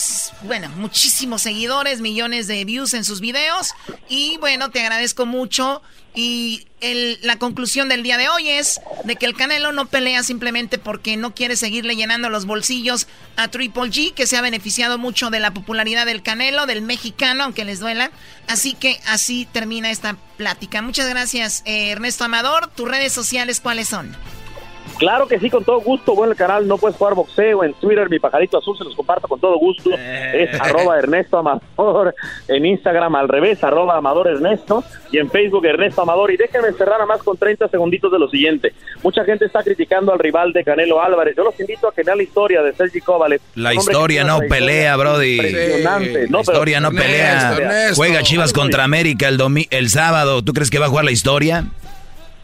bueno, 0.43 0.69
muchísimos 0.77 1.41
seguidores, 1.41 1.99
millones 1.99 2.47
de 2.47 2.63
views 2.63 2.93
en 2.93 3.03
sus 3.03 3.19
videos. 3.19 3.73
Y 4.07 4.37
bueno, 4.37 4.69
te 4.69 4.81
agradezco 4.81 5.25
mucho. 5.25 5.81
Y 6.13 6.67
la 7.21 7.37
conclusión 7.37 7.87
del 7.87 8.03
día 8.03 8.17
de 8.17 8.27
hoy 8.27 8.49
es 8.49 8.81
de 9.05 9.15
que 9.15 9.25
el 9.25 9.33
Canelo 9.33 9.71
no 9.71 9.87
pelea 9.87 10.23
simplemente 10.23 10.77
porque 10.77 11.15
no 11.15 11.33
quiere 11.33 11.55
seguirle 11.55 11.95
llenando 11.95 12.29
los 12.29 12.45
bolsillos 12.45 13.07
a 13.37 13.47
Triple 13.47 13.83
G, 13.83 14.13
que 14.13 14.27
se 14.27 14.35
ha 14.35 14.41
beneficiado 14.41 14.97
mucho 14.97 15.29
de 15.29 15.39
la 15.39 15.53
popularidad 15.53 16.05
del 16.05 16.21
Canelo, 16.21 16.65
del 16.65 16.81
mexicano, 16.81 17.45
aunque 17.45 17.63
les 17.63 17.79
duela. 17.79 18.11
Así 18.47 18.73
que 18.73 18.99
así 19.07 19.47
termina 19.53 19.89
esta 19.89 20.17
plática. 20.37 20.81
Muchas 20.81 21.07
gracias, 21.07 21.63
eh, 21.65 21.91
Ernesto 21.91 22.25
Amador. 22.25 22.67
¿Tus 22.67 22.89
redes 22.89 23.13
sociales 23.13 23.61
cuáles 23.61 23.87
son? 23.87 24.13
Claro 25.01 25.27
que 25.27 25.39
sí, 25.39 25.49
con 25.49 25.63
todo 25.63 25.81
gusto. 25.81 26.13
Bueno, 26.13 26.33
el 26.33 26.37
canal 26.37 26.67
No 26.67 26.77
Puedes 26.77 26.95
Jugar 26.95 27.15
Boxeo 27.15 27.63
en 27.63 27.73
Twitter, 27.73 28.07
mi 28.07 28.19
pajarito 28.19 28.59
azul, 28.59 28.77
se 28.77 28.83
los 28.83 28.95
comparto 28.95 29.27
con 29.27 29.39
todo 29.39 29.57
gusto. 29.57 29.89
Eh. 29.97 30.43
Es 30.43 30.61
arroba 30.61 30.99
Ernesto 30.99 31.39
Amador. 31.39 32.13
En 32.47 32.67
Instagram 32.67 33.15
al 33.15 33.27
revés, 33.27 33.63
arroba 33.63 33.97
Amador 33.97 34.27
Ernesto. 34.27 34.83
Y 35.11 35.17
en 35.17 35.31
Facebook 35.31 35.65
Ernesto 35.65 36.03
Amador. 36.03 36.31
Y 36.31 36.37
déjenme 36.37 36.71
cerrar 36.73 37.01
a 37.01 37.07
más 37.07 37.23
con 37.23 37.35
30 37.35 37.67
segunditos 37.69 38.11
de 38.11 38.19
lo 38.19 38.29
siguiente. 38.29 38.73
Mucha 39.01 39.23
gente 39.23 39.45
está 39.45 39.63
criticando 39.63 40.13
al 40.13 40.19
rival 40.19 40.53
de 40.53 40.63
Canelo 40.63 41.01
Álvarez. 41.01 41.35
Yo 41.35 41.45
los 41.45 41.59
invito 41.59 41.87
a 41.87 41.93
que 41.95 42.03
vean 42.03 42.17
la 42.17 42.23
historia 42.23 42.61
de 42.61 42.71
Sergi 42.73 43.01
Kovalev. 43.01 43.41
La 43.55 43.73
historia 43.73 44.23
no 44.23 44.39
pelea, 44.41 44.95
Brody. 44.97 45.37
Impresionante. 45.37 46.27
La 46.29 46.41
historia 46.41 46.79
no 46.79 46.91
pelea. 46.91 47.91
Juega 47.95 48.21
Chivas 48.21 48.53
contra 48.53 48.83
América 48.83 49.27
el, 49.27 49.39
el 49.71 49.89
sábado. 49.89 50.43
¿Tú 50.43 50.53
crees 50.53 50.69
que 50.69 50.77
va 50.77 50.85
a 50.85 50.89
jugar 50.89 51.05
la 51.05 51.11
historia? 51.11 51.65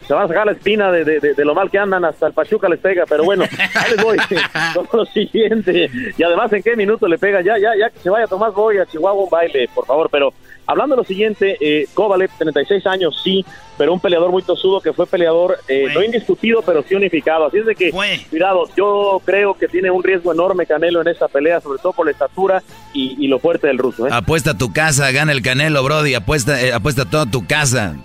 Se 0.08 0.14
van 0.14 0.24
a 0.24 0.28
sacar 0.28 0.46
la 0.46 0.52
espina 0.52 0.90
de, 0.90 1.04
de, 1.04 1.44
lo 1.44 1.54
mal 1.54 1.70
que 1.70 1.78
andan, 1.78 2.02
hasta 2.02 2.28
el 2.28 2.32
Pachuca 2.32 2.66
les 2.66 2.80
pega, 2.80 3.04
pero 3.06 3.24
bueno, 3.24 3.44
ahí 3.74 3.90
les 3.94 4.02
voy, 4.02 4.16
con 4.74 5.00
lo 5.00 5.04
siguiente, 5.04 5.90
y 6.16 6.22
además 6.22 6.50
en 6.54 6.62
qué 6.62 6.74
minuto 6.76 7.06
le 7.06 7.18
pega, 7.18 7.42
ya, 7.42 7.58
ya, 7.58 7.76
ya 7.78 7.90
que 7.90 7.98
se 7.98 8.08
vaya 8.08 8.26
Tomás 8.26 8.54
voy 8.54 8.78
a 8.78 8.86
Chihuahua 8.86 9.24
un 9.24 9.28
baile, 9.28 9.68
por 9.74 9.84
favor, 9.84 10.08
pero 10.10 10.32
hablando 10.66 10.96
de 10.96 11.02
lo 11.02 11.04
siguiente, 11.04 11.58
eh, 11.60 11.86
Kovalev, 11.92 12.30
36 12.38 12.86
años, 12.86 13.20
sí, 13.22 13.44
pero 13.76 13.92
un 13.92 14.00
peleador 14.00 14.30
muy 14.30 14.42
tosudo 14.42 14.80
que 14.80 14.94
fue 14.94 15.06
peleador, 15.06 15.58
eh, 15.68 15.88
no 15.92 16.02
indiscutido, 16.02 16.62
pero 16.62 16.82
sí 16.82 16.94
unificado, 16.94 17.44
así 17.44 17.58
es 17.58 17.66
de 17.66 17.74
que, 17.74 17.90
cuidado, 18.30 18.64
yo 18.78 19.20
creo 19.26 19.58
que 19.58 19.68
tiene 19.68 19.90
un 19.90 20.02
riesgo 20.02 20.32
enorme 20.32 20.64
Canelo 20.64 21.02
en 21.02 21.08
esta 21.08 21.28
pelea, 21.28 21.60
sobre 21.60 21.80
todo 21.82 21.92
por 21.92 22.06
la 22.06 22.12
estatura 22.12 22.62
y, 22.94 23.28
lo 23.28 23.38
fuerte 23.40 23.66
del 23.66 23.76
ruso. 23.76 24.06
¿eh? 24.06 24.10
Apuesta 24.10 24.56
tu 24.56 24.72
casa, 24.72 25.10
gana 25.10 25.32
el 25.32 25.42
Canelo, 25.42 25.84
Brody, 25.84 26.14
apuesta, 26.14 26.62
eh, 26.62 26.72
apuesta 26.72 27.04
toda 27.04 27.26
tu 27.26 27.46
casa, 27.46 27.96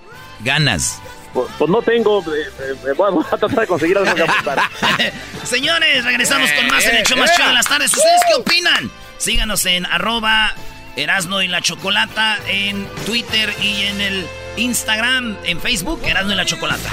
ganas. 0.44 1.02
Pues, 1.34 1.48
pues, 1.58 1.70
no 1.70 1.82
tengo. 1.82 2.22
Eh, 2.22 2.46
eh, 2.60 2.94
bueno, 2.96 3.14
voy 3.16 3.26
a 3.26 3.38
tratar 3.38 3.62
de 3.62 3.68
conseguir 3.68 3.98
algo 3.98 4.14
que 4.14 4.24
apuntar. 4.24 4.62
Señores, 5.44 6.06
regresamos 6.06 6.52
con 6.52 6.68
más 6.68 6.86
en 6.86 6.98
el 6.98 7.04
show 7.04 7.18
más 7.18 7.36
chido 7.36 7.48
de 7.48 7.54
las 7.54 7.66
tardes. 7.66 7.94
¿Ustedes 7.94 8.22
qué 8.28 8.36
opinan? 8.36 8.92
Síganos 9.18 9.66
en 9.66 9.86
arroba 9.86 10.54
Erasno 10.96 11.42
y 11.42 11.48
la 11.48 11.62
Chocolata 11.62 12.38
en 12.48 12.88
Twitter 13.06 13.54
y 13.62 13.84
en 13.84 14.02
el 14.02 14.28
Instagram, 14.58 15.38
en 15.44 15.60
Facebook, 15.60 16.02
Erasno 16.04 16.34
y 16.34 16.36
la 16.36 16.46
Chocolata. 16.46 16.90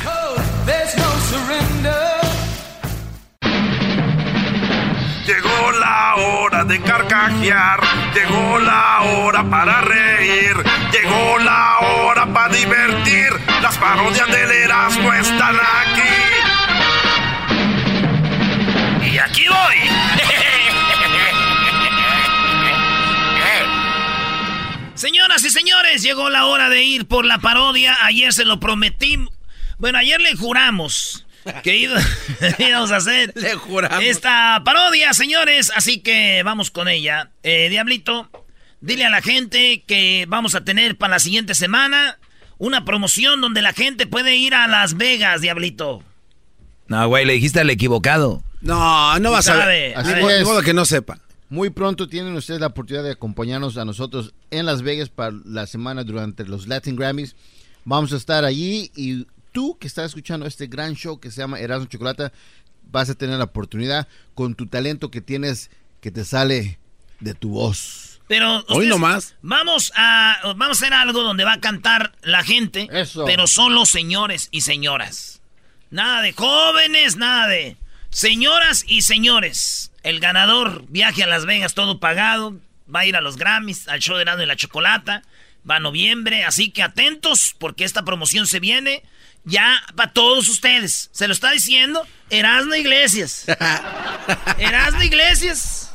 Llegó 5.31 5.71
la 5.79 6.17
hora 6.17 6.65
de 6.65 6.81
carcajear, 6.81 7.81
llegó 8.13 8.59
la 8.59 9.01
hora 9.03 9.49
para 9.49 9.81
reír, 9.81 10.57
llegó 10.91 11.39
la 11.39 11.79
hora 11.79 12.27
para 12.27 12.53
divertir. 12.53 13.29
Las 13.63 13.79
parodias 13.79 14.27
del 14.27 14.51
Erasmo 14.51 15.13
están 15.13 15.55
aquí. 15.55 16.03
Y 19.07 19.19
aquí 19.19 19.45
voy. 19.47 19.77
Señoras 24.97 25.45
y 25.45 25.51
señores, 25.51 26.03
llegó 26.03 26.29
la 26.29 26.47
hora 26.47 26.69
de 26.69 26.83
ir 26.83 27.07
por 27.07 27.25
la 27.25 27.39
parodia. 27.39 27.97
Ayer 28.03 28.33
se 28.33 28.45
lo 28.45 28.59
prometí. 28.59 29.17
Bueno, 29.79 29.97
ayer 29.99 30.21
le 30.21 30.35
juramos 30.35 31.25
que 31.63 31.77
íbamos 32.59 32.91
a 32.93 32.97
hacer 32.97 33.33
Le 33.37 33.55
juramos. 33.55 34.03
esta 34.03 34.63
parodia, 34.65 35.13
señores. 35.13 35.73
Así 35.75 36.01
que 36.01 36.43
vamos 36.45 36.71
con 36.71 36.89
ella. 36.89 37.31
Eh, 37.43 37.69
Diablito, 37.71 38.31
dile 38.81 39.05
a 39.05 39.11
la 39.11 39.23
gente 39.23 39.85
que 39.87 40.27
vamos 40.29 40.55
a 40.55 40.65
tener 40.65 40.97
para 40.97 41.13
la 41.13 41.19
siguiente 41.19 41.55
semana 41.55 42.19
una 42.59 42.85
promoción 42.85 43.41
donde 43.41 43.63
la 43.63 43.73
gente 43.73 44.07
puede 44.07 44.37
ir 44.37 44.55
a 44.55 44.69
Las 44.69 44.97
Vegas, 44.97 45.41
Diablito. 45.41 46.03
No, 46.89 47.09
güey, 47.09 47.25
le 47.25 47.35
dijiste 47.35 47.61
al 47.61 47.71
equivocado. 47.71 48.43
No, 48.61 49.19
no 49.19 49.31
vas 49.31 49.49
a 49.49 49.65
ver. 49.65 49.97
Así 49.97 50.13
es. 50.13 50.45
modo 50.45 50.61
que 50.63 50.75
no 50.75 50.85
sepa. 50.85 51.19
Muy 51.49 51.71
pronto 51.71 52.09
tienen 52.09 52.35
ustedes 52.37 52.61
la 52.61 52.69
oportunidad 52.69 53.03
de 53.03 53.13
acompañarnos 53.13 53.77
a 53.77 53.85
nosotros 53.85 54.35
en 54.51 54.67
Las 54.67 54.83
Vegas 54.83 55.09
para 55.09 55.35
la 55.45 55.67
semana 55.67 56.05
durante 56.05 56.45
los 56.45 56.69
Latin 56.69 56.97
Grammys. 56.97 57.35
Vamos 57.85 58.13
a 58.13 58.17
estar 58.17 58.45
allí 58.45 58.91
y 58.95 59.27
tú 59.53 59.79
que 59.79 59.87
estás 59.87 60.07
escuchando 60.07 60.47
este 60.47 60.67
gran 60.67 60.95
show 60.95 61.21
que 61.21 61.31
se 61.31 61.41
llama 61.41 61.61
Erasmo 61.61 61.87
Chocolata, 61.87 62.33
vas 62.91 63.11
a 63.11 63.15
tener 63.15 63.39
la 63.39 63.45
oportunidad 63.45 64.09
con 64.35 64.55
tu 64.55 64.67
talento 64.67 65.11
que 65.11 65.21
tienes 65.21 65.71
que 66.01 66.11
te 66.11 66.25
sale 66.25 66.79
de 67.21 67.35
tu 67.35 67.51
voz. 67.51 68.21
Pero 68.27 68.65
Hoy 68.69 68.87
nomás. 68.87 69.35
Vamos 69.43 69.93
a, 69.97 70.39
vamos 70.45 70.69
a 70.69 70.71
hacer 70.71 70.95
algo 70.95 71.23
donde 71.23 71.45
va 71.45 71.55
a 71.55 71.61
cantar 71.61 72.13
la 72.23 72.45
gente, 72.45 72.89
Eso. 72.93 73.25
pero 73.25 73.47
solo 73.47 73.87
señores 73.87 74.49
y 74.53 74.61
señoras. 74.61 75.43
Nada 75.91 76.23
de 76.23 76.33
jóvenes, 76.33 77.17
nada 77.17 77.49
de 77.49 77.77
señoras 78.11 78.85
y 78.87 79.03
señores. 79.03 79.91
El 80.05 80.21
ganador 80.21 80.85
viaje 80.89 81.25
a 81.25 81.27
Las 81.27 81.45
Vegas 81.45 81.75
todo 81.75 81.99
pagado, 81.99 82.57
va 82.93 83.01
a 83.01 83.07
ir 83.07 83.17
a 83.17 83.21
los 83.21 83.37
Grammys, 83.37 83.89
al 83.89 84.01
show 84.01 84.17
de 84.17 84.23
Erasmo 84.23 84.45
y 84.45 84.47
la 84.47 84.57
Chocolata, 84.57 85.23
va 85.69 85.77
a 85.77 85.81
noviembre, 85.81 86.45
así 86.45 86.71
que 86.71 86.83
atentos 86.83 87.55
porque 87.59 87.85
esta 87.85 88.05
promoción 88.05 88.47
se 88.47 88.61
viene 88.61 89.03
ya 89.45 89.83
para 89.97 90.13
todos 90.13 90.49
ustedes. 90.49 91.09
Se 91.13 91.27
lo 91.27 91.33
está 91.33 91.51
diciendo 91.51 92.07
Erasmo 92.31 92.75
Iglesias. 92.75 93.45
Erasmo 94.59 95.03
Iglesias. 95.03 95.93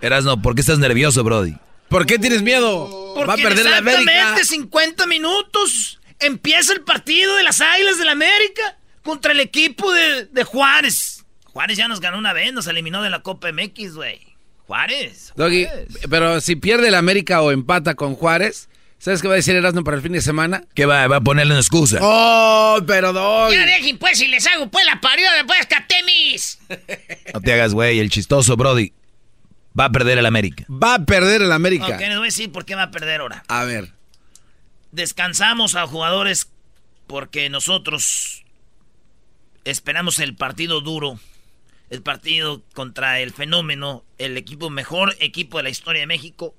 Erasno, 0.00 0.40
¿por 0.40 0.54
qué 0.54 0.60
estás 0.60 0.78
nervioso, 0.78 1.24
Brody? 1.24 1.56
¿Por 1.88 2.06
qué 2.06 2.18
tienes 2.18 2.42
miedo? 2.42 3.12
Porque 3.14 3.28
Va 3.28 3.34
a 3.34 3.36
perder 3.36 3.64
la 3.66 3.78
América. 3.78 4.02
exactamente 4.12 4.44
50 4.44 5.06
minutos 5.06 6.00
empieza 6.18 6.72
el 6.72 6.80
partido 6.82 7.36
de 7.36 7.42
las 7.42 7.60
Águilas 7.60 7.96
del 7.98 8.06
la 8.06 8.12
América 8.12 8.78
contra 9.02 9.32
el 9.32 9.40
equipo 9.40 9.92
de, 9.92 10.26
de 10.26 10.44
Juárez. 10.44 11.24
Juárez 11.44 11.78
ya 11.78 11.88
nos 11.88 12.00
ganó 12.00 12.18
una 12.18 12.32
vez, 12.32 12.52
nos 12.52 12.66
eliminó 12.66 13.02
de 13.02 13.10
la 13.10 13.22
Copa 13.22 13.50
MX, 13.52 13.94
güey. 13.94 14.20
Juárez. 14.66 15.32
Doggy, 15.36 15.64
Juárez. 15.64 15.88
pero 16.10 16.40
si 16.40 16.56
pierde 16.56 16.90
la 16.90 16.98
América 16.98 17.40
o 17.40 17.52
empata 17.52 17.94
con 17.94 18.14
Juárez, 18.14 18.68
¿sabes 18.98 19.22
qué 19.22 19.28
va 19.28 19.34
a 19.34 19.36
decir 19.36 19.54
Erasmo 19.56 19.84
para 19.84 19.96
el 19.96 20.02
fin 20.02 20.12
de 20.12 20.20
semana? 20.20 20.62
¿Qué 20.74 20.86
va, 20.86 21.06
va 21.06 21.16
a 21.16 21.20
ponerle 21.20 21.52
una 21.52 21.60
excusa? 21.60 21.98
Oh, 22.02 22.78
pero 22.86 23.12
Doggy. 23.12 23.54
Ya 23.54 23.66
dejen 23.66 23.98
pues 23.98 24.18
si 24.18 24.28
les 24.28 24.46
hago 24.46 24.70
pues 24.70 24.84
la 24.86 25.00
parió 25.00 25.26
después 25.32 25.66
Catemis. 25.66 26.58
No 27.34 27.40
te 27.40 27.52
hagas, 27.52 27.74
güey, 27.74 27.98
el 27.98 28.10
chistoso, 28.10 28.56
Brody. 28.56 28.92
Va 29.78 29.86
a 29.86 29.90
perder 29.92 30.18
el 30.18 30.26
América. 30.26 30.64
Va 30.70 30.94
a 30.94 31.04
perder 31.04 31.42
el 31.42 31.52
América. 31.52 31.86
Ok, 31.86 32.00
les 32.00 32.16
voy 32.16 32.18
a 32.18 32.22
decir 32.22 32.50
por 32.50 32.64
qué 32.64 32.74
va 32.74 32.84
a 32.84 32.90
perder 32.90 33.20
ahora. 33.20 33.44
A 33.48 33.64
ver. 33.64 33.92
Descansamos 34.92 35.74
a 35.74 35.86
jugadores 35.86 36.48
porque 37.06 37.50
nosotros 37.50 38.44
esperamos 39.64 40.18
el 40.18 40.34
partido 40.34 40.80
duro. 40.80 41.18
El 41.90 42.02
partido 42.02 42.62
contra 42.74 43.20
el 43.20 43.32
fenómeno, 43.32 44.02
el 44.18 44.36
equipo 44.36 44.70
mejor 44.70 45.14
equipo 45.20 45.58
de 45.58 45.64
la 45.64 45.70
historia 45.70 46.00
de 46.00 46.06
México. 46.06 46.54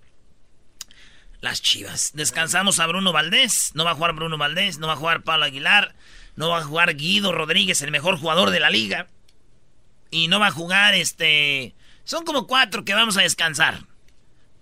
Las 1.40 1.62
Chivas. 1.62 2.12
Descansamos 2.14 2.80
a 2.80 2.88
Bruno 2.88 3.12
Valdés. 3.12 3.72
No 3.76 3.86
va 3.86 3.92
a 3.92 3.96
jugar 3.96 4.14
Bruno 4.14 4.38
Valdés. 4.38 4.80
No 4.80 4.88
va 4.88 4.94
a 4.94 4.98
jugar 4.98 5.22
Pablo 5.22 5.46
Aguilar. 5.46 5.96
No 6.36 6.50
va 6.50 6.60
a 6.60 6.64
jugar 6.64 6.96
Guido 6.96 7.32
Rodríguez, 7.32 7.82
el 7.82 7.92
mejor 7.92 8.18
jugador 8.18 8.50
de 8.50 8.60
la 8.60 8.70
liga. 8.70 9.08
Y 10.10 10.28
no 10.28 10.40
va 10.40 10.48
a 10.48 10.52
jugar 10.52 10.94
este. 10.96 11.76
Son 12.06 12.26
como 12.26 12.48
cuatro 12.48 12.86
que 12.86 12.94
vamos 12.94 13.18
a 13.18 13.22
descansar. 13.22 13.82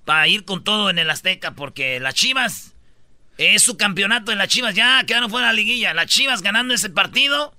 Para 0.03 0.27
ir 0.27 0.43
con 0.43 0.63
todo 0.63 0.89
en 0.89 0.99
el 0.99 1.09
Azteca. 1.09 1.51
Porque 1.51 1.99
las 1.99 2.15
Chivas. 2.15 2.73
Es 3.37 3.63
su 3.63 3.77
campeonato 3.77 4.31
de 4.31 4.37
las 4.37 4.49
Chivas. 4.49 4.75
Ya 4.75 5.03
quedaron 5.05 5.29
fuera 5.29 5.47
de 5.47 5.53
la 5.53 5.57
liguilla. 5.57 5.93
Las 5.93 6.07
Chivas 6.07 6.41
ganando 6.41 6.73
ese 6.73 6.89
partido. 6.89 7.55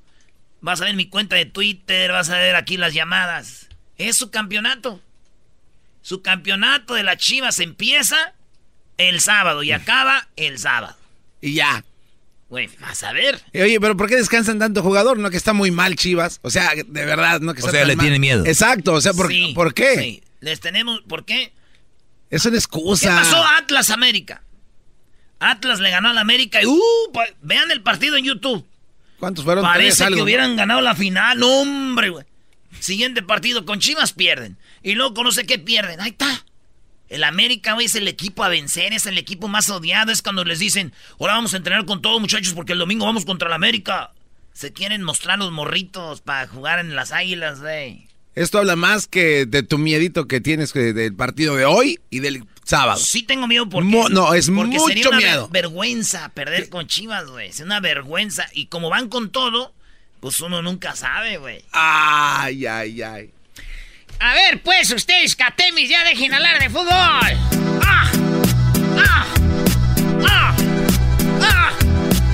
Vas 0.61 0.81
a 0.81 0.85
ver 0.85 0.95
mi 0.95 1.09
cuenta 1.09 1.37
de 1.37 1.47
Twitter. 1.47 2.13
Vas 2.13 2.29
a 2.29 2.37
ver 2.37 2.55
aquí 2.55 2.77
las 2.77 2.93
llamadas. 2.93 3.69
Es 3.97 4.17
su 4.17 4.31
campeonato. 4.31 5.01
Su 6.03 6.23
campeonato 6.23 6.95
de 6.95 7.03
las 7.03 7.17
Chivas 7.17 7.61
empieza 7.61 8.36
el 8.99 9.21
sábado 9.21 9.63
y 9.63 9.73
acaba 9.73 10.29
el 10.37 10.59
sábado. 10.59 10.97
Y 11.41 11.55
ya. 11.55 11.85
Güey, 12.49 12.69
vas 12.81 13.03
a 13.03 13.13
ver. 13.13 13.43
Oye, 13.55 13.81
pero 13.81 13.97
¿por 13.97 14.09
qué 14.09 14.17
descansan 14.17 14.59
tanto 14.59 14.83
jugador? 14.83 15.19
No, 15.19 15.31
que 15.31 15.37
está 15.37 15.53
muy 15.53 15.71
mal 15.73 15.97
Chivas. 15.97 16.39
O 16.43 16.51
sea, 16.51 16.73
de 16.75 17.05
verdad, 17.05 17.41
no 17.41 17.55
que 17.55 17.61
O 17.63 17.67
está 17.67 17.73
sea, 17.73 17.81
tan 17.81 17.89
le 17.89 17.97
mal. 17.97 18.05
tiene 18.05 18.19
miedo. 18.21 18.47
Exacto, 18.47 18.93
o 18.93 19.01
sea, 19.01 19.13
¿por, 19.13 19.29
Sí, 19.29 19.53
¿por 19.55 19.75
qué? 19.75 19.97
sí. 19.97 20.23
Les 20.41 20.61
tenemos, 20.61 21.01
¿por 21.09 21.25
qué? 21.25 21.53
Es 22.31 22.45
una 22.45 22.57
excusa. 22.57 23.09
¿Qué 23.09 23.15
pasó 23.17 23.45
Atlas 23.59 23.91
América? 23.91 24.43
Atlas 25.41 25.81
le 25.81 25.91
ganó 25.91 26.11
al 26.11 26.19
América 26.19 26.63
y 26.63 26.67
uh, 26.67 26.79
vean 27.43 27.71
el 27.71 27.83
partido 27.83 28.17
en 28.17 28.25
YouTube. 28.25 28.65
¿Cuántos 29.19 29.45
fueron? 29.45 29.65
Parece 29.65 30.07
que 30.09 30.23
hubieran 30.23 30.57
ganado 30.57 30.81
la 30.83 30.95
final. 30.95 31.43
hombre, 31.43 32.11
güey. 32.11 32.25
Siguiente 32.79 33.23
partido 33.23 33.65
con 33.65 33.81
Chivas 33.81 34.13
pierden. 34.13 34.57
Y 34.83 34.95
luego 34.95 35.25
no 35.25 35.33
sé 35.33 35.47
qué 35.47 35.59
pierden. 35.59 36.01
Ahí 36.01 36.11
está. 36.11 36.45
El 37.09 37.25
América 37.25 37.75
güey, 37.75 37.87
es 37.87 37.95
el 37.95 38.09
equipo 38.09 38.43
a 38.43 38.49
vencer, 38.49 38.93
es 38.93 39.07
el 39.07 39.19
equipo 39.19 39.49
más 39.49 39.71
odiado. 39.71 40.13
Es 40.13 40.23
cuando 40.23 40.45
les 40.45 40.59
dicen, 40.59 40.93
ahora 41.21 41.35
vamos 41.35 41.55
a 41.55 41.59
entrenar 41.59 41.85
con 41.85 42.03
todos 42.03 42.21
muchachos 42.21 42.53
porque 42.55 42.73
el 42.73 42.79
domingo 42.79 43.05
vamos 43.05 43.25
contra 43.25 43.49
el 43.49 43.55
América. 43.55 44.13
Se 44.53 44.73
quieren 44.73 45.03
mostrar 45.03 45.39
los 45.39 45.53
morritos 45.53 46.21
para 46.21 46.49
jugar 46.49 46.79
en 46.79 46.97
las 46.97 47.13
águilas, 47.13 47.61
güey. 47.61 48.09
Esto 48.35 48.59
habla 48.59 48.77
más 48.77 49.07
que 49.07 49.47
de 49.47 49.63
tu 49.63 49.79
miedito 49.79 50.27
que 50.27 50.41
tienes 50.41 50.73
del 50.73 51.15
partido 51.15 51.57
de 51.57 51.65
hoy 51.65 52.01
y 52.11 52.21
del 52.21 52.45
sábado. 52.65 52.99
Sí 52.99 53.23
tengo 53.23 53.47
miedo 53.47 53.67
porque... 53.69 53.89
no, 54.11 54.35
es 54.35 54.51
mucho 54.51 54.87
sería 54.87 55.09
una 55.09 55.17
miedo. 55.17 55.49
vergüenza 55.49 56.29
perder 56.31 56.69
con 56.69 56.87
Chivas, 56.87 57.27
güey. 57.27 57.49
Es 57.49 57.61
una 57.61 57.81
vergüenza. 57.81 58.47
Y 58.53 58.67
como 58.67 58.91
van 58.91 59.09
con 59.09 59.31
todo, 59.31 59.73
pues 60.21 60.41
uno 60.41 60.61
nunca 60.61 60.95
sabe, 60.97 61.39
güey. 61.39 61.65
Ay, 61.73 62.67
ay, 62.67 63.03
ay. 63.03 63.31
A 64.19 64.33
ver, 64.35 64.63
pues, 64.63 64.91
ustedes, 64.91 65.37
Catemis, 65.37 65.91
ya 65.91 66.03
dejen 66.05 66.33
hablar 66.33 66.59
de 66.59 66.71
fútbol. 66.71 66.89
¡Ah! 66.91 68.11
¡Ah! 68.99 69.27
¡Ah! 70.27 70.55
¡Ah! 71.43 71.73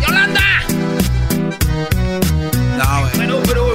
¡Yolanda! 0.00 0.62
No, 2.78 3.00
güey. 3.00 3.16
Bueno, 3.16 3.40
pero... 3.46 3.74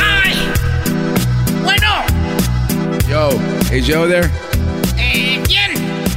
¡Ay! 0.00 0.52
Bueno. 1.62 2.04
Yo, 3.08 3.30
is 3.74 3.86
Joe 3.86 4.08
there? 4.08 4.30
Eh, 4.96 5.42
¿quién? 5.46 5.72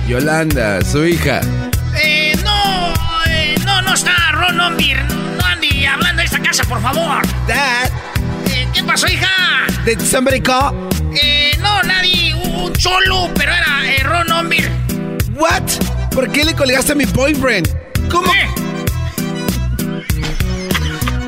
Yolanda, 0.08 0.84
su 0.84 1.06
hija. 1.06 1.42
Está 4.62 4.70
Ron 4.70 4.74
Ombir. 4.74 4.98
No 5.38 5.46
Andy 5.46 5.86
hablando 5.86 6.20
de 6.20 6.26
esta 6.26 6.40
casa, 6.40 6.64
por 6.66 6.82
favor. 6.82 7.22
Dad. 7.48 7.90
Eh, 8.50 8.68
¿Qué 8.74 8.84
pasó, 8.84 9.08
hija? 9.08 9.28
Did 9.86 10.00
somebody 10.00 10.42
call? 10.42 10.90
Eh, 11.16 11.58
no, 11.60 11.82
nadie. 11.84 12.34
Un 12.36 12.74
cholo, 12.74 13.30
pero 13.36 13.54
era 13.54 13.86
eh, 13.86 14.04
Ron 14.04 14.32
Ombir. 14.32 14.70
What? 15.34 15.64
¿Por 16.12 16.32
qué 16.32 16.46
le 16.46 16.54
colgaste 16.54 16.92
a 16.92 16.96
mi 16.96 17.06
boyfriend? 17.06 17.68
¿Cómo? 18.10 18.32
¿Qué? 18.32 18.48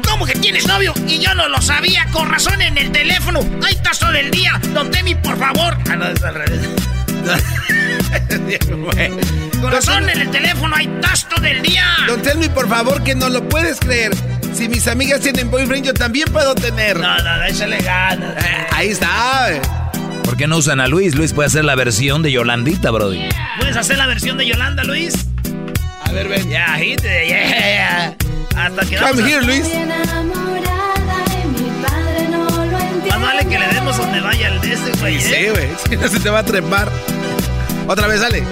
¿Cómo 0.07 0.25
que 0.25 0.35
tienes 0.35 0.67
novio? 0.67 0.93
Y 1.07 1.19
yo 1.19 1.33
no 1.33 1.47
lo 1.47 1.61
sabía, 1.61 2.05
con 2.11 2.29
razón 2.29 2.61
en 2.61 2.77
el 2.77 2.91
teléfono. 2.91 3.39
Ahí 3.63 3.73
estás 3.73 3.99
todo 3.99 4.11
el 4.13 4.29
día. 4.29 4.59
Don 4.73 4.91
Temi, 4.91 5.15
por 5.15 5.37
favor. 5.37 5.77
Ah, 5.89 5.95
no, 5.95 6.07
es 6.07 6.23
al 6.23 6.35
revés. 6.35 6.61
Con 9.61 9.71
razón 9.71 10.09
en 10.09 10.21
el 10.21 10.31
teléfono, 10.31 10.75
ahí 10.75 10.89
estás 10.95 11.27
todo 11.29 11.45
el 11.45 11.61
día. 11.61 11.85
Don 12.07 12.21
Telmi, 12.21 12.49
por 12.49 12.67
favor, 12.67 13.03
que 13.03 13.15
no 13.15 13.29
lo 13.29 13.47
puedes 13.47 13.79
creer. 13.79 14.11
Si 14.53 14.67
mis 14.69 14.87
amigas 14.87 15.21
tienen 15.21 15.49
boyfriend, 15.49 15.85
yo 15.85 15.93
también 15.93 16.27
puedo 16.31 16.53
tener. 16.55 16.99
No, 16.99 17.17
no, 17.17 17.37
no, 17.37 17.43
échale 17.45 17.77
ganas. 17.79 18.35
Eh, 18.43 18.67
ahí 18.71 18.89
está. 18.89 19.51
eh. 19.51 19.61
¿Por 20.23 20.37
qué 20.37 20.47
no 20.47 20.57
usan 20.57 20.79
a 20.79 20.87
Luis? 20.87 21.15
Luis 21.15 21.33
puede 21.33 21.47
hacer 21.47 21.65
la 21.65 21.75
versión 21.75 22.21
de 22.21 22.31
Yolandita, 22.31 22.91
Brody. 22.91 23.27
¿Puedes 23.59 23.75
hacer 23.77 23.97
la 23.97 24.05
versión 24.07 24.37
de 24.37 24.45
Yolanda, 24.47 24.83
Luis? 24.83 25.13
A 26.05 26.11
ver, 26.11 26.27
ven. 26.27 26.49
Ya, 26.49 26.75
hit 26.77 26.99
it, 26.99 27.27
yeah. 27.27 28.15
Hasta 28.55 28.81
que 28.85 28.97
Come 28.97 29.11
vamos 29.11 29.23
a- 29.23 29.27
here, 29.29 29.41
Luis. 29.45 29.63
Más 33.09 33.21
vale 33.21 33.45
que 33.47 33.59
le 33.59 33.67
demos 33.67 33.97
donde 33.97 34.21
vaya 34.21 34.47
el 34.49 34.61
de 34.61 34.73
ese, 34.73 34.91
güey. 34.99 35.19
Sí, 35.21 35.33
¿eh? 35.33 35.51
güey. 35.51 35.67
Si 35.89 35.97
no 36.01 36.07
se 36.07 36.19
te 36.19 36.29
va 36.29 36.39
a 36.39 36.45
trepar. 36.45 36.89
Otra 37.87 38.07
vez, 38.07 38.21
sale. 38.21 38.43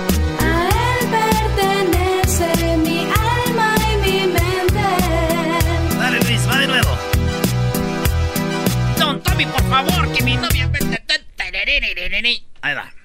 pertenece 1.10 2.78
mi 2.78 3.00
alma 3.00 3.76
y 3.92 3.96
mi 3.98 4.28
mente. 4.28 5.98
Dale, 5.98 6.20
Luis, 6.20 6.48
va 6.48 6.58
de 6.58 6.68
nuevo. 6.68 6.98
Don 9.00 9.22
Tommy, 9.24 9.46
por 9.46 9.64
favor, 9.70 10.12
que 10.14 10.24
mi 10.24 10.36
novia... 10.36 10.70
Ahí 12.62 12.76
va. 12.76 13.01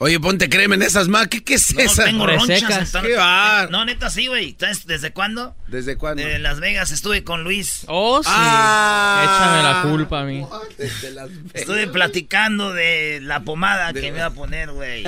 Oye, 0.00 0.20
ponte 0.20 0.48
crema 0.48 0.76
en 0.76 0.82
esas 0.82 1.08
más. 1.08 1.26
¿Qué, 1.26 1.42
qué 1.42 1.54
es 1.54 1.74
No, 1.74 1.80
esa? 1.80 2.04
tengo 2.04 2.24
ronchas. 2.24 2.62
están- 2.82 3.02
Qué 3.04 3.16
va. 3.16 3.66
No, 3.68 3.84
neta, 3.84 4.10
sí, 4.10 4.28
güey. 4.28 4.54
¿Sabes 4.58 4.86
desde 4.86 5.10
cuándo? 5.12 5.56
¿Desde 5.66 5.96
cuándo? 5.96 6.22
En 6.22 6.42
Las 6.44 6.60
Vegas 6.60 6.92
estuve 6.92 7.24
con 7.24 7.42
Luis. 7.42 7.80
Oh, 7.88 8.22
sí. 8.22 8.30
Ah. 8.32 9.22
Échame 9.24 9.62
la 9.64 9.82
culpa 9.90 10.20
a 10.20 10.24
mí. 10.24 10.46
Desde 10.78 11.10
las 11.10 11.28
Estuve 11.52 11.88
platicando 11.88 12.72
de 12.72 13.18
la 13.22 13.40
pomada 13.40 13.92
que 13.92 14.12
me 14.12 14.18
iba 14.18 14.26
a 14.26 14.30
poner, 14.30 14.70
güey. 14.70 15.04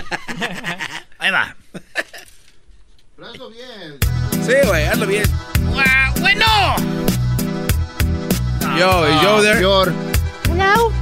Ahí 1.19 1.31
va. 1.31 1.55
Sí, 4.45 4.55
güey, 4.67 4.87
hazlo 4.87 5.07
bien. 5.07 5.25
Ah, 5.77 6.12
bueno. 6.19 6.47
Yo, 8.77 9.09
y 9.09 9.23
yo 9.23 9.43
there. 9.43 9.61
Hello. 9.61 10.93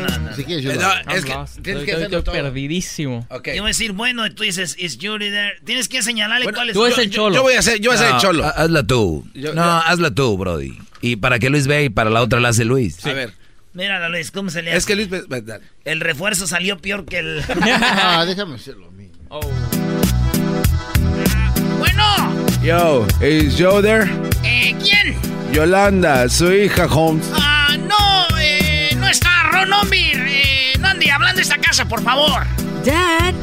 No, 0.00 0.06
no, 0.08 0.18
no. 0.30 0.36
Si 0.36 0.44
quieres, 0.44 0.64
yo 0.64 0.74
no, 0.74 1.12
es 1.14 1.24
que 1.24 1.34
lost. 1.34 1.54
tienes 1.54 1.56
Estoy- 1.56 1.64
que 1.64 1.70
estoy- 1.90 1.94
hacerlo 1.94 2.18
estoy 2.18 2.34
perdidísimo. 2.34 3.26
Ok. 3.30 3.46
Yo 3.48 3.52
voy 3.62 3.64
a 3.64 3.66
decir, 3.68 3.92
bueno, 3.92 4.26
y 4.26 4.30
tú 4.30 4.42
dices, 4.42 4.76
is 4.78 4.98
Judy 5.00 5.30
there? 5.30 5.54
Tienes 5.64 5.88
que 5.88 6.02
señalarle 6.02 6.44
Bueno, 6.44 6.56
cuál 6.58 6.68
es. 6.70 6.74
tú 6.74 6.84
eres 6.84 6.96
yo- 6.96 7.02
el 7.02 7.10
yo- 7.10 7.16
cholo. 7.16 7.34
Yo 7.36 7.42
voy 7.42 7.54
a 7.54 7.58
hacer, 7.58 7.80
yo 7.80 7.90
voy 7.90 7.96
a 7.96 8.00
hacer 8.00 8.10
No, 8.10 8.16
el 8.16 8.22
cholo. 8.22 8.44
ha- 8.46 8.50
Hazla 8.50 8.82
tú. 8.84 9.26
Yo- 9.34 9.54
no, 9.54 9.62
yo- 9.64 9.70
hazla 9.86 10.10
tú, 10.12 10.36
Brody. 10.38 10.78
Y 11.00 11.16
para 11.16 11.38
que 11.38 11.50
Luis 11.50 11.66
vea 11.66 11.82
y 11.82 11.88
para 11.88 12.10
la 12.10 12.22
otra 12.22 12.40
la 12.40 12.48
hace 12.50 12.64
Luis. 12.64 13.04
A 13.06 13.12
ver. 13.12 13.32
Mírala, 13.74 14.08
Luis, 14.08 14.30
¿cómo 14.30 14.50
se 14.50 14.62
le 14.62 14.70
hace? 14.70 14.78
Es 14.78 14.86
que 14.86 14.96
Luis. 14.96 15.08
ve- 15.10 15.24
dale. 15.28 15.62
El 15.84 16.00
refuerzo 16.00 16.46
salió 16.46 16.78
peor 16.78 17.04
que 17.04 17.18
el... 17.18 17.42
Ah, 17.48 18.24
déjame 18.26 18.56
hacerlo 18.56 18.90
mismo. 18.92 19.14
Oh. 19.28 19.40
Bueno. 21.78 22.02
Yo, 22.62 23.06
is 23.24 23.54
Joe 23.58 23.82
there? 23.82 24.10
Eh, 24.42 24.74
¿quién? 24.82 25.16
Yolanda, 25.52 26.28
su 26.28 26.52
hija 26.52 26.86
Holmes. 26.86 27.30
Ah, 27.34 27.76
no, 27.78 28.27
no 29.66 29.76
Ron 29.76 29.84
Ombir. 29.84 30.16
Eh, 30.28 30.72
no 30.78 30.88
ande 30.88 31.10
hablando 31.10 31.36
de 31.36 31.42
esta 31.42 31.58
casa, 31.58 31.84
por 31.86 32.02
favor. 32.02 32.44
Dad, 32.84 33.34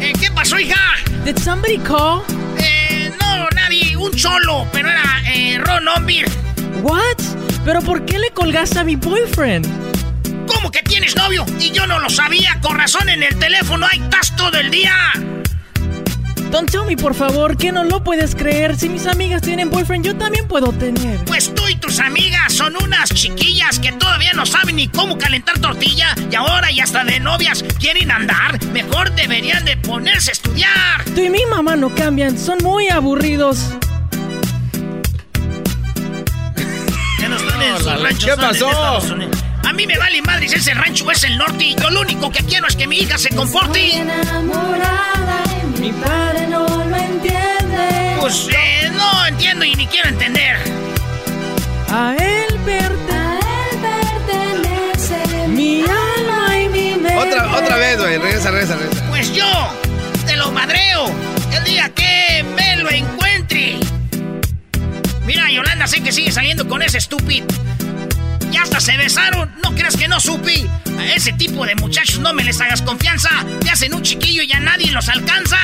Eh, 0.00 0.12
¿Qué 0.18 0.30
pasó, 0.30 0.58
hija? 0.58 0.76
did 1.24 1.36
somebody 1.38 1.78
call? 1.78 2.22
Eh, 2.58 3.10
no, 3.20 3.48
nadie. 3.54 3.96
Un 3.96 4.12
cholo, 4.14 4.66
pero 4.72 4.88
era 4.88 5.22
eh, 5.26 5.58
Ron 5.58 5.86
Ombir. 5.88 6.26
What? 6.82 7.18
¿Pero 7.64 7.82
por 7.82 8.04
qué 8.06 8.18
le 8.18 8.30
colgaste 8.30 8.78
a 8.78 8.84
mi 8.84 8.96
boyfriend? 8.96 9.66
¿Cómo 10.46 10.70
que 10.70 10.82
tienes 10.82 11.14
novio? 11.16 11.44
Y 11.58 11.70
yo 11.70 11.86
no 11.86 11.98
lo 11.98 12.08
sabía. 12.08 12.58
Con 12.62 12.78
razón 12.78 13.08
en 13.10 13.22
el 13.22 13.38
teléfono. 13.38 13.86
Ahí 13.90 14.00
estás 14.00 14.34
todo 14.36 14.58
el 14.58 14.70
día. 14.70 14.94
Don't 16.50 16.68
tell 16.68 16.84
me, 16.84 16.96
por 16.96 17.14
favor, 17.14 17.56
que 17.56 17.70
no 17.70 17.84
lo 17.84 18.02
puedes 18.02 18.34
creer. 18.34 18.76
Si 18.76 18.88
mis 18.88 19.06
amigas 19.06 19.40
tienen 19.40 19.70
boyfriend, 19.70 20.04
yo 20.04 20.16
también 20.16 20.48
puedo 20.48 20.72
tener. 20.72 21.24
Pues 21.24 21.54
tú 21.54 21.62
y 21.68 21.76
tus 21.76 22.00
amigas 22.00 22.52
son 22.52 22.74
unas 22.82 23.10
chiquillas 23.14 23.78
que 23.78 23.92
todavía 23.92 24.32
no 24.32 24.44
saben 24.44 24.76
ni 24.76 24.88
cómo 24.88 25.16
calentar 25.16 25.60
tortilla 25.60 26.14
y 26.28 26.34
ahora 26.34 26.72
y 26.72 26.80
hasta 26.80 27.04
de 27.04 27.20
novias 27.20 27.64
quieren 27.78 28.10
andar. 28.10 28.62
Mejor 28.72 29.14
deberían 29.14 29.64
de 29.64 29.76
ponerse 29.76 30.30
a 30.30 30.32
estudiar. 30.32 31.04
Tú 31.14 31.20
y 31.20 31.30
mi 31.30 31.46
mamá 31.46 31.76
no 31.76 31.94
cambian, 31.94 32.36
son 32.36 32.58
muy 32.64 32.88
aburridos. 32.88 33.70
Ya 37.20 37.28
no 37.28 37.36
están 37.36 37.62
en. 37.62 38.18
¿qué 38.18 38.30
en 38.30 38.36
pasó? 38.36 38.68
A 39.68 39.72
mí 39.72 39.86
me 39.86 39.96
vale 39.98 40.20
madre 40.22 40.48
si 40.48 40.56
ese 40.56 40.74
rancho 40.74 41.04
o 41.04 41.12
es 41.12 41.22
el 41.22 41.38
norte 41.38 41.64
y 41.64 41.76
yo 41.76 41.90
lo 41.90 42.00
único 42.00 42.30
que 42.32 42.42
quiero 42.42 42.66
es 42.66 42.74
que 42.74 42.88
mi 42.88 42.98
hija 42.98 43.16
se 43.18 43.28
comporte. 43.30 43.98
Enamorada 43.98 45.44
y 45.76 45.80
mi 45.80 45.92
padre 45.92 46.29
Pues 48.30 48.46
eh, 48.56 48.88
no 48.92 49.26
entiendo 49.26 49.64
y 49.64 49.74
ni 49.74 49.88
quiero 49.88 50.08
entender. 50.08 50.56
A 51.88 52.14
él 52.16 52.60
pertenece 52.64 53.16
A 53.16 53.40
él 53.40 54.22
pertenece 54.24 55.48
mi 55.48 55.82
alma 55.82 56.60
y 56.60 56.68
mi 56.68 56.94
mente. 56.94 57.16
Otra, 57.16 57.56
otra 57.56 57.76
vez, 57.76 57.98
güey. 57.98 58.18
Regresa, 58.18 58.52
regresa, 58.52 58.76
regresa. 58.76 59.04
Pues 59.08 59.34
yo 59.34 59.50
te 60.26 60.36
lo 60.36 60.52
madreo 60.52 61.12
el 61.56 61.64
día 61.64 61.88
que 61.92 62.44
me 62.54 62.76
lo 62.76 62.88
encuentre. 62.88 63.80
Mira, 65.26 65.50
Yolanda, 65.50 65.88
sé 65.88 66.00
que 66.00 66.12
sigue 66.12 66.30
saliendo 66.30 66.68
con 66.68 66.82
ese 66.82 66.98
estúpido. 66.98 67.48
Ya 68.52 68.62
hasta 68.62 68.78
se 68.78 68.96
besaron. 68.96 69.52
No 69.60 69.74
creas 69.74 69.96
que 69.96 70.06
no 70.06 70.20
supe. 70.20 70.68
A 70.96 71.14
ese 71.16 71.32
tipo 71.32 71.66
de 71.66 71.74
muchachos 71.74 72.20
no 72.20 72.32
me 72.32 72.44
les 72.44 72.60
hagas 72.60 72.80
confianza. 72.82 73.30
Te 73.60 73.70
hacen 73.70 73.92
un 73.92 74.02
chiquillo 74.02 74.42
y 74.42 74.46
ya 74.46 74.60
nadie 74.60 74.92
los 74.92 75.08
alcanza. 75.08 75.58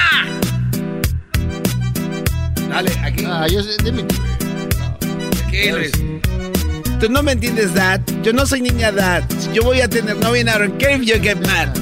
Dale, 2.77 2.93
aquí. 3.03 3.25
Ah, 3.27 3.47
yo 3.51 3.63
sé, 3.63 3.71
dime. 3.83 4.05
Aquí, 5.47 5.71
Luis. 5.71 5.93
Tú 7.01 7.09
no 7.09 7.23
me 7.23 7.33
entiendes, 7.33 7.73
Dad. 7.73 8.03
Yo 8.23 8.35
no 8.35 8.45
soy 8.45 8.61
niña, 8.61 8.93
Dad. 8.93 9.25
Si 9.39 9.51
yo 9.55 9.63
voy 9.63 9.81
a 9.81 9.89
tener 9.89 10.15
novia, 10.19 10.43
I 10.43 10.59
don't 10.59 10.79
care 10.79 10.95
if 10.95 11.01
you 11.01 11.15
get 11.19 11.39
mad. 11.47 11.75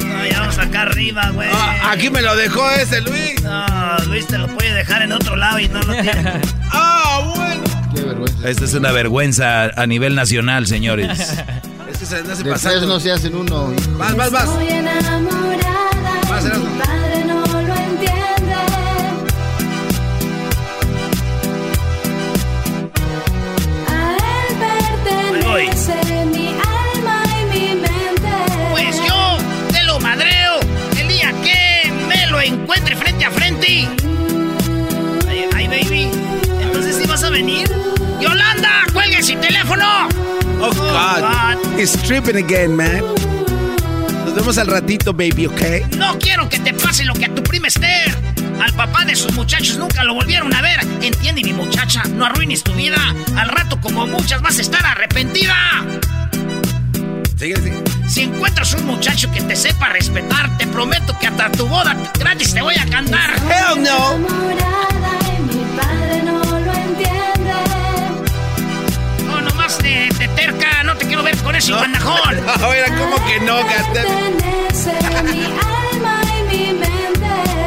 No, 0.00 0.26
ya 0.26 0.40
vamos 0.40 0.56
acá 0.56 0.82
arriba, 0.82 1.30
güey. 1.34 1.46
Ah, 1.52 1.90
aquí 1.92 2.08
me 2.08 2.22
lo 2.22 2.34
dejó 2.36 2.70
ese 2.70 3.02
Luis. 3.02 3.42
No, 3.42 3.66
Luis 4.06 4.26
te 4.28 4.38
lo 4.38 4.46
puede 4.48 4.72
dejar 4.72 5.02
en 5.02 5.12
otro 5.12 5.36
lado 5.36 5.58
y 5.58 5.68
no 5.68 5.82
lo 5.82 5.92
tiene. 5.92 6.32
ah, 6.70 7.34
bueno. 7.36 7.62
Qué 7.94 8.00
vergüenza. 8.00 8.48
Esta 8.48 8.64
es 8.64 8.72
una 8.72 8.92
vergüenza 8.92 9.64
a 9.76 9.86
nivel 9.86 10.14
nacional, 10.14 10.66
señores. 10.66 11.20
Es 11.90 11.98
que 11.98 12.06
se 12.06 12.16
hace 12.16 12.44
tres 12.44 12.82
no 12.86 12.98
se 12.98 13.12
hacen 13.12 13.34
uno. 13.34 13.74
Vas, 13.98 14.16
vas, 14.16 14.30
vas. 14.30 14.48
Estoy 14.48 14.68
enamorada 14.68 15.90
Vas, 16.30 16.44
Teléfono. 39.36 40.08
Oh, 40.60 40.72
God. 40.72 41.78
He's 41.78 41.92
tripping 42.02 42.36
again, 42.36 42.76
man. 42.76 43.02
Nos 44.24 44.34
vemos 44.34 44.58
al 44.58 44.66
ratito, 44.66 45.12
baby, 45.12 45.46
¿ok? 45.46 45.96
No 45.96 46.18
quiero 46.18 46.48
que 46.48 46.58
te 46.58 46.74
pase 46.74 47.04
lo 47.04 47.14
que 47.14 47.26
a 47.26 47.34
tu 47.34 47.42
prima 47.42 47.68
Esther. 47.68 48.16
Al 48.60 48.72
papá 48.74 49.04
de 49.04 49.16
sus 49.16 49.32
muchachos 49.32 49.78
nunca 49.78 50.04
lo 50.04 50.14
volvieron 50.14 50.54
a 50.54 50.60
ver. 50.60 50.80
Entiende, 51.00 51.42
mi 51.42 51.52
muchacha, 51.52 52.02
no 52.04 52.26
arruines 52.26 52.62
tu 52.62 52.72
vida. 52.74 52.98
Al 53.36 53.48
rato, 53.48 53.80
como 53.80 54.06
muchas, 54.06 54.42
vas 54.42 54.58
a 54.58 54.60
estar 54.60 54.84
arrepentida. 54.84 55.56
Sigue, 57.36 57.56
sigue. 57.56 57.82
Si 58.06 58.22
encuentras 58.22 58.74
un 58.74 58.86
muchacho 58.86 59.30
que 59.32 59.40
te 59.40 59.56
sepa 59.56 59.88
respetar, 59.88 60.58
te 60.58 60.66
prometo 60.66 61.18
que 61.18 61.28
hasta 61.28 61.50
tu 61.52 61.66
boda 61.66 61.96
gratis 62.18 62.52
te 62.52 62.60
voy 62.60 62.74
a 62.76 62.84
cantar. 62.86 63.30
Hell 63.36 63.82
no. 63.82 64.99
No 71.52 71.76
bandajón. 71.76 72.38
Ahora, 72.62 72.86
¿cómo 72.98 73.26
que 73.26 73.40
no. 73.40 73.60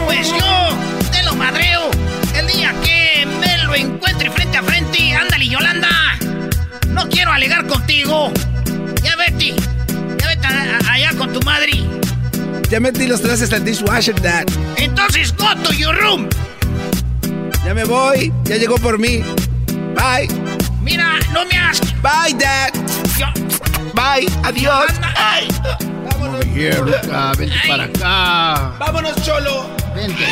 Pues 0.05 0.27
yo 0.29 1.09
te 1.11 1.23
lo 1.23 1.35
madreo 1.35 1.91
el 2.35 2.47
día 2.47 2.73
que 2.83 3.27
me 3.39 3.57
lo 3.63 3.75
encuentre 3.75 4.31
frente 4.31 4.57
a 4.57 4.63
frente. 4.63 5.13
Ándale, 5.13 5.47
Yolanda. 5.47 5.89
No 6.89 7.07
quiero 7.09 7.31
alegar 7.31 7.67
contigo. 7.67 8.31
Ya 9.03 9.15
vete. 9.17 9.53
Ya 10.17 10.27
vete 10.27 10.47
allá 10.89 11.11
con 11.17 11.33
tu 11.33 11.41
madre. 11.41 11.83
Ya 12.69 12.79
metí 12.79 13.05
los 13.05 13.21
trastes 13.21 13.51
al 13.53 13.65
dishwasher, 13.65 14.19
Dad. 14.21 14.45
Entonces, 14.77 15.35
go 15.35 15.53
to 15.63 15.73
your 15.73 15.95
room. 15.95 16.29
Ya 17.65 17.73
me 17.73 17.83
voy. 17.83 18.33
Ya 18.45 18.55
llegó 18.55 18.75
por 18.75 18.97
mí. 18.97 19.21
Bye. 19.93 20.27
Mira, 20.81 21.19
no 21.33 21.45
me 21.45 21.57
hagas. 21.57 21.81
Bye, 22.01 22.33
Dad. 22.37 22.82
Bye. 23.93 24.27
Adiós. 24.43 24.91
Ay. 25.15 25.47
Here, 26.55 26.79
Luca, 26.81 27.31
vente 27.37 27.55
Ay. 27.63 27.69
para 27.69 27.83
acá. 27.85 28.71
Vámonos, 28.79 29.15
Cholo. 29.23 29.69
Vente. 29.95 30.25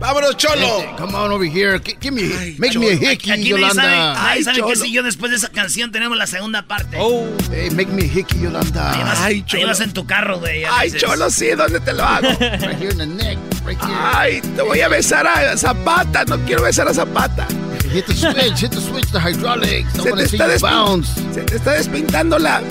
Vámonos, 0.00 0.36
Cholo. 0.36 0.78
Vente. 0.80 0.96
Come 0.96 1.14
on 1.16 1.32
over 1.32 1.44
here. 1.48 1.78
Gi- 1.80 1.96
Give 2.00 2.12
me, 2.14 2.22
Ay, 2.38 2.54
make 2.58 2.78
me 2.78 2.90
a 2.90 2.92
hickey, 2.94 3.30
Aquí 3.32 3.48
Yolanda. 3.48 4.14
ay, 4.30 4.44
¿sabe 4.44 4.56
Cholo. 4.58 4.68
que 4.68 4.76
si 4.76 4.92
yo 4.92 5.02
después 5.02 5.30
de 5.30 5.36
esa 5.38 5.48
canción 5.48 5.90
tenemos 5.90 6.16
la 6.16 6.26
segunda 6.28 6.62
parte? 6.62 6.96
Oh. 7.00 7.26
Hey, 7.52 7.70
make 7.70 7.90
me 7.90 8.02
a 8.02 8.06
hickey, 8.06 8.38
Ahí 8.38 8.44
Yolanda. 8.44 8.82
vas, 9.04 9.18
Ay, 9.20 9.34
ahí 9.34 9.42
Cholo. 9.44 9.66
vas 9.66 9.80
en 9.80 9.92
tu 9.92 10.06
carro, 10.06 10.38
güey. 10.38 10.64
Ay, 10.64 10.90
dices. 10.90 11.02
Cholo, 11.08 11.30
sí. 11.30 11.48
¿Dónde 11.56 11.80
te 11.80 11.92
lo 11.92 12.04
hago? 12.04 12.28
Right 12.38 12.78
here 12.78 12.90
in 12.92 12.98
the 12.98 13.06
neck. 13.06 13.38
Right 13.64 13.78
here. 13.80 13.96
Ay, 14.14 14.40
te 14.40 14.62
voy 14.62 14.80
a 14.80 14.88
besar 14.88 15.26
a 15.26 15.56
Zapata. 15.56 16.24
No 16.26 16.38
quiero 16.46 16.62
besar 16.62 16.86
a 16.88 16.94
Zapata. 16.94 17.46
Hit 17.92 18.06
the 18.06 18.14
switch, 18.14 18.60
hit 18.60 18.70
the 18.70 18.80
switch, 18.80 19.10
the 19.12 19.18
hydraulics. 19.20 19.94
I 19.94 20.02
Se 20.02 20.10
want 20.10 20.16
te, 20.18 20.24
to 20.24 20.28
see 20.28 20.36
está 20.38 20.58
bounce. 20.70 21.08
se 21.34 21.42
te 21.42 21.56
está 21.56 21.72
despintando 21.72 22.38
la, 22.38 22.62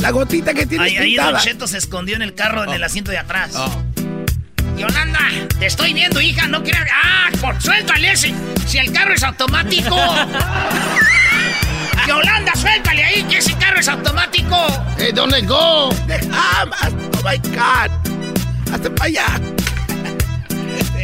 la 0.00 0.10
gotita 0.10 0.54
que 0.54 0.64
tienes 0.66 0.86
Ahí, 0.88 0.96
ahí 0.96 1.16
Don. 1.16 1.36
Cheto 1.40 1.66
se 1.66 1.78
escondió 1.78 2.16
en 2.16 2.22
el 2.22 2.34
carro, 2.34 2.64
en 2.64 2.70
el 2.70 2.82
asiento 2.82 3.10
de 3.10 3.18
atrás. 3.18 3.52
Oh. 3.54 3.82
Yolanda, 4.78 5.20
te 5.58 5.66
estoy 5.66 5.92
viendo, 5.94 6.20
hija, 6.20 6.46
no 6.48 6.62
creas. 6.62 6.86
¡Ah! 6.92 7.30
Por, 7.40 7.60
suéltale 7.60 8.12
ese. 8.12 8.34
Si 8.66 8.78
el 8.78 8.92
carro 8.92 9.14
es 9.14 9.22
automático. 9.22 9.96
Yolanda, 12.06 12.52
suéltale 12.54 13.04
ahí, 13.04 13.22
que 13.24 13.38
ese 13.38 13.54
carro 13.54 13.80
es 13.80 13.88
automático. 13.88 14.56
Hey, 14.98 15.10
don't 15.12 15.32
let 15.32 15.46
go. 15.46 15.90
Ah, 16.32 16.64
oh 16.82 17.22
my 17.24 17.36
God. 17.50 17.90
Hasta 18.72 18.90
para 18.94 19.04
allá. 19.06 19.26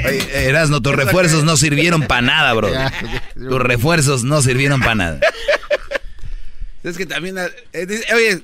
Oye, 0.06 0.48
Erasno, 0.48 0.80
tus 0.82 0.94
refuerzos 0.94 1.44
no 1.44 1.56
sirvieron 1.56 2.02
para 2.02 2.22
nada, 2.22 2.52
bro. 2.54 2.70
Tus 3.34 3.60
refuerzos 3.60 4.24
no 4.24 4.42
sirvieron 4.42 4.80
para 4.80 4.94
nada. 4.94 5.20
Es 6.82 6.96
que 6.96 7.06
también. 7.06 7.36
eh, 7.38 7.86
oye, 8.14 8.36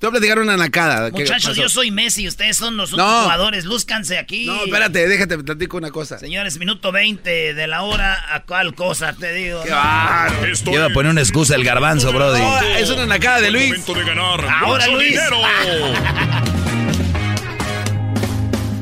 te 0.00 0.08
voy 0.08 0.08
a 0.08 0.10
platicar 0.10 0.38
una 0.40 0.56
nacada. 0.56 1.10
¿Qué 1.12 1.20
Muchachos, 1.22 1.56
yo 1.56 1.68
soy 1.68 1.90
Messi, 1.92 2.26
ustedes 2.26 2.56
son 2.56 2.76
los 2.76 2.92
No. 2.92 3.22
jugadores. 3.22 3.64
Lúzcanse 3.64 4.18
aquí. 4.18 4.46
No, 4.46 4.64
espérate, 4.64 5.06
déjate, 5.06 5.36
te 5.38 5.44
platico 5.44 5.76
una 5.76 5.90
cosa. 5.92 6.18
Señores, 6.18 6.58
minuto 6.58 6.90
20 6.92 7.54
de 7.54 7.66
la 7.68 7.82
hora, 7.82 8.34
¿a 8.34 8.42
cuál 8.42 8.74
cosa 8.74 9.12
te 9.12 9.32
digo? 9.32 9.62
Qué 9.62 9.70
bárbaro. 9.70 10.52
Iba 10.72 10.86
a 10.86 10.90
poner 10.90 11.12
una 11.12 11.20
excusa 11.20 11.54
el 11.54 11.64
garbanzo, 11.64 12.12
brody. 12.12 12.40
No, 12.40 12.60
es 12.60 12.90
una 12.90 13.06
nacada 13.06 13.40
de 13.40 13.50
Luis. 13.52 13.68
Momento 13.68 13.94
de 13.94 14.04
ganar 14.04 14.44
Ahora, 14.62 14.84
mucho 14.86 14.96
Luis. 14.96 15.10
dinero. 15.10 15.36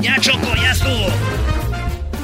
Ya, 0.01 0.19
Choco, 0.19 0.53
ya 0.57 0.73
estuvo. 0.73 1.07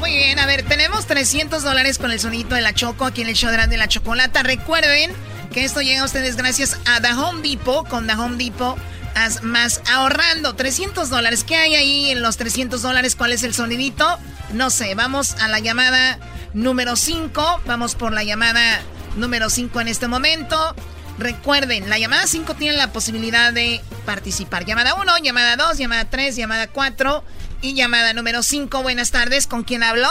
Muy 0.08 0.16
bien, 0.16 0.38
a 0.38 0.46
ver, 0.46 0.62
tenemos 0.62 1.06
300 1.06 1.62
dólares 1.62 1.98
con 1.98 2.10
el 2.10 2.18
sonito 2.18 2.54
de 2.54 2.62
la 2.62 2.72
Choco 2.72 3.04
aquí 3.04 3.20
en 3.20 3.28
el 3.28 3.34
show 3.34 3.50
de 3.50 3.76
la, 3.76 3.88
Chocolata. 3.88 4.42
Recuerden 4.42 5.12
que 5.52 5.66
esto 5.66 5.82
llega 5.82 6.00
a 6.00 6.06
ustedes 6.06 6.34
gracias 6.34 6.78
a 6.86 7.02
The 7.02 7.12
Home 7.12 7.46
Depot. 7.46 7.86
Con 7.86 8.06
The 8.06 8.14
Home 8.14 8.42
Depot, 8.42 8.78
haz 9.14 9.42
más 9.42 9.82
ahorrando 9.86 10.54
300 10.54 11.10
dólares. 11.10 11.44
¿Qué 11.44 11.56
hay 11.56 11.74
ahí 11.74 12.10
en 12.10 12.22
los 12.22 12.38
300 12.38 12.80
dólares? 12.80 13.16
¿Cuál 13.16 13.34
es 13.34 13.42
el 13.42 13.52
sonidito? 13.52 14.18
No 14.54 14.70
sé, 14.70 14.94
vamos 14.94 15.34
a 15.42 15.48
la 15.48 15.58
llamada 15.58 16.18
número 16.54 16.96
5. 16.96 17.60
Vamos 17.66 17.94
por 17.94 18.14
la 18.14 18.24
llamada 18.24 18.80
número 19.16 19.50
5 19.50 19.78
en 19.82 19.88
este 19.88 20.08
momento. 20.08 20.74
Recuerden, 21.18 21.90
la 21.90 21.98
llamada 21.98 22.26
5 22.26 22.54
tiene 22.54 22.78
la 22.78 22.92
posibilidad 22.94 23.52
de 23.52 23.82
participar. 24.06 24.64
Llamada 24.64 24.94
1, 24.94 25.18
llamada 25.18 25.56
2, 25.56 25.76
llamada 25.76 26.06
3, 26.06 26.34
llamada 26.34 26.66
4 26.68 27.22
y 27.62 27.74
llamada 27.74 28.12
número 28.12 28.42
5. 28.42 28.82
Buenas 28.82 29.10
tardes, 29.10 29.46
¿con 29.46 29.64
quién 29.64 29.82
hablo? 29.82 30.08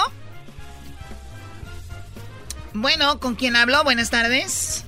Bueno, 2.74 3.20
¿con 3.20 3.36
quién 3.36 3.56
hablo? 3.56 3.84
Buenas 3.84 4.10
tardes. 4.10 4.86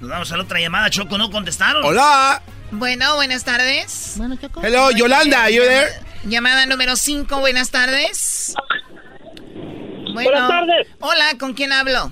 Nos 0.00 0.10
vamos 0.10 0.32
a 0.32 0.36
la 0.36 0.42
otra 0.42 0.58
llamada, 0.58 0.90
Choco, 0.90 1.16
¿no 1.16 1.30
contestaron? 1.30 1.84
Hola. 1.84 2.42
Bueno, 2.72 3.14
buenas 3.16 3.44
tardes. 3.44 4.16
Hello, 4.62 4.90
Yolanda, 4.90 5.48
you 5.50 5.62
there? 5.62 5.90
Llamada 6.24 6.66
número 6.66 6.96
5, 6.96 7.38
buenas 7.38 7.70
tardes. 7.70 8.54
Bueno, 10.12 10.30
Buenas 10.30 10.48
tardes. 10.48 10.88
Hola, 11.00 11.24
¿con 11.38 11.54
quién 11.54 11.72
hablo? 11.72 12.10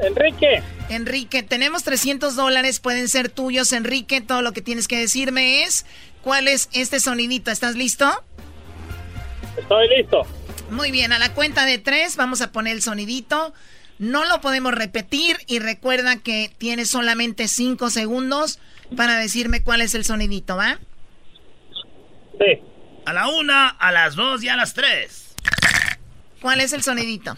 Enrique. 0.00 0.62
Enrique, 0.88 1.42
tenemos 1.42 1.84
300 1.84 2.36
dólares, 2.36 2.80
pueden 2.80 3.08
ser 3.08 3.28
tuyos, 3.28 3.72
Enrique. 3.72 4.20
Todo 4.20 4.42
lo 4.42 4.52
que 4.52 4.62
tienes 4.62 4.88
que 4.88 4.98
decirme 4.98 5.64
es 5.64 5.86
cuál 6.22 6.48
es 6.48 6.68
este 6.72 7.00
sonidito. 7.00 7.50
¿Estás 7.50 7.74
listo? 7.76 8.10
Estoy 9.56 9.88
listo. 9.88 10.22
Muy 10.70 10.90
bien, 10.90 11.12
a 11.12 11.18
la 11.18 11.34
cuenta 11.34 11.66
de 11.66 11.78
tres 11.78 12.16
vamos 12.16 12.40
a 12.40 12.52
poner 12.52 12.74
el 12.74 12.82
sonidito. 12.82 13.52
No 13.98 14.24
lo 14.24 14.40
podemos 14.40 14.72
repetir 14.72 15.36
y 15.46 15.58
recuerda 15.58 16.16
que 16.16 16.50
tienes 16.58 16.90
solamente 16.90 17.46
cinco 17.46 17.90
segundos 17.90 18.58
para 18.96 19.16
decirme 19.16 19.62
cuál 19.62 19.80
es 19.80 19.94
el 19.94 20.04
sonidito, 20.04 20.56
¿va? 20.56 20.78
Sí. 22.38 22.60
A 23.04 23.12
la 23.12 23.28
una, 23.28 23.68
a 23.68 23.92
las 23.92 24.14
dos 24.16 24.42
y 24.42 24.48
a 24.48 24.56
las 24.56 24.74
tres. 24.74 25.34
¿Cuál 26.40 26.60
es 26.60 26.72
el 26.72 26.82
sonidito? 26.82 27.36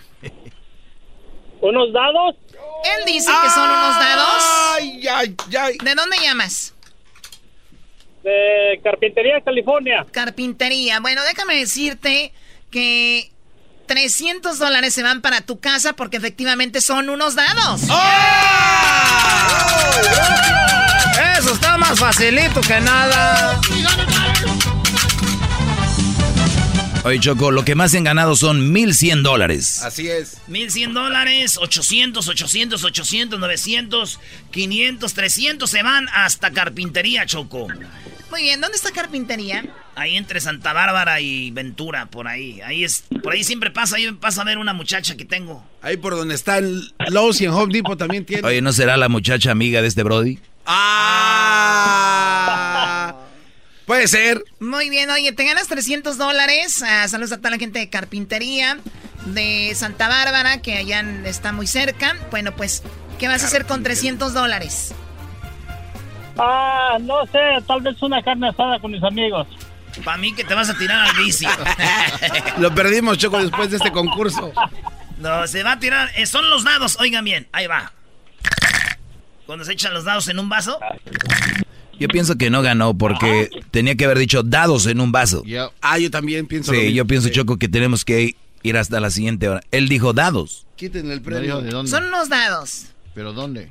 ¿Unos 1.61 1.93
dados? 1.93 2.36
Él 2.85 3.05
dice 3.06 3.31
que 3.43 3.51
son 3.51 3.69
unos 3.69 3.98
dados. 3.98 4.44
Ay, 4.74 5.06
ay, 5.09 5.36
ay. 5.59 5.78
¿De 5.82 5.94
dónde 5.94 6.16
llamas? 6.23 6.73
De 8.24 8.80
Carpintería, 8.82 9.40
California. 9.44 10.06
Carpintería. 10.10 10.98
Bueno, 11.01 11.22
déjame 11.24 11.56
decirte 11.56 12.32
que 12.70 13.30
300 13.86 14.59
dólares 14.59 14.94
se 14.94 15.02
van 15.02 15.20
para 15.20 15.42
tu 15.42 15.60
casa 15.60 15.92
porque 15.92 16.16
efectivamente 16.16 16.80
son 16.80 17.10
unos 17.10 17.34
dados. 17.34 17.82
Eso 21.38 21.52
está 21.52 21.76
más 21.76 21.98
facilito 22.01 22.62
que 22.62 22.80
nada. 22.80 23.60
Oye, 27.05 27.20
Choco, 27.20 27.51
lo 27.51 27.66
que 27.66 27.74
más 27.74 27.90
se 27.90 27.98
han 27.98 28.05
ganado 28.05 28.35
son 28.35 28.72
1.100 28.72 29.20
dólares. 29.20 29.82
Así 29.82 30.09
es. 30.09 30.39
1100 30.47 30.94
dólares, 30.94 31.59
800, 31.60 32.26
800, 32.26 32.82
800, 32.82 33.39
900, 33.39 34.20
500, 34.51 35.12
300 35.12 35.70
se 35.70 35.82
van 35.82 36.09
hasta 36.14 36.51
carpintería, 36.52 37.26
Choco. 37.26 37.68
Muy 38.31 38.43
bien, 38.43 38.59
¿dónde 38.62 38.76
está 38.76 38.90
carpintería? 38.90 39.66
Ahí 39.94 40.16
entre 40.16 40.40
Santa 40.40 40.72
Bárbara 40.72 41.20
y 41.20 41.51
Ventura, 41.51 42.06
por 42.06 42.26
ahí. 42.26 42.62
Ahí 42.62 42.85
es, 42.85 43.05
por 43.22 43.35
ahí 43.35 43.44
siempre 43.44 43.70
pasa, 43.70 43.97
ahí 43.97 44.10
pasa 44.12 44.40
a 44.40 44.44
ver 44.44 44.56
una 44.56 44.72
muchacha 44.72 45.14
que 45.14 45.26
tengo. 45.26 45.62
Ahí 45.82 45.98
por 45.98 46.16
donde 46.16 46.35
está 46.35 46.56
el 46.56 46.94
Lowe's 47.10 47.39
y 47.43 47.44
en 47.44 47.51
Home 47.51 47.72
Depot 47.72 47.98
también 47.98 48.24
tiene. 48.24 48.48
Oye, 48.48 48.62
¿no 48.62 48.72
será 48.72 48.97
la 48.97 49.10
muchacha 49.10 49.51
amiga 49.51 49.82
de 49.82 49.89
este 49.89 50.02
Brody? 50.02 50.39
Ah. 50.64 52.34
Puede 53.86 54.09
ser. 54.09 54.43
Muy 54.61 54.89
bien, 54.89 55.11
oye, 55.11 55.32
te 55.32 55.44
ganas 55.44 55.69
300 55.69 56.16
dólares. 56.16 56.82
Ah, 56.86 57.06
saludos 57.09 57.32
a 57.32 57.36
toda 57.39 57.51
la 57.51 57.59
gente 57.59 57.78
de 57.78 57.90
carpintería 57.90 58.78
de 59.27 59.73
Santa 59.74 60.09
Bárbara, 60.09 60.62
que 60.62 60.77
allá 60.78 61.01
está 61.24 61.52
muy 61.52 61.66
cerca. 61.66 62.16
Bueno, 62.31 62.52
pues, 62.56 62.82
¿qué 63.19 63.28
vas 63.28 63.43
a 63.43 63.47
hacer 63.47 63.66
con 63.66 63.82
300 63.82 64.32
dólares? 64.32 64.94
Ah, 66.39 66.97
no 67.01 67.24
sé, 67.27 67.39
tal 67.66 67.81
vez 67.82 68.01
una 68.02 68.23
carne 68.23 68.48
asada 68.48 68.78
con 68.81 68.90
mis 68.90 69.02
amigos. 69.02 69.47
Para 70.05 70.16
mí 70.16 70.35
que 70.35 70.43
te 70.44 70.55
vas 70.55 70.69
a 70.70 70.74
tirar 70.77 71.06
al 71.09 71.16
bici. 71.16 71.47
Lo 72.59 72.74
perdimos, 72.74 73.19
Choco, 73.19 73.39
después 73.39 73.70
de 73.70 73.77
este 73.77 73.93
concurso. 73.93 74.52
No, 75.19 75.47
se 75.47 75.62
va 75.62 75.73
a 75.73 75.78
tirar. 75.78 76.11
eh, 76.16 76.27
son 76.27 76.51
los 76.51 76.65
dados, 76.65 76.97
oigan 76.98 77.24
bien, 77.24 77.47
ahí 77.52 77.66
va. 77.69 77.93
Cuando 79.47 79.65
se 79.65 79.73
echan 79.73 79.94
los 79.94 80.05
dados 80.05 80.27
en 80.28 80.39
un 80.40 80.48
vaso. 80.48 80.81
Yo 82.01 82.09
pienso 82.09 82.37
que 82.37 82.51
no 82.51 82.62
ganó 82.62 82.97
porque 82.97 83.51
tenía 83.71 83.95
que 83.95 84.05
haber 84.05 84.19
dicho 84.19 84.43
dados 84.43 84.87
en 84.87 85.01
un 85.01 85.12
vaso. 85.12 85.43
Ah, 85.81 85.99
yo 85.99 86.11
también 86.11 86.47
pienso 86.47 86.73
lo 86.73 86.79
Sí, 86.79 86.85
mismo. 86.87 86.97
yo 86.97 87.07
pienso, 87.07 87.29
Choco, 87.29 87.59
que 87.59 87.69
tenemos 87.69 88.05
que 88.05 88.35
ir 88.62 88.77
hasta 88.77 89.01
la 89.01 89.11
siguiente 89.11 89.49
hora. 89.49 89.61
Él 89.71 89.89
dijo 89.89 90.12
dados. 90.12 90.66
Quítenle 90.77 91.15
el 91.15 91.23
premio. 91.23 91.61
de 91.61 91.71
dónde. 91.71 91.91
Son 91.91 92.05
unos 92.05 92.29
dados. 92.29 92.87
¿Pero 93.15 93.33
dónde? 93.33 93.71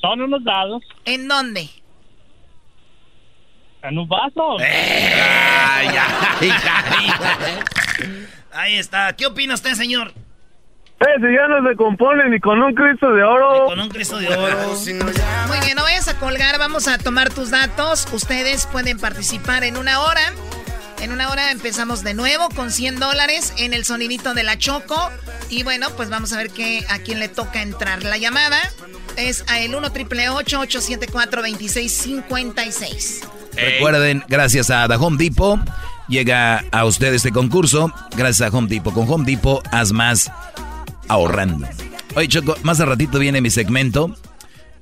Son 0.00 0.20
unos 0.20 0.44
dados 0.44 0.82
¿En 1.04 1.26
dónde? 1.28 1.68
en 3.82 3.98
un 3.98 4.08
vaso. 4.08 4.58
Ay, 4.60 5.88
ay, 5.88 5.98
ay. 6.40 6.50
Ahí 8.52 8.74
está. 8.76 9.14
¿Qué 9.14 9.26
opina 9.26 9.54
usted, 9.54 9.74
señor? 9.74 10.14
Eh, 11.04 11.20
si 11.20 11.34
ya 11.34 11.46
no 11.48 11.68
se 11.68 11.76
compone 11.76 12.30
ni 12.30 12.40
con 12.40 12.62
un 12.62 12.72
Cristo 12.72 13.12
de 13.12 13.22
oro. 13.22 13.66
Con 13.66 13.78
un 13.78 13.88
Cristo 13.90 14.18
de 14.18 14.28
oro. 14.28 14.56
Muy 14.68 15.60
bien, 15.60 15.76
no 15.76 15.82
vayas 15.82 16.08
a 16.08 16.18
colgar, 16.18 16.58
vamos 16.58 16.88
a 16.88 16.96
tomar 16.96 17.28
tus 17.28 17.50
datos. 17.50 18.08
Ustedes 18.12 18.66
pueden 18.66 18.98
participar 18.98 19.64
en 19.64 19.76
una 19.76 20.00
hora. 20.00 20.32
En 21.02 21.12
una 21.12 21.28
hora 21.28 21.50
empezamos 21.50 22.02
de 22.02 22.14
nuevo 22.14 22.48
con 22.48 22.70
100 22.70 23.00
dólares 23.00 23.52
en 23.58 23.74
el 23.74 23.84
sonidito 23.84 24.32
de 24.32 24.44
la 24.44 24.56
Choco. 24.56 25.10
Y 25.50 25.62
bueno, 25.62 25.88
pues 25.94 26.08
vamos 26.08 26.32
a 26.32 26.38
ver 26.38 26.48
qué, 26.48 26.86
a 26.88 26.98
quién 27.00 27.18
le 27.18 27.28
toca 27.28 27.60
entrar. 27.60 28.02
La 28.02 28.16
llamada 28.16 28.58
es 29.18 29.44
a 29.48 29.60
el 29.60 29.74
1 29.74 29.92
triple 29.92 30.30
874 30.30 31.42
2656 31.42 33.28
Recuerden, 33.54 34.24
gracias 34.26 34.70
a 34.70 34.88
The 34.88 34.94
Home 34.94 35.16
Depot, 35.16 35.60
llega 36.08 36.64
a 36.72 36.84
usted 36.86 37.12
este 37.12 37.30
concurso. 37.30 37.92
Gracias 38.16 38.48
a 38.52 38.56
Home 38.56 38.68
Depot. 38.68 38.94
Con 38.94 39.08
Home 39.08 39.24
Depot, 39.24 39.62
haz 39.70 39.92
más 39.92 40.30
ahorrando. 41.08 41.66
Oye, 42.16 42.28
Choco, 42.28 42.56
más 42.62 42.80
a 42.80 42.84
ratito 42.84 43.18
viene 43.18 43.40
mi 43.40 43.50
segmento, 43.50 44.16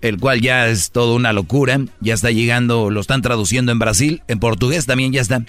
el 0.00 0.18
cual 0.18 0.40
ya 0.40 0.68
es 0.68 0.90
toda 0.90 1.14
una 1.14 1.32
locura. 1.32 1.80
Ya 2.00 2.14
está 2.14 2.30
llegando, 2.30 2.90
lo 2.90 3.00
están 3.00 3.22
traduciendo 3.22 3.72
en 3.72 3.78
Brasil. 3.78 4.22
En 4.28 4.38
portugués 4.38 4.86
también 4.86 5.12
ya 5.12 5.20
está. 5.22 5.42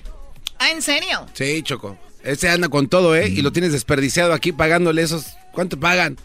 Ah, 0.60 0.70
¿en 0.72 0.82
serio? 0.82 1.26
Sí, 1.34 1.62
Choco. 1.64 1.98
Ese 2.24 2.50
anda 2.50 2.70
con 2.70 2.88
todo, 2.88 3.16
¿eh? 3.18 3.28
Y 3.28 3.42
lo 3.42 3.52
tienes 3.52 3.74
desperdiciado 3.74 4.32
aquí 4.34 4.52
pagándole 4.54 5.02
esos. 5.02 5.26
¿Cuánto 5.52 5.78
pagan? 5.80 6.18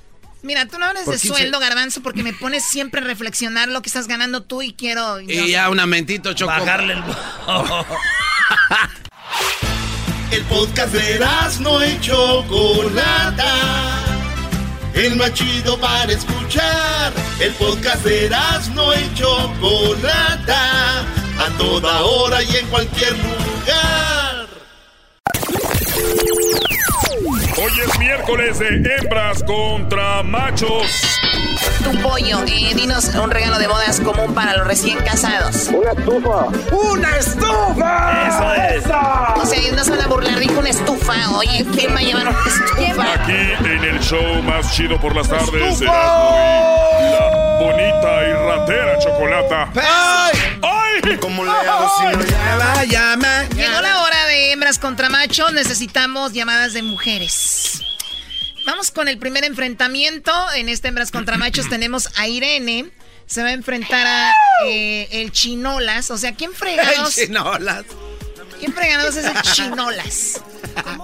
Mira, 0.42 0.66
tú 0.66 0.78
no 0.78 0.86
hables 0.86 1.04
de 1.06 1.12
15. 1.12 1.26
sueldo, 1.28 1.58
garbanzo, 1.58 2.00
porque 2.00 2.22
me 2.22 2.32
pones 2.32 2.62
siempre 2.64 3.00
a 3.00 3.04
reflexionar 3.04 3.68
lo 3.68 3.82
que 3.82 3.88
estás 3.88 4.06
ganando 4.06 4.44
tú 4.44 4.62
y 4.62 4.72
quiero... 4.72 5.20
yo- 5.20 5.28
Y 5.44 5.50
ya 5.50 5.68
un 5.68 5.80
amentito, 5.80 6.32
Choco. 6.34 6.52
Bajarle 6.52 6.92
el... 6.94 7.02
El 10.30 10.42
podcast 10.44 10.92
de 10.92 11.20
no 11.60 11.84
y 11.84 11.98
Chocolata. 12.00 13.44
El 14.98 15.14
más 15.14 15.32
chido 15.32 15.78
para 15.78 16.10
escuchar. 16.12 17.12
El 17.38 17.52
podcast 17.52 18.04
de 18.04 18.28
no 18.74 18.92
y 18.92 19.14
Chocolata. 19.14 21.02
A 21.38 21.56
toda 21.56 22.02
hora 22.02 22.42
y 22.42 22.56
en 22.56 22.66
cualquier 22.66 23.12
lugar. 23.12 24.46
Hoy 27.60 27.72
es 27.86 27.98
miércoles 28.00 28.58
de 28.58 28.96
hembras 28.96 29.44
contra 29.44 30.24
machos. 30.24 30.90
Tu 31.84 32.02
pollo, 32.02 32.40
eh, 32.48 32.74
dinos 32.74 33.14
un 33.14 33.30
regalo 33.30 33.60
de 33.60 33.68
bodas 33.68 34.00
común 34.00 34.34
para 34.34 34.56
los 34.56 34.66
recién 34.66 34.98
casados. 34.98 35.68
Una 35.68 35.92
estufa. 35.92 36.46
¡Una 36.72 37.16
estufa! 37.18 38.17
Una 40.68 40.80
estufa. 40.80 41.30
Oye, 41.36 41.66
¿quién 41.74 41.94
va 41.94 41.98
a 41.98 42.02
llevar 42.02 42.28
una 42.28 42.38
estufa? 42.46 43.12
Aquí 43.14 43.66
en 43.66 43.84
el 43.84 44.00
show 44.00 44.42
más 44.42 44.74
chido 44.74 45.00
por 45.00 45.14
las 45.14 45.28
tardes, 45.28 45.80
la 45.80 47.58
bonita 47.60 48.28
y 48.28 48.32
ratera 48.32 48.98
chocolata. 48.98 49.72
¡Ay! 49.74 50.38
¡Ay! 50.62 51.16
¿Cómo 51.20 51.44
le 51.44 51.50
hago 51.50 51.90
si 51.98 52.16
no 52.16 52.24
Llama, 52.24 52.84
llama. 52.84 53.44
Llegó 53.54 53.80
la 53.80 54.02
hora 54.02 54.26
de 54.26 54.52
hembras 54.52 54.78
contra 54.78 55.08
machos. 55.08 55.52
Necesitamos 55.52 56.32
llamadas 56.32 56.72
de 56.72 56.82
mujeres. 56.82 57.80
Vamos 58.66 58.90
con 58.90 59.08
el 59.08 59.18
primer 59.18 59.44
enfrentamiento. 59.44 60.32
En 60.54 60.68
este 60.68 60.88
hembras 60.88 61.10
contra 61.10 61.38
machos 61.38 61.68
tenemos 61.70 62.10
a 62.16 62.28
Irene. 62.28 62.90
Se 63.26 63.42
va 63.42 63.48
a 63.48 63.52
enfrentar 63.52 64.06
a 64.06 64.34
eh, 64.66 65.08
el 65.12 65.32
Chinolas. 65.32 66.10
O 66.10 66.18
sea, 66.18 66.34
¿quién 66.34 66.52
fregados? 66.52 67.14
Chinolas. 67.14 67.84
¿Quién 68.58 68.72
fregados 68.72 69.16
es 69.16 69.24
el 69.24 69.42
Chinolas? 69.42 70.42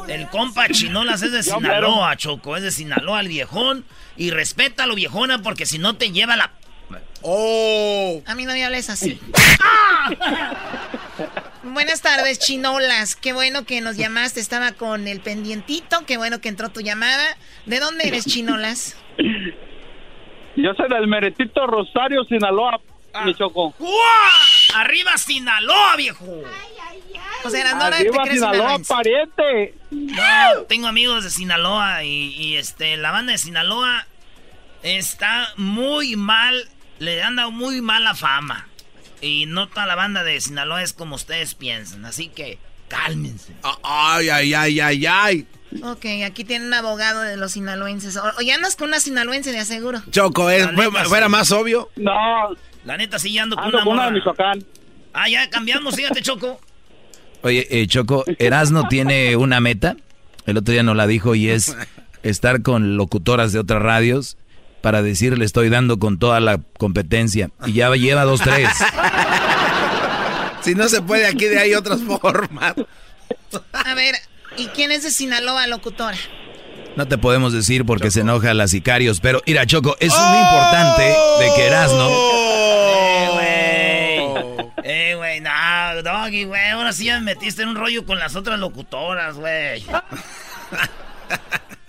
El 0.08 0.28
compa 0.28 0.68
Chinolas 0.68 1.22
es 1.22 1.32
de 1.32 1.42
Sinaloa, 1.42 2.16
Choco. 2.16 2.56
Es 2.56 2.62
de 2.62 2.70
Sinaloa, 2.70 3.20
el 3.20 3.28
viejón. 3.28 3.84
Y 4.16 4.30
respétalo, 4.30 4.94
viejona, 4.94 5.42
porque 5.42 5.66
si 5.66 5.78
no 5.78 5.96
te 5.96 6.10
lleva 6.10 6.36
la... 6.36 6.52
¡Oh! 7.22 8.22
A 8.26 8.34
mí 8.34 8.44
no 8.44 8.52
me 8.52 8.64
hables 8.64 8.90
así. 8.90 9.18
Buenas 11.62 12.02
tardes, 12.02 12.38
Chinolas. 12.38 13.16
Qué 13.16 13.32
bueno 13.32 13.64
que 13.64 13.80
nos 13.80 13.96
llamaste. 13.96 14.40
Estaba 14.40 14.72
con 14.72 15.08
el 15.08 15.20
pendientito. 15.20 16.04
Qué 16.06 16.18
bueno 16.18 16.40
que 16.40 16.50
entró 16.50 16.68
tu 16.68 16.80
llamada. 16.80 17.36
¿De 17.66 17.80
dónde 17.80 18.08
eres, 18.08 18.26
Chinolas? 18.26 18.96
Yo 20.56 20.72
soy 20.74 20.88
del 20.88 21.08
Meretito 21.08 21.66
Rosario, 21.66 22.24
Sinaloa, 22.24 22.80
mi 23.24 23.34
choco. 23.34 23.74
¡Uah! 23.78 24.80
¡Arriba 24.80 25.16
Sinaloa, 25.16 25.96
viejo! 25.96 26.42
O 27.44 27.50
sea, 27.50 27.90
te 27.90 28.10
crees 28.10 28.34
Sinaloa, 28.34 28.78
pariente. 28.88 29.74
No, 29.90 30.62
tengo 30.68 30.86
amigos 30.86 31.24
de 31.24 31.30
Sinaloa 31.30 32.02
y, 32.04 32.34
y, 32.34 32.56
este 32.56 32.96
la 32.96 33.10
banda 33.10 33.32
de 33.32 33.38
Sinaloa 33.38 34.06
está 34.82 35.48
muy 35.56 36.16
mal, 36.16 36.68
le 36.98 37.22
han 37.22 37.36
dado 37.36 37.50
muy 37.50 37.80
mala 37.80 38.14
fama. 38.14 38.68
Y 39.20 39.46
no 39.46 39.68
toda 39.68 39.86
la 39.86 39.94
banda 39.94 40.24
de 40.24 40.40
Sinaloa 40.40 40.82
es 40.82 40.92
como 40.92 41.16
ustedes 41.16 41.54
piensan, 41.54 42.04
así 42.04 42.28
que 42.28 42.58
cálmense. 42.88 43.52
Ay, 43.82 44.28
ay, 44.28 44.54
ay, 44.54 44.80
ay, 44.80 45.06
ay. 45.06 45.46
Ok, 45.82 46.06
aquí 46.24 46.44
tiene 46.44 46.66
un 46.66 46.74
abogado 46.74 47.20
de 47.22 47.36
los 47.36 47.52
sinaloenses. 47.52 48.16
O, 48.16 48.22
o 48.38 48.40
ya 48.42 48.54
andas 48.54 48.76
con 48.76 48.88
una 48.88 49.00
sinaloense 49.00 49.50
de 49.52 49.58
aseguro. 49.58 50.02
Choco, 50.10 50.48
es, 50.50 50.70
neta, 50.72 51.02
sí. 51.02 51.08
fuera 51.08 51.28
más 51.28 51.50
obvio. 51.52 51.90
No, 51.96 52.12
La 52.84 52.96
neta 52.96 53.18
sí 53.18 53.36
ando 53.38 53.56
con 53.56 53.64
ando 53.66 53.78
una 53.78 53.84
con 53.84 53.94
una 53.94 54.06
de. 54.06 54.12
Michoacán. 54.12 54.64
Ah, 55.12 55.28
ya 55.28 55.48
cambiamos, 55.50 55.94
fíjate, 55.96 56.22
Choco. 56.22 56.60
Oye, 57.44 57.66
eh, 57.70 57.86
Choco, 57.86 58.24
Erasno 58.38 58.88
tiene 58.88 59.36
una 59.36 59.60
meta. 59.60 59.96
El 60.46 60.56
otro 60.56 60.72
día 60.72 60.82
nos 60.82 60.96
la 60.96 61.06
dijo 61.06 61.34
y 61.34 61.50
es 61.50 61.76
estar 62.22 62.62
con 62.62 62.96
locutoras 62.96 63.52
de 63.52 63.58
otras 63.58 63.82
radios 63.82 64.38
para 64.80 65.02
decir 65.02 65.36
le 65.36 65.44
estoy 65.44 65.68
dando 65.68 65.98
con 65.98 66.18
toda 66.18 66.40
la 66.40 66.58
competencia. 66.78 67.50
Y 67.66 67.74
ya 67.74 67.94
lleva 67.94 68.24
dos, 68.24 68.40
tres. 68.40 68.68
Si 70.62 70.74
no 70.74 70.88
se 70.88 71.02
puede, 71.02 71.26
aquí 71.26 71.44
de 71.44 71.58
hay 71.58 71.74
otras 71.74 72.00
formas. 72.00 72.74
A 73.74 73.94
ver, 73.94 74.14
¿y 74.56 74.68
quién 74.68 74.92
es 74.92 75.02
de 75.02 75.10
Sinaloa, 75.10 75.66
locutora? 75.66 76.16
No 76.96 77.06
te 77.06 77.18
podemos 77.18 77.52
decir 77.52 77.84
porque 77.84 78.10
se 78.10 78.20
enoja 78.20 78.54
la 78.54 78.66
sicarios, 78.66 79.20
pero 79.20 79.42
mira, 79.46 79.66
Choco, 79.66 79.94
es 80.00 80.14
muy 80.16 80.38
importante 80.38 81.02
de 81.02 81.54
que 81.54 81.66
Erasno... 81.66 82.08
Eh, 82.08 83.33
güey. 85.14 85.38
Güey, 85.38 85.40
no, 85.40 86.02
doggy, 86.02 86.44
güey. 86.44 86.70
Ahora 86.70 86.92
sí 86.92 87.04
ya 87.06 87.18
me 87.18 87.34
metiste 87.34 87.62
en 87.62 87.68
un 87.68 87.76
rollo 87.76 88.06
con 88.06 88.18
las 88.18 88.36
otras 88.36 88.58
locutoras, 88.58 89.36
güey. 89.36 89.84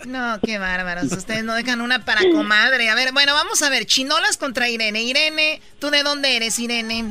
No, 0.05 0.39
qué 0.45 0.59
bárbaros. 0.59 1.11
Ustedes 1.11 1.43
no 1.43 1.55
dejan 1.55 1.81
una 1.81 2.05
para 2.05 2.21
comadre. 2.31 2.89
A 2.89 2.95
ver, 2.95 3.11
bueno, 3.11 3.33
vamos 3.33 3.63
a 3.63 3.69
ver. 3.69 3.85
Chinolas 3.87 4.37
contra 4.37 4.69
Irene. 4.69 5.01
Irene, 5.01 5.61
¿tú 5.79 5.89
de 5.89 6.03
dónde 6.03 6.35
eres, 6.35 6.59
Irene? 6.59 7.09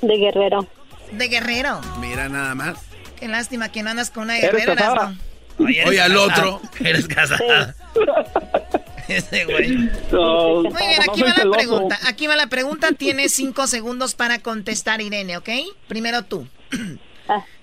De 0.00 0.16
Guerrero. 0.16 0.66
De 1.12 1.28
Guerrero. 1.28 1.80
Mira 1.98 2.30
nada 2.30 2.54
más. 2.54 2.78
Qué 3.18 3.28
lástima 3.28 3.70
que 3.70 3.82
no 3.82 3.90
andas 3.90 4.10
con 4.10 4.22
una 4.24 4.38
¿Eres 4.38 4.52
guerrera. 4.52 4.74
casada? 4.74 5.10
¿no? 5.58 5.64
Oye, 5.66 5.76
eres 5.80 5.88
Oye, 5.90 6.00
al 6.00 6.16
otro. 6.16 6.62
Eres 6.80 7.06
casada. 7.06 7.74
Ese 9.10 9.44
güey. 9.44 9.90
No, 10.12 10.62
Muy 10.62 10.86
bien, 10.86 11.02
aquí 11.08 11.22
va 11.22 11.28
la 11.28 11.34
celoso. 11.34 11.58
pregunta. 11.58 11.98
Aquí 12.04 12.26
va 12.26 12.36
la 12.36 12.46
pregunta. 12.48 12.92
Tienes 12.92 13.32
cinco 13.32 13.66
segundos 13.66 14.14
para 14.14 14.40
contestar, 14.40 15.00
Irene, 15.00 15.36
¿ok? 15.36 15.48
Primero 15.88 16.24
tú. 16.24 16.46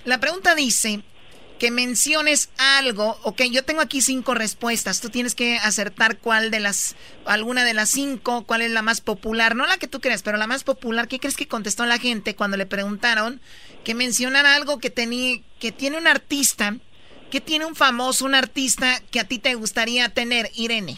La 0.06 0.20
pregunta 0.20 0.56
dice 0.56 1.02
que 1.60 1.72
menciones 1.72 2.50
algo. 2.58 3.18
Ok, 3.24 3.44
yo 3.52 3.64
tengo 3.64 3.82
aquí 3.82 4.02
cinco 4.02 4.34
respuestas. 4.34 5.02
Tú 5.02 5.10
tienes 5.10 5.36
que 5.36 5.58
acertar 5.58 6.18
cuál 6.18 6.52
de 6.52 6.60
las, 6.60 6.96
alguna 7.26 7.66
de 7.66 7.74
las 7.74 7.90
cinco, 7.90 8.46
cuál 8.46 8.62
es 8.62 8.72
la 8.72 8.82
más 8.82 9.02
popular. 9.02 9.56
No 9.56 9.66
la 9.66 9.78
que 9.78 9.88
tú 9.88 10.00
creas, 10.00 10.24
pero 10.24 10.38
la 10.38 10.48
más 10.48 10.64
popular. 10.64 11.08
¿Qué 11.08 11.20
crees 11.20 11.36
que 11.36 11.48
contestó 11.48 11.86
la 11.86 11.98
gente 11.98 12.36
cuando 12.36 12.58
le 12.58 12.66
preguntaron 12.66 13.42
que 13.84 13.96
mencionara 13.96 14.56
algo 14.56 14.80
que, 14.80 14.90
tenía, 14.90 15.40
que 15.60 15.72
tiene 15.72 15.98
un 15.98 16.08
artista? 16.08 16.76
que 17.30 17.42
tiene 17.42 17.66
un 17.66 17.76
famoso, 17.76 18.24
un 18.24 18.36
artista 18.36 19.02
que 19.12 19.20
a 19.20 19.26
ti 19.26 19.38
te 19.38 19.54
gustaría 19.56 20.08
tener, 20.10 20.50
Irene? 20.56 20.98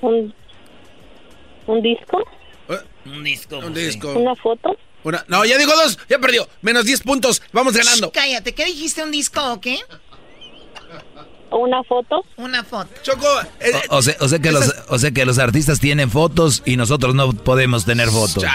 ¿Un, 0.00 0.34
un 1.66 1.82
disco? 1.82 2.22
Un 3.06 3.22
disco. 3.24 3.58
Un 3.58 3.74
disco. 3.74 4.12
¿Una 4.14 4.34
foto? 4.34 4.76
Una- 5.02 5.24
no, 5.28 5.44
ya 5.44 5.58
digo 5.58 5.72
dos, 5.76 5.98
ya 6.08 6.18
perdió. 6.18 6.48
Menos 6.62 6.84
10 6.86 7.02
puntos, 7.02 7.42
vamos 7.52 7.74
ganando. 7.76 8.08
Shh, 8.08 8.12
cállate, 8.12 8.54
¿qué 8.54 8.64
dijiste? 8.64 9.02
¿Un 9.02 9.10
disco 9.10 9.52
o 9.52 9.60
qué? 9.60 9.78
¿Una 11.50 11.82
foto? 11.84 12.24
Una 12.36 12.64
foto. 12.64 12.90
Choco, 13.02 13.28
eh, 13.60 13.70
O, 13.90 13.98
o 13.98 14.02
sea, 14.02 14.16
o 14.20 14.28
sea 14.28 14.38
que 14.40 14.50
los, 14.50 14.74
o 14.88 14.98
sea 14.98 15.10
que 15.12 15.24
los 15.24 15.38
artistas 15.38 15.78
tienen 15.78 16.10
fotos 16.10 16.62
y 16.64 16.76
nosotros 16.76 17.14
no 17.14 17.32
podemos 17.32 17.84
tener 17.84 18.08
fotos. 18.08 18.44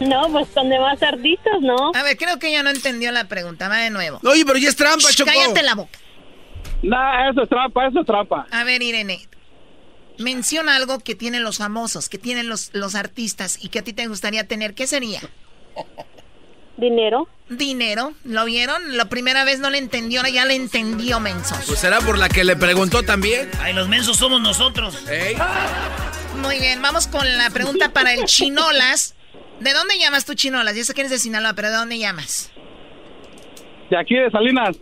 No, 0.00 0.26
pues 0.32 0.48
con 0.54 0.68
demás 0.70 1.00
artistas, 1.02 1.60
¿no? 1.60 1.92
A 1.94 2.02
ver, 2.02 2.16
creo 2.16 2.38
que 2.38 2.48
ella 2.48 2.62
no 2.62 2.70
entendió 2.70 3.12
la 3.12 3.28
pregunta. 3.28 3.68
Va 3.68 3.76
de 3.76 3.90
nuevo. 3.90 4.18
Oye, 4.24 4.44
pero 4.44 4.58
ya 4.58 4.68
es 4.70 4.76
trampa, 4.76 5.10
Shh, 5.10 5.16
Choco. 5.16 5.30
Cállate 5.32 5.62
la 5.62 5.74
boca. 5.74 5.98
Nah, 6.84 7.30
eso 7.30 7.42
es 7.42 7.48
trampa, 7.48 7.86
eso 7.86 8.00
es 8.00 8.06
trampa. 8.06 8.46
A 8.50 8.64
ver, 8.64 8.82
Irene. 8.82 9.26
Menciona 10.18 10.76
algo 10.76 11.00
que 11.00 11.14
tienen 11.14 11.42
los 11.42 11.58
famosos, 11.58 12.08
que 12.08 12.18
tienen 12.18 12.48
los, 12.48 12.70
los 12.74 12.94
artistas 12.94 13.58
y 13.60 13.68
que 13.68 13.80
a 13.80 13.82
ti 13.82 13.92
te 13.92 14.06
gustaría 14.06 14.46
tener. 14.46 14.74
¿Qué 14.74 14.86
sería? 14.86 15.20
¿Dinero? 16.76 17.26
Dinero. 17.48 18.12
¿Lo 18.24 18.44
vieron? 18.44 18.96
La 18.96 19.06
primera 19.06 19.44
vez 19.44 19.60
no 19.60 19.70
le 19.70 19.78
entendió, 19.78 20.20
ahora 20.20 20.30
ya 20.30 20.44
le 20.44 20.54
entendió, 20.54 21.20
mensos. 21.20 21.58
Pues 21.66 21.78
será 21.78 22.00
por 22.00 22.18
la 22.18 22.28
que 22.28 22.44
le 22.44 22.54
preguntó 22.54 23.02
también. 23.02 23.50
Ay, 23.60 23.72
los 23.72 23.88
mensos 23.88 24.18
somos 24.18 24.40
nosotros. 24.40 25.02
Muy 26.42 26.58
bien, 26.58 26.82
vamos 26.82 27.06
con 27.06 27.26
la 27.38 27.50
pregunta 27.50 27.92
para 27.92 28.12
el 28.12 28.24
Chinolas. 28.24 29.14
¿De 29.60 29.72
dónde 29.72 29.98
llamas 29.98 30.26
tú, 30.26 30.34
Chinolas? 30.34 30.76
Ya 30.76 30.84
sé 30.84 30.94
que 30.94 31.00
eres 31.00 31.10
de 31.12 31.18
Sinaloa, 31.18 31.54
pero 31.54 31.70
¿de 31.70 31.76
dónde 31.76 31.98
llamas? 31.98 32.52
De 33.88 33.96
aquí 33.96 34.16
de 34.16 34.30
Salinas. 34.30 34.76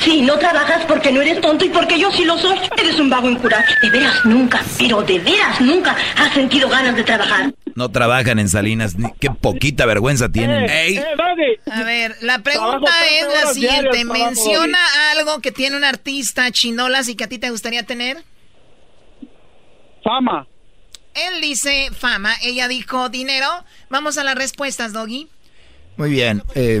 Sí, 0.00 0.20
no 0.22 0.38
trabajas 0.38 0.84
porque 0.86 1.10
no 1.12 1.22
eres 1.22 1.40
tonto 1.40 1.64
y 1.64 1.70
porque 1.70 1.98
yo 1.98 2.10
sí 2.12 2.24
lo 2.24 2.36
soy. 2.38 2.58
Eres 2.76 2.98
un 3.00 3.08
vago 3.08 3.30
incurable. 3.30 3.66
De 3.82 3.90
veras 3.90 4.24
nunca, 4.24 4.62
pero 4.78 5.02
de 5.02 5.18
veras 5.18 5.60
nunca 5.60 5.96
has 6.16 6.32
sentido 6.34 6.68
ganas 6.68 6.94
de 6.96 7.02
trabajar. 7.04 7.54
No 7.74 7.88
trabajan 7.90 8.38
en 8.38 8.48
Salinas. 8.48 8.96
ni- 8.96 9.12
Qué 9.18 9.30
poquita 9.30 9.86
vergüenza 9.86 10.28
tienen. 10.28 10.68
Ey. 10.68 10.96
Eh, 10.98 11.04
Doggy. 11.16 11.70
A 11.70 11.82
ver, 11.84 12.16
la 12.20 12.38
pregunta 12.40 12.90
13 13.00 13.18
es 13.18 13.44
la 13.44 13.52
siguiente. 13.52 14.04
Menciona 14.04 14.78
algo 15.12 15.40
que 15.40 15.52
tiene 15.52 15.76
un 15.76 15.84
artista 15.84 16.50
chinolas 16.50 17.08
y 17.08 17.14
que 17.16 17.24
a 17.24 17.28
ti 17.28 17.38
te 17.38 17.50
gustaría 17.50 17.84
tener. 17.84 18.18
Fama. 20.02 20.46
Él 21.14 21.40
dice 21.40 21.88
fama, 21.96 22.34
ella 22.42 22.68
dijo 22.68 23.08
dinero. 23.08 23.46
Vamos 23.88 24.18
a 24.18 24.24
las 24.24 24.34
respuestas, 24.34 24.92
Doggy. 24.92 25.28
Muy 25.96 26.10
bien. 26.10 26.42
eh, 26.54 26.80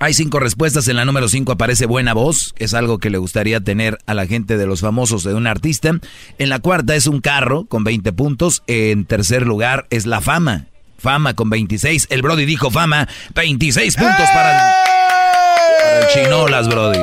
hay 0.00 0.14
cinco 0.14 0.40
respuestas. 0.40 0.88
En 0.88 0.96
la 0.96 1.04
número 1.04 1.28
cinco 1.28 1.52
aparece 1.52 1.86
buena 1.86 2.14
voz, 2.14 2.54
es 2.58 2.74
algo 2.74 2.98
que 2.98 3.10
le 3.10 3.18
gustaría 3.18 3.60
tener 3.60 3.98
a 4.06 4.14
la 4.14 4.26
gente 4.26 4.56
de 4.56 4.66
los 4.66 4.80
famosos 4.80 5.22
de 5.22 5.34
un 5.34 5.46
artista. 5.46 5.92
En 6.38 6.48
la 6.48 6.58
cuarta 6.58 6.96
es 6.96 7.06
un 7.06 7.20
carro 7.20 7.66
con 7.66 7.84
20 7.84 8.12
puntos. 8.14 8.62
En 8.66 9.04
tercer 9.04 9.46
lugar 9.46 9.86
es 9.90 10.06
la 10.06 10.22
fama. 10.22 10.66
Fama 10.98 11.34
con 11.34 11.50
26. 11.50 12.08
El 12.10 12.22
Brody 12.22 12.46
dijo 12.46 12.70
fama. 12.70 13.08
26 13.34 13.94
puntos 13.96 14.26
para, 14.32 14.74
para 15.82 16.00
el 16.00 16.06
Chinolas, 16.14 16.68
Brody. 16.68 16.98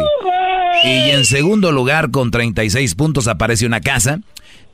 Y 0.84 1.12
en 1.12 1.26
segundo 1.26 1.72
lugar, 1.72 2.12
con 2.12 2.32
36 2.32 2.96
puntos, 2.96 3.28
aparece 3.28 3.66
una 3.66 3.82
casa. 3.82 4.20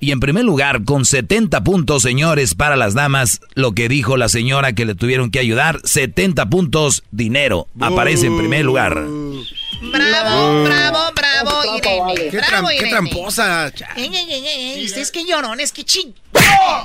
Y 0.04 0.12
en 0.12 0.20
primer 0.20 0.44
lugar, 0.44 0.84
con 0.84 1.06
70 1.06 1.64
puntos, 1.64 2.04
señores, 2.04 2.56
para 2.56 2.76
las 2.76 2.94
damas, 2.94 3.40
lo 3.54 3.72
que 3.72 3.88
dijo 3.88 4.18
la 4.18 4.28
señora 4.28 4.74
que 4.74 4.84
le 4.84 4.96
tuvieron 4.96 5.32
que 5.32 5.40
ayudar, 5.40 5.80
70 5.86 6.50
puntos, 6.50 7.04
dinero. 7.12 7.70
Aparece 7.80 8.26
en 8.28 8.38
primer 8.38 8.66
lugar. 8.66 8.96
Bravo, 8.96 10.64
bravo, 10.66 11.00
bravo, 11.16 11.78
Irene. 11.78 12.30
Qué, 12.32 12.38
bravo, 12.38 12.68
tram- 12.68 12.70
qué 12.72 12.76
Irene. 12.76 12.90
tramposa. 12.92 13.68
Ey, 13.96 14.12
ey, 14.14 14.46
ey, 14.46 14.86
Ustedes 14.86 15.10
que 15.10 15.24
llorones, 15.26 15.72
que 15.72 15.86
ching. 15.86 16.14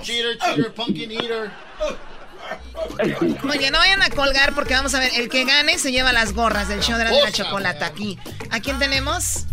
Cheater, 0.04 0.38
cheater, 0.38 0.72
pumpkin 0.74 1.10
eater. 1.10 1.50
Oye, 3.50 3.70
no 3.72 3.78
vayan 3.78 4.00
a 4.02 4.10
colgar 4.10 4.54
porque 4.54 4.74
vamos 4.74 4.94
a 4.94 5.00
ver, 5.00 5.10
el 5.16 5.28
que 5.28 5.44
gane 5.44 5.76
se 5.78 5.90
lleva 5.90 6.12
las 6.12 6.34
gorras 6.34 6.68
del 6.68 6.80
show 6.82 6.96
de 6.96 7.02
la, 7.04 7.10
de 7.10 7.20
la 7.20 7.32
chocolata 7.32 7.86
aquí. 7.86 8.16
¿A 8.50 8.60
quién 8.60 8.78
tenemos? 8.78 9.44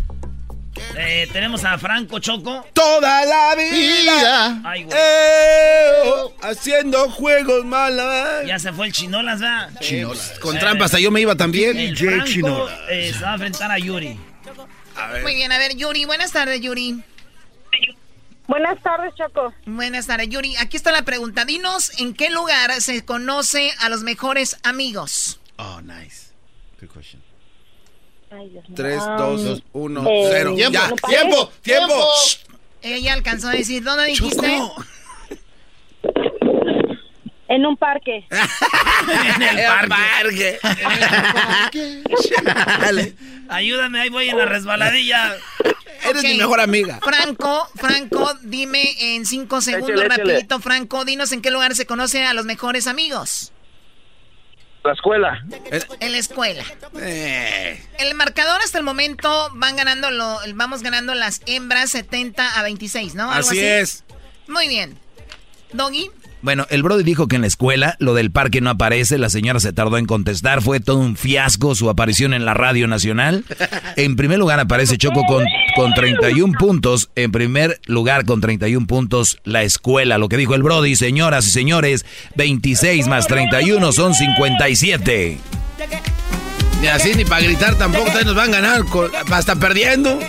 Eh, 0.97 1.27
tenemos 1.31 1.63
a 1.63 1.77
Franco 1.77 2.19
Choco. 2.19 2.65
Toda 2.73 3.25
la 3.25 3.55
vida. 3.55 4.61
Ay, 4.63 4.83
güey. 4.83 4.97
eh, 4.97 5.91
oh, 6.05 6.33
haciendo 6.41 7.09
juegos 7.09 7.65
malas. 7.65 8.45
Ya 8.45 8.59
se 8.59 8.73
fue 8.73 8.87
el 8.87 8.93
Chinolas, 8.93 9.39
¿verdad? 9.39 9.69
Con 10.41 10.57
trampas, 10.59 10.85
hasta 10.85 10.99
yo 10.99 11.11
me 11.11 11.21
iba 11.21 11.35
también. 11.35 11.77
El 11.77 11.97
Franco 11.97 12.69
eh, 12.89 13.13
se 13.13 13.23
va 13.23 13.31
a 13.31 13.33
enfrentar 13.35 13.71
a 13.71 13.79
Yuri. 13.79 14.19
Muy 15.23 15.35
bien, 15.35 15.51
a 15.51 15.57
ver, 15.57 15.75
Yuri. 15.75 16.05
Buenas 16.05 16.31
tardes, 16.31 16.61
Yuri. 16.61 17.03
Buenas 18.47 18.81
tardes, 18.83 19.13
Choco. 19.15 19.53
Buenas 19.65 20.07
tardes, 20.07 20.29
Yuri. 20.29 20.55
Aquí 20.57 20.77
está 20.77 20.91
la 20.91 21.01
pregunta. 21.01 21.45
Dinos 21.45 21.99
en 21.99 22.13
qué 22.13 22.29
lugar 22.29 22.79
se 22.79 23.03
conoce 23.03 23.71
a 23.79 23.89
los 23.89 24.03
mejores 24.03 24.57
amigos. 24.63 25.39
Oh, 25.57 25.81
nice. 25.81 26.31
Good 26.79 26.89
question. 26.91 27.24
Ay, 28.37 28.49
Dios 28.49 28.67
mío. 28.67 28.75
3, 28.75 29.01
Um, 29.03 29.17
2, 29.17 29.63
1, 29.73 30.09
eh, 30.09 30.27
0. 30.31 30.55
tiempo, 30.55 30.79
tiempo, 31.07 31.51
tiempo. 31.61 32.07
Ella 32.81 33.13
alcanzó 33.13 33.49
a 33.49 33.51
decir, 33.51 33.83
¿dónde 33.83 34.05
dijiste? 34.05 34.57
Choco. 34.57 34.83
En 37.47 37.65
un 37.65 37.77
parque. 37.77 38.25
en 38.29 39.41
el 39.41 39.65
parque. 39.65 40.59
parque. 40.61 42.03
Ayúdame, 43.49 44.01
ahí 44.01 44.09
voy 44.09 44.29
en 44.29 44.37
la 44.37 44.45
resbaladilla. 44.45 45.35
Eres 46.07 46.23
mi 46.23 46.35
mejor 46.37 46.59
amiga. 46.59 46.99
Franco, 47.03 47.67
Franco, 47.75 48.31
dime 48.43 48.95
en 49.15 49.25
cinco 49.25 49.61
segundos, 49.61 49.89
Échale, 49.91 50.05
échale. 50.07 50.23
rapidito, 50.33 50.59
Franco, 50.59 51.05
dinos 51.05 51.31
en 51.31 51.41
qué 51.41 51.51
lugar 51.51 51.75
se 51.75 51.85
conoce 51.85 52.25
a 52.25 52.33
los 52.33 52.45
mejores 52.45 52.87
amigos. 52.87 53.51
La 54.85 54.93
escuela. 54.93 55.43
En 55.99 56.11
la 56.11 56.17
escuela. 56.19 56.63
Eh, 57.01 57.83
El 57.97 58.13
marcador 58.13 58.61
hasta 58.61 58.77
el 58.77 58.83
momento 58.83 59.49
van 59.53 59.75
ganando 59.75 60.11
lo, 60.11 60.37
vamos 60.53 60.83
ganando 60.83 61.15
las 61.15 61.41
hembras 61.47 61.89
70 61.89 62.59
a 62.59 62.61
26, 62.61 63.15
¿no? 63.15 63.31
Algo 63.31 63.49
así 63.49 63.59
es. 63.59 64.03
Muy 64.47 64.67
bien. 64.67 64.95
Doggy, 65.73 66.11
Bueno, 66.45 66.67
el 66.69 66.83
Brody 66.83 67.03
dijo 67.03 67.27
que 67.27 67.37
en 67.37 67.41
la 67.41 67.47
escuela 67.47 67.95
lo 67.97 68.13
del 68.13 68.29
parque 68.29 68.61
no 68.61 68.69
aparece, 68.69 69.17
la 69.17 69.31
señora 69.31 69.59
se 69.59 69.73
tardó 69.73 69.97
en 69.97 70.05
contestar, 70.05 70.61
fue 70.61 70.79
todo 70.79 70.99
un 70.99 71.17
fiasco 71.17 71.73
su 71.73 71.89
aparición 71.89 72.35
en 72.35 72.45
la 72.45 72.53
radio 72.53 72.87
nacional. 72.87 73.43
En 73.95 74.15
primer 74.15 74.37
lugar 74.37 74.59
aparece 74.59 74.99
Choco 74.99 75.23
con, 75.25 75.43
con 75.75 75.95
31 75.95 76.53
puntos, 76.59 77.09
en 77.15 77.31
primer 77.31 77.79
lugar 77.87 78.25
con 78.25 78.41
31 78.41 78.85
puntos 78.85 79.39
la 79.43 79.63
escuela, 79.63 80.19
lo 80.19 80.29
que 80.29 80.37
dijo 80.37 80.53
el 80.53 80.61
Brody, 80.61 80.95
señoras 80.95 81.47
y 81.47 81.51
señores, 81.51 82.05
26 82.35 83.07
más 83.07 83.25
31 83.25 83.91
son 83.91 84.13
57. 84.13 85.39
Ni 86.79 86.87
así 86.87 87.15
ni 87.15 87.25
para 87.25 87.41
gritar 87.41 87.73
tampoco. 87.75 88.05
Ustedes 88.05 88.27
nos 88.27 88.35
van 88.35 88.53
a 88.53 88.61
ganar. 88.61 88.81
hasta 89.31 89.55
perdiendo. 89.55 90.19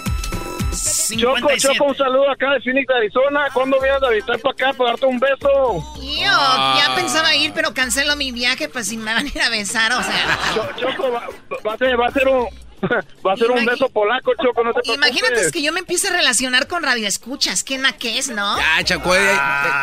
Choco, 0.77 1.37
57. 1.37 1.59
Choco, 1.75 1.85
un 1.91 1.97
saludo 1.97 2.31
acá 2.31 2.51
de 2.53 2.61
Phoenix, 2.61 2.89
Arizona. 2.95 3.49
¿Cuándo 3.53 3.81
vienes 3.81 4.03
a 4.03 4.09
visitar 4.11 4.39
para 4.41 4.53
acá 4.53 4.73
para 4.77 4.91
darte 4.91 5.07
un 5.07 5.19
beso? 5.19 5.85
yo 6.03 6.31
Ah. 6.31 6.79
ya 6.87 6.95
pensaba 6.95 7.35
ir, 7.35 7.53
pero 7.55 7.73
cancelo 7.75 8.17
mi 8.17 8.33
viaje, 8.33 8.69
pues 8.69 8.89
si 8.89 8.97
me 8.97 9.13
van 9.15 9.27
a 9.27 9.29
ir 9.29 9.41
a 9.43 9.49
besar, 9.49 9.93
o 9.93 10.03
sea. 10.03 10.39
Cho- 10.55 10.69
Choco, 10.79 11.11
va, 11.13 11.29
va 11.67 11.73
a 11.75 11.79
ser, 11.79 11.99
va 12.01 12.07
a 12.07 12.11
ser 12.13 12.29
un... 12.29 12.47
Va 13.27 13.33
a 13.33 13.37
ser 13.39 13.51
un 13.51 13.65
beso 13.65 13.89
polaco, 13.89 14.33
Choco, 14.41 14.63
no 14.63 14.73
te 14.75 14.83
preocupes. 14.83 14.95
Imagínate 14.97 15.41
es 15.41 15.51
que 15.51 15.63
yo 15.63 15.73
me 15.73 15.81
empiezo 15.81 16.09
a 16.09 16.11
relacionar 16.13 16.69
con 16.69 16.83
radioescuchas, 16.83 17.65
qué 17.65 17.79
naques, 17.79 18.29
¿no? 18.29 18.59
Ya, 18.59 18.85
Chaco, 18.85 19.15
eh, 19.17 19.33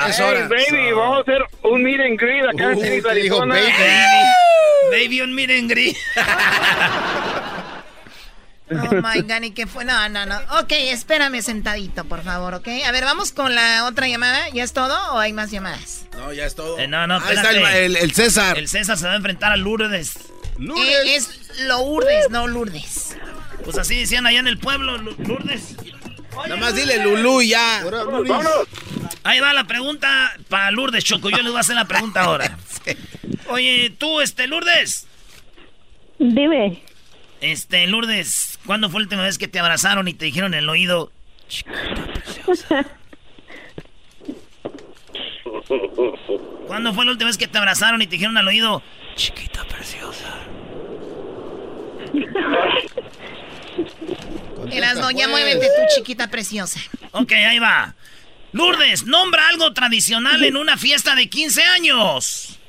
es 0.08 0.20
Hey, 0.20 0.26
hora. 0.26 0.48
baby, 0.48 0.92
vamos 0.94 1.18
a 1.18 1.22
hacer 1.22 1.42
un 1.64 1.84
meet 1.84 2.00
and 2.00 2.20
greet 2.20 2.46
acá 2.46 2.72
en 2.72 2.78
Uh, 2.78 2.82
Phoenix, 2.82 3.04
te 3.04 3.16
dijo 3.16 3.42
Arizona. 3.42 3.56
baby. 3.56 3.74
Baby, 4.92 5.22
un 5.22 5.34
meet 5.34 5.50
and 5.50 5.70
greet. 5.72 5.98
Oh 8.82 8.96
my 9.02 9.22
God, 9.22 9.42
¿y 9.44 9.52
qué 9.52 9.68
fue? 9.68 9.86
No, 9.86 10.10
no, 10.10 10.26
no. 10.26 10.36
Ok, 10.60 10.72
espérame 10.72 11.42
sentadito, 11.42 12.06
por 12.06 12.24
favor, 12.24 12.54
¿ok? 12.56 12.68
A 12.86 12.92
ver, 12.92 13.04
vamos 13.06 13.32
con 13.32 13.54
la 13.56 13.86
otra 13.86 14.08
llamada. 14.08 14.50
¿Ya 14.50 14.64
es 14.64 14.74
todo 14.74 14.96
o 15.14 15.20
hay 15.20 15.34
más 15.34 15.52
llamadas? 15.52 16.06
No, 16.18 16.32
ya 16.34 16.46
es 16.46 16.56
todo. 16.56 16.80
Eh, 16.80 16.88
no, 16.88 17.06
no, 17.08 17.16
Ahí 17.18 17.36
está 17.36 17.52
el, 17.52 17.58
espérate. 17.58 17.86
el- 17.86 17.96
el 17.98 18.12
César. 18.14 18.58
El 18.58 18.68
César 18.68 18.98
se 18.98 19.06
va 19.08 19.14
a 19.14 19.18
enfrentar 19.18 19.52
a 19.52 19.58
Lourdes. 19.58 20.16
Eh, 20.60 21.16
es 21.16 21.60
Lourdes, 21.68 22.30
no 22.30 22.48
Lourdes. 22.48 23.18
Pues 23.64 23.78
así 23.78 23.98
decían 24.00 24.26
allá 24.28 24.40
en 24.40 24.48
el 24.48 24.58
pueblo, 24.58 24.98
Lourdes. 24.98 25.76
Nada 26.36 26.56
más 26.58 26.76
dile 26.76 26.98
Lulú 27.04 27.42
ya. 27.44 27.84
Ahí 29.24 29.40
va 29.40 29.54
la 29.54 29.66
pregunta 29.66 30.34
para 30.50 30.72
Lourdes, 30.72 31.04
Choco. 31.04 31.30
Yo 31.30 31.38
les 31.38 31.48
voy 31.48 31.58
a 31.58 31.62
hacer 31.62 31.76
la 31.76 31.86
pregunta 31.86 32.22
ahora. 32.26 32.58
Oye, 33.50 33.94
tú, 33.98 34.20
este, 34.22 34.48
Lourdes. 34.48 35.06
Dime. 36.20 36.82
Este, 37.42 37.88
Lourdes, 37.88 38.53
¿cuándo 38.66 38.90
fue 38.90 39.02
la 39.02 39.06
última 39.06 39.24
vez 39.24 39.38
que 39.38 39.48
te 39.48 39.60
abrazaron 39.60 40.08
y 40.08 40.14
te 40.14 40.26
dijeron 40.26 40.54
en 40.54 40.60
el 40.60 40.70
oído? 40.70 41.12
¿Cuándo 46.68 46.94
fue 46.94 47.06
la 47.06 47.12
última 47.12 47.28
vez 47.30 47.38
que 47.38 47.48
te 47.48 47.58
abrazaron 47.58 48.02
y 48.02 48.08
te 48.08 48.14
dijeron 48.14 48.38
al 48.38 48.48
oído? 48.48 48.82
Chiquita 49.16 49.64
preciosa. 49.66 50.34
Erasno, 54.72 55.12
ya 55.12 55.28
muévete 55.28 55.68
tú, 55.68 55.82
chiquita 55.96 56.30
preciosa. 56.30 56.80
Ok, 57.12 57.32
ahí 57.34 57.60
va. 57.60 57.96
Lourdes, 58.54 59.06
nombra 59.06 59.48
algo 59.50 59.74
tradicional 59.74 60.44
en 60.44 60.58
una 60.58 60.78
fiesta 60.78 61.16
de 61.16 61.28
15 61.28 61.64
años. 61.64 62.60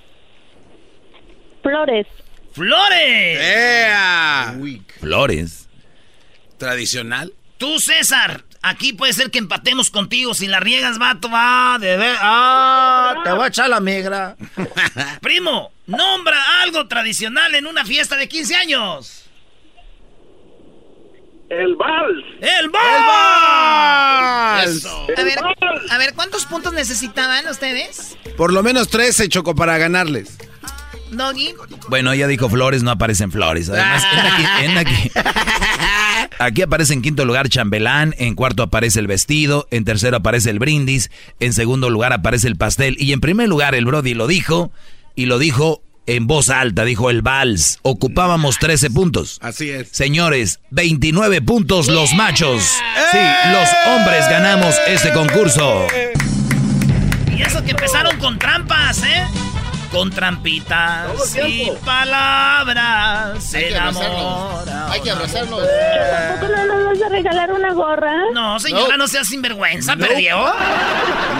Flores. 1.62 2.06
¡Flores! 2.52 3.40
¡Ea! 3.40 4.54
Flores. 5.00 5.63
¿Tradicional? 6.58 7.32
Tú, 7.58 7.78
César, 7.78 8.44
aquí 8.62 8.92
puede 8.92 9.12
ser 9.12 9.30
que 9.30 9.38
empatemos 9.38 9.90
contigo. 9.90 10.34
Si 10.34 10.46
la 10.46 10.60
riegas, 10.60 10.98
vato, 10.98 11.30
va 11.30 11.78
de 11.80 11.96
ver. 11.96 12.16
¡Ah! 12.20 13.14
Te 13.24 13.30
voy 13.32 13.44
a 13.44 13.48
echar 13.48 13.68
la 13.68 13.80
migra. 13.80 14.36
Primo, 15.20 15.72
nombra 15.86 16.62
algo 16.62 16.86
tradicional 16.88 17.54
en 17.54 17.66
una 17.66 17.84
fiesta 17.84 18.16
de 18.16 18.28
15 18.28 18.56
años. 18.56 19.20
El 21.48 21.76
vals. 21.76 22.24
¡El 22.40 22.70
vals! 22.70 24.64
Eso. 24.76 25.06
A 25.16 25.22
ver, 25.22 25.38
a 25.90 25.98
ver, 25.98 26.14
¿cuántos 26.14 26.46
puntos 26.46 26.72
necesitaban 26.72 27.46
ustedes? 27.48 28.16
Por 28.36 28.52
lo 28.52 28.62
menos 28.62 28.88
13, 28.88 29.28
Choco, 29.28 29.54
para 29.54 29.78
ganarles. 29.78 30.36
Doggy. 31.16 31.54
Bueno, 31.88 32.12
ella 32.12 32.26
dijo 32.26 32.48
flores, 32.48 32.82
no 32.82 32.90
aparecen 32.90 33.30
flores. 33.32 33.68
Además, 33.68 34.02
en 34.12 34.18
aquí, 34.20 34.64
en 34.64 34.78
aquí- 34.78 35.10
aquí 36.38 36.62
aparece 36.62 36.92
en 36.94 37.02
quinto 37.02 37.24
lugar 37.24 37.48
chambelán, 37.48 38.14
en 38.18 38.34
cuarto 38.34 38.62
aparece 38.62 39.00
el 39.00 39.06
vestido, 39.06 39.66
en 39.70 39.84
tercero 39.84 40.16
aparece 40.18 40.50
el 40.50 40.58
brindis, 40.58 41.10
en 41.40 41.52
segundo 41.52 41.90
lugar 41.90 42.12
aparece 42.12 42.48
el 42.48 42.56
pastel 42.56 42.96
y 42.98 43.12
en 43.12 43.20
primer 43.20 43.48
lugar 43.48 43.74
el 43.74 43.84
Brody 43.84 44.14
lo 44.14 44.26
dijo 44.26 44.70
y 45.14 45.26
lo 45.26 45.38
dijo 45.38 45.82
en 46.06 46.26
voz 46.26 46.50
alta, 46.50 46.84
dijo 46.84 47.08
el 47.08 47.22
vals. 47.22 47.78
Ocupábamos 47.82 48.58
13 48.58 48.90
puntos. 48.90 49.38
Así 49.40 49.70
es. 49.70 49.88
Señores, 49.90 50.60
29 50.70 51.40
puntos 51.40 51.88
los 51.88 52.12
machos. 52.12 52.62
Sí, 53.10 53.18
los 53.52 53.68
hombres 53.94 54.28
ganamos 54.28 54.74
este 54.86 55.12
concurso. 55.12 55.86
Y 57.34 57.42
eso 57.42 57.64
que 57.64 57.70
empezaron 57.70 58.18
con 58.18 58.38
trampas, 58.38 59.02
¿eh? 59.02 59.24
Con 59.94 60.10
trampitas 60.10 61.36
y 61.46 61.70
palabras 61.84 63.44
se 63.44 63.58
Hay 63.58 63.68
que 63.68 63.76
abrazarnos. 63.78 64.10
enamora. 64.18 64.90
Hay 64.92 65.00
que 65.02 65.10
abrazarnos. 65.12 65.60
¿Tampoco 66.28 66.52
no 66.52 66.64
nos 66.66 66.84
vas 66.98 67.02
a 67.06 67.08
regalar 67.10 67.52
una 67.52 67.72
gorra? 67.72 68.12
No, 68.32 68.58
señora, 68.58 68.96
no, 68.96 69.06
sea 69.06 69.22
sinvergüenza, 69.22 69.94
perdió. 69.96 70.52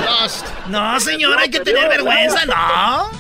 Lost. 0.05 0.47
No, 0.69 1.01
señora, 1.01 1.43
hay 1.43 1.51
que 1.51 1.59
tener 1.61 1.89
vergüenza, 1.89 2.47
no. 2.47 3.11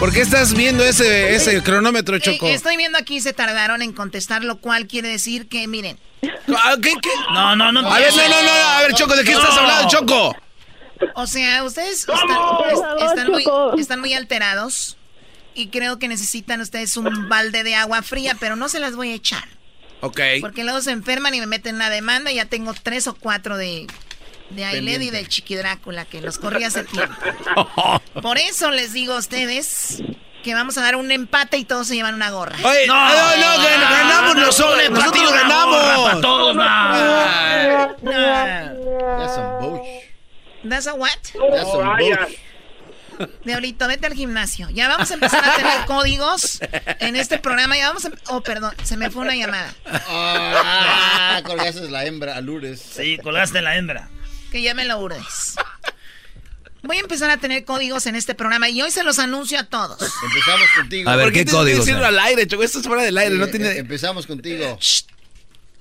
¿Por 0.00 0.12
qué 0.12 0.20
estás 0.20 0.52
viendo 0.52 0.82
ese, 0.82 1.36
ese 1.36 1.62
cronómetro, 1.62 2.16
Eh, 2.16 2.20
Choco? 2.20 2.48
estoy 2.48 2.76
viendo 2.76 2.98
aquí 2.98 3.20
se 3.20 3.32
tardaron 3.32 3.82
en 3.82 3.92
contestar, 3.92 4.42
lo 4.42 4.58
cual 4.58 4.88
quiere 4.88 5.08
decir 5.08 5.48
que, 5.48 5.68
miren, 5.68 5.96
Ah, 6.48 6.74
¿Qué, 6.82 6.92
qué? 7.00 7.10
No, 7.32 7.54
no, 7.54 7.70
no. 7.70 7.80
A 7.88 7.98
ver, 8.00 8.12
no, 8.14 8.22
no, 8.28 8.42
no, 8.42 8.50
a 8.50 8.80
ver, 8.82 8.94
Choco, 8.94 9.14
¿de 9.14 9.22
qué 9.24 9.32
estás 9.32 9.54
No. 9.54 9.60
hablando, 9.60 9.88
Choco? 9.88 10.36
O 11.14 11.26
sea, 11.26 11.64
ustedes 11.64 12.00
están, 12.08 13.18
es- 13.18 13.28
muy, 13.28 13.44
Choco. 13.44 13.76
están 13.78 14.00
muy 14.00 14.14
alterados 14.14 14.96
y 15.54 15.68
creo 15.68 15.98
que 15.98 16.08
necesitan 16.08 16.60
ustedes 16.60 16.96
un 16.96 17.28
balde 17.28 17.62
de 17.64 17.74
agua 17.74 18.02
fría, 18.02 18.36
pero 18.40 18.56
no 18.56 18.68
se 18.68 18.80
las 18.80 18.96
voy 18.96 19.10
a 19.12 19.14
echar. 19.14 19.44
Ok. 20.00 20.20
Porque 20.40 20.64
luego 20.64 20.80
se 20.80 20.90
enferman 20.90 21.34
y 21.34 21.40
me 21.40 21.46
meten 21.46 21.76
una 21.76 21.90
demanda 21.90 22.32
y 22.32 22.36
ya 22.36 22.46
tengo 22.46 22.74
tres 22.74 23.06
o 23.06 23.14
cuatro 23.14 23.56
de, 23.56 23.86
de 24.50 24.64
Ailed 24.64 25.00
y 25.00 25.10
del 25.10 25.28
Chiqui 25.28 25.54
Drácula 25.54 26.04
que 26.06 26.20
los 26.20 26.38
corrí 26.38 26.64
hace 26.64 26.84
tiempo. 26.84 27.14
Por 28.20 28.38
eso 28.38 28.70
les 28.70 28.92
digo 28.92 29.14
a 29.14 29.18
ustedes 29.18 30.02
que 30.42 30.54
vamos 30.54 30.76
a 30.76 30.82
dar 30.82 30.96
un 30.96 31.08
empate 31.12 31.56
y 31.56 31.64
todos 31.64 31.86
se 31.86 31.94
llevan 31.94 32.14
una 32.16 32.30
gorra. 32.30 32.56
Oye, 32.64 32.84
no, 32.88 32.94
no, 32.96 33.14
no, 33.36 33.62
gan- 33.62 33.90
ganamos 33.90 34.34
nosotros, 34.36 34.90
nosotros 34.90 35.32
ganamos. 35.32 36.02
para 36.02 36.20
todos, 36.20 36.56
no. 36.56 36.62
Ah, 36.64 37.88
That's 40.68 40.84
some 40.84 40.98
bullshit. 40.98 41.34
¿Das 41.34 41.36
a 41.36 41.46
what? 41.46 41.52
That's 41.52 41.70
some 41.70 41.96
bullshit. 41.96 42.38
Diablito, 43.44 43.86
vete 43.88 44.06
al 44.06 44.14
gimnasio. 44.14 44.68
Ya 44.70 44.88
vamos 44.88 45.10
a 45.10 45.14
empezar 45.14 45.44
a 45.44 45.54
tener 45.56 45.84
códigos 45.86 46.60
en 46.98 47.14
este 47.14 47.38
programa. 47.38 47.76
Ya 47.76 47.88
vamos 47.88 48.04
a... 48.06 48.10
Oh, 48.28 48.40
perdón, 48.42 48.74
se 48.82 48.96
me 48.96 49.10
fue 49.10 49.22
una 49.22 49.36
llamada. 49.36 49.72
Ah, 49.86 51.40
colgaste 51.44 51.88
la 51.90 52.04
hembra 52.06 52.36
a 52.36 52.40
Lourdes. 52.40 52.80
Sí, 52.80 53.18
colgaste 53.22 53.60
la 53.62 53.76
hembra. 53.76 54.08
Que 54.50 54.62
ya 54.62 54.74
me 54.74 54.84
lo 54.86 54.98
urdes. 54.98 55.54
Voy 56.82 56.96
a 56.96 57.00
empezar 57.00 57.30
a 57.30 57.36
tener 57.36 57.64
códigos 57.64 58.06
en 58.06 58.16
este 58.16 58.34
programa 58.34 58.68
y 58.68 58.82
hoy 58.82 58.90
se 58.90 59.04
los 59.04 59.18
anuncio 59.20 59.58
a 59.60 59.64
todos. 59.64 59.98
Empezamos 60.24 60.68
contigo. 60.76 61.08
A 61.10 61.14
ver, 61.16 61.26
¿Por 61.26 61.32
¿qué 61.32 61.44
que 61.44 61.50
códigos? 61.52 61.86
decirlo 61.86 62.06
al 62.06 62.18
aire, 62.18 62.46
Choco? 62.46 62.64
Esto 62.64 62.80
es 62.80 62.86
fuera 62.86 63.02
del 63.02 63.16
aire, 63.18 63.36
no 63.36 63.46
tiene... 63.46 63.68
eh, 63.68 63.78
Empezamos 63.78 64.26
contigo. 64.26 64.78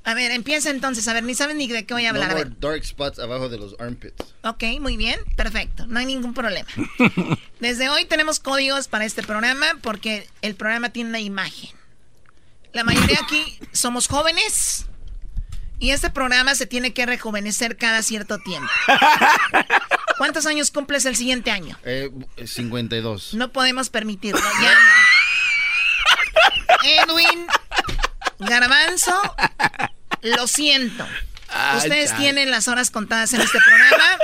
A 0.04 0.14
ver, 0.16 0.32
empieza 0.32 0.70
entonces. 0.72 1.08
A 1.08 1.14
ver, 1.14 1.24
ni 1.24 1.36
saben 1.36 1.58
ni 1.58 1.68
de 1.68 1.86
qué 1.86 1.94
voy 1.94 2.06
a 2.06 2.12
No 2.12 2.16
hablar. 2.22 2.32
A 2.32 2.34
more 2.36 2.50
ver. 2.50 2.60
dark 2.60 2.84
spots 2.86 3.20
abajo 3.20 3.50
de 3.50 3.58
los 3.60 3.76
armpits. 3.80 4.16
Ok, 4.44 4.64
muy 4.80 4.98
bien, 4.98 5.20
perfecto, 5.36 5.86
no 5.88 6.00
hay 6.00 6.06
ningún 6.08 6.34
problema. 6.34 6.68
Desde 7.60 7.90
hoy 7.90 8.06
tenemos 8.06 8.40
códigos 8.40 8.88
para 8.88 9.06
este 9.06 9.22
programa 9.22 9.68
porque 9.82 10.28
el 10.42 10.56
programa 10.56 10.90
tiene 10.90 11.10
una 11.12 11.20
imagen. 11.20 11.70
La 12.74 12.84
mayoría 12.84 13.20
aquí 13.22 13.60
somos 13.74 14.08
jóvenes 14.08 14.88
y 15.78 15.92
este 15.92 16.10
programa 16.10 16.56
se 16.56 16.66
tiene 16.66 16.94
que 16.94 17.06
rejuvenecer 17.06 17.78
cada 17.78 18.02
cierto 18.02 18.40
tiempo. 18.40 18.70
¿Cuántos 20.18 20.46
años 20.46 20.72
cumples 20.72 21.06
el 21.06 21.16
siguiente 21.16 21.52
año? 21.52 21.78
Eh, 21.84 22.10
52. 22.46 23.34
No 23.36 23.52
podemos 23.52 23.90
permitirlo, 23.90 24.42
ya 24.62 24.74
no. 24.74 24.80
Edwin, 26.84 27.46
Garbanzo, 28.42 29.20
lo 30.22 30.48
siento. 30.48 31.08
Ustedes 31.78 32.16
tienen 32.18 32.50
las 32.52 32.68
horas 32.68 32.92
contadas 32.92 33.34
en 33.34 33.42
este 33.42 33.60
programa. 33.60 34.18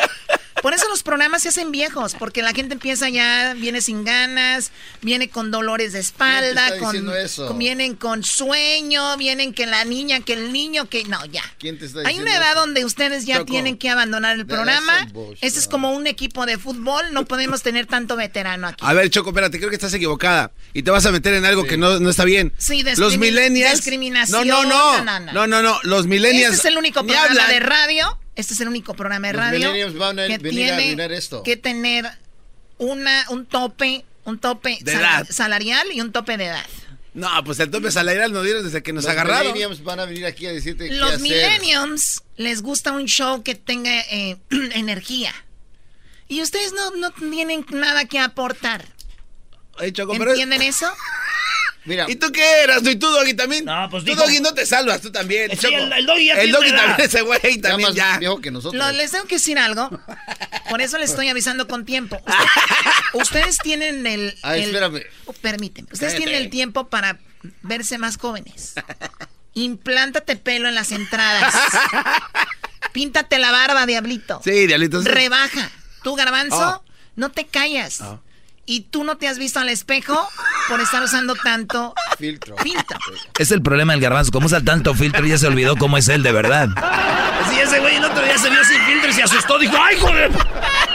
Por 0.68 0.74
eso 0.74 0.90
los 0.90 1.02
programas 1.02 1.44
se 1.44 1.48
hacen 1.48 1.72
viejos, 1.72 2.14
porque 2.20 2.42
la 2.42 2.52
gente 2.52 2.74
empieza 2.74 3.08
ya, 3.08 3.54
viene 3.54 3.80
sin 3.80 4.04
ganas, 4.04 4.72
viene 5.02 5.30
con 5.30 5.50
dolores 5.50 5.94
de 5.94 6.00
espalda, 6.00 6.42
¿Quién 6.42 6.56
te 6.56 6.62
está 6.76 6.78
con, 6.80 6.92
diciendo 6.92 7.16
eso? 7.16 7.48
con- 7.48 7.58
vienen 7.58 7.96
con 7.96 8.22
sueño, 8.26 9.16
vienen 9.16 9.54
que 9.54 9.66
la 9.66 9.86
niña, 9.86 10.20
que 10.20 10.34
el 10.34 10.52
niño, 10.52 10.90
que 10.90 11.06
no, 11.06 11.24
ya. 11.28 11.42
¿Quién 11.58 11.80
te 11.80 11.86
está 11.86 12.02
Hay 12.06 12.20
una 12.20 12.36
edad 12.36 12.52
eso? 12.52 12.60
donde 12.60 12.84
ustedes 12.84 13.26
ya 13.26 13.36
Choco. 13.38 13.46
tienen 13.54 13.78
que 13.78 13.90
abandonar 13.90 14.36
el 14.38 14.46
programa. 14.46 15.08
bullshit, 15.14 15.42
Este 15.42 15.58
es 15.58 15.70
como 15.70 15.94
un 15.94 16.06
equipo 16.06 16.46
de 16.46 16.58
fútbol, 16.58 17.14
no 17.14 17.24
podemos 17.24 17.62
tener 17.64 17.86
tanto 17.86 18.18
veterano 18.18 18.68
aquí. 18.68 18.84
A 18.86 18.92
ver, 18.92 19.10
Choco, 19.10 19.30
espérate, 19.30 19.60
creo 19.60 19.70
que 19.70 19.78
estás 19.78 19.94
equivocada. 19.94 20.52
Y 20.74 20.84
te 20.84 20.92
vas 20.92 21.06
a 21.06 21.14
meter 21.14 21.34
en 21.34 21.46
algo 21.46 21.64
que 21.64 21.78
no, 21.78 21.98
no 22.02 22.10
está 22.10 22.26
bien. 22.26 22.52
Sí, 22.58 22.84
Los 22.98 23.18
millennials... 23.18 23.76
discriminación, 23.78 24.46
No, 24.46 24.64
no, 24.64 24.68
no. 24.68 25.04
no, 25.06 25.20
no. 25.22 25.32
No, 25.32 25.48
no, 25.48 25.62
no. 25.62 25.80
Los 25.84 26.08
millennials... 26.08 26.56
Este 26.56 26.68
es 26.68 26.74
el 26.74 26.78
único 26.78 27.04
ni 27.04 27.14
programa 27.14 27.30
hablan. 27.30 27.50
de 27.52 27.60
radio. 27.62 28.20
Este 28.38 28.54
es 28.54 28.62
el 28.62 28.70
único 28.70 28.94
programa 28.94 29.28
de 29.28 29.34
Los 29.34 29.42
radio 29.42 29.60
millennials 29.60 29.96
van 29.98 30.20
a 30.20 30.28
que 30.28 30.38
venir 30.38 30.64
a 30.72 30.78
tiene 30.78 30.84
arruinar 30.84 31.12
esto. 31.12 31.44
que 31.44 31.58
tener 31.58 32.06
una 32.78 33.26
un 33.30 33.46
tope, 33.46 34.06
un 34.24 34.40
tope 34.40 34.78
De 34.82 34.92
sal- 34.94 35.02
edad. 35.02 35.28
salarial 35.30 35.88
y 35.92 36.00
un 36.02 36.12
tope 36.14 36.38
de 36.38 36.46
edad. 36.46 36.66
No, 37.16 37.30
pues 37.44 37.60
el 37.60 37.72
tope 37.72 37.90
salarial 37.92 38.32
nos 38.32 38.44
dieron 38.44 38.64
desde 38.64 38.84
que 38.84 38.94
nos 38.94 39.04
Los 39.06 39.12
agarraron. 39.12 39.48
millennials 39.54 39.84
van 39.84 40.00
a 40.00 40.06
venir 40.06 40.26
aquí 40.28 40.46
a 40.46 40.52
decirte 40.52 40.88
qué 40.88 40.94
Los 40.96 41.14
hacer. 41.14 41.22
millenniums 41.22 42.22
les 42.36 42.62
gusta 42.62 42.92
un 42.92 43.06
show 43.08 43.42
que 43.42 43.56
tenga 43.56 43.92
eh, 44.12 44.38
energía. 44.76 45.34
Y 46.28 46.42
ustedes 46.44 46.74
no, 46.74 46.92
no 46.92 47.10
tienen 47.12 47.66
nada 47.72 48.06
que 48.06 48.20
aportar. 48.20 48.86
Oye, 49.80 49.92
Choco, 49.94 50.14
pero... 50.18 50.32
¿Entienden 50.32 50.62
eso? 50.62 50.86
Mira, 51.88 52.06
¿Y 52.08 52.16
tú 52.18 52.32
qué 52.32 52.64
eras? 52.64 52.84
¿Y 52.86 52.96
tú, 52.98 53.08
Doggy, 53.10 53.34
también? 53.34 53.64
No, 53.66 53.88
pues 53.90 54.04
tú, 54.04 54.12
dijo- 54.12 54.22
Doggy, 54.22 54.42
no 54.42 54.54
te 54.54 54.66
salvas, 54.66 55.02
tú 55.02 55.12
también. 55.12 55.50
Sí, 55.52 55.58
Choco. 55.58 55.76
el- 55.78 55.92
el 55.94 56.06
Doggy 56.06 56.26
ya 56.28 56.34
El 56.36 56.52
Doggy 56.52 56.72
también, 56.72 56.96
ese 57.00 57.22
güey 57.22 57.40
ya 57.56 57.62
también 57.70 57.90
más 57.90 57.96
ya. 57.96 58.18
viejo 58.20 58.40
que 58.42 58.52
nosotros. 58.52 58.84
Lo- 58.84 58.92
les 58.92 59.10
tengo 59.12 59.26
que 59.26 59.36
decir 59.36 59.58
algo. 59.58 59.90
Por 60.70 60.82
eso 60.82 60.98
les 60.98 61.10
estoy 61.12 61.30
avisando 61.30 61.68
con 61.68 61.86
tiempo. 61.86 62.22
Usted- 63.14 63.40
ustedes 63.40 63.58
tienen 63.60 64.06
el. 64.06 64.38
Ay, 64.44 64.64
el- 64.64 64.66
espérame. 64.68 65.02
Oh, 65.26 65.34
permíteme. 65.34 65.88
Ustedes 65.92 66.14
Cállate. 66.14 66.26
tienen 66.26 66.44
el 66.44 66.50
tiempo 66.52 66.88
para 66.90 67.20
verse 67.62 67.98
más 67.98 68.18
jóvenes. 68.18 68.74
Implántate 69.54 70.36
pelo 70.36 70.68
en 70.68 70.76
las 70.76 70.92
entradas. 70.92 71.54
Píntate 72.94 73.38
la 73.40 73.52
barba, 73.52 73.86
diablito. 73.86 74.42
Sí, 74.44 74.68
diablito. 74.68 75.02
sí. 75.02 75.08
Rebaja. 75.08 75.72
Tú, 76.04 76.16
garbanzo, 76.16 76.82
Oh. 76.84 76.92
no 77.16 77.32
te 77.32 77.46
callas. 77.46 78.02
Oh. 78.02 78.20
Y 78.66 78.82
tú 78.82 79.04
no 79.04 79.18
te 79.18 79.28
has 79.28 79.38
visto 79.38 79.60
al 79.60 79.70
espejo 79.70 80.28
por 80.68 80.82
estar 80.82 81.02
usando 81.04 81.36
tanto 81.36 81.94
filtro. 82.18 82.56
filtro. 82.58 82.98
Es 83.40 83.52
el 83.52 83.62
problema 83.62 83.94
del 83.94 84.02
garbanzo. 84.02 84.32
Como 84.32 84.46
usa 84.48 84.62
tanto 84.62 84.94
filtro 84.94 85.26
y 85.26 85.30
ya 85.30 85.38
se 85.38 85.48
olvidó 85.48 85.76
cómo 85.76 85.98
es 85.98 86.08
él 86.10 86.24
de 86.24 86.32
verdad. 86.32 86.70
Sí, 87.50 87.60
ese 87.60 87.80
güey 87.80 87.96
el 87.96 88.04
otro 88.06 88.24
día 88.24 88.38
se 88.38 88.50
vio 88.50 88.64
sin 88.64 88.82
filtro 88.84 89.10
y 89.10 89.14
se 89.14 89.24
asustó. 89.24 89.58
Dijo, 89.60 89.76
¡ay, 89.80 89.98
joder! 90.00 90.32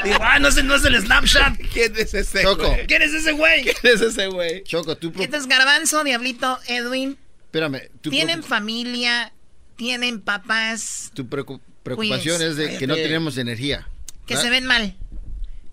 Dijo, 0.04 0.18
¡ah, 0.20 0.38
no, 0.38 0.48
es 0.48 0.56
el 0.56 1.00
Snapchat! 1.00 1.56
¿Quién 1.72 1.92
es 1.96 2.12
ese 2.14 2.42
Choco. 2.42 2.68
güey? 2.68 2.86
¿Quién 2.86 3.02
es 3.02 3.12
ese 3.14 3.32
güey? 3.32 3.62
¿Quién 3.64 3.94
es 3.94 4.00
ese 4.00 4.26
güey? 4.26 4.64
Choco, 4.64 4.96
tú... 4.96 5.12
pro- 5.12 5.22
Entonces, 5.22 5.48
garbanzo, 5.48 6.02
diablito, 6.04 6.58
Edwin, 6.66 7.16
Espérame. 7.44 7.82
Tu, 8.00 8.10
tienen 8.10 8.40
preocup- 8.40 8.46
familia, 8.48 9.32
tienen 9.76 10.20
papás 10.20 11.10
tu 11.14 11.24
preocu- 11.24 11.60
preocupación 11.82 12.36
Cuídense. 12.36 12.46
es 12.48 12.56
de 12.72 12.78
que 12.78 12.86
no 12.86 12.94
tenemos 12.94 13.36
energía. 13.38 13.86
que 14.26 14.34
¿verdad? 14.34 14.42
se 14.44 14.50
ven 14.50 14.66
mal. 14.66 14.96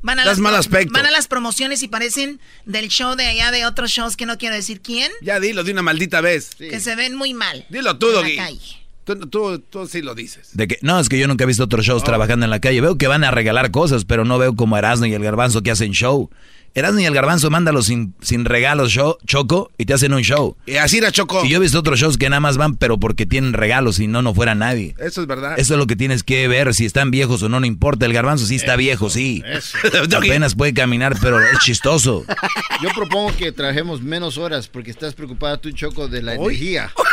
Van 0.01 0.17
a, 0.19 0.23
Das 0.23 0.37
las 0.37 0.39
mal 0.39 0.55
aspecto. 0.55 0.93
van 0.93 1.05
a 1.05 1.11
las 1.11 1.27
promociones 1.27 1.83
y 1.83 1.87
parecen 1.89 2.39
del 2.65 2.87
show 2.87 3.15
de 3.15 3.25
allá 3.25 3.51
de 3.51 3.65
otros 3.65 3.91
shows 3.91 4.15
que 4.15 4.25
no 4.25 4.37
quiero 4.37 4.55
decir 4.55 4.79
quién, 4.81 5.11
Ya 5.21 5.39
dilo 5.39 5.63
de 5.63 5.71
una 5.71 5.81
maldita 5.81 6.21
vez. 6.21 6.51
Sí. 6.57 6.69
que 6.69 6.79
se 6.79 6.95
ven 6.95 7.15
muy 7.15 7.33
mal. 7.33 7.65
Dilo 7.69 7.97
tú, 7.97 8.07
en 8.07 8.13
la 8.15 8.21
Doggy. 8.21 8.35
calle. 8.37 8.75
Tú, 9.03 9.15
tú, 9.27 9.59
tú 9.59 9.87
sí 9.87 10.01
lo 10.03 10.13
dices. 10.15 10.51
De 10.53 10.67
que, 10.67 10.77
no, 10.81 10.99
es 10.99 11.09
que 11.09 11.17
yo 11.17 11.27
nunca 11.27 11.43
he 11.43 11.47
visto 11.47 11.63
otros 11.63 11.83
shows 11.85 12.03
trabajando 12.03 12.45
en 12.45 12.51
la 12.51 12.59
calle. 12.61 12.79
Veo 12.79 12.95
que 12.97 13.07
van 13.07 13.23
a 13.23 13.31
regalar 13.31 13.71
cosas, 13.71 14.05
pero 14.05 14.23
no 14.23 14.37
veo 14.37 14.55
como 14.55 14.77
Erasmo 14.77 15.07
y 15.07 15.13
el 15.13 15.23
Garbanzo 15.23 15.63
que 15.63 15.71
hacen 15.71 15.91
show. 15.93 16.29
Erasmo 16.75 16.99
y 16.99 17.05
el 17.05 17.13
Garbanzo 17.13 17.49
mándalos 17.49 17.87
sin, 17.87 18.13
sin 18.21 18.45
regalos, 18.45 18.91
show, 18.91 19.17
Choco, 19.25 19.71
y 19.77 19.85
te 19.85 19.93
hacen 19.93 20.13
un 20.13 20.21
show. 20.21 20.55
Y 20.65 20.75
así 20.77 20.97
era 20.99 21.11
Choco. 21.11 21.43
Y 21.45 21.49
yo 21.49 21.57
he 21.57 21.59
visto 21.61 21.79
otros 21.79 21.99
shows 21.99 22.17
que 22.17 22.29
nada 22.29 22.39
más 22.39 22.57
van, 22.57 22.75
pero 22.77 22.99
porque 22.99 23.25
tienen 23.25 23.53
regalos, 23.53 23.95
si 23.97 24.07
no, 24.07 24.21
no 24.21 24.33
fuera 24.33 24.55
nadie. 24.55 24.95
Eso 24.99 25.21
es 25.21 25.27
verdad. 25.27 25.57
Eso 25.59 25.73
es 25.73 25.77
lo 25.77 25.87
que 25.87 25.95
tienes 25.95 26.23
que 26.23 26.47
ver, 26.47 26.73
si 26.73 26.85
están 26.85 27.11
viejos 27.11 27.41
o 27.43 27.49
no, 27.49 27.59
no 27.59 27.65
importa. 27.65 28.05
El 28.05 28.13
garbanzo 28.13 28.45
sí 28.45 28.55
está 28.55 28.75
viejo, 28.75 29.09
sí. 29.09 29.43
Apenas 30.15 30.55
puede 30.55 30.73
caminar, 30.73 31.15
pero 31.21 31.39
es 31.41 31.59
chistoso. 31.59 32.25
Yo 32.81 32.89
propongo 32.95 33.35
que 33.35 33.51
trabajemos 33.51 34.01
menos 34.01 34.37
horas 34.37 34.67
porque 34.67 34.91
estás 34.91 35.13
preocupada 35.13 35.57
tú, 35.57 35.71
Choco, 35.71 36.07
de 36.07 36.21
la 36.21 36.35
energía. 36.35 36.91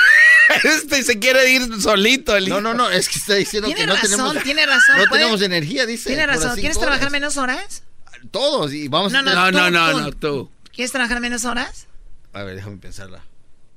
Este 0.62 1.03
se 1.03 1.19
quiere 1.19 1.51
ir 1.51 1.62
solito. 1.81 2.37
El 2.37 2.49
No, 2.49 2.61
no, 2.61 2.73
no, 2.73 2.89
es 2.89 3.09
que 3.09 3.19
está 3.19 3.35
diciendo 3.35 3.66
Tiene 3.66 3.81
que 3.81 3.87
no 3.89 3.95
razón, 3.95 4.11
tenemos... 4.11 4.43
tiene 4.45 4.65
razón. 4.65 4.97
No 4.99 5.05
puede- 5.07 5.23
tenemos 5.23 5.43
energía, 5.43 5.87
dice. 5.87 6.09
Tiene 6.11 6.24
razón. 6.27 6.55
¿Quieres 6.55 6.77
horas. 6.77 6.87
trabajar 6.89 7.11
menos 7.11 7.37
horas? 7.37 7.83
Todos, 8.31 8.73
y 8.73 8.89
vamos 8.89 9.12
No, 9.12 9.19
a... 9.20 9.23
no, 9.23 9.35
No, 9.35 9.51
tú, 9.51 9.57
no, 9.57 9.70
no, 9.70 9.90
tú. 9.93 10.01
no, 10.01 10.12
tú. 10.12 10.51
¿Quieres 10.73 10.93
trabajar 10.93 11.20
menos 11.20 11.44
horas? 11.44 11.86
A 12.32 12.43
ver, 12.43 12.57
déjame 12.57 12.77
pensarla. 12.77 13.23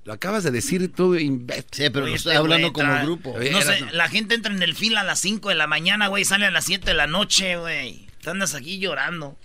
Lo 0.05 0.13
acabas 0.13 0.43
de 0.43 0.51
decir 0.51 0.91
tú, 0.93 1.15
imbécil. 1.15 1.65
Sí, 1.71 1.89
pero 1.89 2.05
Oye, 2.05 2.11
lo 2.11 2.15
este 2.17 2.29
estoy 2.29 2.35
hablando 2.35 2.73
como 2.73 3.01
grupo. 3.03 3.31
Oye, 3.33 3.51
No 3.51 3.61
sé, 3.61 3.79
la 3.91 4.09
gente 4.09 4.33
entra 4.35 4.51
en 4.53 4.63
el 4.63 4.75
fil 4.75 4.97
a 4.97 5.03
las 5.03 5.19
5 5.19 5.49
de 5.49 5.55
la 5.55 5.67
mañana, 5.67 6.07
güey, 6.07 6.25
sale 6.25 6.45
a 6.45 6.51
las 6.51 6.65
7 6.65 6.85
de 6.85 6.93
la 6.93 7.05
noche, 7.07 7.57
güey. 7.57 8.07
Te 8.21 8.29
andas 8.31 8.55
aquí 8.55 8.79
llorando. 8.79 9.37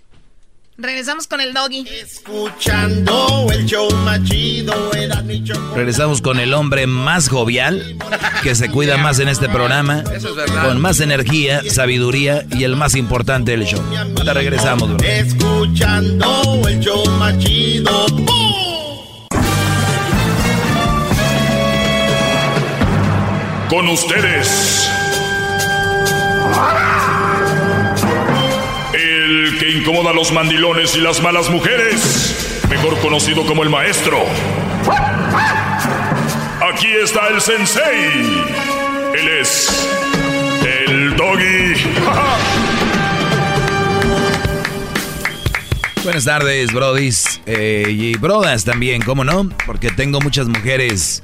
Regresamos 0.77 1.25
con 1.27 1.39
el 1.39 1.53
doggy. 1.53 1.87
Escuchando 1.87 3.47
el 3.49 3.65
show 3.65 3.89
más 4.03 4.21
chido, 4.25 4.91
era 4.93 5.21
mi 5.21 5.41
chocolate. 5.41 5.75
Regresamos 5.75 6.21
con 6.21 6.37
el 6.37 6.53
hombre 6.53 6.85
más 6.85 7.29
jovial, 7.29 7.95
que 8.43 8.55
se 8.55 8.69
cuida 8.69 8.97
más 8.97 9.19
en 9.19 9.29
este 9.29 9.47
programa, 9.47 10.03
Eso 10.13 10.29
es 10.31 10.35
verdad. 10.35 10.67
con 10.67 10.81
más 10.81 10.99
energía, 10.99 11.61
sabiduría 11.69 12.45
y 12.51 12.65
el 12.65 12.75
más 12.75 12.95
importante 12.95 13.51
del 13.51 13.65
show. 13.65 13.81
Ahora 14.17 14.33
regresamos, 14.33 14.89
bro. 14.97 15.07
Escuchando 15.07 16.61
el 16.67 16.79
show 16.81 17.05
más 17.11 17.37
chido. 17.39 18.07
¡Bum! 18.09 18.25
Con 23.69 23.87
ustedes. 23.87 24.89
El 26.45 27.04
que 29.65 29.71
incomoda 29.79 30.11
a 30.11 30.13
los 30.13 30.31
mandilones 30.31 30.95
y 30.95 30.99
las 31.01 31.21
malas 31.23 31.49
mujeres. 31.49 32.61
Mejor 32.69 32.99
conocido 32.99 33.45
como 33.47 33.63
el 33.63 33.69
maestro. 33.69 34.17
Aquí 36.71 36.87
está 37.03 37.29
el 37.29 37.41
sensei. 37.41 38.43
Él 39.15 39.27
es 39.41 39.89
el 40.87 41.15
doggy. 41.15 41.73
Buenas 46.03 46.25
tardes, 46.25 46.71
brodis. 46.71 47.41
eh, 47.47 47.85
y 47.89 48.15
brodas 48.17 48.65
también, 48.65 49.01
¿cómo 49.01 49.23
no? 49.23 49.49
Porque 49.65 49.89
tengo 49.89 50.19
muchas 50.21 50.47
mujeres 50.47 51.23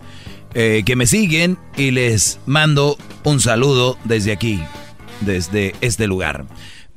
eh, 0.56 0.82
que 0.86 0.96
me 0.96 1.06
siguen 1.06 1.60
y 1.78 1.92
les 1.92 2.40
mando 2.48 2.98
un 3.24 3.40
saludo 3.40 3.98
desde 4.06 4.32
aquí, 4.32 4.64
desde 5.20 5.76
este 5.82 6.08
lugar. 6.08 6.46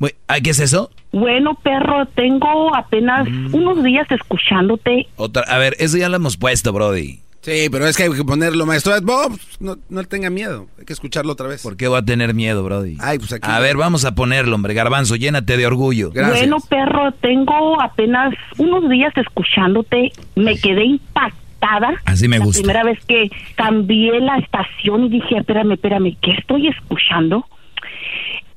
Bu- 0.01 0.15
¿ah, 0.29 0.41
¿Qué 0.41 0.51
es 0.51 0.61
eso? 0.61 0.91
Bueno, 1.15 1.55
perro, 1.62 2.07
tengo 2.15 2.74
apenas 2.74 3.28
Mm. 3.28 3.55
unos 3.55 3.85
días 3.85 4.07
escuchándote. 4.11 5.07
Otra, 5.16 5.43
a 5.43 5.59
ver, 5.59 5.77
eso 5.78 5.97
ya 5.97 6.09
lo 6.09 6.16
hemos 6.16 6.36
puesto, 6.36 6.73
Brody. 6.73 7.20
Sí, 7.43 7.69
pero 7.70 7.86
es 7.86 7.97
que 7.97 8.05
hay 8.05 8.11
que 8.11 8.24
ponerlo, 8.24 8.65
maestro. 8.66 8.95
Bob, 9.03 9.39
no, 9.61 9.77
no 9.91 10.03
tenga 10.05 10.31
miedo. 10.31 10.66
Hay 10.78 10.86
que 10.86 10.93
escucharlo 10.95 11.32
otra 11.32 11.47
vez. 11.47 11.62
¿Por 11.62 11.77
qué 11.77 11.89
voy 11.89 11.99
a 11.99 12.03
tener 12.03 12.32
miedo, 12.35 12.65
Brody? 12.65 12.97
Ay, 13.01 13.19
pues 13.19 13.32
aquí. 13.35 13.49
A 13.51 13.61
ver, 13.61 13.77
vamos 13.77 14.05
a 14.07 14.15
ponerlo, 14.15 14.55
hombre. 14.57 14.73
Garbanzo, 14.74 15.15
llénate 15.15 15.57
de 15.59 15.66
orgullo. 15.66 16.11
Gracias. 16.11 16.39
Bueno, 16.41 16.57
perro, 16.69 17.12
tengo 17.20 17.81
apenas 17.82 18.35
unos 18.57 18.89
días 18.89 19.12
escuchándote. 19.16 20.11
Me 20.36 20.57
quedé 20.59 20.85
impactada. 20.85 21.93
Así 22.07 22.28
me 22.28 22.39
La 22.39 22.45
gusta. 22.47 22.62
primera 22.62 22.82
vez 22.82 22.99
que 23.07 23.31
cambié 23.57 24.20
la 24.20 24.39
estación 24.39 25.05
y 25.05 25.09
dije, 25.11 25.36
espérame, 25.36 25.73
espérame, 25.73 26.16
¿qué 26.23 26.32
estoy 26.32 26.69
escuchando? 26.69 27.45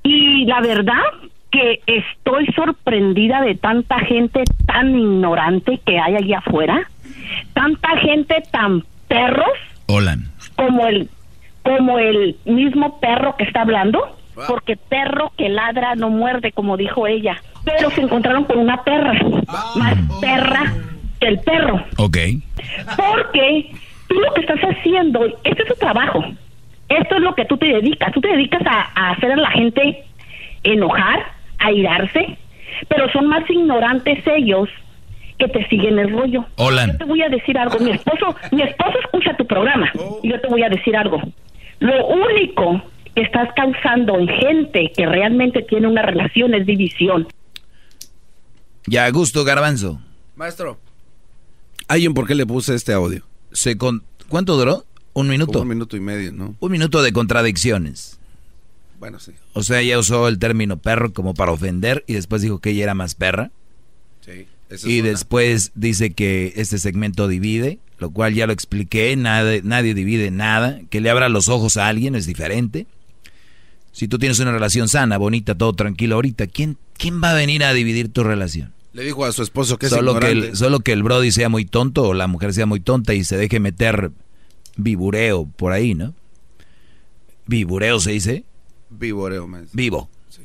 Y 0.04 0.46
la 0.46 0.62
verdad 0.62 1.02
que 1.52 1.82
estoy 1.88 2.46
sorprendida 2.56 3.42
de 3.42 3.56
tanta 3.56 4.00
gente 4.00 4.44
tan 4.66 4.90
ignorante 4.98 5.80
que 5.86 6.00
hay 6.00 6.16
allá 6.16 6.40
afuera. 6.40 6.90
Tanta 7.54 7.98
gente 7.98 8.44
tan 8.52 8.84
perros 9.08 9.48
Hola. 9.88 10.18
como 10.56 10.88
el 10.88 11.10
como 11.64 12.00
el 12.00 12.38
mismo 12.46 13.00
perro 13.02 13.36
que 13.36 13.44
está 13.44 13.62
hablando, 13.62 14.16
porque 14.48 14.78
perro 14.78 15.34
que 15.38 15.50
ladra 15.50 15.96
no 15.96 16.10
muerde, 16.10 16.54
como 16.54 16.78
dijo 16.78 17.08
ella. 17.08 17.36
Pero 17.66 17.90
se 17.92 18.02
encontraron 18.02 18.46
con 18.46 18.58
una 18.60 18.82
perra, 18.84 19.14
más 19.76 19.96
perra 20.22 20.74
que 21.20 21.28
el 21.28 21.40
perro, 21.40 21.84
Ok. 21.98 22.18
porque 22.96 23.72
tú 24.08 24.16
lo 24.16 24.34
que 24.34 24.42
estás 24.42 24.60
haciendo, 24.62 25.26
este 25.44 25.64
es 25.64 25.68
tu 25.68 25.74
trabajo, 25.76 26.24
esto 26.88 27.16
es 27.16 27.22
lo 27.22 27.36
que 27.36 27.44
tú 27.46 27.58
te 27.58 27.66
dedicas, 27.68 28.14
tú 28.14 28.22
te 28.22 28.30
dedicas 28.30 28.62
a, 28.66 28.90
a 28.96 29.12
hacer 29.12 29.32
a 29.34 29.36
la 29.36 29.50
gente 29.52 30.04
enojar, 30.64 31.26
a 31.60 31.72
irarse, 31.72 32.38
pero 32.88 33.10
son 33.12 33.28
más 33.28 33.50
ignorantes 33.50 34.20
ellos 34.26 34.70
que 35.40 35.48
te 35.48 35.68
siguen 35.68 36.00
el 36.00 36.12
rollo. 36.12 36.46
Hola. 36.56 36.88
Yo 36.88 36.98
te 36.98 37.06
voy 37.06 37.22
a 37.22 37.30
decir 37.30 37.58
algo, 37.58 37.80
mi 37.80 37.92
esposo, 37.92 38.36
mi 38.52 38.62
esposo 38.64 39.00
escucha 39.04 39.36
tu 39.38 39.46
programa 39.46 39.92
y 40.24 40.30
yo 40.30 40.42
te 40.42 40.48
voy 40.48 40.64
a 40.64 40.70
decir 40.70 40.96
algo. 40.96 41.22
Lo 41.80 42.08
único 42.08 42.82
que 43.14 43.22
estás 43.22 43.50
causando 43.56 44.18
en 44.18 44.28
gente 44.28 44.92
que 44.96 45.06
realmente 45.06 45.62
tiene 45.64 45.88
una 45.88 46.02
relación 46.02 46.54
es 46.54 46.66
división. 46.66 47.28
Ya, 48.88 49.10
gusto, 49.12 49.44
Garbanzo. 49.44 50.00
Maestro. 50.36 50.80
Hay 51.88 52.08
un 52.08 52.14
por 52.14 52.28
qué 52.28 52.36
le 52.36 52.46
puse 52.46 52.76
este 52.76 52.94
audio. 52.94 53.24
Se 53.52 53.78
con... 53.78 54.04
¿Cuánto 54.30 54.58
duró? 54.58 54.86
¿Un 55.14 55.30
minuto? 55.30 55.54
Como 55.54 55.64
un 55.64 55.70
minuto 55.70 55.98
y 55.98 56.00
medio, 56.00 56.32
¿no? 56.32 56.56
Un 56.60 56.72
minuto 56.72 57.02
de 57.02 57.12
contradicciones. 57.12 58.17
Bueno, 59.00 59.20
sí. 59.20 59.32
O 59.54 59.64
sea, 59.64 59.82
ella 59.82 60.00
usó 60.00 60.28
el 60.28 60.40
término 60.40 60.78
perro 60.78 61.14
como 61.14 61.34
para 61.34 61.52
ofender 61.52 62.04
y 62.08 62.14
después 62.14 62.42
dijo 62.42 62.60
que 62.60 62.72
ella 62.72 62.84
era 62.84 62.94
más 62.96 63.16
perra. 63.16 63.52
Sí. 64.26 64.48
Y 64.70 64.74
es 64.74 64.84
una. 64.84 65.10
después 65.10 65.72
dice 65.76 66.12
que 66.12 66.54
este 66.56 66.78
segmento 66.80 67.28
divide, 67.28 67.80
lo 68.00 68.10
cual 68.10 68.34
ya 68.34 68.48
lo 68.48 68.54
expliqué, 68.54 69.16
nada, 69.16 69.54
nadie 69.64 69.94
divide 69.94 70.32
nada, 70.32 70.82
que 70.90 71.00
le 71.00 71.10
abra 71.10 71.30
los 71.30 71.48
ojos 71.48 71.78
a 71.78 71.88
alguien 71.88 72.16
es 72.16 72.26
diferente. 72.26 72.88
Si 73.92 74.08
tú 74.08 74.20
tienes 74.20 74.40
una 74.40 74.52
relación 74.52 74.90
sana, 74.90 75.18
bonita, 75.18 75.56
todo 75.56 75.74
tranquilo 75.74 76.16
ahorita, 76.16 76.48
¿quién, 76.48 76.78
quién 76.98 77.22
va 77.24 77.32
a 77.32 77.36
venir 77.36 77.64
a 77.64 77.74
dividir 77.74 78.10
tu 78.12 78.24
relación? 78.24 78.74
Le 78.94 79.04
dijo 79.04 79.26
a 79.26 79.32
su 79.32 79.44
esposo 79.44 79.78
que 79.78 79.86
es 79.88 79.92
Solo 79.92 80.20
que, 80.20 80.28
ignorante. 80.28 80.50
el, 80.50 80.58
solo 80.58 80.80
que 80.82 80.92
el 80.92 81.04
Brody 81.04 81.32
sea 81.32 81.50
muy 81.50 81.66
tonto 81.66 82.04
o 82.04 82.14
la 82.14 82.28
mujer 82.28 82.54
sea 82.54 82.66
muy 82.66 82.80
tonta 82.80 83.14
y 83.14 83.24
se 83.24 83.38
deje 83.38 83.60
meter 83.60 84.12
vibureo 84.76 85.46
por 85.46 85.72
ahí, 85.72 85.94
¿no? 85.96 86.14
Vibureo 87.46 88.00
se 88.00 88.12
dice. 88.12 88.44
Vivoreo, 88.90 89.48
maestro. 89.48 89.76
Vivo. 89.76 90.10
Sí. 90.30 90.42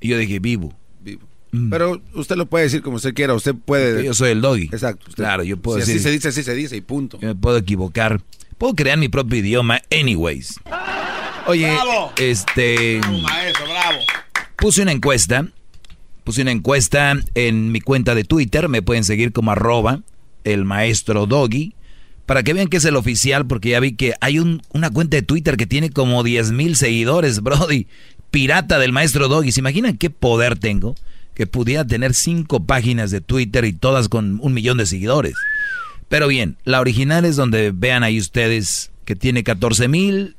Y 0.00 0.08
yo 0.08 0.18
dije 0.18 0.38
vivo. 0.38 0.74
Vivo. 1.00 1.26
Mm. 1.52 1.70
Pero 1.70 2.02
usted 2.14 2.36
lo 2.36 2.46
puede 2.46 2.64
decir 2.64 2.82
como 2.82 2.96
usted 2.96 3.14
quiera. 3.14 3.34
Usted 3.34 3.54
puede. 3.54 4.04
Yo 4.04 4.14
soy 4.14 4.30
el 4.30 4.40
doggy. 4.40 4.64
Exacto. 4.64 5.06
usted- 5.08 5.22
Claro, 5.22 5.42
yo 5.44 5.56
puedo 5.56 5.78
si 5.80 5.92
decir. 5.92 5.96
así 5.96 6.02
se 6.04 6.10
dice, 6.10 6.28
así 6.28 6.42
se 6.42 6.54
dice 6.54 6.76
y 6.76 6.80
punto. 6.82 7.18
Yo 7.20 7.28
me 7.28 7.34
puedo 7.34 7.56
equivocar. 7.56 8.20
Puedo 8.58 8.74
crear 8.74 8.98
mi 8.98 9.08
propio 9.08 9.38
idioma, 9.38 9.80
anyways. 9.90 10.60
Oye, 11.46 11.70
Bravo. 11.72 12.12
este. 12.18 13.00
Maestro, 13.22 13.64
bravo. 13.66 13.98
Puse 14.56 14.82
una 14.82 14.92
encuesta. 14.92 15.46
Puse 16.24 16.42
una 16.42 16.50
encuesta 16.50 17.14
en 17.34 17.72
mi 17.72 17.80
cuenta 17.80 18.14
de 18.14 18.24
Twitter. 18.24 18.68
Me 18.68 18.82
pueden 18.82 19.04
seguir 19.04 19.32
como 19.32 19.50
arroba 19.52 20.02
el 20.44 20.64
maestro 20.66 21.26
doggy. 21.26 21.74
Para 22.28 22.42
que 22.42 22.52
vean 22.52 22.68
que 22.68 22.76
es 22.76 22.84
el 22.84 22.94
oficial, 22.94 23.46
porque 23.46 23.70
ya 23.70 23.80
vi 23.80 23.92
que 23.92 24.12
hay 24.20 24.38
un- 24.38 24.60
una 24.74 24.90
cuenta 24.90 25.16
de 25.16 25.22
Twitter 25.22 25.56
que 25.56 25.66
tiene 25.66 25.88
como 25.88 26.22
10 26.22 26.52
mil 26.52 26.76
seguidores, 26.76 27.40
Brody. 27.42 27.86
Pirata 28.30 28.78
del 28.78 28.92
maestro 28.92 29.28
Doggy. 29.28 29.50
¿Se 29.50 29.60
imaginan 29.60 29.96
qué 29.96 30.10
poder 30.10 30.58
tengo? 30.58 30.94
Que 31.34 31.46
pudiera 31.46 31.86
tener 31.86 32.12
cinco 32.12 32.64
páginas 32.66 33.10
de 33.10 33.22
Twitter 33.22 33.64
y 33.64 33.72
todas 33.72 34.10
con 34.10 34.38
un 34.42 34.52
millón 34.52 34.76
de 34.76 34.84
seguidores. 34.84 35.34
Pero 36.10 36.28
bien, 36.28 36.58
la 36.64 36.80
original 36.80 37.24
es 37.24 37.36
donde 37.36 37.70
vean 37.74 38.02
ahí 38.02 38.18
ustedes 38.18 38.90
que 39.06 39.16
tiene 39.16 39.42
14 39.42 39.88
mil 39.88 40.36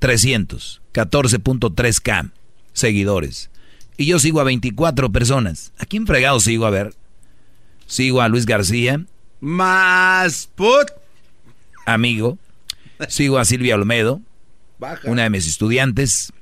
300, 0.00 0.82
14.3k 0.92 2.30
seguidores. 2.74 3.48
Y 3.96 4.04
yo 4.06 4.18
sigo 4.18 4.40
a 4.40 4.44
24 4.44 5.10
personas. 5.10 5.72
¿A 5.78 5.86
quién 5.86 6.06
fregado 6.06 6.40
sigo? 6.40 6.66
A 6.66 6.70
ver. 6.70 6.92
Sigo 7.86 8.20
a 8.20 8.28
Luis 8.28 8.44
García. 8.44 9.04
Más 9.40 10.50
put. 10.54 10.90
Amigo. 11.86 12.38
Sigo 13.08 13.38
a 13.38 13.44
Silvia 13.44 13.74
Olmedo. 13.74 14.20
Baja. 14.78 15.10
Una 15.10 15.24
de 15.24 15.30
mis 15.30 15.46
estudiantes. 15.46 16.32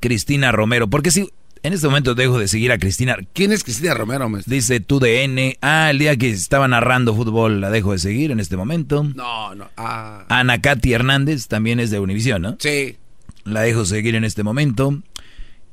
Cristina 0.00 0.52
Romero. 0.52 0.88
Porque 0.88 1.10
si 1.10 1.28
en 1.64 1.72
este 1.72 1.86
momento 1.86 2.14
dejo 2.14 2.38
de 2.38 2.46
seguir 2.46 2.72
a 2.72 2.78
Cristina. 2.78 3.16
¿Quién 3.32 3.50
es 3.50 3.64
Cristina 3.64 3.94
Romero, 3.94 4.28
maestro? 4.28 4.54
Dice 4.54 4.80
tu 4.80 5.00
DN. 5.00 5.56
Ah, 5.62 5.88
el 5.90 5.98
día 5.98 6.14
que 6.16 6.28
estaba 6.28 6.68
narrando 6.68 7.14
fútbol 7.14 7.62
la 7.62 7.70
dejo 7.70 7.92
de 7.92 7.98
seguir 7.98 8.30
en 8.30 8.38
este 8.38 8.58
momento. 8.58 9.02
No, 9.02 9.54
no. 9.54 9.70
Ah. 9.78 10.26
Ana 10.28 10.60
Katy 10.60 10.92
Hernández 10.92 11.48
también 11.48 11.80
es 11.80 11.90
de 11.90 12.00
Univisión, 12.00 12.42
¿no? 12.42 12.56
Sí. 12.58 12.98
La 13.44 13.62
dejo 13.62 13.86
seguir 13.86 14.14
en 14.14 14.24
este 14.24 14.42
momento. 14.42 15.02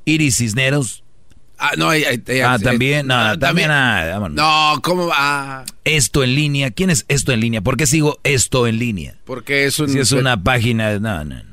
Iris 0.05 0.37
Cisneros. 0.37 1.00
Ah, 1.63 1.73
no, 1.77 1.89
ahí- 1.89 2.03
ahí- 2.03 2.23
ahí- 2.27 2.39
Ah, 2.41 2.57
también, 2.57 3.05
no, 3.05 3.37
también, 3.37 3.69
ah. 3.69 4.19
No, 4.31 4.81
¿cómo 4.81 5.05
va? 5.05 5.63
Esto 5.85 6.23
en 6.23 6.33
línea. 6.33 6.71
¿Quién 6.71 6.89
es 6.89 7.05
esto 7.07 7.31
en 7.33 7.39
línea? 7.39 7.61
¿Por 7.61 7.77
qué 7.77 7.85
sigo 7.85 8.19
esto 8.23 8.65
en 8.65 8.79
línea? 8.79 9.15
Porque 9.25 9.65
es 9.65 9.77
un... 9.79 9.87
Si 9.89 9.99
es 9.99 10.11
una 10.11 10.41
página, 10.43 10.97
no, 10.99 11.23
no, 11.23 11.35
no. 11.35 11.51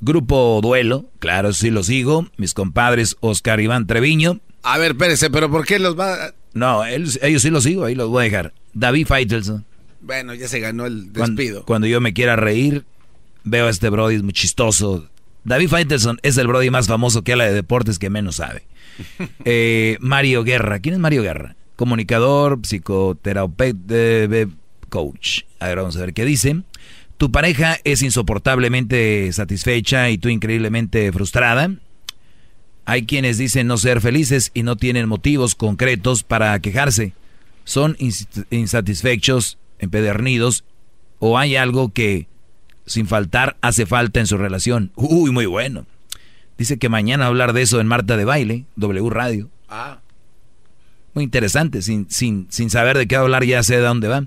Grupo 0.00 0.60
Duelo, 0.62 1.06
claro, 1.18 1.52
sí 1.52 1.70
lo 1.70 1.82
sigo. 1.82 2.28
Mis 2.36 2.54
compadres 2.54 3.16
Oscar 3.20 3.60
Iván 3.60 3.86
Treviño. 3.86 4.40
A 4.62 4.78
ver, 4.78 4.92
espérese, 4.92 5.28
pero 5.30 5.50
¿por 5.50 5.64
qué 5.66 5.78
los 5.78 5.98
va...? 5.98 6.32
No, 6.54 6.84
ellos, 6.84 7.18
ellos 7.22 7.42
sí 7.42 7.50
los 7.50 7.64
sigo, 7.64 7.84
ahí 7.84 7.94
los 7.94 8.08
voy 8.08 8.20
a 8.22 8.24
dejar. 8.24 8.52
David 8.74 9.06
Faitelson. 9.06 9.64
Bueno, 10.00 10.34
ya 10.34 10.46
se 10.48 10.60
ganó 10.60 10.86
el 10.86 11.12
despido. 11.12 11.64
cuando 11.64 11.86
yo 11.88 12.00
me 12.00 12.12
quiera 12.12 12.36
reír, 12.36 12.84
veo 13.44 13.66
a 13.66 13.70
este 13.70 13.88
Brody, 13.90 14.16
es 14.16 14.22
muy 14.22 14.32
chistoso. 14.32 15.08
David 15.44 15.68
Faitelson 15.68 16.18
es 16.22 16.36
el 16.38 16.46
Brody 16.46 16.70
más 16.70 16.86
famoso 16.86 17.22
que 17.22 17.32
habla 17.32 17.44
de 17.46 17.54
deportes 17.54 17.98
que 17.98 18.08
menos 18.10 18.36
sabe. 18.36 18.64
Eh, 19.44 19.96
Mario 20.00 20.42
Guerra. 20.44 20.80
¿Quién 20.80 20.94
es 20.94 21.00
Mario 21.00 21.22
Guerra? 21.22 21.56
Comunicador, 21.76 22.60
psicoterapeuta, 22.62 23.94
eh, 23.94 24.46
coach. 24.88 25.42
A 25.60 25.68
ver, 25.68 25.76
vamos 25.78 25.96
a 25.96 26.00
ver 26.00 26.14
qué 26.14 26.24
dice. 26.24 26.62
Tu 27.18 27.30
pareja 27.30 27.78
es 27.84 28.02
insoportablemente 28.02 29.32
satisfecha 29.32 30.10
y 30.10 30.18
tú 30.18 30.28
increíblemente 30.28 31.10
frustrada. 31.12 31.70
Hay 32.84 33.04
quienes 33.06 33.36
dicen 33.38 33.66
no 33.66 33.78
ser 33.78 34.00
felices 34.00 34.50
y 34.54 34.62
no 34.62 34.76
tienen 34.76 35.08
motivos 35.08 35.54
concretos 35.54 36.22
para 36.22 36.58
quejarse. 36.60 37.12
Son 37.64 37.96
ins- 37.96 38.46
insatisfechos, 38.50 39.58
empedernidos 39.78 40.64
o 41.18 41.38
hay 41.38 41.56
algo 41.56 41.92
que 41.92 42.28
sin 42.86 43.06
faltar 43.08 43.56
hace 43.60 43.86
falta 43.86 44.20
en 44.20 44.26
su 44.26 44.36
relación. 44.38 44.92
Uy, 44.94 45.32
muy 45.32 45.46
bueno. 45.46 45.86
Dice 46.58 46.78
que 46.78 46.88
mañana 46.88 47.24
va 47.24 47.26
a 47.26 47.28
hablar 47.28 47.52
de 47.52 47.62
eso 47.62 47.80
en 47.80 47.86
Marta 47.86 48.16
de 48.16 48.24
Baile, 48.24 48.64
W 48.76 49.10
Radio. 49.10 49.50
Ah. 49.68 50.00
Muy 51.14 51.24
interesante, 51.24 51.82
sin, 51.82 52.10
sin, 52.10 52.46
sin 52.50 52.70
saber 52.70 52.96
de 52.96 53.06
qué 53.06 53.16
va 53.16 53.22
a 53.22 53.24
hablar 53.24 53.44
ya 53.44 53.62
sé 53.62 53.76
de 53.76 53.82
dónde 53.82 54.08
va. 54.08 54.26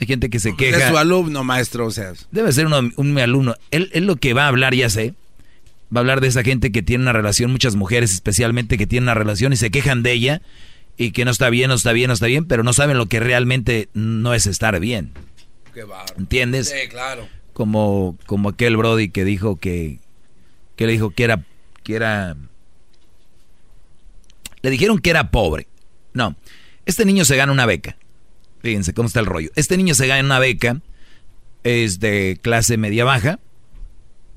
Hay 0.00 0.06
gente 0.06 0.30
que 0.30 0.40
se 0.40 0.56
queja. 0.56 0.78
Es 0.78 0.88
su 0.88 0.96
alumno, 0.96 1.44
maestro, 1.44 1.86
o 1.86 1.90
sea... 1.90 2.12
Debe 2.30 2.52
ser 2.52 2.66
uno, 2.66 2.80
un 2.96 3.14
mi 3.14 3.20
alumno. 3.20 3.54
Él, 3.70 3.90
él 3.92 4.06
lo 4.06 4.16
que 4.16 4.34
va 4.34 4.44
a 4.44 4.48
hablar, 4.48 4.74
ya 4.74 4.90
sé. 4.90 5.14
Va 5.94 5.98
a 5.98 6.00
hablar 6.00 6.20
de 6.20 6.28
esa 6.28 6.42
gente 6.42 6.72
que 6.72 6.82
tiene 6.82 7.02
una 7.02 7.12
relación, 7.12 7.52
muchas 7.52 7.76
mujeres 7.76 8.12
especialmente 8.12 8.78
que 8.78 8.86
tienen 8.86 9.04
una 9.04 9.14
relación 9.14 9.52
y 9.52 9.56
se 9.56 9.70
quejan 9.70 10.02
de 10.02 10.12
ella 10.12 10.42
y 10.96 11.12
que 11.12 11.24
no 11.24 11.30
está 11.30 11.50
bien, 11.50 11.68
no 11.68 11.74
está 11.74 11.92
bien, 11.92 12.08
no 12.08 12.14
está 12.14 12.26
bien, 12.26 12.46
pero 12.46 12.62
no 12.62 12.72
saben 12.72 12.98
lo 12.98 13.06
que 13.06 13.20
realmente 13.20 13.88
no 13.94 14.34
es 14.34 14.46
estar 14.46 14.78
bien. 14.80 15.12
Qué 15.74 15.84
bárbaro. 15.84 16.14
¿Entiendes? 16.18 16.70
Sí, 16.70 16.88
claro. 16.88 17.28
Como, 17.52 18.16
como 18.26 18.48
aquel 18.48 18.76
Brody 18.76 19.10
que 19.10 19.24
dijo 19.24 19.56
que, 19.56 20.00
que 20.76 20.86
le 20.86 20.92
dijo 20.92 21.10
que 21.10 21.24
era, 21.24 21.44
que 21.82 21.94
era, 21.94 22.36
le 24.62 24.70
dijeron 24.70 24.98
que 24.98 25.10
era 25.10 25.30
pobre. 25.30 25.68
No, 26.12 26.36
este 26.86 27.04
niño 27.04 27.24
se 27.24 27.36
gana 27.36 27.52
una 27.52 27.66
beca. 27.66 27.96
Fíjense 28.60 28.94
cómo 28.94 29.08
está 29.08 29.20
el 29.20 29.26
rollo. 29.26 29.50
Este 29.56 29.76
niño 29.76 29.94
se 29.94 30.06
gana 30.06 30.24
una 30.24 30.38
beca, 30.38 30.80
es 31.64 32.00
de 32.00 32.38
clase 32.40 32.76
media 32.76 33.04
baja, 33.04 33.40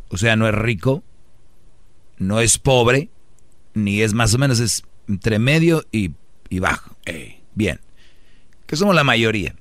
o 0.09 0.17
sea, 0.17 0.35
no 0.35 0.47
es 0.47 0.55
rico, 0.55 1.03
no 2.17 2.39
es 2.39 2.57
pobre, 2.57 3.09
ni 3.73 4.01
es 4.01 4.13
más 4.13 4.33
o 4.33 4.37
menos, 4.37 4.59
es 4.59 4.83
entre 5.07 5.39
medio 5.39 5.83
y, 5.91 6.11
y 6.49 6.59
bajo. 6.59 6.95
Bien, 7.53 7.79
que 8.65 8.75
somos 8.75 8.95
la 8.95 9.03
mayoría. 9.03 9.55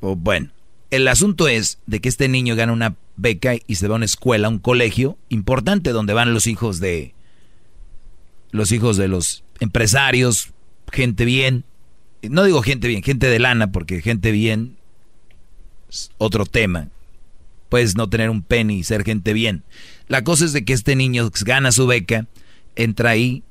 O 0.00 0.16
bueno, 0.16 0.50
el 0.90 1.06
asunto 1.08 1.48
es 1.48 1.78
de 1.86 2.00
que 2.00 2.08
este 2.08 2.28
niño 2.28 2.56
gana 2.56 2.72
una 2.72 2.96
beca 3.22 3.54
y 3.66 3.76
se 3.76 3.88
va 3.88 3.94
a 3.94 3.96
una 3.96 4.04
escuela, 4.04 4.48
un 4.48 4.58
colegio 4.58 5.16
importante 5.28 5.90
donde 5.90 6.12
van 6.12 6.34
los 6.34 6.46
hijos 6.46 6.80
de 6.80 7.14
los 8.50 8.70
hijos 8.72 8.96
de 8.96 9.08
los 9.08 9.44
empresarios, 9.60 10.50
gente 10.92 11.24
bien. 11.24 11.64
No 12.22 12.44
digo 12.44 12.62
gente 12.62 12.86
bien, 12.88 13.02
gente 13.02 13.28
de 13.28 13.38
lana, 13.38 13.72
porque 13.72 14.02
gente 14.02 14.30
bien 14.30 14.76
es 15.88 16.10
otro 16.18 16.44
tema. 16.44 16.88
Puedes 17.68 17.96
no 17.96 18.08
tener 18.08 18.28
un 18.28 18.42
penny 18.42 18.78
y 18.78 18.84
ser 18.84 19.04
gente 19.04 19.32
bien. 19.32 19.64
La 20.08 20.22
cosa 20.22 20.44
es 20.44 20.52
de 20.52 20.64
que 20.64 20.74
este 20.74 20.94
niño 20.94 21.30
gana 21.44 21.72
su 21.72 21.86
beca, 21.86 22.26
entra 22.76 23.10
ahí 23.10 23.42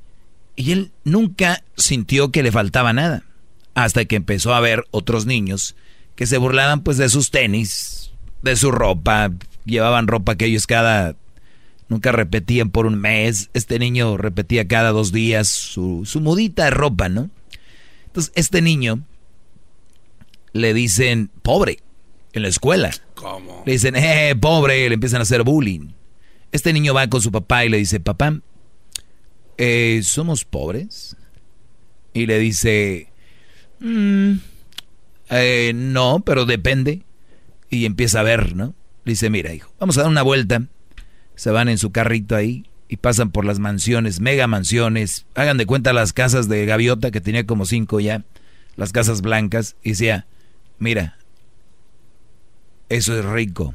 y 0.56 0.72
él 0.72 0.92
nunca 1.04 1.64
sintió 1.76 2.32
que 2.32 2.44
le 2.44 2.52
faltaba 2.52 2.94
nada. 2.94 3.24
Hasta 3.74 4.06
que 4.06 4.18
empezó 4.18 4.54
a 4.54 4.60
ver 4.60 4.84
otros 4.92 5.26
niños 5.26 5.76
que 6.16 6.28
se 6.28 6.38
burlaban 6.38 6.82
pues 6.82 6.98
de 6.98 7.10
sus 7.10 7.32
tenis, 7.32 8.12
de 8.42 8.56
su 8.56 8.72
ropa, 8.72 9.32
llevaban 9.66 10.08
ropa 10.08 10.36
que 10.36 10.46
ellos 10.46 10.68
cada 10.68 11.16
nunca 11.88 12.12
repetían 12.12 12.70
por 12.70 12.86
un 12.86 12.98
mes, 13.00 13.50
este 13.54 13.78
niño 13.78 14.16
repetía 14.18 14.68
cada 14.68 14.92
dos 14.92 15.12
días 15.12 15.50
su, 15.50 16.04
su 16.06 16.22
mudita 16.22 16.66
de 16.66 16.72
ropa, 16.72 17.10
¿no? 17.10 17.30
Entonces 18.06 18.32
este 18.36 18.62
niño 18.62 19.04
le 20.54 20.74
dicen 20.74 21.30
pobre 21.42 21.80
en 22.34 22.44
la 22.44 22.48
escuela. 22.48 22.92
¿Cómo? 23.16 23.64
Le 23.66 23.74
dicen, 23.74 23.96
eh, 23.96 24.36
pobre, 24.40 24.88
le 24.88 24.96
empiezan 24.96 25.20
a 25.20 25.24
hacer 25.24 25.44
bullying. 25.44 25.90
Este 26.52 26.74
niño 26.74 26.94
va 26.94 27.08
con 27.08 27.22
su 27.22 27.32
papá 27.32 27.66
y 27.66 27.70
le 27.70 27.78
dice, 27.78 28.00
papá, 28.00 28.40
eh, 29.58 30.02
¿somos 30.04 30.44
pobres? 30.44 31.16
Y 32.14 32.26
le 32.26 32.40
dice, 32.40 33.10
"Mm, 33.80 34.34
eh, 35.30 35.72
no, 35.76 36.22
pero 36.26 36.46
depende. 36.46 37.04
Y 37.70 37.86
empieza 37.86 38.20
a 38.20 38.24
ver, 38.24 38.56
¿no? 38.56 38.74
Le 39.04 39.14
dice, 39.14 39.30
mira, 39.30 39.54
hijo, 39.54 39.72
vamos 39.80 39.98
a 39.98 40.02
dar 40.02 40.10
una 40.10 40.22
vuelta. 40.22 40.64
Se 41.36 41.50
van 41.50 41.70
en 41.70 41.78
su 41.78 41.92
carrito 41.92 42.36
ahí 42.36 42.66
y 42.88 42.98
pasan 42.98 43.32
por 43.32 43.46
las 43.46 43.60
mansiones, 43.60 44.20
mega 44.20 44.48
mansiones. 44.48 45.26
Hagan 45.34 45.58
de 45.58 45.66
cuenta 45.66 45.94
las 45.94 46.14
casas 46.14 46.48
de 46.48 46.66
Gaviota, 46.66 47.12
que 47.12 47.22
tenía 47.22 47.46
como 47.46 47.66
cinco 47.66 48.00
ya, 48.00 48.24
las 48.76 48.92
casas 48.92 49.22
blancas. 49.22 49.76
Y 49.82 49.92
decía, 49.92 50.28
mira, 50.78 51.18
eso 52.90 53.18
es 53.18 53.26
rico. 53.26 53.74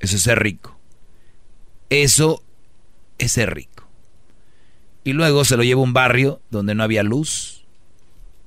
Eso 0.00 0.16
es 0.16 0.22
ser 0.22 0.38
rico. 0.38 0.78
Eso 1.90 2.42
es 3.18 3.32
ser 3.32 3.54
rico. 3.54 3.88
Y 5.02 5.12
luego 5.12 5.44
se 5.44 5.56
lo 5.56 5.64
lleva 5.64 5.80
a 5.80 5.84
un 5.84 5.92
barrio 5.92 6.40
donde 6.50 6.74
no 6.74 6.82
había 6.82 7.02
luz, 7.02 7.64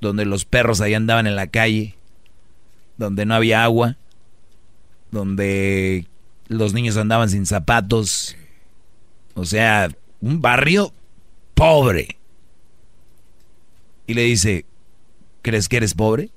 donde 0.01 0.25
los 0.25 0.45
perros 0.45 0.81
ahí 0.81 0.93
andaban 0.93 1.27
en 1.27 1.35
la 1.35 1.47
calle, 1.47 1.95
donde 2.97 3.25
no 3.25 3.35
había 3.35 3.63
agua, 3.63 3.97
donde 5.11 6.07
los 6.47 6.73
niños 6.73 6.97
andaban 6.97 7.29
sin 7.29 7.45
zapatos. 7.45 8.35
O 9.33 9.45
sea, 9.45 9.89
un 10.21 10.41
barrio 10.41 10.93
pobre. 11.53 12.17
Y 14.05 14.13
le 14.13 14.23
dice, 14.23 14.65
¿crees 15.41 15.67
que 15.67 15.77
eres 15.77 15.93
pobre? 15.93 16.29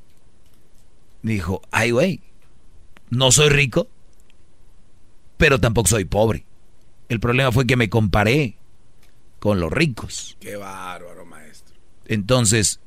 Dijo, 1.23 1.63
ay, 1.71 1.91
güey, 1.91 2.21
no 3.11 3.31
soy 3.31 3.51
rico, 3.51 3.89
pero 5.37 5.61
tampoco 5.61 5.89
soy 5.89 6.05
pobre. 6.05 6.45
El 7.09 7.21
problema 7.21 7.53
fue 7.53 7.67
que 7.67 7.77
me 7.77 7.91
comparé 7.91 8.57
con 9.39 9.61
los 9.61 9.73
ricos. 9.73 10.37
Qué 10.41 10.57
bárbaro, 10.57 11.25
maestro. 11.25 11.77
Entonces, 12.07 12.81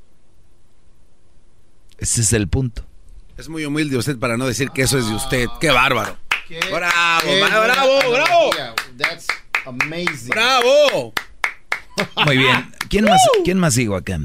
ese 1.97 2.21
es 2.21 2.33
el 2.33 2.47
punto. 2.47 2.85
Es 3.37 3.49
muy 3.49 3.65
humilde 3.65 3.97
usted 3.97 4.17
para 4.17 4.37
no 4.37 4.45
decir 4.47 4.69
que 4.69 4.83
eso 4.83 4.97
es 4.99 5.07
de 5.07 5.15
usted. 5.15 5.45
Qué 5.59 5.71
bárbaro. 5.71 6.17
Bravo, 6.71 7.21
Qué 7.23 7.39
bravo, 7.41 8.11
bravo. 8.11 8.53
analogía. 8.53 8.73
That's 8.97 9.27
amazing. 9.65 10.29
Bravo. 10.29 11.13
Muy 12.25 12.37
bien. 12.37 12.71
¿Quién 12.89 13.05
más, 13.05 13.21
¿quién 13.43 13.57
más 13.57 13.73
sigo 13.73 13.95
acá? 13.95 14.19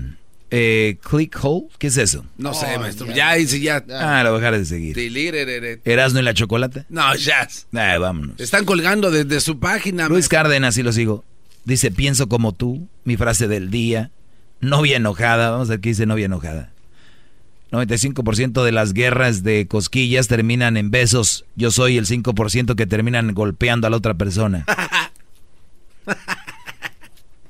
Eh, 0.51 0.99
click 1.03 1.37
hole, 1.43 1.67
¿qué 1.79 1.89
es 1.89 1.97
eso? 1.99 2.25
No 2.39 2.55
sé, 2.55 2.79
maestro. 2.79 3.07
Ya, 3.09 3.37
ya, 3.37 3.85
ya. 3.87 4.19
Ah, 4.19 4.23
lo 4.25 4.35
dejaré 4.35 4.59
de 4.59 4.65
seguir. 4.65 5.81
¿Erasno 5.85 6.21
y 6.21 6.23
la 6.23 6.35
chocolate? 6.35 6.85
No, 6.89 7.15
ya. 7.17 7.47
Ah, 7.75 7.99
vámonos. 7.99 8.41
Están 8.41 8.65
colgando 8.65 9.11
desde 9.11 9.41
su 9.41 9.59
página. 9.59 10.09
Luis 10.09 10.29
Cárdenas, 10.29 10.75
sí 10.75 10.83
lo 10.83 10.93
sigo. 10.93 11.25
Dice, 11.65 11.91
pienso 11.91 12.29
como 12.29 12.53
tú, 12.53 12.89
mi 13.05 13.17
frase 13.17 13.47
del 13.49 13.71
día. 13.71 14.11
Novia 14.61 14.97
enojada, 14.97 15.51
vamos 15.51 15.69
a 15.69 15.73
ver 15.73 15.81
qué 15.81 15.91
dice 15.91 16.07
novia 16.07 16.27
enojada. 16.27 16.73
95% 17.71 18.65
de 18.65 18.73
las 18.73 18.95
guerras 18.95 19.43
de 19.43 19.67
cosquillas 19.69 20.29
terminan 20.29 20.77
en 20.77 20.91
besos. 20.91 21.45
Yo 21.55 21.71
soy 21.71 21.99
el 21.99 22.07
5% 22.07 22.75
que 22.75 22.87
terminan 22.87 23.35
golpeando 23.35 23.87
a 23.87 23.91
la 23.91 23.97
otra 23.97 24.15
persona. 24.15 24.65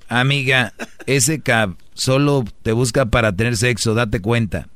Amiga, 0.08 0.72
ese 1.06 1.40
cab 1.40 1.76
solo 1.94 2.44
te 2.62 2.72
busca 2.72 3.06
para 3.06 3.34
tener 3.36 3.56
sexo, 3.56 3.94
date 3.94 4.20
cuenta. 4.20 4.68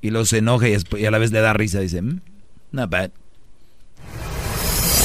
Y 0.00 0.10
luego 0.10 0.26
se 0.26 0.38
enoja 0.38 0.68
y, 0.68 0.74
a 1.04 1.10
la 1.10 1.18
vez 1.18 1.32
le 1.32 1.40
da 1.40 1.52
risa. 1.52 1.80
Dice, 1.80 2.02
mm, 2.02 2.20
not 2.72 2.90
bad. 2.90 3.10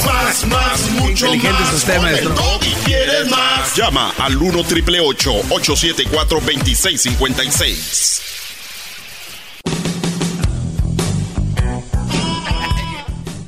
Más, 0.05 0.47
más, 0.47 0.91
mucho 0.91 1.33
Inteligente 1.33 1.61
más. 1.61 1.73
usted, 1.73 2.01
maestro. 2.01 2.35
Y 2.61 2.73
quieres 2.85 3.29
más. 3.29 3.75
Llama 3.75 4.11
al 4.17 4.35
1 4.35 4.63
triple 4.65 4.99
874 4.99 6.39
2656. 6.41 8.21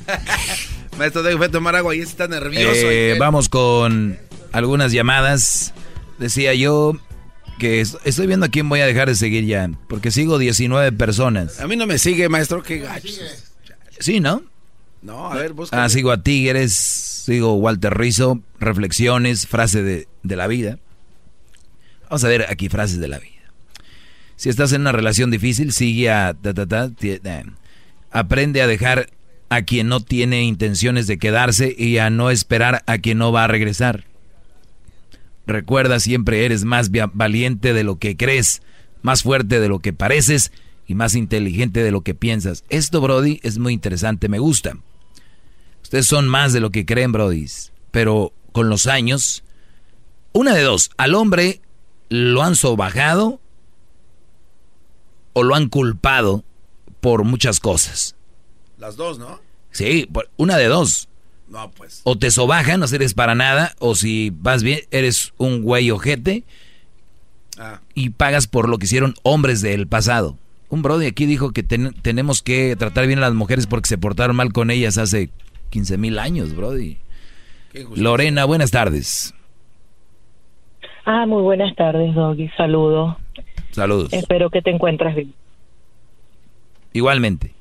Maestro, 0.98 1.24
déjame 1.24 1.50
tomar 1.50 1.76
agua 1.76 1.96
y 1.96 2.00
está 2.00 2.28
nervioso. 2.28 2.70
Eh, 2.90 3.16
vamos 3.20 3.50
con 3.50 4.18
algunas 4.52 4.92
llamadas. 4.92 5.74
Decía 6.20 6.54
yo 6.54 6.94
que 7.60 7.82
es- 7.82 7.98
estoy 8.06 8.28
viendo 8.28 8.46
a 8.46 8.50
quién 8.50 8.70
voy 8.70 8.80
a 8.82 8.86
dejar 8.86 9.08
de 9.10 9.16
seguir 9.16 9.46
ya, 9.46 9.70
porque 9.90 10.12
sigo 10.12 10.38
19 10.38 10.92
personas. 10.94 11.60
A 11.60 11.68
mí 11.68 11.76
no 11.76 11.86
me 11.88 11.98
sigue, 11.98 12.30
maestro, 12.30 12.64
qué 12.64 12.80
gacho. 12.80 13.08
Sí, 14.00 14.20
¿no? 14.20 14.44
No, 15.02 15.32
a 15.32 15.36
ver, 15.36 15.54
busca. 15.54 15.84
Ah, 15.84 15.90
sigo 15.90 16.12
a 16.12 16.22
Tigres, 16.24 16.74
sigo 16.74 17.54
Walter 17.56 17.96
Rizzo, 17.98 18.42
reflexiones, 18.60 19.48
frase 19.48 19.84
de, 19.84 20.08
de 20.24 20.36
la 20.36 20.48
vida. 20.48 20.80
Vamos 22.10 22.24
a 22.24 22.28
ver 22.28 22.46
aquí 22.50 22.70
frases 22.70 23.00
de 23.00 23.08
la 23.08 23.20
vida. 23.20 23.32
Si 24.36 24.50
estás 24.50 24.74
en 24.74 24.82
una 24.82 24.92
relación 24.92 25.32
difícil, 25.32 25.72
sigue 25.72 26.10
a... 26.12 26.34
ta, 26.34 26.54
ta, 26.54 26.66
ta, 26.66 26.90
ti- 26.90 27.20
eh, 27.24 27.44
aprende 28.12 28.62
a 28.62 28.68
dejar 28.68 29.10
a 29.50 29.62
quien 29.62 29.88
no 29.88 30.00
tiene 30.00 30.44
intenciones 30.44 31.08
de 31.08 31.18
quedarse 31.18 31.74
y 31.78 31.98
a 31.98 32.10
no 32.10 32.30
esperar 32.30 32.84
a 32.88 32.98
quien 32.98 33.18
no 33.18 33.32
va 33.32 33.44
a 33.44 33.48
regresar. 33.48 34.06
Recuerda 35.48 36.00
siempre 36.00 36.46
eres 36.46 36.66
más 36.66 36.90
valiente 37.14 37.74
de 37.74 37.84
lo 37.84 37.98
que 37.98 38.18
crees, 38.18 38.62
más 39.02 39.24
fuerte 39.24 39.60
de 39.60 39.68
lo 39.68 39.80
que 39.80 39.94
pareces 39.94 40.52
y 40.88 40.96
más 40.96 41.16
inteligente 41.16 41.84
de 41.84 41.92
lo 41.92 42.02
que 42.02 42.16
piensas. 42.16 42.64
Esto, 42.70 43.02
Brody, 43.02 43.40
es 43.44 43.60
muy 43.60 43.74
interesante, 43.74 44.30
me 44.30 44.40
gusta. 44.40 44.78
Ustedes 45.84 46.08
son 46.08 46.28
más 46.28 46.52
de 46.54 46.60
lo 46.60 46.72
que 46.72 46.86
creen, 46.86 47.12
Brody. 47.12 47.46
Pero 47.92 48.34
con 48.52 48.70
los 48.70 48.88
años, 48.88 49.44
una 50.34 50.56
de 50.56 50.64
dos, 50.64 50.90
al 50.98 51.14
hombre 51.14 51.62
lo 52.10 52.42
han 52.44 52.56
sobajado 52.56 53.40
o 55.34 55.44
lo 55.44 55.56
han 55.56 55.70
culpado 55.70 56.44
por 57.02 57.24
muchas 57.24 57.60
cosas. 57.60 58.15
Las 58.86 58.98
dos, 58.98 59.18
¿no? 59.18 59.40
Sí, 59.72 60.08
por- 60.14 60.30
una 60.38 60.58
de 60.58 60.68
dos. 60.68 61.10
No, 61.50 61.72
pues. 61.72 62.02
O 62.04 62.20
te 62.20 62.30
sobajan, 62.30 62.80
no 62.80 62.86
sirves 62.88 63.16
para 63.16 63.34
nada, 63.34 63.74
o 63.80 63.96
si 63.96 64.32
vas 64.40 64.62
bien, 64.62 64.82
eres 64.92 65.34
un 65.38 65.64
güey 65.64 65.90
ojete 65.90 66.44
Ah. 67.58 67.82
y 67.96 68.12
pagas 68.12 68.46
por 68.46 68.70
lo 68.70 68.78
que 68.78 68.86
hicieron 68.86 69.16
hombres 69.24 69.62
del 69.64 69.88
pasado. 69.88 70.38
Un 70.70 70.84
brody 70.84 71.08
aquí 71.08 71.26
dijo 71.26 71.50
que 71.52 71.64
ten- 71.64 71.96
tenemos 72.04 72.44
que 72.44 72.76
tratar 72.76 73.08
bien 73.08 73.18
a 73.18 73.22
las 73.24 73.34
mujeres 73.34 73.66
porque 73.66 73.90
se 73.90 73.98
portaron 73.98 74.36
mal 74.36 74.54
con 74.54 74.70
ellas 74.70 75.00
hace 75.00 75.32
15 75.72 75.98
mil 75.98 76.20
años, 76.20 76.56
brody. 76.56 77.00
Lorena, 77.96 78.46
buenas 78.46 78.70
tardes. 78.70 79.34
Ah, 81.06 81.26
muy 81.26 81.42
buenas 81.42 81.76
tardes, 81.76 82.14
Doggy. 82.14 82.50
Saludos. 82.56 83.16
Saludos. 83.72 84.14
Espero 84.14 84.52
que 84.52 84.62
te 84.62 84.70
encuentres 84.70 85.16
bien. 85.16 85.34
Igualmente. 86.94 87.55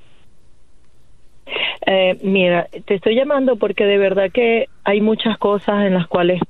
Eh, 1.86 2.18
mira, 2.22 2.68
te 2.86 2.94
estoy 2.94 3.14
llamando 3.14 3.56
porque 3.56 3.84
de 3.84 3.98
verdad 3.98 4.30
que 4.32 4.68
hay 4.84 5.00
muchas 5.00 5.36
cosas 5.38 5.84
en 5.84 5.94
las 5.94 6.06
cuales 6.06 6.40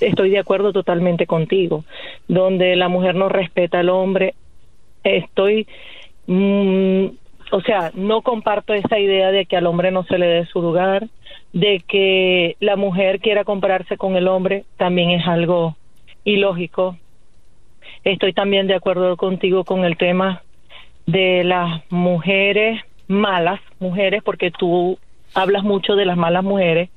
estoy 0.00 0.30
de 0.30 0.38
acuerdo 0.38 0.72
totalmente 0.72 1.26
contigo, 1.26 1.84
donde 2.28 2.76
la 2.76 2.88
mujer 2.88 3.14
no 3.14 3.28
respeta 3.28 3.80
al 3.80 3.88
hombre. 3.88 4.34
Estoy, 5.04 5.66
mm, 6.26 7.06
o 7.52 7.60
sea, 7.62 7.90
no 7.94 8.22
comparto 8.22 8.74
esa 8.74 8.98
idea 8.98 9.30
de 9.30 9.46
que 9.46 9.56
al 9.56 9.66
hombre 9.66 9.90
no 9.90 10.04
se 10.04 10.18
le 10.18 10.26
dé 10.26 10.46
su 10.46 10.60
lugar, 10.60 11.08
de 11.52 11.82
que 11.86 12.56
la 12.60 12.76
mujer 12.76 13.20
quiera 13.20 13.44
compararse 13.44 13.96
con 13.96 14.16
el 14.16 14.28
hombre, 14.28 14.64
también 14.76 15.10
es 15.10 15.26
algo 15.26 15.76
ilógico. 16.24 16.96
Estoy 18.04 18.32
también 18.32 18.66
de 18.66 18.74
acuerdo 18.74 19.16
contigo 19.16 19.64
con 19.64 19.84
el 19.84 19.96
tema 19.96 20.42
de 21.06 21.44
las 21.44 21.82
mujeres 21.90 22.80
malas 23.08 23.60
mujeres 23.78 24.22
porque 24.22 24.50
tú 24.50 24.98
hablas 25.34 25.62
mucho 25.62 25.96
de 25.96 26.06
las 26.06 26.16
malas 26.16 26.44
mujeres 26.44 26.90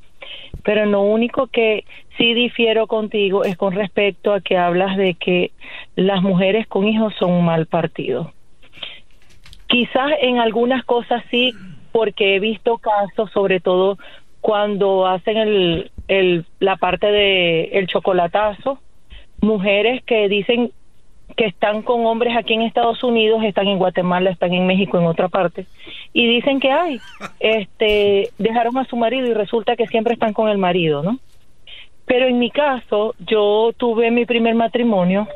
pero 0.63 0.85
lo 0.85 1.01
único 1.01 1.47
que 1.47 1.85
sí 2.17 2.33
difiero 2.33 2.87
contigo 2.87 3.43
es 3.43 3.57
con 3.57 3.73
respecto 3.73 4.33
a 4.33 4.41
que 4.41 4.57
hablas 4.57 4.97
de 4.97 5.13
que 5.15 5.51
las 5.95 6.21
mujeres 6.21 6.67
con 6.67 6.87
hijos 6.87 7.13
son 7.19 7.31
un 7.31 7.45
mal 7.45 7.65
partido 7.65 8.33
quizás 9.67 10.11
en 10.21 10.39
algunas 10.39 10.83
cosas 10.85 11.23
sí 11.31 11.53
porque 11.91 12.35
he 12.35 12.39
visto 12.39 12.77
casos 12.77 13.31
sobre 13.31 13.59
todo 13.59 13.97
cuando 14.41 15.07
hacen 15.07 15.37
el, 15.37 15.91
el 16.07 16.45
la 16.59 16.77
parte 16.77 17.07
de 17.07 17.63
el 17.73 17.87
chocolatazo 17.87 18.79
mujeres 19.41 20.03
que 20.03 20.27
dicen 20.29 20.71
que 21.37 21.45
están 21.45 21.81
con 21.81 22.05
hombres 22.05 22.33
aquí 22.37 22.53
en 22.53 22.61
Estados 22.61 23.03
Unidos, 23.03 23.43
están 23.43 23.67
en 23.67 23.77
Guatemala, 23.77 24.29
están 24.29 24.53
en 24.53 24.65
México, 24.67 24.97
en 24.97 25.05
otra 25.05 25.27
parte, 25.27 25.65
y 26.13 26.27
dicen 26.27 26.59
que 26.59 26.71
hay, 26.71 26.99
este, 27.39 28.29
dejaron 28.37 28.77
a 28.77 28.85
su 28.85 28.95
marido 28.95 29.27
y 29.27 29.33
resulta 29.33 29.75
que 29.75 29.85
siempre 29.87 30.13
están 30.13 30.33
con 30.33 30.47
el 30.49 30.57
marido, 30.57 31.03
¿no? 31.03 31.19
Pero 32.05 32.27
en 32.27 32.39
mi 32.39 32.51
caso, 32.51 33.15
yo 33.19 33.71
tuve 33.77 34.11
mi 34.11 34.25
primer 34.25 34.55
matrimonio, 34.55 35.27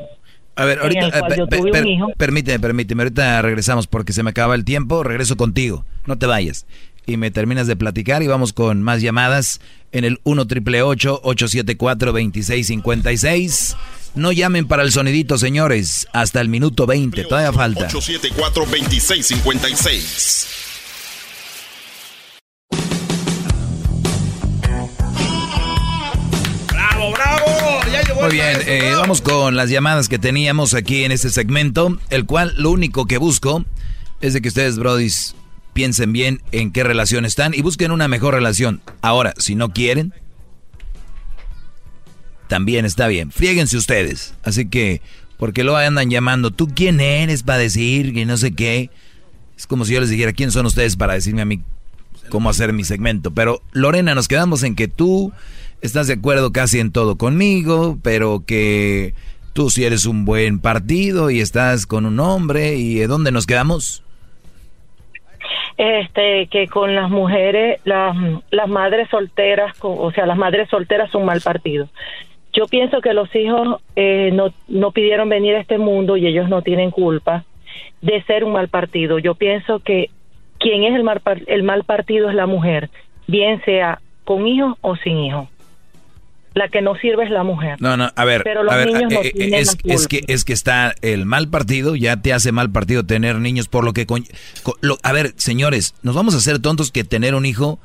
A 0.56 0.64
ver, 0.64 0.78
en 0.78 0.82
ahorita, 0.84 1.06
el 1.06 1.12
cual 1.12 1.36
yo 1.36 1.46
per- 1.46 1.58
tuve 1.60 1.70
per- 1.72 1.82
un 1.82 1.88
hijo. 1.88 2.08
permíteme, 2.16 2.60
permíteme, 2.60 3.02
ahorita 3.02 3.42
regresamos 3.42 3.86
porque 3.86 4.12
se 4.12 4.22
me 4.22 4.30
acaba 4.30 4.54
el 4.54 4.64
tiempo, 4.64 5.02
regreso 5.02 5.36
contigo, 5.36 5.84
no 6.06 6.16
te 6.18 6.26
vayas. 6.26 6.66
Y 7.06 7.16
me 7.16 7.30
terminas 7.30 7.66
de 7.66 7.76
platicar 7.76 8.22
y 8.22 8.26
vamos 8.28 8.52
con 8.52 8.82
más 8.82 9.02
llamadas 9.02 9.60
en 9.90 10.04
el 10.04 10.18
1 10.22 10.46
triple 10.46 10.82
874 10.82 12.12
2656 12.12 13.76
No 14.14 14.32
llamen 14.32 14.66
para 14.66 14.82
el 14.82 14.90
sonidito, 14.90 15.36
señores, 15.38 16.08
hasta 16.12 16.40
el 16.40 16.48
minuto 16.48 16.84
20, 16.86 17.22
todavía 17.24 17.52
falta. 17.52 17.88
874-2656. 17.88 20.46
¡Bravo, 26.72 27.12
bravo! 27.12 27.46
Ya 27.92 28.02
llegó 28.02 28.22
Muy 28.22 28.32
bien, 28.32 28.58
eh, 28.66 28.94
vamos 28.96 29.22
con 29.22 29.54
las 29.54 29.70
llamadas 29.70 30.08
que 30.08 30.18
teníamos 30.18 30.74
aquí 30.74 31.04
en 31.04 31.12
este 31.12 31.30
segmento, 31.30 31.96
el 32.10 32.26
cual 32.26 32.52
lo 32.56 32.72
único 32.72 33.06
que 33.06 33.18
busco 33.18 33.64
es 34.20 34.34
de 34.34 34.42
que 34.42 34.48
ustedes, 34.48 34.76
brodis, 34.76 35.36
piensen 35.72 36.12
bien 36.12 36.42
en 36.50 36.72
qué 36.72 36.82
relación 36.82 37.24
están 37.24 37.54
y 37.54 37.62
busquen 37.62 37.92
una 37.92 38.08
mejor 38.08 38.34
relación. 38.34 38.80
Ahora, 39.02 39.34
si 39.38 39.54
no 39.54 39.68
quieren, 39.70 40.12
también 42.50 42.84
está 42.84 43.06
bien. 43.06 43.30
Friéguense 43.30 43.76
ustedes. 43.76 44.34
Así 44.42 44.68
que, 44.68 45.00
porque 45.38 45.62
lo 45.62 45.76
andan 45.76 46.10
llamando, 46.10 46.50
¿tú 46.50 46.66
quién 46.66 47.00
eres 47.00 47.44
para 47.44 47.60
decir 47.60 48.12
que 48.12 48.26
no 48.26 48.36
sé 48.36 48.56
qué? 48.56 48.90
Es 49.56 49.68
como 49.68 49.84
si 49.84 49.94
yo 49.94 50.00
les 50.00 50.10
dijera, 50.10 50.32
¿quién 50.32 50.50
son 50.50 50.66
ustedes 50.66 50.96
para 50.96 51.14
decirme 51.14 51.42
a 51.42 51.44
mí 51.44 51.60
cómo 52.28 52.50
hacer 52.50 52.72
mi 52.72 52.82
segmento? 52.82 53.30
Pero, 53.30 53.62
Lorena, 53.70 54.16
nos 54.16 54.26
quedamos 54.26 54.64
en 54.64 54.74
que 54.74 54.88
tú 54.88 55.32
estás 55.80 56.08
de 56.08 56.14
acuerdo 56.14 56.50
casi 56.50 56.80
en 56.80 56.90
todo 56.90 57.14
conmigo, 57.14 57.98
pero 58.02 58.42
que 58.44 59.14
tú 59.52 59.70
sí 59.70 59.84
eres 59.84 60.04
un 60.04 60.24
buen 60.24 60.58
partido 60.58 61.30
y 61.30 61.40
estás 61.40 61.86
con 61.86 62.04
un 62.04 62.18
hombre. 62.18 62.74
¿Y 62.74 62.96
de 62.96 63.06
dónde 63.06 63.30
nos 63.30 63.46
quedamos? 63.46 64.02
este, 65.80 66.46
que 66.48 66.68
con 66.68 66.94
las 66.94 67.08
mujeres, 67.08 67.80
las, 67.84 68.14
las 68.50 68.68
madres 68.68 69.08
solteras, 69.08 69.74
o 69.80 70.12
sea, 70.12 70.26
las 70.26 70.36
madres 70.36 70.68
solteras 70.68 71.10
son 71.10 71.24
mal 71.24 71.40
partido. 71.40 71.88
Yo 72.52 72.66
pienso 72.66 73.00
que 73.00 73.14
los 73.14 73.34
hijos 73.34 73.80
eh, 73.96 74.30
no, 74.32 74.52
no 74.68 74.90
pidieron 74.90 75.28
venir 75.28 75.54
a 75.54 75.60
este 75.60 75.78
mundo 75.78 76.16
y 76.16 76.26
ellos 76.26 76.48
no 76.48 76.62
tienen 76.62 76.90
culpa 76.90 77.44
de 78.02 78.22
ser 78.24 78.44
un 78.44 78.52
mal 78.52 78.68
partido. 78.68 79.18
Yo 79.18 79.34
pienso 79.34 79.78
que 79.80 80.10
quien 80.58 80.84
es 80.84 80.94
el 80.94 81.04
mal, 81.04 81.22
el 81.46 81.62
mal 81.62 81.84
partido 81.84 82.28
es 82.28 82.34
la 82.34 82.46
mujer, 82.46 82.90
bien 83.26 83.62
sea 83.64 84.00
con 84.24 84.46
hijos 84.46 84.76
o 84.80 84.96
sin 84.96 85.18
hijos. 85.18 85.48
La 86.52 86.66
que 86.68 86.82
no 86.82 86.96
sirve 86.96 87.22
es 87.24 87.30
la 87.30 87.44
mujer. 87.44 87.76
No, 87.80 87.96
no, 87.96 88.10
a 88.16 88.24
ver, 88.24 88.42
Pero 88.42 88.64
los 88.64 88.72
a 88.74 88.76
ver, 88.76 88.86
niños 88.88 89.12
no 89.12 89.20
eh, 89.22 89.28
eh, 89.28 89.32
tienen 89.32 89.54
es, 89.60 89.78
es 89.84 90.08
que 90.08 90.22
es 90.26 90.44
que 90.44 90.52
está 90.52 90.92
el 91.00 91.24
mal 91.24 91.48
partido, 91.48 91.94
ya 91.94 92.16
te 92.20 92.32
hace 92.32 92.50
mal 92.50 92.72
partido 92.72 93.06
tener 93.06 93.36
niños 93.36 93.68
por 93.68 93.84
lo 93.84 93.92
que 93.92 94.04
con- 94.06 94.24
co- 94.64 94.76
lo- 94.80 94.98
a 95.04 95.12
ver, 95.12 95.32
señores, 95.36 95.94
nos 96.02 96.16
vamos 96.16 96.34
a 96.34 96.38
hacer 96.38 96.58
tontos 96.58 96.90
que 96.90 97.04
tener 97.04 97.36
un 97.36 97.46
hijo 97.46 97.78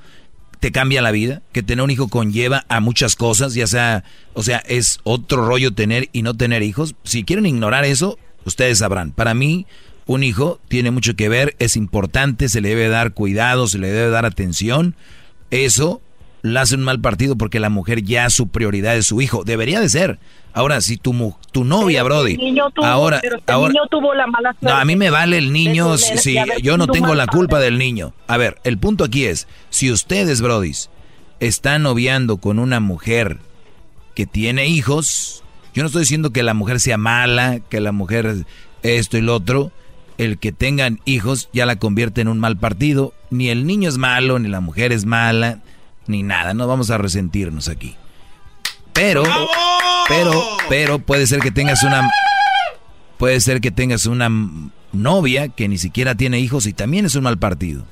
te 0.59 0.71
cambia 0.71 1.01
la 1.01 1.11
vida, 1.11 1.41
que 1.51 1.63
tener 1.63 1.83
un 1.83 1.91
hijo 1.91 2.07
conlleva 2.07 2.65
a 2.69 2.79
muchas 2.79 3.15
cosas, 3.15 3.53
ya 3.53 3.67
sea, 3.67 4.03
o 4.33 4.43
sea, 4.43 4.57
es 4.59 4.99
otro 5.03 5.45
rollo 5.45 5.73
tener 5.73 6.09
y 6.11 6.21
no 6.21 6.33
tener 6.33 6.63
hijos. 6.63 6.95
Si 7.03 7.23
quieren 7.23 7.45
ignorar 7.45 7.85
eso, 7.85 8.17
ustedes 8.45 8.79
sabrán. 8.79 9.11
Para 9.11 9.33
mí, 9.33 9.65
un 10.05 10.23
hijo 10.23 10.59
tiene 10.67 10.91
mucho 10.91 11.15
que 11.15 11.29
ver, 11.29 11.55
es 11.59 11.75
importante, 11.75 12.49
se 12.49 12.61
le 12.61 12.69
debe 12.69 12.87
dar 12.87 13.13
cuidado, 13.13 13.67
se 13.67 13.79
le 13.79 13.91
debe 13.91 14.09
dar 14.09 14.25
atención. 14.25 14.95
Eso 15.51 16.01
la 16.41 16.61
hace 16.61 16.75
un 16.75 16.83
mal 16.83 17.01
partido 17.01 17.35
porque 17.35 17.59
la 17.59 17.69
mujer 17.69 18.03
ya 18.03 18.29
su 18.29 18.47
prioridad 18.47 18.95
es 18.95 19.07
su 19.07 19.21
hijo. 19.21 19.43
Debería 19.43 19.79
de 19.79 19.89
ser. 19.89 20.19
Ahora, 20.55 20.79
si 20.79 20.95
tu, 20.95 21.11
mu- 21.11 21.33
tu 21.51 21.65
novia, 21.65 22.01
Brody, 22.01 22.31
El 22.31 22.37
niño 22.37 22.71
tuvo, 22.71 22.85
ahora, 22.85 23.19
pero 23.21 23.35
este 23.37 23.51
ahora, 23.51 23.73
niño 23.73 23.87
tuvo 23.91 24.13
la 24.13 24.25
mala 24.25 24.53
no, 24.53 24.59
suerte 24.69 24.81
a 24.81 24.85
mí 24.85 24.95
me 24.95 25.09
vale 25.09 25.37
el 25.37 25.51
niño 25.51 25.97
si, 25.97 26.37
yo 26.63 26.77
no 26.77 26.87
tengo 26.87 27.13
la 27.13 27.25
padre. 27.25 27.37
culpa 27.37 27.59
del 27.59 27.77
niño. 27.77 28.13
A 28.27 28.37
ver, 28.37 28.57
el 28.63 28.77
punto 28.77 29.03
aquí 29.03 29.25
es, 29.25 29.47
si 29.69 29.91
ustedes, 29.91 30.39
brodis, 30.41 30.89
están 31.41 31.83
noviando 31.83 32.37
con 32.37 32.57
una 32.59 32.79
mujer 32.79 33.39
que 34.15 34.25
tiene 34.25 34.65
hijos, 34.67 35.43
yo 35.73 35.83
no 35.83 35.87
estoy 35.87 36.03
diciendo 36.03 36.31
que 36.31 36.41
la 36.41 36.53
mujer 36.53 36.79
sea 36.79 36.97
mala, 36.97 37.59
que 37.69 37.81
la 37.81 37.91
mujer 37.91 38.45
esto 38.81 39.17
y 39.17 39.21
lo 39.21 39.35
otro, 39.35 39.73
el 40.17 40.37
que 40.37 40.53
tengan 40.53 41.01
hijos 41.03 41.49
ya 41.51 41.65
la 41.65 41.75
convierte 41.75 42.21
en 42.21 42.29
un 42.29 42.39
mal 42.39 42.55
partido, 42.55 43.13
ni 43.29 43.49
el 43.49 43.65
niño 43.67 43.89
es 43.89 43.97
malo, 43.97 44.39
ni 44.39 44.47
la 44.47 44.61
mujer 44.61 44.93
es 44.93 45.03
mala, 45.05 45.59
ni 46.07 46.23
nada, 46.23 46.53
no 46.53 46.65
vamos 46.65 46.91
a 46.91 46.97
resentirnos 46.97 47.67
aquí. 47.67 47.97
Pero, 48.95 49.23
pero, 50.07 50.31
pero 50.69 50.99
puede 50.99 51.27
ser 51.27 51.41
que 51.41 51.51
tengas 51.51 51.83
una, 51.83 52.09
puede 53.17 53.39
ser 53.41 53.59
que 53.59 53.69
tengas 53.69 54.05
una 54.05 54.29
novia 54.93 55.49
que 55.49 55.67
ni 55.67 55.77
siquiera 55.77 56.15
tiene 56.15 56.39
hijos 56.39 56.65
y 56.65 56.73
también 56.73 57.05
es 57.05 57.15
un 57.15 57.23
mal 57.23 57.37
partido. 57.37 57.83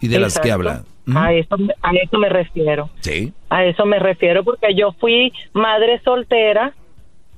Y 0.00 0.08
de 0.08 0.18
las 0.18 0.38
que 0.38 0.52
habla. 0.52 0.84
A 1.14 1.32
eso, 1.32 1.56
a 1.82 1.90
eso 1.92 2.18
me 2.18 2.28
refiero. 2.28 2.90
Sí. 3.00 3.32
A 3.48 3.64
eso 3.64 3.86
me 3.86 3.98
refiero 3.98 4.44
porque 4.44 4.74
yo 4.74 4.92
fui 4.92 5.32
madre 5.52 6.00
soltera 6.04 6.74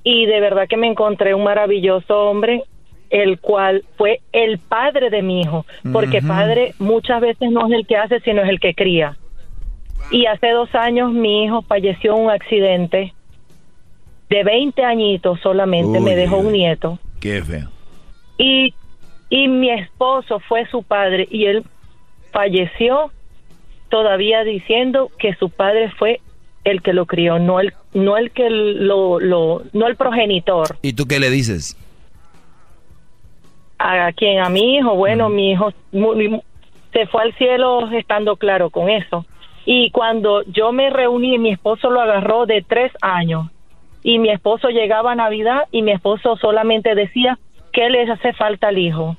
y 0.03 0.27
de 0.27 0.41
verdad 0.41 0.67
que 0.69 0.77
me 0.77 0.89
encontré 0.89 1.35
un 1.35 1.45
maravilloso 1.45 2.19
hombre 2.19 2.65
el 3.11 3.39
cual 3.39 3.85
fue 3.97 4.21
el 4.33 4.59
padre 4.59 5.09
de 5.09 5.23
mi 5.23 5.43
hijo, 5.43 5.65
porque 5.93 6.21
padre 6.21 6.75
muchas 6.81 7.21
veces 7.21 7.51
no 7.53 7.69
es 7.69 7.73
el 7.73 7.87
que 7.87 7.97
hace, 7.97 8.19
sino 8.21 8.43
es 8.43 8.49
el 8.49 8.59
que 8.59 8.75
cría. 8.75 9.17
Y 10.11 10.27
hace 10.27 10.51
dos 10.51 10.75
años 10.75 11.13
mi 11.13 11.45
hijo 11.45 11.63
falleció 11.63 12.15
en 12.17 12.25
un 12.25 12.31
accidente 12.31 13.15
de 14.31 14.45
20 14.45 14.85
añitos 14.85 15.41
solamente, 15.41 16.01
me 16.01 16.15
dejó 16.17 16.39
un 16.39 16.53
nieto. 16.53 16.99
Qué 17.21 17.43
feo. 17.43 17.69
Y, 18.39 18.75
y 19.31 19.49
mi 19.49 19.71
esposo 19.71 20.41
fue 20.41 20.67
su 20.69 20.83
padre 20.83 21.27
y 21.31 21.47
él 21.47 21.65
falleció 22.33 23.11
todavía 23.89 24.43
diciendo 24.45 25.11
que 25.19 25.35
su 25.35 25.51
padre 25.51 25.91
fue 25.99 26.21
el 26.65 26.83
que 26.83 26.93
lo 26.93 27.07
crió, 27.07 27.39
no 27.39 27.61
el, 27.61 27.73
no 27.93 28.17
el 28.17 28.31
que 28.31 28.49
lo, 28.51 29.21
lo, 29.21 29.63
no 29.73 29.87
el 29.87 29.97
progenitor. 29.97 30.77
¿Y 30.83 30.95
tú 30.95 31.07
qué 31.07 31.21
le 31.21 31.31
dices? 31.31 31.77
A 33.79 34.11
quien 34.13 34.39
a 34.41 34.49
mi 34.49 34.77
hijo, 34.77 34.95
bueno, 34.97 35.29
mi 35.29 35.51
hijo 35.53 35.73
mu- 35.93 36.15
mu- 36.15 36.43
se 36.93 37.07
fue 37.07 37.23
al 37.23 37.35
cielo 37.35 37.91
estando 37.91 38.37
claro 38.37 38.71
con 38.71 38.89
eso. 38.89 39.27
Y 39.67 39.91
cuando 39.91 40.43
yo 40.45 40.73
me 40.73 40.91
reuní, 40.91 41.39
mi 41.39 41.51
esposo 41.53 41.91
lo 41.91 42.01
agarró 42.01 42.47
de 42.47 42.63
tres 42.67 42.93
años. 43.01 43.51
Y 44.03 44.19
mi 44.19 44.29
esposo 44.31 44.69
llegaba 44.69 45.13
a 45.13 45.15
Navidad 45.15 45.63
y 45.71 45.83
mi 45.83 45.93
esposo 45.93 46.37
solamente 46.37 46.95
decía 46.95 47.39
que 47.73 47.89
le 47.89 48.03
hace 48.11 48.33
falta 48.35 48.69
al 48.69 48.79
hijo. 48.79 49.17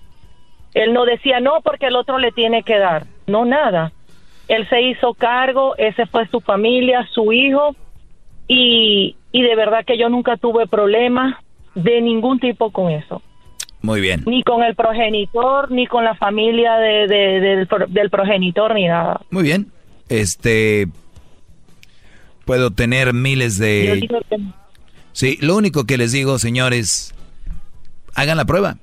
Él 0.75 0.93
no 0.93 1.05
decía 1.05 1.39
no 1.39 1.61
porque 1.63 1.87
el 1.87 1.95
otro 1.95 2.19
le 2.19 2.31
tiene 2.31 2.61
que 2.63 2.77
dar. 2.77 3.05
No, 3.27 3.45
nada. 3.45 3.91
Él 4.47 4.67
se 4.69 4.81
hizo 4.83 5.13
cargo, 5.15 5.75
ese 5.77 6.05
fue 6.05 6.27
su 6.27 6.39
familia, 6.41 7.07
su 7.11 7.31
hijo. 7.33 7.75
Y, 8.47 9.15
y 9.31 9.41
de 9.41 9.55
verdad 9.55 9.83
que 9.85 9.97
yo 9.97 10.09
nunca 10.09 10.37
tuve 10.37 10.67
problemas 10.67 11.35
de 11.73 11.99
ningún 12.01 12.39
tipo 12.39 12.71
con 12.71 12.91
eso 12.91 13.21
Muy 13.81 13.99
bien. 14.01 14.21
ni 14.27 14.43
con 14.43 14.63
el 14.63 14.75
progenitor, 14.75 15.71
ni 15.71 15.87
con 15.87 16.03
la 16.03 16.13
familia 16.15 16.75
de, 16.75 17.07
de- 17.07 17.39
del, 17.39 17.67
pro- 17.67 17.87
del 17.87 18.09
progenitor, 18.11 18.75
ni 18.75 18.87
nada. 18.87 19.21
Muy 19.31 19.43
bien. 19.43 19.71
Este 20.09 20.87
puedo 22.45 22.71
tener 22.71 23.13
miles 23.13 23.57
de 23.57 24.07
Sí, 25.15 25.37
lo 25.39 25.55
único 25.55 25.85
que 25.85 25.97
les 25.97 26.11
digo, 26.11 26.39
señores, 26.39 27.13
hagan 28.15 28.35
la 28.35 28.43
prueba. 28.43 28.77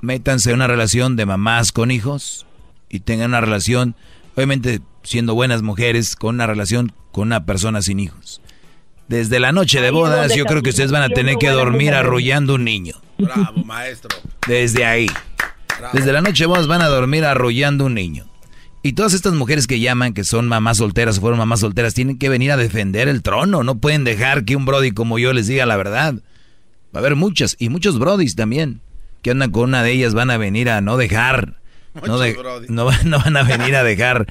Métanse 0.00 0.48
en 0.48 0.56
una 0.56 0.66
relación 0.66 1.16
de 1.16 1.26
mamás 1.26 1.70
con 1.70 1.90
hijos 1.90 2.46
y 2.88 3.00
tengan 3.00 3.32
una 3.32 3.42
relación, 3.42 3.94
obviamente 4.36 4.80
siendo 5.02 5.34
buenas 5.34 5.60
mujeres, 5.60 6.16
con 6.16 6.36
una 6.36 6.46
relación 6.46 6.92
con 7.12 7.28
una 7.28 7.44
persona 7.44 7.82
sin 7.82 8.00
hijos. 8.00 8.40
Desde 9.06 9.38
la 9.38 9.52
noche 9.52 9.82
de 9.82 9.90
bodas, 9.90 10.34
yo 10.34 10.46
creo 10.46 10.62
que 10.62 10.70
ustedes 10.70 10.92
van 10.92 11.02
a 11.02 11.10
tener 11.10 11.36
que 11.36 11.50
dormir 11.50 11.92
arrullando 11.92 12.54
un 12.54 12.64
niño. 12.64 12.94
Bravo, 13.18 13.62
maestro. 13.62 14.16
Desde 14.46 14.86
ahí. 14.86 15.10
Desde 15.92 16.10
la 16.12 16.22
noche 16.22 16.44
de 16.44 16.46
bodas 16.46 16.68
van 16.68 16.80
a 16.80 16.86
dormir 16.86 17.26
arrullando 17.26 17.84
un 17.84 17.94
niño. 17.94 18.29
Y 18.82 18.94
todas 18.94 19.12
estas 19.12 19.34
mujeres 19.34 19.66
que 19.66 19.78
llaman, 19.78 20.14
que 20.14 20.24
son 20.24 20.48
mamás 20.48 20.78
solteras 20.78 21.18
o 21.18 21.20
fueron 21.20 21.38
mamás 21.38 21.60
solteras, 21.60 21.92
tienen 21.94 22.18
que 22.18 22.28
venir 22.30 22.50
a 22.52 22.56
defender 22.56 23.08
el 23.08 23.22
trono. 23.22 23.62
No 23.62 23.78
pueden 23.78 24.04
dejar 24.04 24.44
que 24.44 24.56
un 24.56 24.64
brody 24.64 24.92
como 24.92 25.18
yo 25.18 25.32
les 25.34 25.46
diga 25.46 25.66
la 25.66 25.76
verdad. 25.76 26.14
Va 26.94 26.94
a 26.94 26.98
haber 27.00 27.14
muchas, 27.14 27.56
y 27.58 27.68
muchos 27.68 27.98
brodis 27.98 28.36
también, 28.36 28.80
que 29.22 29.30
andan 29.32 29.50
con 29.50 29.64
una 29.64 29.82
de 29.82 29.92
ellas, 29.92 30.14
van 30.14 30.30
a 30.30 30.38
venir 30.38 30.70
a 30.70 30.80
no 30.80 30.96
dejar. 30.96 31.56
No, 32.06 32.18
de- 32.18 32.32
no, 32.68 32.84
van- 32.86 33.10
no 33.10 33.18
van 33.18 33.36
a 33.36 33.42
venir 33.42 33.76
a 33.76 33.84
dejar 33.84 34.26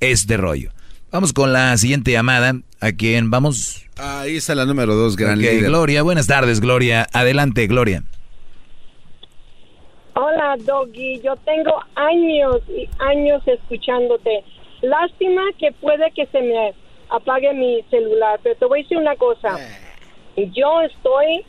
este 0.00 0.36
rollo. 0.36 0.70
Vamos 1.10 1.32
con 1.32 1.52
la 1.52 1.76
siguiente 1.78 2.10
llamada. 2.12 2.56
¿A 2.80 2.92
quién 2.92 3.30
vamos? 3.30 3.84
Ahí 3.96 4.36
está 4.36 4.54
la 4.54 4.66
número 4.66 4.94
dos, 4.96 5.16
gran 5.16 5.38
líder. 5.38 5.64
Gloria, 5.64 6.02
buenas 6.02 6.26
tardes, 6.26 6.60
Gloria. 6.60 7.06
Adelante, 7.12 7.66
Gloria. 7.68 8.02
Hola, 10.14 10.56
Doggy. 10.58 11.20
Yo 11.22 11.36
tengo 11.36 11.82
años 11.94 12.60
y 12.68 12.88
años 12.98 13.42
escuchándote. 13.46 14.44
Lástima 14.82 15.42
que 15.58 15.72
puede 15.72 16.10
que 16.12 16.26
se 16.26 16.40
me 16.40 16.72
apague 17.08 17.52
mi 17.54 17.82
celular, 17.90 18.38
pero 18.42 18.54
te 18.56 18.64
voy 18.66 18.80
a 18.80 18.82
decir 18.82 18.98
una 18.98 19.16
cosa. 19.16 19.58
Yo 20.36 20.80
estoy... 20.82 21.44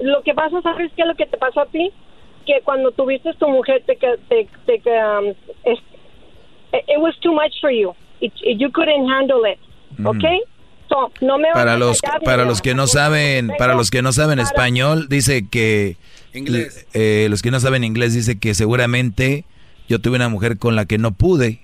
Lo 0.00 0.22
que 0.22 0.32
pasa, 0.34 0.62
¿sabes 0.62 0.90
qué 0.96 1.02
es 1.02 1.08
lo 1.08 1.14
que 1.14 1.26
te 1.26 1.36
pasó 1.36 1.60
a 1.60 1.66
ti? 1.66 1.92
Que 2.46 2.60
cuando 2.62 2.90
tuviste 2.92 3.32
tu 3.34 3.48
mujer, 3.48 3.82
te... 3.86 3.96
te, 3.96 4.48
te 4.66 4.80
um, 5.04 5.34
es- 5.64 5.82
it 6.72 6.98
was 6.98 7.18
too 7.20 7.32
much 7.32 7.52
for 7.60 7.70
you. 7.70 7.94
It- 8.20 8.32
you 8.58 8.70
couldn't 8.70 9.08
handle 9.10 9.44
it. 9.50 9.58
¿Ok? 10.04 10.24
So, 10.88 11.10
no 11.20 11.38
me 11.38 11.48
Para 11.52 11.76
los 11.76 12.00
para 12.24 12.44
los 12.44 12.60
que 12.62 12.74
no 12.74 12.86
saben 12.88 13.52
para 13.58 13.74
los 13.74 13.90
que 13.92 14.02
no 14.02 14.12
saben 14.12 14.40
español 14.40 15.08
dice 15.08 15.48
que 15.48 15.96
Inglés. 16.34 16.86
eh, 16.94 17.26
los 17.30 17.42
que 17.42 17.50
no 17.50 17.60
saben 17.60 17.84
inglés 17.84 18.14
dice 18.14 18.38
que 18.38 18.54
seguramente 18.54 19.44
yo 19.88 19.98
tuve 20.00 20.16
una 20.16 20.28
mujer 20.28 20.58
con 20.58 20.76
la 20.76 20.84
que 20.86 20.98
no 20.98 21.12
pude 21.12 21.60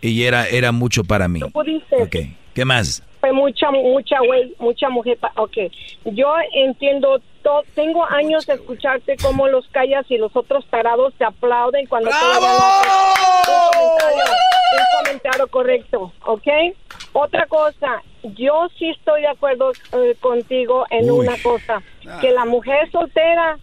y 0.00 0.22
era 0.24 0.46
era 0.46 0.72
mucho 0.72 1.04
para 1.04 1.28
mí. 1.28 1.40
Tú 1.40 1.50
pudiste. 1.50 2.30
¿Qué 2.54 2.64
más? 2.64 3.02
fue 3.20 3.32
mucha 3.32 3.70
mucha 3.70 4.18
güey, 4.20 4.54
mucha 4.58 4.88
mujer 4.88 5.18
pa- 5.18 5.32
ok 5.36 5.56
yo 6.04 6.32
entiendo 6.54 7.20
to- 7.42 7.64
tengo 7.74 8.04
años 8.04 8.46
de 8.46 8.54
escucharte 8.54 9.16
cómo 9.16 9.48
los 9.48 9.66
callas 9.68 10.04
y 10.10 10.16
los 10.18 10.36
otros 10.36 10.64
tarados 10.70 11.12
te 11.18 11.24
aplauden 11.24 11.86
cuando 11.86 12.10
todavía 12.10 12.40
no 12.40 12.46
haces 12.46 13.48
un 13.48 13.72
comentario, 13.72 14.24
un 14.72 15.04
comentario 15.04 15.46
correcto 15.48 16.12
ok 16.26 16.46
otra 17.14 17.46
cosa 17.46 18.02
yo 18.36 18.68
sí 18.78 18.90
estoy 18.90 19.22
de 19.22 19.28
acuerdo 19.28 19.72
eh, 19.92 20.14
contigo 20.20 20.84
en 20.90 21.10
Uy. 21.10 21.26
una 21.26 21.36
cosa 21.42 21.82
que 22.20 22.30
la 22.30 22.44
mujer 22.44 22.88
soltera 22.92 23.58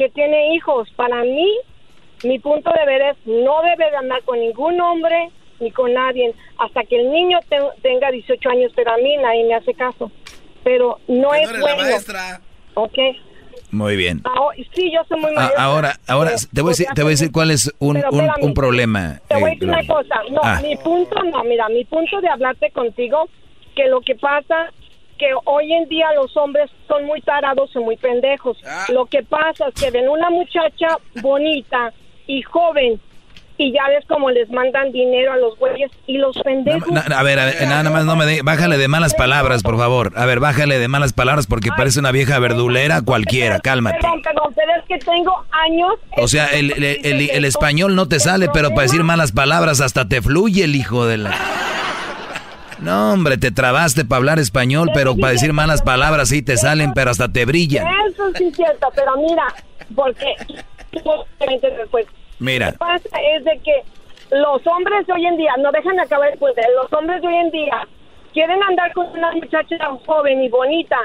que 0.00 0.08
tiene 0.08 0.54
hijos 0.54 0.88
para 0.96 1.22
mí 1.24 1.58
mi 2.24 2.38
punto 2.38 2.70
de 2.72 2.86
ver 2.86 3.02
es 3.02 3.16
no 3.26 3.60
debe 3.60 3.90
de 3.90 3.96
andar 3.98 4.22
con 4.22 4.40
ningún 4.40 4.80
hombre 4.80 5.28
ni 5.60 5.70
con 5.72 5.92
nadie 5.92 6.32
hasta 6.56 6.84
que 6.84 6.96
el 6.98 7.10
niño 7.12 7.38
te- 7.50 7.58
tenga 7.82 8.10
18 8.10 8.48
años, 8.48 8.72
pero 8.74 8.92
a 8.92 8.96
mí 8.96 9.14
nadie 9.18 9.44
me 9.44 9.54
hace 9.56 9.74
caso. 9.74 10.10
Pero 10.64 10.98
no 11.06 11.34
es 11.34 11.50
bueno. 11.60 11.82
¿Ok? 12.74 12.96
Muy 13.72 13.96
bien. 13.96 14.22
Ahora- 14.24 14.56
sí, 14.74 14.90
yo 14.90 15.02
soy 15.06 15.20
muy 15.20 15.32
A- 15.32 15.34
maestra. 15.34 15.64
ahora 15.64 15.92
ahora 16.08 16.30
pero 16.30 16.50
te 16.54 16.60
voy 16.62 16.68
a 16.70 16.72
decir 16.72 16.86
te 16.94 17.02
voy 17.02 17.10
a 17.10 17.16
decir 17.18 17.30
cuál 17.32 17.50
es 17.50 17.70
un, 17.78 17.94
Pero 17.96 18.08
un, 18.10 18.30
un 18.40 18.54
problema. 18.54 19.20
Te 19.28 19.34
voy 19.34 19.44
a 19.44 19.46
eh, 19.48 19.50
decir 19.56 19.68
una 19.68 19.86
cosa. 19.86 20.14
No, 20.30 20.40
Ah. 20.42 20.60
mi 20.62 20.76
punto 20.76 21.22
no, 21.24 21.44
mira, 21.44 21.68
mi 21.68 21.84
punto 21.84 22.20
de 22.22 22.28
hablarte 22.28 22.70
contigo, 22.70 23.28
que 23.76 23.86
lo 23.88 24.00
que 24.00 24.14
pasa 24.14 24.72
que 25.20 25.26
hoy 25.44 25.70
en 25.72 25.86
día 25.88 26.06
los 26.16 26.34
hombres 26.36 26.70
son 26.88 27.04
muy 27.04 27.20
tarados 27.20 27.70
y 27.74 27.78
muy 27.78 27.96
pendejos. 27.98 28.56
Lo 28.88 29.04
que 29.06 29.22
pasa 29.22 29.68
es 29.68 29.74
que 29.80 29.90
ven 29.90 30.08
una 30.08 30.30
muchacha 30.30 30.96
bonita 31.22 31.92
y 32.26 32.40
joven 32.42 32.98
y 33.58 33.70
ya 33.74 33.82
ves 33.88 34.02
cómo 34.08 34.30
les 34.30 34.48
mandan 34.50 34.90
dinero 34.90 35.32
a 35.34 35.36
los 35.36 35.58
güeyes 35.58 35.90
y 36.06 36.16
los 36.16 36.34
pendejos. 36.42 36.90
Na- 36.90 37.02
a 37.14 37.22
ver, 37.22 37.38
a 37.38 37.44
ver, 37.44 37.68
nada 37.68 37.90
más 37.90 38.06
no 38.06 38.16
me 38.16 38.24
de, 38.24 38.40
bájale 38.42 38.78
de 38.78 38.88
malas 38.88 39.12
palabras, 39.14 39.62
por 39.62 39.76
favor. 39.76 40.12
A 40.16 40.24
ver, 40.24 40.40
bájale 40.40 40.78
de 40.78 40.88
malas 40.88 41.12
palabras 41.12 41.46
porque 41.46 41.68
parece 41.76 42.00
una 42.00 42.10
vieja 42.10 42.38
verdulera 42.38 43.02
cualquiera, 43.02 43.60
cálmate. 43.60 43.98
Perdón, 44.00 44.22
perdón, 44.22 44.54
pero 44.56 44.72
es 44.80 44.84
que 44.88 44.98
tengo 45.04 45.44
años. 45.52 45.92
O 46.16 46.26
sea, 46.28 46.46
el, 46.46 46.70
el- 46.72 47.04
el- 47.04 47.28
el 47.30 47.44
español 47.44 47.94
no 47.94 48.08
te 48.08 48.18
sale, 48.20 48.48
pero 48.50 48.70
para 48.70 48.84
decir 48.84 49.02
malas 49.04 49.32
palabras 49.32 49.82
hasta 49.82 50.08
te 50.08 50.22
fluye 50.22 50.64
el 50.64 50.74
hijo 50.74 51.04
de 51.04 51.18
la... 51.18 51.34
No, 52.82 53.12
hombre, 53.12 53.36
te 53.36 53.50
trabaste 53.50 54.04
para 54.04 54.18
hablar 54.18 54.38
español, 54.38 54.90
pero 54.94 55.14
para 55.16 55.32
decir 55.32 55.52
malas 55.52 55.82
palabras 55.82 56.28
sí 56.30 56.42
te 56.42 56.56
salen, 56.56 56.92
pero 56.94 57.10
hasta 57.10 57.30
te 57.30 57.44
brillan. 57.44 57.86
Eso 58.08 58.30
sí 58.36 58.44
es 58.44 58.56
cierto, 58.56 58.88
pero 58.94 59.16
mira, 59.18 59.46
porque 59.94 60.34
después. 61.60 62.06
Mira. 62.38 62.66
Lo 62.66 62.72
que 62.72 62.78
pasa 62.78 63.18
es 63.36 63.44
de 63.44 63.60
que 63.62 63.82
los 64.36 64.66
hombres 64.66 65.06
de 65.06 65.12
hoy 65.12 65.26
en 65.26 65.36
día, 65.36 65.52
no 65.58 65.70
dejan 65.72 65.98
acabar 66.00 66.30
el 66.32 66.38
punto, 66.38 66.60
los 66.82 66.92
hombres 66.92 67.20
de 67.20 67.28
hoy 67.28 67.34
en 67.36 67.50
día 67.50 67.86
quieren 68.32 68.62
andar 68.62 68.92
con 68.92 69.06
una 69.10 69.32
muchacha 69.32 69.76
tan 69.78 69.98
joven 69.98 70.42
y 70.42 70.48
bonita. 70.48 70.96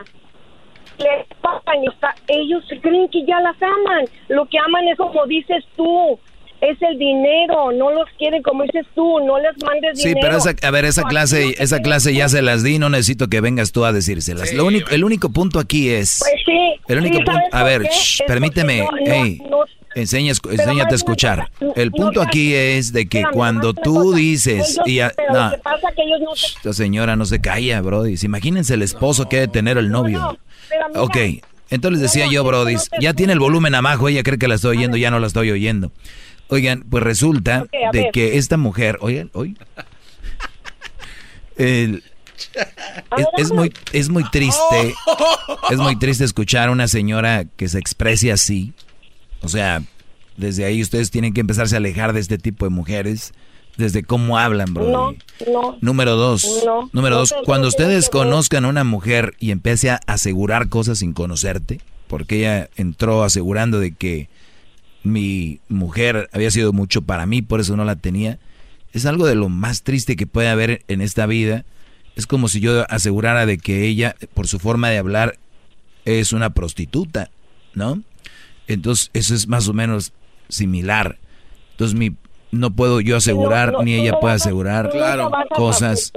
Les 0.97 1.25
está- 1.91 2.15
ellos 2.27 2.63
creen 2.81 3.09
que 3.09 3.25
ya 3.25 3.39
las 3.41 3.61
aman. 3.61 4.05
Lo 4.29 4.45
que 4.45 4.57
aman 4.59 4.87
es 4.87 4.97
como 4.97 5.25
dices 5.25 5.65
tú, 5.75 6.17
es 6.61 6.81
el 6.81 6.97
dinero, 6.97 7.71
no 7.71 7.91
los 7.91 8.05
quieren 8.17 8.41
como 8.41 8.63
dices 8.63 8.85
tú, 8.95 9.19
no 9.19 9.37
les 9.39 9.51
mandes 9.63 9.99
Sí, 9.99 10.09
dinero. 10.09 10.27
pero 10.27 10.37
esa, 10.37 10.55
a 10.67 10.71
ver, 10.71 10.85
esa 10.85 11.03
clase, 11.03 11.55
esa 11.59 11.79
clase 11.81 12.13
ya 12.13 12.27
se 12.29 12.41
las 12.41 12.63
di, 12.63 12.79
no 12.79 12.89
necesito 12.89 13.27
que 13.27 13.41
vengas 13.41 13.71
tú 13.71 13.85
a 13.85 13.91
decírselas. 13.93 14.53
Lo 14.53 14.65
único, 14.65 14.89
el 14.91 15.03
único 15.03 15.29
punto 15.29 15.59
aquí 15.59 15.89
es, 15.89 16.19
Pues 16.19 16.33
sí, 16.45 16.79
el 16.87 16.99
único 16.99 17.17
sí, 17.17 17.23
punto, 17.23 17.39
¿sabes 17.39 17.53
a 17.53 17.63
ver, 17.63 17.83
shh, 17.83 18.21
Es 18.21 18.27
permíteme, 18.27 18.79
no- 18.79 18.89
hey, 19.05 19.41
no- 19.49 19.65
enseña, 19.95 20.33
enséñate 20.51 20.93
a 20.93 20.95
escuchar. 20.95 21.49
El 21.75 21.91
punto 21.91 22.21
aquí 22.21 22.53
es 22.53 22.91
de 22.93 23.07
que 23.07 23.23
cuando 23.31 23.73
tú 23.73 23.93
cosa. 23.95 24.17
dices, 24.17 24.71
Ellos- 24.71 24.87
y 24.87 24.95
ya, 24.95 25.11
pero 25.15 25.33
no, 25.33 25.45
lo 25.45 25.51
que 25.51 25.57
pasa 25.59 25.89
es 25.89 25.95
que 25.95 26.01
ellos 26.03 26.19
no 26.21 26.33
te- 26.33 26.45
esta 26.47 26.73
señora 26.73 27.15
no 27.15 27.25
se 27.25 27.39
calla, 27.41 27.79
Brody. 27.81 28.15
Imagínense 28.23 28.73
el 28.73 28.81
esposo 28.81 29.29
que 29.29 29.37
debe 29.37 29.47
tener 29.49 29.77
el 29.77 29.89
novio. 29.91 30.37
Ok, 30.95 31.17
entonces 31.69 32.01
decía 32.01 32.27
yo, 32.29 32.43
Brody, 32.43 32.75
ya 32.99 33.13
tiene 33.13 33.33
el 33.33 33.39
volumen 33.39 33.73
abajo, 33.75 34.09
ella 34.09 34.23
cree 34.23 34.37
que 34.37 34.47
la 34.47 34.55
estoy 34.55 34.77
oyendo, 34.77 34.97
ya 34.97 35.11
no 35.11 35.19
la 35.19 35.27
estoy 35.27 35.51
oyendo. 35.51 35.91
Oigan, 36.49 36.83
pues 36.89 37.03
resulta 37.03 37.65
de 37.71 38.01
ver. 38.01 38.11
que 38.11 38.37
esta 38.37 38.57
mujer, 38.57 38.97
oigan, 39.01 39.31
hoy, 39.33 39.57
el- 41.57 42.03
es, 43.17 43.25
es 43.37 43.51
muy, 43.51 43.73
es 43.93 44.09
muy 44.09 44.23
triste, 44.29 44.93
es 45.69 45.77
muy 45.77 45.95
triste 45.97 46.23
escuchar 46.23 46.69
a 46.69 46.71
una 46.71 46.87
señora 46.87 47.45
que 47.55 47.67
se 47.67 47.79
exprese 47.79 48.31
así. 48.31 48.73
O 49.41 49.47
sea, 49.49 49.81
desde 50.37 50.65
ahí 50.65 50.81
ustedes 50.81 51.11
tienen 51.11 51.33
que 51.33 51.41
empezarse 51.41 51.75
a 51.75 51.77
alejar 51.77 52.13
de 52.13 52.19
este 52.19 52.37
tipo 52.37 52.65
de 52.65 52.69
mujeres, 52.71 53.33
desde 53.77 54.03
cómo 54.03 54.37
hablan, 54.37 54.73
Brody. 54.73 54.91
No, 54.91 55.15
no. 55.51 55.77
Número 55.81 56.15
dos. 56.15 56.45
No, 56.65 56.89
número 56.93 57.15
no 57.15 57.19
dos. 57.21 57.33
Cuando 57.45 57.65
no, 57.65 57.69
ustedes 57.69 58.09
no, 58.13 58.19
no. 58.19 58.25
conozcan 58.29 58.65
a 58.65 58.69
una 58.69 58.83
mujer 58.83 59.33
y 59.39 59.51
empiece 59.51 59.89
a 59.89 59.99
asegurar 60.07 60.69
cosas 60.69 60.99
sin 60.99 61.13
conocerte, 61.13 61.79
porque 62.07 62.39
ella 62.39 62.69
entró 62.75 63.23
asegurando 63.23 63.79
de 63.79 63.93
que 63.93 64.29
mi 65.05 65.59
mujer 65.69 66.29
había 66.33 66.51
sido 66.51 66.73
mucho 66.73 67.01
para 67.03 67.25
mí, 67.25 67.41
por 67.41 67.59
eso 67.59 67.75
no 67.77 67.85
la 67.85 67.95
tenía. 67.95 68.39
Es 68.91 69.05
algo 69.05 69.25
de 69.27 69.35
lo 69.35 69.49
más 69.49 69.83
triste 69.83 70.15
que 70.15 70.27
puede 70.27 70.49
haber 70.49 70.83
en 70.87 71.01
esta 71.01 71.25
vida. 71.25 71.63
Es 72.15 72.27
como 72.27 72.47
si 72.47 72.59
yo 72.59 72.85
asegurara 72.89 73.45
de 73.45 73.57
que 73.57 73.85
ella, 73.85 74.15
por 74.33 74.47
su 74.47 74.57
forma 74.59 74.89
de 74.89 74.97
hablar, 74.97 75.37
es 76.05 76.33
una 76.33 76.51
prostituta, 76.51 77.29
¿no? 77.73 78.01
Entonces, 78.67 79.09
eso 79.13 79.35
es 79.35 79.47
más 79.47 79.67
o 79.67 79.73
menos 79.73 80.11
similar. 80.49 81.17
Entonces, 81.71 81.97
mi, 81.97 82.15
no 82.51 82.71
puedo 82.71 83.01
yo 83.01 83.17
asegurar, 83.17 83.71
No, 83.73 83.79
no, 83.79 83.83
ni 83.83 83.95
ella 83.95 84.11
no 84.13 84.19
puede 84.21 84.35
asegurar 84.35 84.85
a- 84.87 85.45
cosas. 85.55 86.11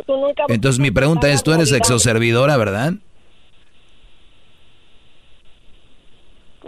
Entonces, 0.48 0.78
mi 0.78 0.90
pregunta 0.90 1.28
es, 1.30 1.42
tú 1.42 1.52
eres 1.52 1.72
exoservidora, 1.72 2.56
¿verdad? 2.56 2.94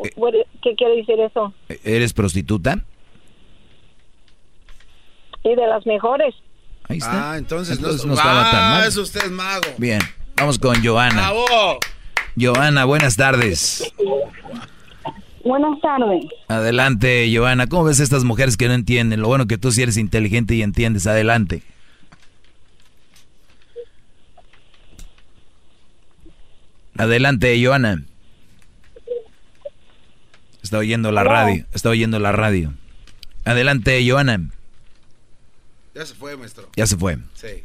¿Qué 0.02 0.74
quiere 0.76 0.96
decir 0.96 1.20
eso? 1.20 1.52
¿Eres 1.84 2.12
prostituta? 2.12 2.84
Y 5.42 5.54
de 5.54 5.66
las 5.66 5.84
mejores. 5.86 6.34
Ahí 6.88 6.98
está. 6.98 7.32
Ah, 7.32 7.38
entonces, 7.38 7.76
Entonces 7.78 8.02
no, 8.02 8.08
no 8.08 8.14
estaba 8.14 8.50
tan 8.50 8.60
Ah, 8.62 8.70
mal. 8.78 8.88
es 8.88 8.96
usted 8.96 9.24
es 9.24 9.30
mago. 9.30 9.62
Bien, 9.78 10.00
vamos 10.36 10.58
con 10.58 10.84
Joana. 10.84 11.14
Bravo. 11.30 11.78
Joana, 12.38 12.84
buenas 12.84 13.16
tardes. 13.16 13.92
Buenas 15.44 15.80
tardes. 15.80 16.24
Adelante, 16.48 17.30
Joana. 17.34 17.66
¿Cómo 17.66 17.84
ves 17.84 18.00
a 18.00 18.02
estas 18.02 18.24
mujeres 18.24 18.56
que 18.56 18.68
no 18.68 18.74
entienden? 18.74 19.20
Lo 19.22 19.28
bueno 19.28 19.46
que 19.46 19.56
tú 19.58 19.72
sí 19.72 19.82
eres 19.82 19.96
inteligente 19.96 20.54
y 20.54 20.62
entiendes. 20.62 21.06
Adelante. 21.06 21.62
Adelante, 26.98 27.58
Joana. 27.64 28.02
Está 30.70 30.78
oyendo 30.78 31.10
la 31.10 31.22
Hello. 31.22 31.30
radio. 31.32 31.64
Está 31.74 31.90
oyendo 31.90 32.20
la 32.20 32.30
radio. 32.30 32.72
Adelante, 33.44 34.00
Joana. 34.08 34.38
Ya 35.96 36.06
se 36.06 36.14
fue, 36.14 36.36
maestro. 36.36 36.68
Ya 36.76 36.86
se 36.86 36.96
fue. 36.96 37.16
Sí. 37.34 37.64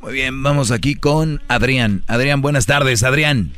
Muy 0.00 0.14
bien, 0.14 0.42
vamos 0.42 0.72
aquí 0.72 0.96
con 0.96 1.40
Adrián. 1.46 2.02
Adrián, 2.08 2.42
buenas 2.42 2.66
tardes, 2.66 3.04
Adrián. 3.04 3.52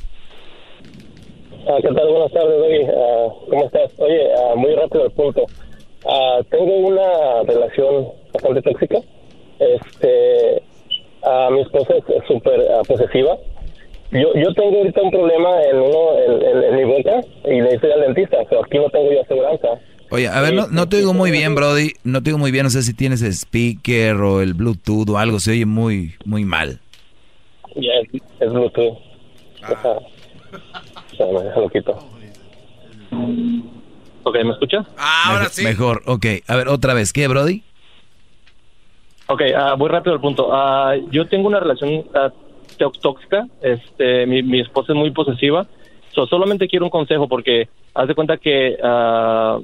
Ah, 1.66 1.78
¿Qué 1.80 1.88
tal? 1.88 2.06
Buenas 2.06 2.32
tardes, 2.32 2.54
oye, 2.62 2.86
ah, 2.94 3.28
¿cómo 3.48 3.64
estás? 3.64 3.92
Oye, 3.96 4.28
ah, 4.34 4.56
muy 4.56 4.74
rápido 4.74 5.04
al 5.04 5.12
punto. 5.12 5.46
Ah, 6.06 6.40
tengo 6.50 6.76
una 6.76 7.44
relación 7.46 8.08
bastante 8.34 8.60
tóxica. 8.60 8.98
Este, 9.58 10.62
ah, 11.24 11.48
mi 11.50 11.62
esposa 11.62 11.94
es 11.96 12.04
súper 12.28 12.60
posesiva. 12.86 13.38
Yo, 14.12 14.28
yo 14.34 14.52
tengo 14.54 14.76
ahorita 14.78 15.00
un 15.02 15.10
problema 15.10 15.48
en 15.70 15.76
uno, 15.78 16.18
en, 16.18 16.42
en- 16.42 16.64
en 16.64 16.76
mi 16.76 16.84
boca 16.84 17.20
y 17.44 17.60
necesito 17.60 17.86
ir 17.86 17.92
al 17.94 18.00
dentista, 18.02 18.36
pero 18.48 18.64
aquí 18.64 18.78
no 18.78 18.88
tengo 18.90 19.10
yo 19.12 19.22
aseguranza. 19.22 19.68
Oye, 20.10 20.28
a 20.28 20.40
ver, 20.42 20.52
no, 20.52 20.66
no 20.68 20.86
te 20.88 20.96
oigo 20.98 21.14
muy 21.14 21.30
bien, 21.30 21.54
Brody. 21.54 21.92
No 22.04 22.22
te 22.22 22.28
oigo 22.30 22.38
muy 22.38 22.50
bien. 22.50 22.64
No 22.64 22.70
sé 22.70 22.82
si 22.82 22.92
tienes 22.92 23.22
el 23.22 23.32
speaker 23.32 24.16
o 24.16 24.42
el 24.42 24.52
Bluetooth 24.52 25.08
o 25.08 25.16
algo. 25.16 25.40
Se 25.40 25.52
oye 25.52 25.64
muy, 25.64 26.14
muy 26.26 26.44
mal. 26.44 26.78
Ya 27.76 27.92
es, 28.02 28.22
es 28.40 28.52
Bluetooth. 28.52 28.98
Deja- 29.66 29.98
espérame, 31.10 31.44
déjalo 31.44 31.68
quito. 31.70 31.98
Ok, 34.24 34.36
¿me 34.44 34.52
escuchas? 34.52 34.86
ahora 34.98 35.44
Mejor- 35.44 35.64
Mejor, 35.64 36.02
ok. 36.06 36.26
A 36.46 36.56
ver, 36.56 36.68
otra 36.68 36.92
vez. 36.94 37.12
¿Qué, 37.14 37.26
Brody? 37.28 37.62
Ok, 39.28 39.40
ah, 39.56 39.74
muy 39.78 39.88
rápido 39.88 40.14
al 40.14 40.20
punto. 40.20 40.50
Ah, 40.52 40.94
yo 41.10 41.26
tengo 41.26 41.48
una 41.48 41.60
relación 41.60 42.04
ah, 42.14 42.30
tó- 42.30 42.51
tóxica. 42.90 43.46
Este, 43.62 44.26
mi, 44.26 44.42
mi 44.42 44.60
esposa 44.60 44.92
es 44.92 44.98
muy 44.98 45.10
posesiva. 45.10 45.66
So, 46.14 46.26
solamente 46.26 46.68
quiero 46.68 46.84
un 46.84 46.90
consejo 46.90 47.26
porque 47.26 47.68
haz 47.94 48.08
de 48.08 48.14
cuenta 48.14 48.36
que 48.36 48.76
ah, 48.82 49.58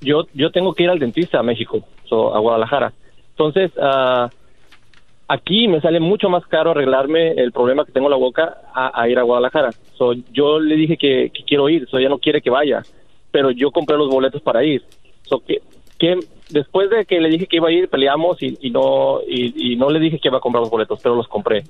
yo 0.00 0.24
yo 0.32 0.50
tengo 0.50 0.74
que 0.74 0.84
ir 0.84 0.90
al 0.90 0.98
dentista 0.98 1.38
a 1.38 1.42
México, 1.42 1.84
so, 2.04 2.34
a 2.34 2.38
Guadalajara. 2.38 2.92
Entonces, 3.30 3.70
ah, 3.80 4.30
aquí 5.28 5.68
me 5.68 5.80
sale 5.80 6.00
mucho 6.00 6.28
más 6.28 6.46
caro 6.46 6.70
arreglarme 6.70 7.32
el 7.32 7.52
problema 7.52 7.84
que 7.84 7.92
tengo 7.92 8.06
en 8.06 8.12
la 8.12 8.16
boca 8.16 8.58
a, 8.74 9.08
ir 9.08 9.18
a 9.18 9.22
Guadalajara. 9.22 9.70
So, 9.96 10.14
yo 10.32 10.58
le 10.58 10.76
dije 10.76 10.96
que, 10.96 11.30
quiero 11.46 11.68
ir, 11.68 11.86
so 11.88 11.98
ella 11.98 12.08
no 12.08 12.18
quiere 12.18 12.40
que 12.40 12.50
vaya, 12.50 12.82
pero 13.30 13.50
yo 13.50 13.70
compré 13.70 13.96
los 13.96 14.08
boletos 14.08 14.40
para 14.42 14.64
ir. 14.64 14.82
So, 15.22 15.40
que, 15.40 15.60
que 15.98 16.18
después 16.48 16.88
de 16.90 17.04
que 17.04 17.20
le 17.20 17.28
dije 17.28 17.46
que 17.46 17.56
iba 17.56 17.68
a 17.68 17.72
ir, 17.72 17.88
peleamos 17.88 18.38
y, 18.40 18.70
no 18.70 19.20
y 19.26 19.76
no 19.76 19.90
le 19.90 20.00
dije 20.00 20.18
que 20.18 20.28
iba 20.28 20.38
a 20.38 20.40
comprar 20.40 20.62
los 20.62 20.70
boletos, 20.70 21.00
pero 21.02 21.14
los 21.14 21.28
compré. 21.28 21.64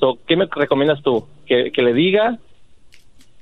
So, 0.00 0.18
¿Qué 0.26 0.36
me 0.36 0.46
recomiendas 0.50 1.02
tú? 1.02 1.26
¿Que, 1.46 1.72
que 1.72 1.82
le 1.82 1.92
diga 1.92 2.38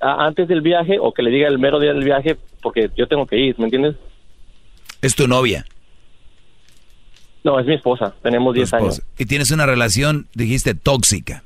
a- 0.00 0.26
antes 0.26 0.48
del 0.48 0.60
viaje 0.62 0.98
o 1.00 1.12
que 1.12 1.22
le 1.22 1.30
diga 1.30 1.48
el 1.48 1.58
mero 1.58 1.78
día 1.80 1.92
del 1.92 2.04
viaje? 2.04 2.36
Porque 2.62 2.90
yo 2.96 3.06
tengo 3.06 3.26
que 3.26 3.36
ir, 3.38 3.58
¿me 3.58 3.64
entiendes? 3.64 3.96
Es 5.02 5.14
tu 5.14 5.28
novia. 5.28 5.64
No, 7.44 7.60
es 7.60 7.66
mi 7.66 7.74
esposa. 7.74 8.14
Tenemos 8.22 8.54
10 8.54 8.72
años. 8.74 9.02
Y 9.18 9.26
tienes 9.26 9.50
una 9.52 9.66
relación, 9.66 10.26
dijiste, 10.34 10.74
tóxica. 10.74 11.44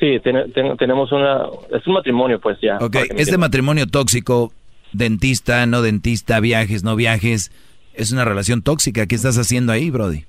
Sí, 0.00 0.18
ten- 0.22 0.50
ten- 0.52 0.76
tenemos 0.76 1.12
una... 1.12 1.42
Es 1.76 1.86
un 1.86 1.94
matrimonio, 1.94 2.40
pues 2.40 2.58
ya. 2.62 2.78
Ok, 2.80 2.96
este 3.16 3.36
matrimonio 3.36 3.86
tóxico, 3.86 4.52
dentista, 4.92 5.66
no 5.66 5.82
dentista, 5.82 6.40
viajes, 6.40 6.84
no 6.84 6.96
viajes, 6.96 7.52
es 7.94 8.12
una 8.12 8.24
relación 8.24 8.62
tóxica. 8.62 9.06
¿Qué 9.06 9.14
estás 9.14 9.36
haciendo 9.38 9.72
ahí, 9.72 9.90
Brody? 9.90 10.24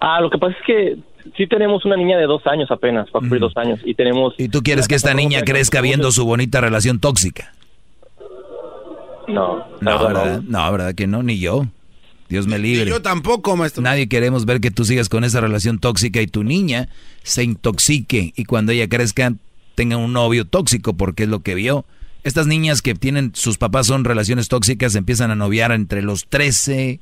Ah, 0.00 0.20
lo 0.20 0.30
que 0.30 0.38
pasa 0.38 0.56
es 0.58 0.64
que 0.66 0.96
sí 1.36 1.46
tenemos 1.46 1.84
una 1.84 1.96
niña 1.96 2.18
de 2.18 2.26
dos 2.26 2.46
años 2.46 2.70
apenas, 2.70 3.06
va 3.06 3.18
a 3.18 3.20
cumplir 3.20 3.40
dos 3.40 3.56
años, 3.56 3.80
y 3.84 3.94
tenemos... 3.94 4.34
¿Y 4.38 4.48
tú 4.48 4.62
quieres 4.62 4.88
que 4.88 4.94
esta 4.94 5.14
niña 5.14 5.42
crezca 5.42 5.80
viendo 5.80 6.10
su 6.12 6.24
bonita 6.24 6.60
relación 6.60 7.00
tóxica? 7.00 7.52
No, 9.28 9.66
No, 9.80 10.04
¿verdad? 10.06 10.42
No, 10.46 10.72
¿verdad 10.72 10.94
que 10.94 11.06
no? 11.06 11.22
Ni 11.22 11.38
yo. 11.38 11.66
Dios 12.28 12.46
me 12.46 12.58
libre. 12.58 12.90
Yo 12.90 13.02
tampoco, 13.02 13.56
maestro. 13.56 13.82
Nadie 13.82 14.08
queremos 14.08 14.44
ver 14.44 14.60
que 14.60 14.70
tú 14.70 14.84
sigas 14.84 15.08
con 15.08 15.24
esa 15.24 15.40
relación 15.40 15.78
tóxica 15.78 16.20
y 16.20 16.26
tu 16.26 16.42
niña 16.42 16.88
se 17.22 17.44
intoxique 17.44 18.32
y 18.34 18.44
cuando 18.44 18.72
ella 18.72 18.88
crezca 18.88 19.34
tenga 19.74 19.96
un 19.96 20.12
novio 20.12 20.44
tóxico 20.46 20.94
porque 20.94 21.24
es 21.24 21.28
lo 21.28 21.40
que 21.40 21.54
vio 21.54 21.84
Estas 22.22 22.46
niñas 22.46 22.80
que 22.80 22.94
tienen, 22.94 23.32
sus 23.34 23.58
papás 23.58 23.86
son 23.86 24.04
relaciones 24.04 24.48
tóxicas, 24.48 24.94
empiezan 24.94 25.30
a 25.30 25.34
noviar 25.34 25.72
entre 25.72 26.02
los 26.02 26.26
13, 26.26 27.00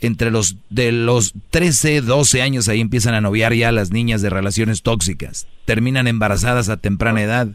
entre 0.00 0.30
los 0.30 0.56
de 0.70 0.92
los 0.92 1.34
13, 1.50 2.02
12 2.02 2.42
años 2.42 2.68
ahí 2.68 2.80
empiezan 2.80 3.14
a 3.14 3.20
noviar 3.20 3.54
ya 3.54 3.72
las 3.72 3.90
niñas 3.90 4.22
de 4.22 4.30
relaciones 4.30 4.82
tóxicas. 4.82 5.46
Terminan 5.64 6.06
embarazadas 6.06 6.68
a 6.68 6.76
temprana 6.76 7.22
edad 7.22 7.48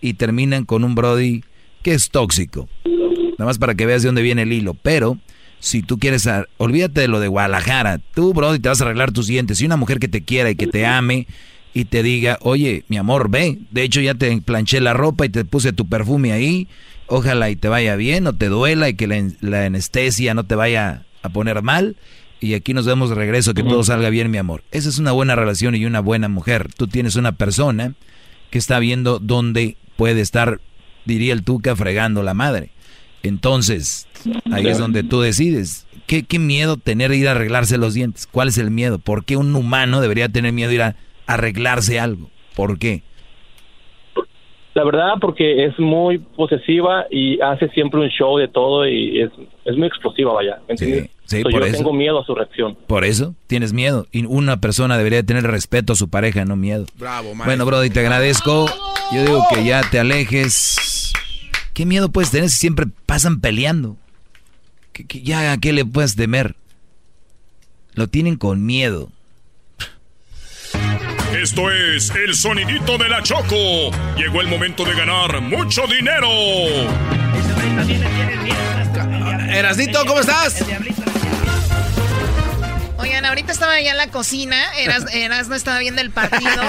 y 0.00 0.14
terminan 0.14 0.64
con 0.64 0.84
un 0.84 0.94
Brody 0.94 1.42
que 1.82 1.94
es 1.94 2.10
tóxico. 2.10 2.68
Nada 2.84 3.46
más 3.46 3.58
para 3.58 3.74
que 3.74 3.86
veas 3.86 4.02
de 4.02 4.08
dónde 4.08 4.22
viene 4.22 4.42
el 4.42 4.52
hilo. 4.52 4.74
Pero 4.74 5.18
si 5.60 5.82
tú 5.82 5.98
quieres, 5.98 6.28
olvídate 6.56 7.02
de 7.02 7.08
lo 7.08 7.20
de 7.20 7.28
Guadalajara. 7.28 8.00
Tú, 8.14 8.32
Brody, 8.32 8.58
te 8.58 8.68
vas 8.68 8.80
a 8.80 8.84
arreglar 8.84 9.12
tus 9.12 9.26
dientes. 9.26 9.60
Y 9.60 9.66
una 9.66 9.76
mujer 9.76 9.98
que 9.98 10.08
te 10.08 10.22
quiera 10.22 10.50
y 10.50 10.56
que 10.56 10.66
te 10.66 10.86
ame 10.86 11.26
y 11.74 11.84
te 11.84 12.02
diga, 12.02 12.38
oye, 12.40 12.84
mi 12.88 12.96
amor, 12.96 13.30
ve. 13.30 13.58
De 13.70 13.82
hecho, 13.82 14.00
ya 14.00 14.14
te 14.14 14.40
planché 14.40 14.80
la 14.80 14.94
ropa 14.94 15.26
y 15.26 15.28
te 15.28 15.44
puse 15.44 15.72
tu 15.72 15.88
perfume 15.88 16.32
ahí. 16.32 16.68
Ojalá 17.08 17.50
y 17.50 17.56
te 17.56 17.68
vaya 17.68 17.94
bien, 17.94 18.24
no 18.24 18.34
te 18.34 18.48
duela 18.48 18.88
y 18.88 18.94
que 18.94 19.06
la, 19.06 19.22
la 19.40 19.66
anestesia 19.66 20.34
no 20.34 20.44
te 20.44 20.56
vaya 20.56 21.05
a 21.26 21.30
poner 21.30 21.62
mal. 21.62 21.96
Y 22.40 22.54
aquí 22.54 22.74
nos 22.74 22.86
vemos 22.86 23.08
de 23.08 23.14
regreso, 23.14 23.54
que 23.54 23.62
todo 23.62 23.82
salga 23.82 24.10
bien, 24.10 24.30
mi 24.30 24.38
amor. 24.38 24.62
Esa 24.70 24.88
es 24.88 24.98
una 24.98 25.12
buena 25.12 25.36
relación 25.36 25.74
y 25.74 25.86
una 25.86 26.00
buena 26.00 26.28
mujer. 26.28 26.68
Tú 26.74 26.86
tienes 26.86 27.16
una 27.16 27.32
persona 27.32 27.94
que 28.50 28.58
está 28.58 28.78
viendo 28.78 29.18
dónde 29.18 29.76
puede 29.96 30.20
estar, 30.20 30.60
diría 31.06 31.32
el 31.32 31.44
Tuca, 31.44 31.74
fregando 31.76 32.22
la 32.22 32.34
madre. 32.34 32.70
Entonces, 33.22 34.06
ahí 34.52 34.66
es 34.66 34.78
donde 34.78 35.02
tú 35.02 35.20
decides. 35.20 35.86
¿Qué, 36.06 36.24
qué 36.24 36.38
miedo 36.38 36.76
tener 36.76 37.10
ir 37.12 37.26
a 37.26 37.32
arreglarse 37.32 37.78
los 37.78 37.94
dientes? 37.94 38.26
¿Cuál 38.26 38.48
es 38.48 38.58
el 38.58 38.70
miedo? 38.70 38.98
¿Por 38.98 39.24
qué 39.24 39.36
un 39.36 39.54
humano 39.56 40.00
debería 40.00 40.28
tener 40.28 40.52
miedo 40.52 40.70
ir 40.72 40.82
a 40.82 40.96
arreglarse 41.26 41.98
algo? 41.98 42.30
¿Por 42.54 42.78
qué? 42.78 43.02
La 44.74 44.84
verdad, 44.84 45.14
porque 45.20 45.64
es 45.64 45.78
muy 45.78 46.18
posesiva 46.18 47.06
y 47.10 47.40
hace 47.40 47.68
siempre 47.70 47.98
un 47.98 48.08
show 48.08 48.36
de 48.36 48.46
todo 48.46 48.86
y 48.86 49.22
es, 49.22 49.30
es 49.64 49.76
muy 49.76 49.86
explosiva, 49.86 50.34
vaya. 50.34 50.58
¿entiendes? 50.68 51.04
Sí, 51.04 51.10
So, 51.26 51.40
por 51.42 51.52
yo 51.52 51.64
eso. 51.64 51.76
tengo 51.78 51.92
miedo 51.92 52.20
a 52.20 52.24
su 52.24 52.34
reacción. 52.34 52.76
Por 52.86 53.04
eso 53.04 53.34
tienes 53.46 53.72
miedo. 53.72 54.06
Y 54.12 54.24
una 54.26 54.60
persona 54.60 54.96
debería 54.96 55.22
tener 55.24 55.42
respeto 55.44 55.92
a 55.92 55.96
su 55.96 56.08
pareja, 56.08 56.44
no 56.44 56.56
miedo. 56.56 56.86
Bravo, 56.96 57.30
maestro. 57.34 57.44
Bueno, 57.46 57.66
Brody, 57.66 57.90
te 57.90 58.00
agradezco. 58.00 58.66
Yo 59.12 59.22
digo 59.24 59.44
que 59.52 59.64
ya 59.64 59.82
te 59.90 59.98
alejes. 59.98 61.12
¿Qué 61.74 61.84
miedo 61.84 62.10
puedes 62.10 62.30
tener 62.30 62.48
si 62.48 62.58
siempre 62.58 62.86
pasan 63.06 63.40
peleando? 63.40 63.96
¿Qué- 64.92 65.04
qué- 65.06 65.22
ya 65.22 65.52
a 65.52 65.58
qué 65.58 65.72
le 65.72 65.84
puedes 65.84 66.16
temer? 66.16 66.54
Lo 67.94 68.06
tienen 68.08 68.36
con 68.36 68.64
miedo. 68.64 69.10
Esto 71.38 71.70
es 71.70 72.10
el 72.10 72.34
sonidito 72.34 72.96
de 72.98 73.08
la 73.08 73.22
Choco. 73.22 73.90
Llegó 74.16 74.40
el 74.40 74.48
momento 74.48 74.84
de 74.84 74.94
ganar 74.94 75.40
mucho 75.42 75.82
dinero. 75.86 76.28
Erasnito, 79.56 80.04
¿cómo 80.04 80.20
estás? 80.20 80.62
Oigan, 82.98 83.24
ahorita 83.24 83.52
estaba 83.52 83.72
allá 83.72 83.92
en 83.92 83.96
la 83.96 84.08
cocina. 84.08 84.56
Eras, 84.78 85.06
Eras 85.14 85.48
no 85.48 85.54
estaba 85.54 85.78
viendo 85.78 86.02
el 86.02 86.10
partido. 86.10 86.62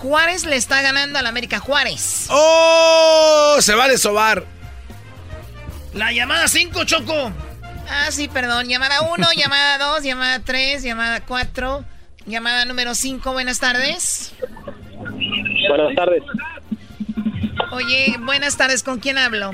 Juárez 0.00 0.44
le 0.44 0.56
está 0.56 0.82
ganando 0.82 1.20
al 1.20 1.26
América 1.26 1.60
Juárez. 1.60 2.26
¡Oh! 2.28 3.56
Se 3.60 3.74
vale 3.74 3.98
sobar. 3.98 4.44
La 5.94 6.10
llamada 6.10 6.48
5, 6.48 6.84
Choco. 6.84 7.30
Ah, 7.88 8.10
sí, 8.10 8.26
perdón. 8.26 8.66
Llamada 8.66 9.02
1, 9.02 9.28
llamada 9.36 9.78
2, 9.78 10.02
llamada 10.02 10.40
3, 10.40 10.82
llamada 10.82 11.20
4, 11.20 11.84
llamada 12.26 12.64
número 12.64 12.96
5. 12.96 13.32
Buenas 13.32 13.60
tardes. 13.60 14.34
Buenas 15.68 15.94
tardes. 15.94 16.22
Oye, 17.70 18.16
buenas 18.18 18.56
tardes. 18.56 18.82
¿Con 18.82 18.98
quién 18.98 19.18
hablo? 19.18 19.52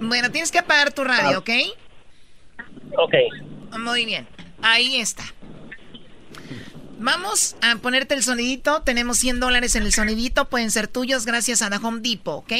Bueno, 0.00 0.30
tienes 0.30 0.50
que 0.50 0.58
apagar 0.58 0.92
tu 0.92 1.04
radio, 1.04 1.38
¿ok? 1.38 1.50
Ok. 2.96 3.14
Muy 3.78 4.04
bien. 4.04 4.26
Ahí 4.62 4.96
está. 4.96 5.24
Vamos 6.98 7.56
a 7.60 7.76
ponerte 7.76 8.14
el 8.14 8.22
sonidito. 8.22 8.82
Tenemos 8.82 9.18
100 9.18 9.40
dólares 9.40 9.76
en 9.76 9.84
el 9.84 9.92
sonidito. 9.92 10.48
Pueden 10.48 10.70
ser 10.70 10.88
tuyos 10.88 11.26
gracias 11.26 11.62
a 11.62 11.70
The 11.70 11.76
Home 11.76 12.00
Depot, 12.00 12.38
¿ok? 12.38 12.52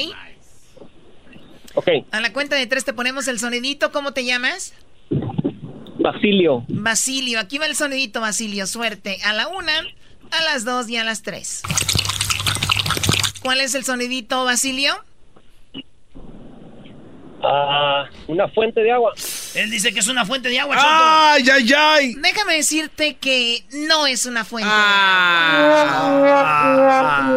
Ok. 1.75 1.89
A 2.13 2.21
la 2.21 2.33
cuenta 2.33 2.57
de 2.57 2.67
tres 2.67 2.85
te 2.85 2.93
ponemos 2.93 3.27
el 3.29 3.39
sonidito. 3.39 3.91
¿Cómo 3.91 4.13
te 4.13 4.25
llamas? 4.25 4.75
Basilio. 5.99 6.65
Basilio. 6.69 7.41
Aquí 7.41 7.59
va 7.59 7.67
el 7.67 7.75
sonidito, 7.75 8.21
Basilio. 8.21 8.67
Suerte. 8.67 9.19
A 9.25 9.33
la 9.33 9.49
una, 9.49 9.81
a 10.31 10.43
las 10.45 10.65
dos 10.65 10.89
y 10.89 10.97
a 10.97 11.05
las 11.05 11.23
tres. 11.23 11.63
¿Cuál 13.43 13.61
es 13.61 13.75
el 13.75 13.85
sonidito, 13.85 14.45
Basilio? 14.45 14.95
Ah, 17.43 18.05
una 18.27 18.49
fuente 18.49 18.81
de 18.81 18.91
agua. 18.93 19.13
Él 19.55 19.71
dice 19.71 19.93
que 19.93 20.01
es 20.01 20.09
una 20.09 20.25
fuente 20.27 20.49
de 20.49 20.59
agua, 20.59 20.77
Choco. 20.77 20.89
¡Ay, 20.91 21.49
ay, 21.51 21.73
ay! 21.77 22.15
Déjame 22.21 22.55
decirte 22.55 23.17
que 23.17 23.65
no 23.73 24.07
es 24.07 24.27
una 24.27 24.45
fuente 24.45 24.69
Ah. 24.73 25.55
de 26.23 26.31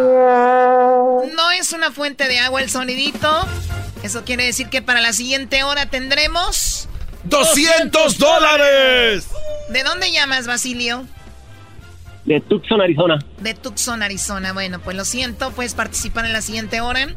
agua. 0.01 1.23
No 1.35 1.51
es 1.51 1.71
una 1.73 1.91
fuente 1.91 2.27
de 2.27 2.39
agua 2.39 2.61
el 2.61 2.69
sonidito. 2.69 3.47
Eso 4.03 4.23
quiere 4.25 4.45
decir 4.45 4.69
que 4.69 4.81
para 4.81 5.01
la 5.01 5.13
siguiente 5.13 5.63
hora 5.63 5.85
tendremos... 5.85 6.87
¡200 7.29 8.17
dólares! 8.17 9.27
¿De 9.69 9.83
dónde 9.83 10.11
llamas, 10.11 10.47
Basilio? 10.47 11.05
De 12.25 12.39
Tucson, 12.41 12.81
Arizona. 12.81 13.19
De 13.39 13.53
Tucson, 13.53 14.01
Arizona. 14.01 14.53
Bueno, 14.53 14.79
pues 14.79 14.97
lo 14.97 15.05
siento, 15.05 15.51
puedes 15.51 15.75
participar 15.75 16.25
en 16.25 16.33
la 16.33 16.41
siguiente 16.41 16.81
hora. 16.81 17.07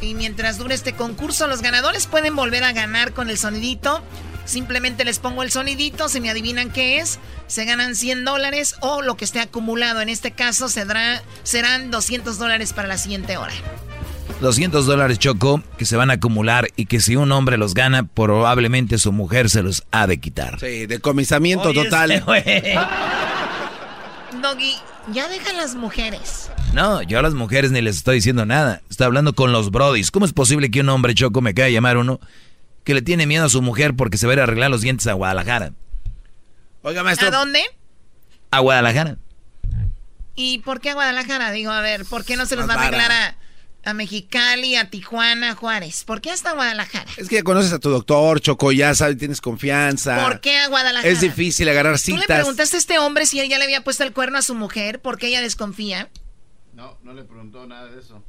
Y 0.00 0.14
mientras 0.14 0.58
dure 0.58 0.74
este 0.74 0.94
concurso, 0.94 1.46
los 1.46 1.62
ganadores 1.62 2.06
pueden 2.06 2.34
volver 2.34 2.64
a 2.64 2.72
ganar 2.72 3.12
con 3.12 3.28
el 3.28 3.36
sonidito. 3.38 4.02
Simplemente 4.46 5.04
les 5.04 5.18
pongo 5.18 5.42
el 5.42 5.50
sonidito, 5.50 6.08
si 6.08 6.20
me 6.20 6.30
adivinan 6.30 6.70
qué 6.70 6.98
es, 6.98 7.18
se 7.46 7.64
ganan 7.66 7.94
100 7.94 8.24
dólares 8.24 8.74
o 8.80 9.02
lo 9.02 9.16
que 9.16 9.24
esté 9.24 9.38
acumulado. 9.40 10.00
En 10.00 10.08
este 10.08 10.32
caso 10.32 10.68
será, 10.68 11.22
serán 11.44 11.90
200 11.90 12.38
dólares 12.38 12.72
para 12.72 12.88
la 12.88 12.98
siguiente 12.98 13.36
hora. 13.36 13.52
200 14.40 14.86
dólares 14.86 15.18
Choco 15.18 15.62
que 15.76 15.84
se 15.84 15.96
van 15.96 16.10
a 16.10 16.14
acumular 16.14 16.68
y 16.74 16.86
que 16.86 17.00
si 17.00 17.14
un 17.14 17.30
hombre 17.30 17.58
los 17.58 17.74
gana, 17.74 18.04
probablemente 18.04 18.96
su 18.98 19.12
mujer 19.12 19.50
se 19.50 19.62
los 19.62 19.84
ha 19.90 20.06
de 20.06 20.18
quitar. 20.18 20.58
Sí, 20.58 20.86
decomisamiento 20.86 21.68
Oye, 21.68 21.84
total. 21.84 22.10
este 22.12 22.24
güey. 22.24 22.42
Doggy, 24.42 24.76
ya 25.12 25.28
dejan 25.28 25.56
las 25.56 25.74
mujeres. 25.74 26.50
No, 26.72 27.02
yo 27.02 27.18
a 27.18 27.22
las 27.22 27.34
mujeres 27.34 27.70
ni 27.70 27.80
les 27.80 27.96
estoy 27.96 28.16
diciendo 28.16 28.46
nada. 28.46 28.82
Estoy 28.90 29.06
hablando 29.06 29.34
con 29.34 29.52
los 29.52 29.70
brodis. 29.70 30.10
¿Cómo 30.10 30.26
es 30.26 30.32
posible 30.32 30.70
que 30.70 30.80
un 30.80 30.88
hombre 30.88 31.14
Choco 31.14 31.40
me 31.40 31.54
caiga 31.54 31.66
a 31.66 31.70
llamar 31.70 31.96
uno 31.96 32.20
que 32.84 32.94
le 32.94 33.02
tiene 33.02 33.26
miedo 33.26 33.44
a 33.44 33.48
su 33.48 33.62
mujer 33.62 33.94
porque 33.96 34.18
se 34.18 34.26
va 34.26 34.32
a 34.32 34.34
ir 34.34 34.40
a 34.40 34.44
arreglar 34.44 34.70
los 34.70 34.82
dientes 34.82 35.06
a 35.06 35.14
Guadalajara? 35.14 35.72
Oiga, 36.82 37.00
¿A 37.00 37.04
maestro. 37.04 37.30
dónde? 37.30 37.62
A 38.50 38.60
Guadalajara. 38.60 39.16
¿Y 40.36 40.60
por 40.60 40.80
qué 40.80 40.90
a 40.90 40.94
Guadalajara? 40.94 41.50
Digo, 41.50 41.70
a 41.70 41.80
ver, 41.80 42.04
¿por 42.04 42.24
qué 42.24 42.36
no 42.36 42.46
se 42.46 42.56
los 42.56 42.68
va 42.68 42.74
a 42.74 42.82
arreglar 42.86 43.12
a, 43.12 43.36
a 43.84 43.94
Mexicali, 43.94 44.76
a 44.76 44.90
Tijuana, 44.90 45.50
a 45.50 45.54
Juárez? 45.54 46.04
¿Por 46.04 46.20
qué 46.20 46.30
hasta 46.30 46.52
Guadalajara? 46.52 47.10
Es 47.16 47.28
que 47.28 47.36
ya 47.36 47.42
conoces 47.42 47.72
a 47.72 47.78
tu 47.78 47.90
doctor, 47.90 48.40
Choco, 48.40 48.72
ya 48.72 48.94
sabes, 48.94 49.18
tienes 49.18 49.40
confianza. 49.40 50.22
¿Por 50.22 50.40
qué 50.40 50.58
a 50.58 50.68
Guadalajara? 50.68 51.10
Es 51.10 51.20
difícil 51.20 51.68
agarrar 51.68 52.00
¿Tú 52.00 52.12
le 52.12 52.22
citas. 52.22 52.38
preguntaste 52.38 52.76
a 52.76 52.78
este 52.78 52.98
hombre 52.98 53.26
si 53.26 53.40
él 53.40 53.48
ya 53.48 53.58
le 53.58 53.64
había 53.64 53.82
puesto 53.84 54.04
el 54.04 54.12
cuerno 54.12 54.38
a 54.38 54.42
su 54.42 54.54
mujer? 54.54 55.00
¿Por 55.00 55.18
qué 55.18 55.28
ella 55.28 55.40
desconfía? 55.40 56.08
No, 56.74 56.98
no 57.02 57.12
le 57.12 57.24
preguntó 57.24 57.66
nada 57.66 57.90
de 57.90 58.00
eso. 58.00 58.22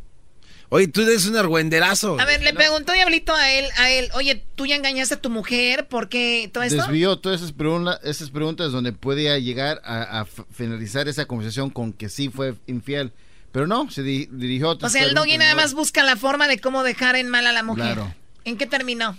Oye, 0.74 0.88
tú 0.88 1.02
eres 1.02 1.26
un 1.26 1.36
argüenderazo. 1.36 2.18
A 2.18 2.24
ver, 2.24 2.42
le 2.44 2.54
preguntó 2.54 2.94
Diablito 2.94 3.36
a 3.36 3.52
él, 3.52 3.66
a 3.78 3.92
él, 3.92 4.10
oye, 4.14 4.42
¿tú 4.56 4.66
ya 4.66 4.78
engañaste 4.78 5.16
a 5.16 5.22
tu 5.22 5.30
mujer? 5.30 5.90
¿Por 5.90 6.08
qué 6.08 6.50
todo 6.54 6.64
esto? 6.64 6.84
Desvió 6.84 7.18
todas 7.18 7.42
esas, 7.42 7.52
preguntas 7.52 8.00
esas 8.04 8.30
preguntas 8.30 8.72
donde 8.72 8.94
podía 8.94 9.38
llegar 9.38 9.82
a, 9.84 10.26
finalizar 10.54 11.10
esa 11.10 11.26
conversación 11.26 11.72
con 11.72 11.92
que 11.92 12.08
sí 12.08 12.30
fue 12.30 12.56
infiel. 12.68 13.12
Pero 13.52 13.68
no, 13.68 13.90
se 13.92 14.02
di- 14.04 14.28
dirigió 14.32 14.72
a 14.72 14.78
O 14.82 14.90
sea, 14.90 15.04
el 15.04 15.14
doggy 15.14 15.38
nada 15.38 15.52
¿no? 15.52 15.62
más 15.62 15.74
busca 15.74 16.04
la 16.04 16.16
forma 16.16 16.48
de 16.48 16.60
cómo 16.60 16.84
dejar 16.84 17.16
en 17.16 17.30
mal 17.30 17.46
a 17.48 17.52
la 17.52 17.64
mujer. 17.64 17.96
Claro. 17.96 18.14
¿En 18.46 18.58
qué 18.58 18.66
terminó? 18.66 19.18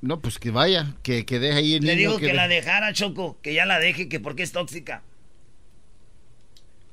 No, 0.00 0.20
pues 0.20 0.38
que 0.38 0.50
vaya, 0.50 0.94
que, 1.02 1.24
que 1.24 1.38
deje 1.38 1.58
ahí 1.58 1.74
el 1.74 1.84
Le 1.84 1.96
niño. 1.96 2.10
digo 2.10 2.20
que, 2.20 2.32
la 2.32 2.48
dejara, 2.48 2.92
Choco. 2.92 3.38
Que 3.42 3.54
ya 3.54 3.66
la 3.66 3.78
deje, 3.78 4.08
que 4.08 4.18
porque 4.20 4.42
es 4.42 4.52
tóxica. 4.52 5.02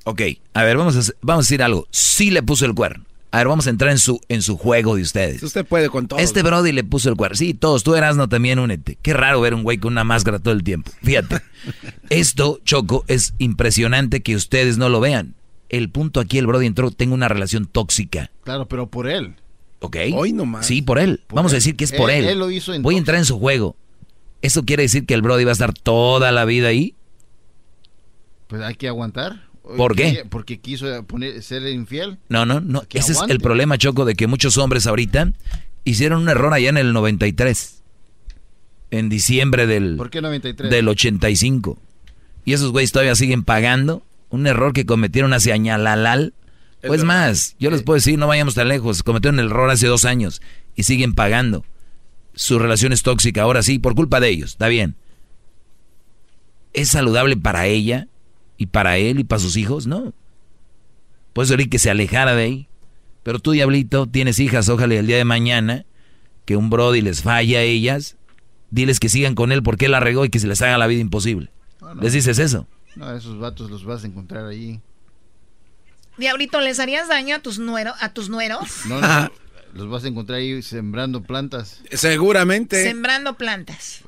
Ok, 0.05 0.21
a 0.53 0.63
ver, 0.63 0.77
vamos 0.77 0.95
a, 0.95 0.99
hacer- 0.99 1.17
vamos 1.21 1.45
a 1.45 1.47
decir 1.47 1.61
algo. 1.63 1.87
Sí 1.91 2.31
le 2.31 2.41
puso 2.43 2.65
el 2.65 2.73
cuerno. 2.73 3.05
A 3.31 3.37
ver, 3.37 3.47
vamos 3.47 3.67
a 3.67 3.69
entrar 3.69 3.91
en 3.91 3.99
su, 3.99 4.19
en 4.27 4.41
su 4.41 4.57
juego 4.57 4.95
de 4.95 5.03
ustedes. 5.03 5.43
Usted 5.43 5.63
puede 5.65 5.89
con 5.89 6.07
todo. 6.07 6.19
Este 6.19 6.41
Brody 6.41 6.71
le 6.71 6.83
puso 6.83 7.09
el 7.09 7.15
cuerno. 7.15 7.35
Sí, 7.37 7.53
todos, 7.53 7.83
tú 7.83 7.93
Erasno 7.95 8.27
también 8.27 8.57
únete. 8.57 8.97
Qué 9.03 9.13
raro 9.13 9.39
ver 9.41 9.53
un 9.53 9.61
güey 9.61 9.77
con 9.77 9.93
una 9.93 10.03
máscara 10.03 10.39
todo 10.39 10.53
el 10.55 10.63
tiempo. 10.63 10.91
Fíjate. 11.03 11.39
Esto, 12.09 12.59
Choco, 12.63 13.05
es 13.07 13.33
impresionante 13.37 14.21
que 14.23 14.35
ustedes 14.35 14.77
no 14.79 14.89
lo 14.89 14.99
vean. 14.99 15.35
El 15.69 15.89
punto 15.91 16.19
aquí, 16.19 16.37
el 16.39 16.47
Brody 16.47 16.65
entró, 16.65 16.89
tengo 16.91 17.13
una 17.13 17.27
relación 17.27 17.65
tóxica. 17.67 18.31
Claro, 18.43 18.67
pero 18.67 18.89
por 18.89 19.07
él. 19.07 19.35
¿Ok? 19.79 19.97
Hoy 20.13 20.33
nomás. 20.33 20.65
Sí, 20.65 20.81
por 20.81 20.99
él. 20.99 21.21
Por 21.27 21.37
Vamos 21.37 21.51
a 21.53 21.55
decir 21.55 21.75
que 21.75 21.83
es 21.85 21.91
por 21.93 22.09
Él- 22.09 22.23
él. 22.25 22.29
él 22.31 22.39
lo 22.39 22.51
hizo 22.51 22.73
en 22.73 22.81
Voy 22.81 22.95
a 22.95 22.97
entrar 22.97 23.17
en 23.17 23.25
su 23.25 23.39
juego. 23.39 23.75
¿Eso 24.41 24.65
quiere 24.65 24.83
decir 24.83 25.05
que 25.05 25.13
el 25.13 25.21
Brody 25.21 25.43
va 25.43 25.51
a 25.51 25.53
estar 25.53 25.73
toda 25.73 26.31
la 26.31 26.45
vida 26.45 26.69
ahí? 26.69 26.95
Pues 28.47 28.61
hay 28.61 28.75
que 28.75 28.87
aguantar. 28.87 29.47
¿Por 29.77 29.95
qué? 29.95 30.25
Porque 30.27 30.59
quiso 30.59 31.03
poner, 31.05 31.43
ser 31.43 31.67
infiel. 31.67 32.17
No, 32.29 32.45
no, 32.45 32.59
no. 32.59 32.81
Que 32.81 32.97
Ese 32.99 33.11
es 33.11 33.19
el 33.29 33.39
problema, 33.39 33.77
Choco, 33.77 34.03
de 34.05 34.15
que 34.15 34.25
muchos 34.25 34.57
hombres 34.57 34.87
ahorita 34.87 35.33
hicieron 35.83 36.23
un 36.23 36.29
error 36.29 36.51
allá 36.53 36.69
en 36.69 36.77
el 36.77 36.91
93. 36.91 37.83
En 38.91 39.09
diciembre 39.09 39.67
del, 39.67 39.95
¿Por 39.97 40.09
qué 40.09 40.21
93? 40.21 40.71
del 40.71 40.87
85. 40.87 41.77
Y 42.45 42.53
esos 42.53 42.71
güeyes 42.71 42.91
todavía 42.91 43.13
siguen 43.13 43.43
pagando 43.43 44.01
un 44.29 44.47
error 44.47 44.73
que 44.73 44.85
cometieron 44.85 45.33
hacia 45.33 45.53
Añalalal. 45.53 46.33
Pues 46.85 47.03
más, 47.03 47.55
yo 47.59 47.71
les 47.71 47.83
puedo 47.83 47.95
decir, 47.95 48.17
no 48.17 48.27
vayamos 48.27 48.55
tan 48.55 48.69
lejos, 48.69 49.03
cometieron 49.03 49.39
el 49.39 49.47
error 49.47 49.69
hace 49.69 49.87
dos 49.87 50.05
años 50.05 50.41
y 50.75 50.83
siguen 50.83 51.13
pagando. 51.13 51.65
Su 52.35 52.57
relación 52.57 52.93
es 52.93 53.03
tóxica, 53.03 53.41
ahora 53.41 53.63
sí, 53.63 53.79
por 53.79 53.95
culpa 53.95 54.21
de 54.21 54.29
ellos, 54.29 54.51
está 54.51 54.69
bien. 54.69 54.95
¿Es 56.71 56.89
saludable 56.89 57.35
para 57.35 57.67
ella 57.67 58.07
y 58.57 58.67
para 58.67 58.97
él 58.97 59.19
y 59.19 59.23
para 59.25 59.39
sus 59.39 59.57
hijos? 59.57 59.87
No. 59.87 60.13
Puedes 61.33 61.49
decir 61.49 61.69
que 61.69 61.79
se 61.79 61.89
alejara 61.89 62.33
de 62.35 62.43
ahí. 62.43 62.67
Pero 63.23 63.39
tú, 63.39 63.51
diablito, 63.51 64.07
tienes 64.07 64.39
hijas, 64.39 64.69
ojalá 64.69 64.95
el 64.95 65.07
día 65.07 65.17
de 65.17 65.25
mañana 65.25 65.85
que 66.45 66.55
un 66.55 66.69
brody 66.69 67.01
les 67.01 67.21
falla 67.21 67.59
a 67.59 67.63
ellas, 67.63 68.15
diles 68.71 68.99
que 68.99 69.09
sigan 69.09 69.35
con 69.35 69.51
él 69.51 69.61
porque 69.61 69.85
él 69.85 69.91
la 69.91 69.99
regó 69.99 70.25
y 70.25 70.29
que 70.29 70.39
se 70.39 70.47
les 70.47 70.61
haga 70.61 70.77
la 70.77 70.87
vida 70.87 71.01
imposible. 71.01 71.51
No. 71.81 71.95
¿Les 71.95 72.13
dices 72.13 72.39
eso? 72.39 72.67
No, 72.95 73.15
esos 73.15 73.39
vatos 73.39 73.69
los 73.69 73.83
vas 73.85 74.03
a 74.03 74.07
encontrar 74.07 74.45
ahí. 74.45 74.81
Diablito, 76.17 76.59
¿les 76.59 76.79
harías 76.79 77.07
daño 77.07 77.35
a 77.35 77.39
tus, 77.39 77.59
nuero, 77.59 77.93
a 77.99 78.13
tus 78.13 78.29
nueros? 78.29 78.69
No, 78.85 78.99
no, 78.99 79.31
los 79.73 79.89
vas 79.89 80.03
a 80.03 80.07
encontrar 80.07 80.39
ahí 80.39 80.61
sembrando 80.61 81.21
plantas. 81.23 81.81
Seguramente. 81.91 82.83
Sembrando 82.83 83.35
plantas. 83.35 84.03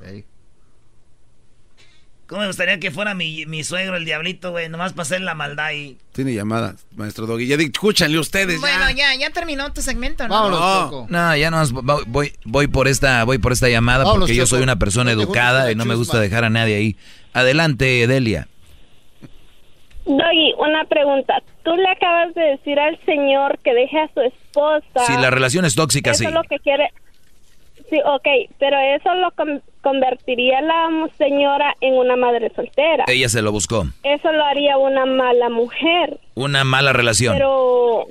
¿Cómo 2.31 2.41
me 2.41 2.47
gustaría 2.47 2.79
que 2.79 2.91
fuera 2.91 3.13
mi, 3.13 3.45
mi 3.45 3.63
suegro, 3.65 3.97
el 3.97 4.05
diablito, 4.05 4.51
güey? 4.51 4.69
Nomás 4.69 4.93
para 4.93 5.03
hacer 5.03 5.19
la 5.19 5.35
maldad 5.35 5.71
y... 5.73 5.97
Tiene 6.13 6.33
llamada, 6.33 6.77
maestro 6.95 7.27
Doggy. 7.27 7.45
Ya 7.45 7.57
escúchanle 7.57 8.17
ustedes. 8.19 8.59
Bueno, 8.61 8.89
ya. 8.91 9.13
ya, 9.13 9.19
ya 9.19 9.29
terminó 9.31 9.73
tu 9.73 9.81
segmento, 9.81 10.25
¿no? 10.29 10.49
no, 10.49 11.07
no, 11.09 11.35
ya 11.35 11.51
no 11.51 11.61
voy, 12.07 12.33
voy 12.45 12.67
por 12.67 12.87
esta, 12.87 13.25
voy 13.25 13.37
por 13.37 13.51
esta 13.51 13.67
llamada 13.67 14.05
Vámonos, 14.05 14.21
porque 14.21 14.35
yo 14.35 14.45
Choco. 14.45 14.55
soy 14.55 14.63
una 14.63 14.79
persona 14.79 15.11
educada 15.11 15.73
y 15.73 15.75
no 15.75 15.83
me 15.83 15.95
gusta 15.95 16.21
dejar 16.21 16.45
a 16.45 16.49
nadie 16.49 16.75
ahí. 16.75 16.95
Adelante, 17.33 18.07
Delia. 18.07 18.47
Doggy, 20.05 20.53
una 20.57 20.83
pregunta. 20.85 21.41
Tú 21.63 21.75
le 21.75 21.87
acabas 21.89 22.33
de 22.33 22.41
decir 22.41 22.79
al 22.79 22.99
señor 23.05 23.59
que 23.59 23.73
deje 23.73 23.99
a 23.99 24.09
su 24.13 24.21
esposa. 24.21 25.05
Si 25.05 25.13
la 25.13 25.29
relación 25.29 25.65
es 25.65 25.75
tóxica, 25.75 26.11
eso 26.11 26.19
sí. 26.19 26.25
es 26.25 26.33
lo 26.33 26.41
que 26.43 26.57
quiere. 26.59 26.89
Sí, 27.89 27.99
ok, 28.05 28.27
pero 28.57 28.77
eso 28.79 29.13
lo 29.15 29.31
con- 29.31 29.61
convertiría 29.81 30.59
a 30.59 30.61
la 30.61 31.07
señora 31.17 31.75
en 31.81 31.93
una 31.95 32.15
madre 32.15 32.51
soltera. 32.55 33.03
Ella 33.07 33.27
se 33.29 33.41
lo 33.41 33.51
buscó. 33.51 33.85
Eso 34.03 34.31
lo 34.31 34.43
haría 34.45 34.77
una 34.77 35.05
mala 35.05 35.49
mujer. 35.49 36.19
Una 36.35 36.63
mala 36.63 36.93
relación. 36.93 37.33
Pero, 37.35 38.05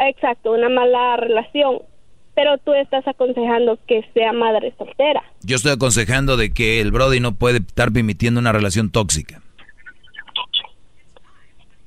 exacto, 0.00 0.52
una 0.52 0.68
mala 0.68 1.16
relación. 1.16 1.78
Pero 2.34 2.58
tú 2.58 2.72
estás 2.74 3.06
aconsejando 3.06 3.78
que 3.86 4.04
sea 4.14 4.32
madre 4.32 4.72
soltera. 4.78 5.22
Yo 5.42 5.56
estoy 5.56 5.72
aconsejando 5.72 6.36
de 6.36 6.52
que 6.52 6.80
el 6.80 6.92
Brody 6.92 7.20
no 7.20 7.34
puede 7.34 7.58
estar 7.58 7.92
permitiendo 7.92 8.40
una 8.40 8.52
relación 8.52 8.90
tóxica. 8.90 9.40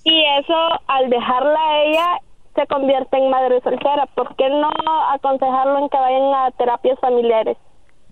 Y 0.03 0.23
eso, 0.39 0.55
al 0.87 1.09
dejarla 1.09 1.59
a 1.59 1.83
ella, 1.83 2.07
se 2.55 2.67
convierte 2.67 3.17
en 3.17 3.29
madre 3.29 3.61
soltera. 3.61 4.07
¿Por 4.15 4.35
qué 4.35 4.49
no 4.49 4.69
aconsejarlo 5.13 5.79
en 5.79 5.89
que 5.89 5.97
vayan 5.97 6.33
a 6.33 6.51
terapias 6.57 6.99
familiares? 6.99 7.57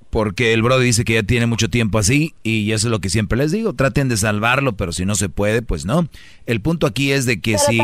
Porque 0.10 0.54
el 0.54 0.64
Brody 0.64 0.86
dice 0.86 1.06
que 1.06 1.14
ya 1.14 1.24
tiene 1.24 1.46
mucho 1.46 1.70
tiempo 1.70 2.00
así 2.00 2.34
y 2.42 2.72
eso 2.72 2.88
es 2.88 2.92
lo 2.92 3.00
que 3.00 3.10
siempre 3.10 3.38
les 3.38 3.52
digo. 3.52 3.74
Traten 3.74 4.10
de 4.10 4.18
salvarlo, 4.18 4.74
pero 4.74 4.92
si 4.92 5.06
no 5.06 5.14
se 5.14 5.30
puede, 5.30 5.62
pues 5.62 5.86
no. 5.86 6.08
El 6.48 6.62
punto 6.62 6.88
aquí 6.88 7.12
es 7.12 7.26
de 7.26 7.42
que 7.42 7.58
Pero 7.58 7.64
si... 7.68 7.80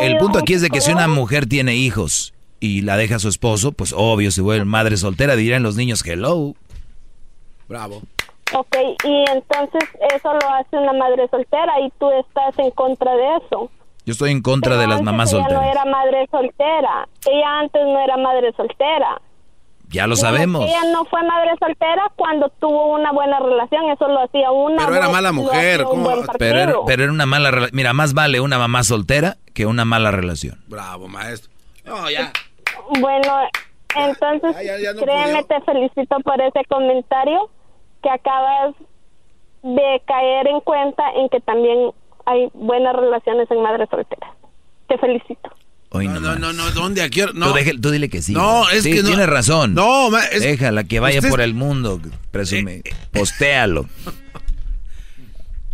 El 0.00 0.18
punto 0.18 0.38
aquí 0.38 0.54
es 0.54 0.62
de 0.62 0.70
que 0.70 0.80
si 0.80 0.92
una 0.92 1.08
mujer 1.08 1.46
tiene 1.46 1.74
hijos 1.74 2.32
y 2.60 2.82
la 2.82 2.96
deja 2.96 3.16
a 3.16 3.18
su 3.18 3.28
esposo, 3.28 3.72
pues 3.72 3.92
obvio 3.96 4.30
se 4.30 4.40
vuelve 4.40 4.64
madre 4.64 4.96
soltera, 4.96 5.34
dirían 5.34 5.64
los 5.64 5.74
niños 5.74 6.06
hello. 6.06 6.54
Bravo. 7.68 8.02
Ok, 8.54 8.76
y 9.04 9.24
entonces 9.30 9.88
eso 10.14 10.32
lo 10.32 10.48
hace 10.54 10.76
una 10.76 10.92
madre 10.92 11.26
soltera 11.28 11.80
y 11.80 11.90
tú 11.98 12.10
estás 12.12 12.58
en 12.58 12.70
contra 12.72 13.14
de 13.14 13.36
eso. 13.36 13.70
Yo 14.04 14.12
estoy 14.12 14.30
en 14.32 14.42
contra 14.42 14.76
de 14.76 14.86
las 14.86 14.98
Antes 14.98 15.04
mamás 15.04 15.32
ella 15.32 15.42
solteras. 15.42 15.62
no 15.64 15.70
era 15.70 15.84
madre 15.84 16.28
soltera. 16.30 17.08
Ella 17.30 17.58
antes 17.60 17.82
no 17.86 18.00
era 18.00 18.16
madre 18.16 18.52
soltera. 18.56 19.20
Ya 19.88 20.06
lo 20.06 20.16
sabemos. 20.16 20.66
Ella 20.66 20.80
no 20.92 21.04
fue 21.04 21.22
madre 21.22 21.50
soltera 21.58 22.10
cuando 22.16 22.48
tuvo 22.58 22.94
una 22.94 23.12
buena 23.12 23.38
relación. 23.38 23.90
Eso 23.90 24.08
lo 24.08 24.22
hacía 24.22 24.50
una. 24.50 24.84
Pero 24.84 24.96
era 24.96 25.08
mala 25.10 25.32
mujer, 25.32 25.84
buen 25.84 26.26
Pero 26.38 26.58
era, 26.58 26.74
pero 26.86 27.04
era 27.04 27.12
una 27.12 27.26
mala 27.26 27.50
relación. 27.50 27.76
Mira, 27.76 27.92
más 27.92 28.14
vale 28.14 28.40
una 28.40 28.58
mamá 28.58 28.82
soltera 28.82 29.36
que 29.54 29.66
una 29.66 29.84
mala 29.84 30.10
relación. 30.10 30.64
Bravo, 30.66 31.08
maestro. 31.08 31.52
No, 31.84 32.10
ya. 32.10 32.32
Bueno, 33.00 33.32
entonces, 33.94 34.56
ya 34.64 34.92
no 34.94 35.00
créeme, 35.00 35.44
te 35.44 35.60
felicito 35.60 36.18
por 36.20 36.40
ese 36.40 36.64
comentario 36.68 37.50
que 38.02 38.10
acabas 38.10 38.74
de 39.62 40.02
caer 40.06 40.48
en 40.48 40.60
cuenta 40.60 41.02
en 41.16 41.28
que 41.28 41.40
también 41.40 41.90
hay 42.26 42.48
buenas 42.54 42.94
relaciones 42.96 43.50
en 43.50 43.62
madre 43.62 43.86
soltera. 43.90 44.34
Te 44.88 44.98
felicito. 44.98 45.50
Hoy 45.90 46.08
no, 46.08 46.20
No, 46.20 46.36
no, 46.36 46.52
no, 46.52 46.70
¿dónde? 46.70 47.02
Aquí, 47.02 47.20
no. 47.34 47.48
Tú, 47.48 47.54
deje- 47.54 47.78
tú 47.80 47.90
dile 47.90 48.08
que 48.08 48.22
sí. 48.22 48.32
No, 48.32 48.68
es 48.70 48.82
Sí, 48.82 48.92
que 48.94 49.02
no. 49.02 49.08
Tienes 49.08 49.26
razón. 49.28 49.74
No, 49.74 50.10
ma- 50.10 50.24
es- 50.24 50.40
Déjala 50.42 50.84
que 50.84 51.00
vaya 51.00 51.18
Usted- 51.18 51.28
por 51.30 51.40
el 51.42 51.52
mundo. 51.54 52.00
Presume. 52.30 52.82
Postéalo. 53.12 53.86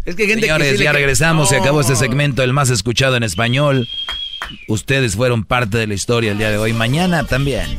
Es 0.05 0.16
que 0.16 0.26
gente 0.26 0.40
que 0.42 0.46
Señores, 0.46 0.72
sí 0.72 0.78
le 0.78 0.84
ya 0.84 0.90
ca- 0.92 0.96
regresamos. 0.98 1.48
Se 1.50 1.56
No. 1.56 1.62
acabó 1.62 1.80
este 1.80 1.94
segmento, 1.94 2.42
el 2.42 2.52
más 2.52 2.70
escuchado 2.70 3.16
en 3.16 3.22
español. 3.22 3.86
Ustedes 4.66 5.14
fueron 5.16 5.44
parte 5.44 5.76
de 5.78 5.86
la 5.86 5.94
historia 5.94 6.32
el 6.32 6.38
día 6.38 6.50
de 6.50 6.59
hoy. 6.59 6.72
Mañana 6.72 7.24
también. 7.24 7.78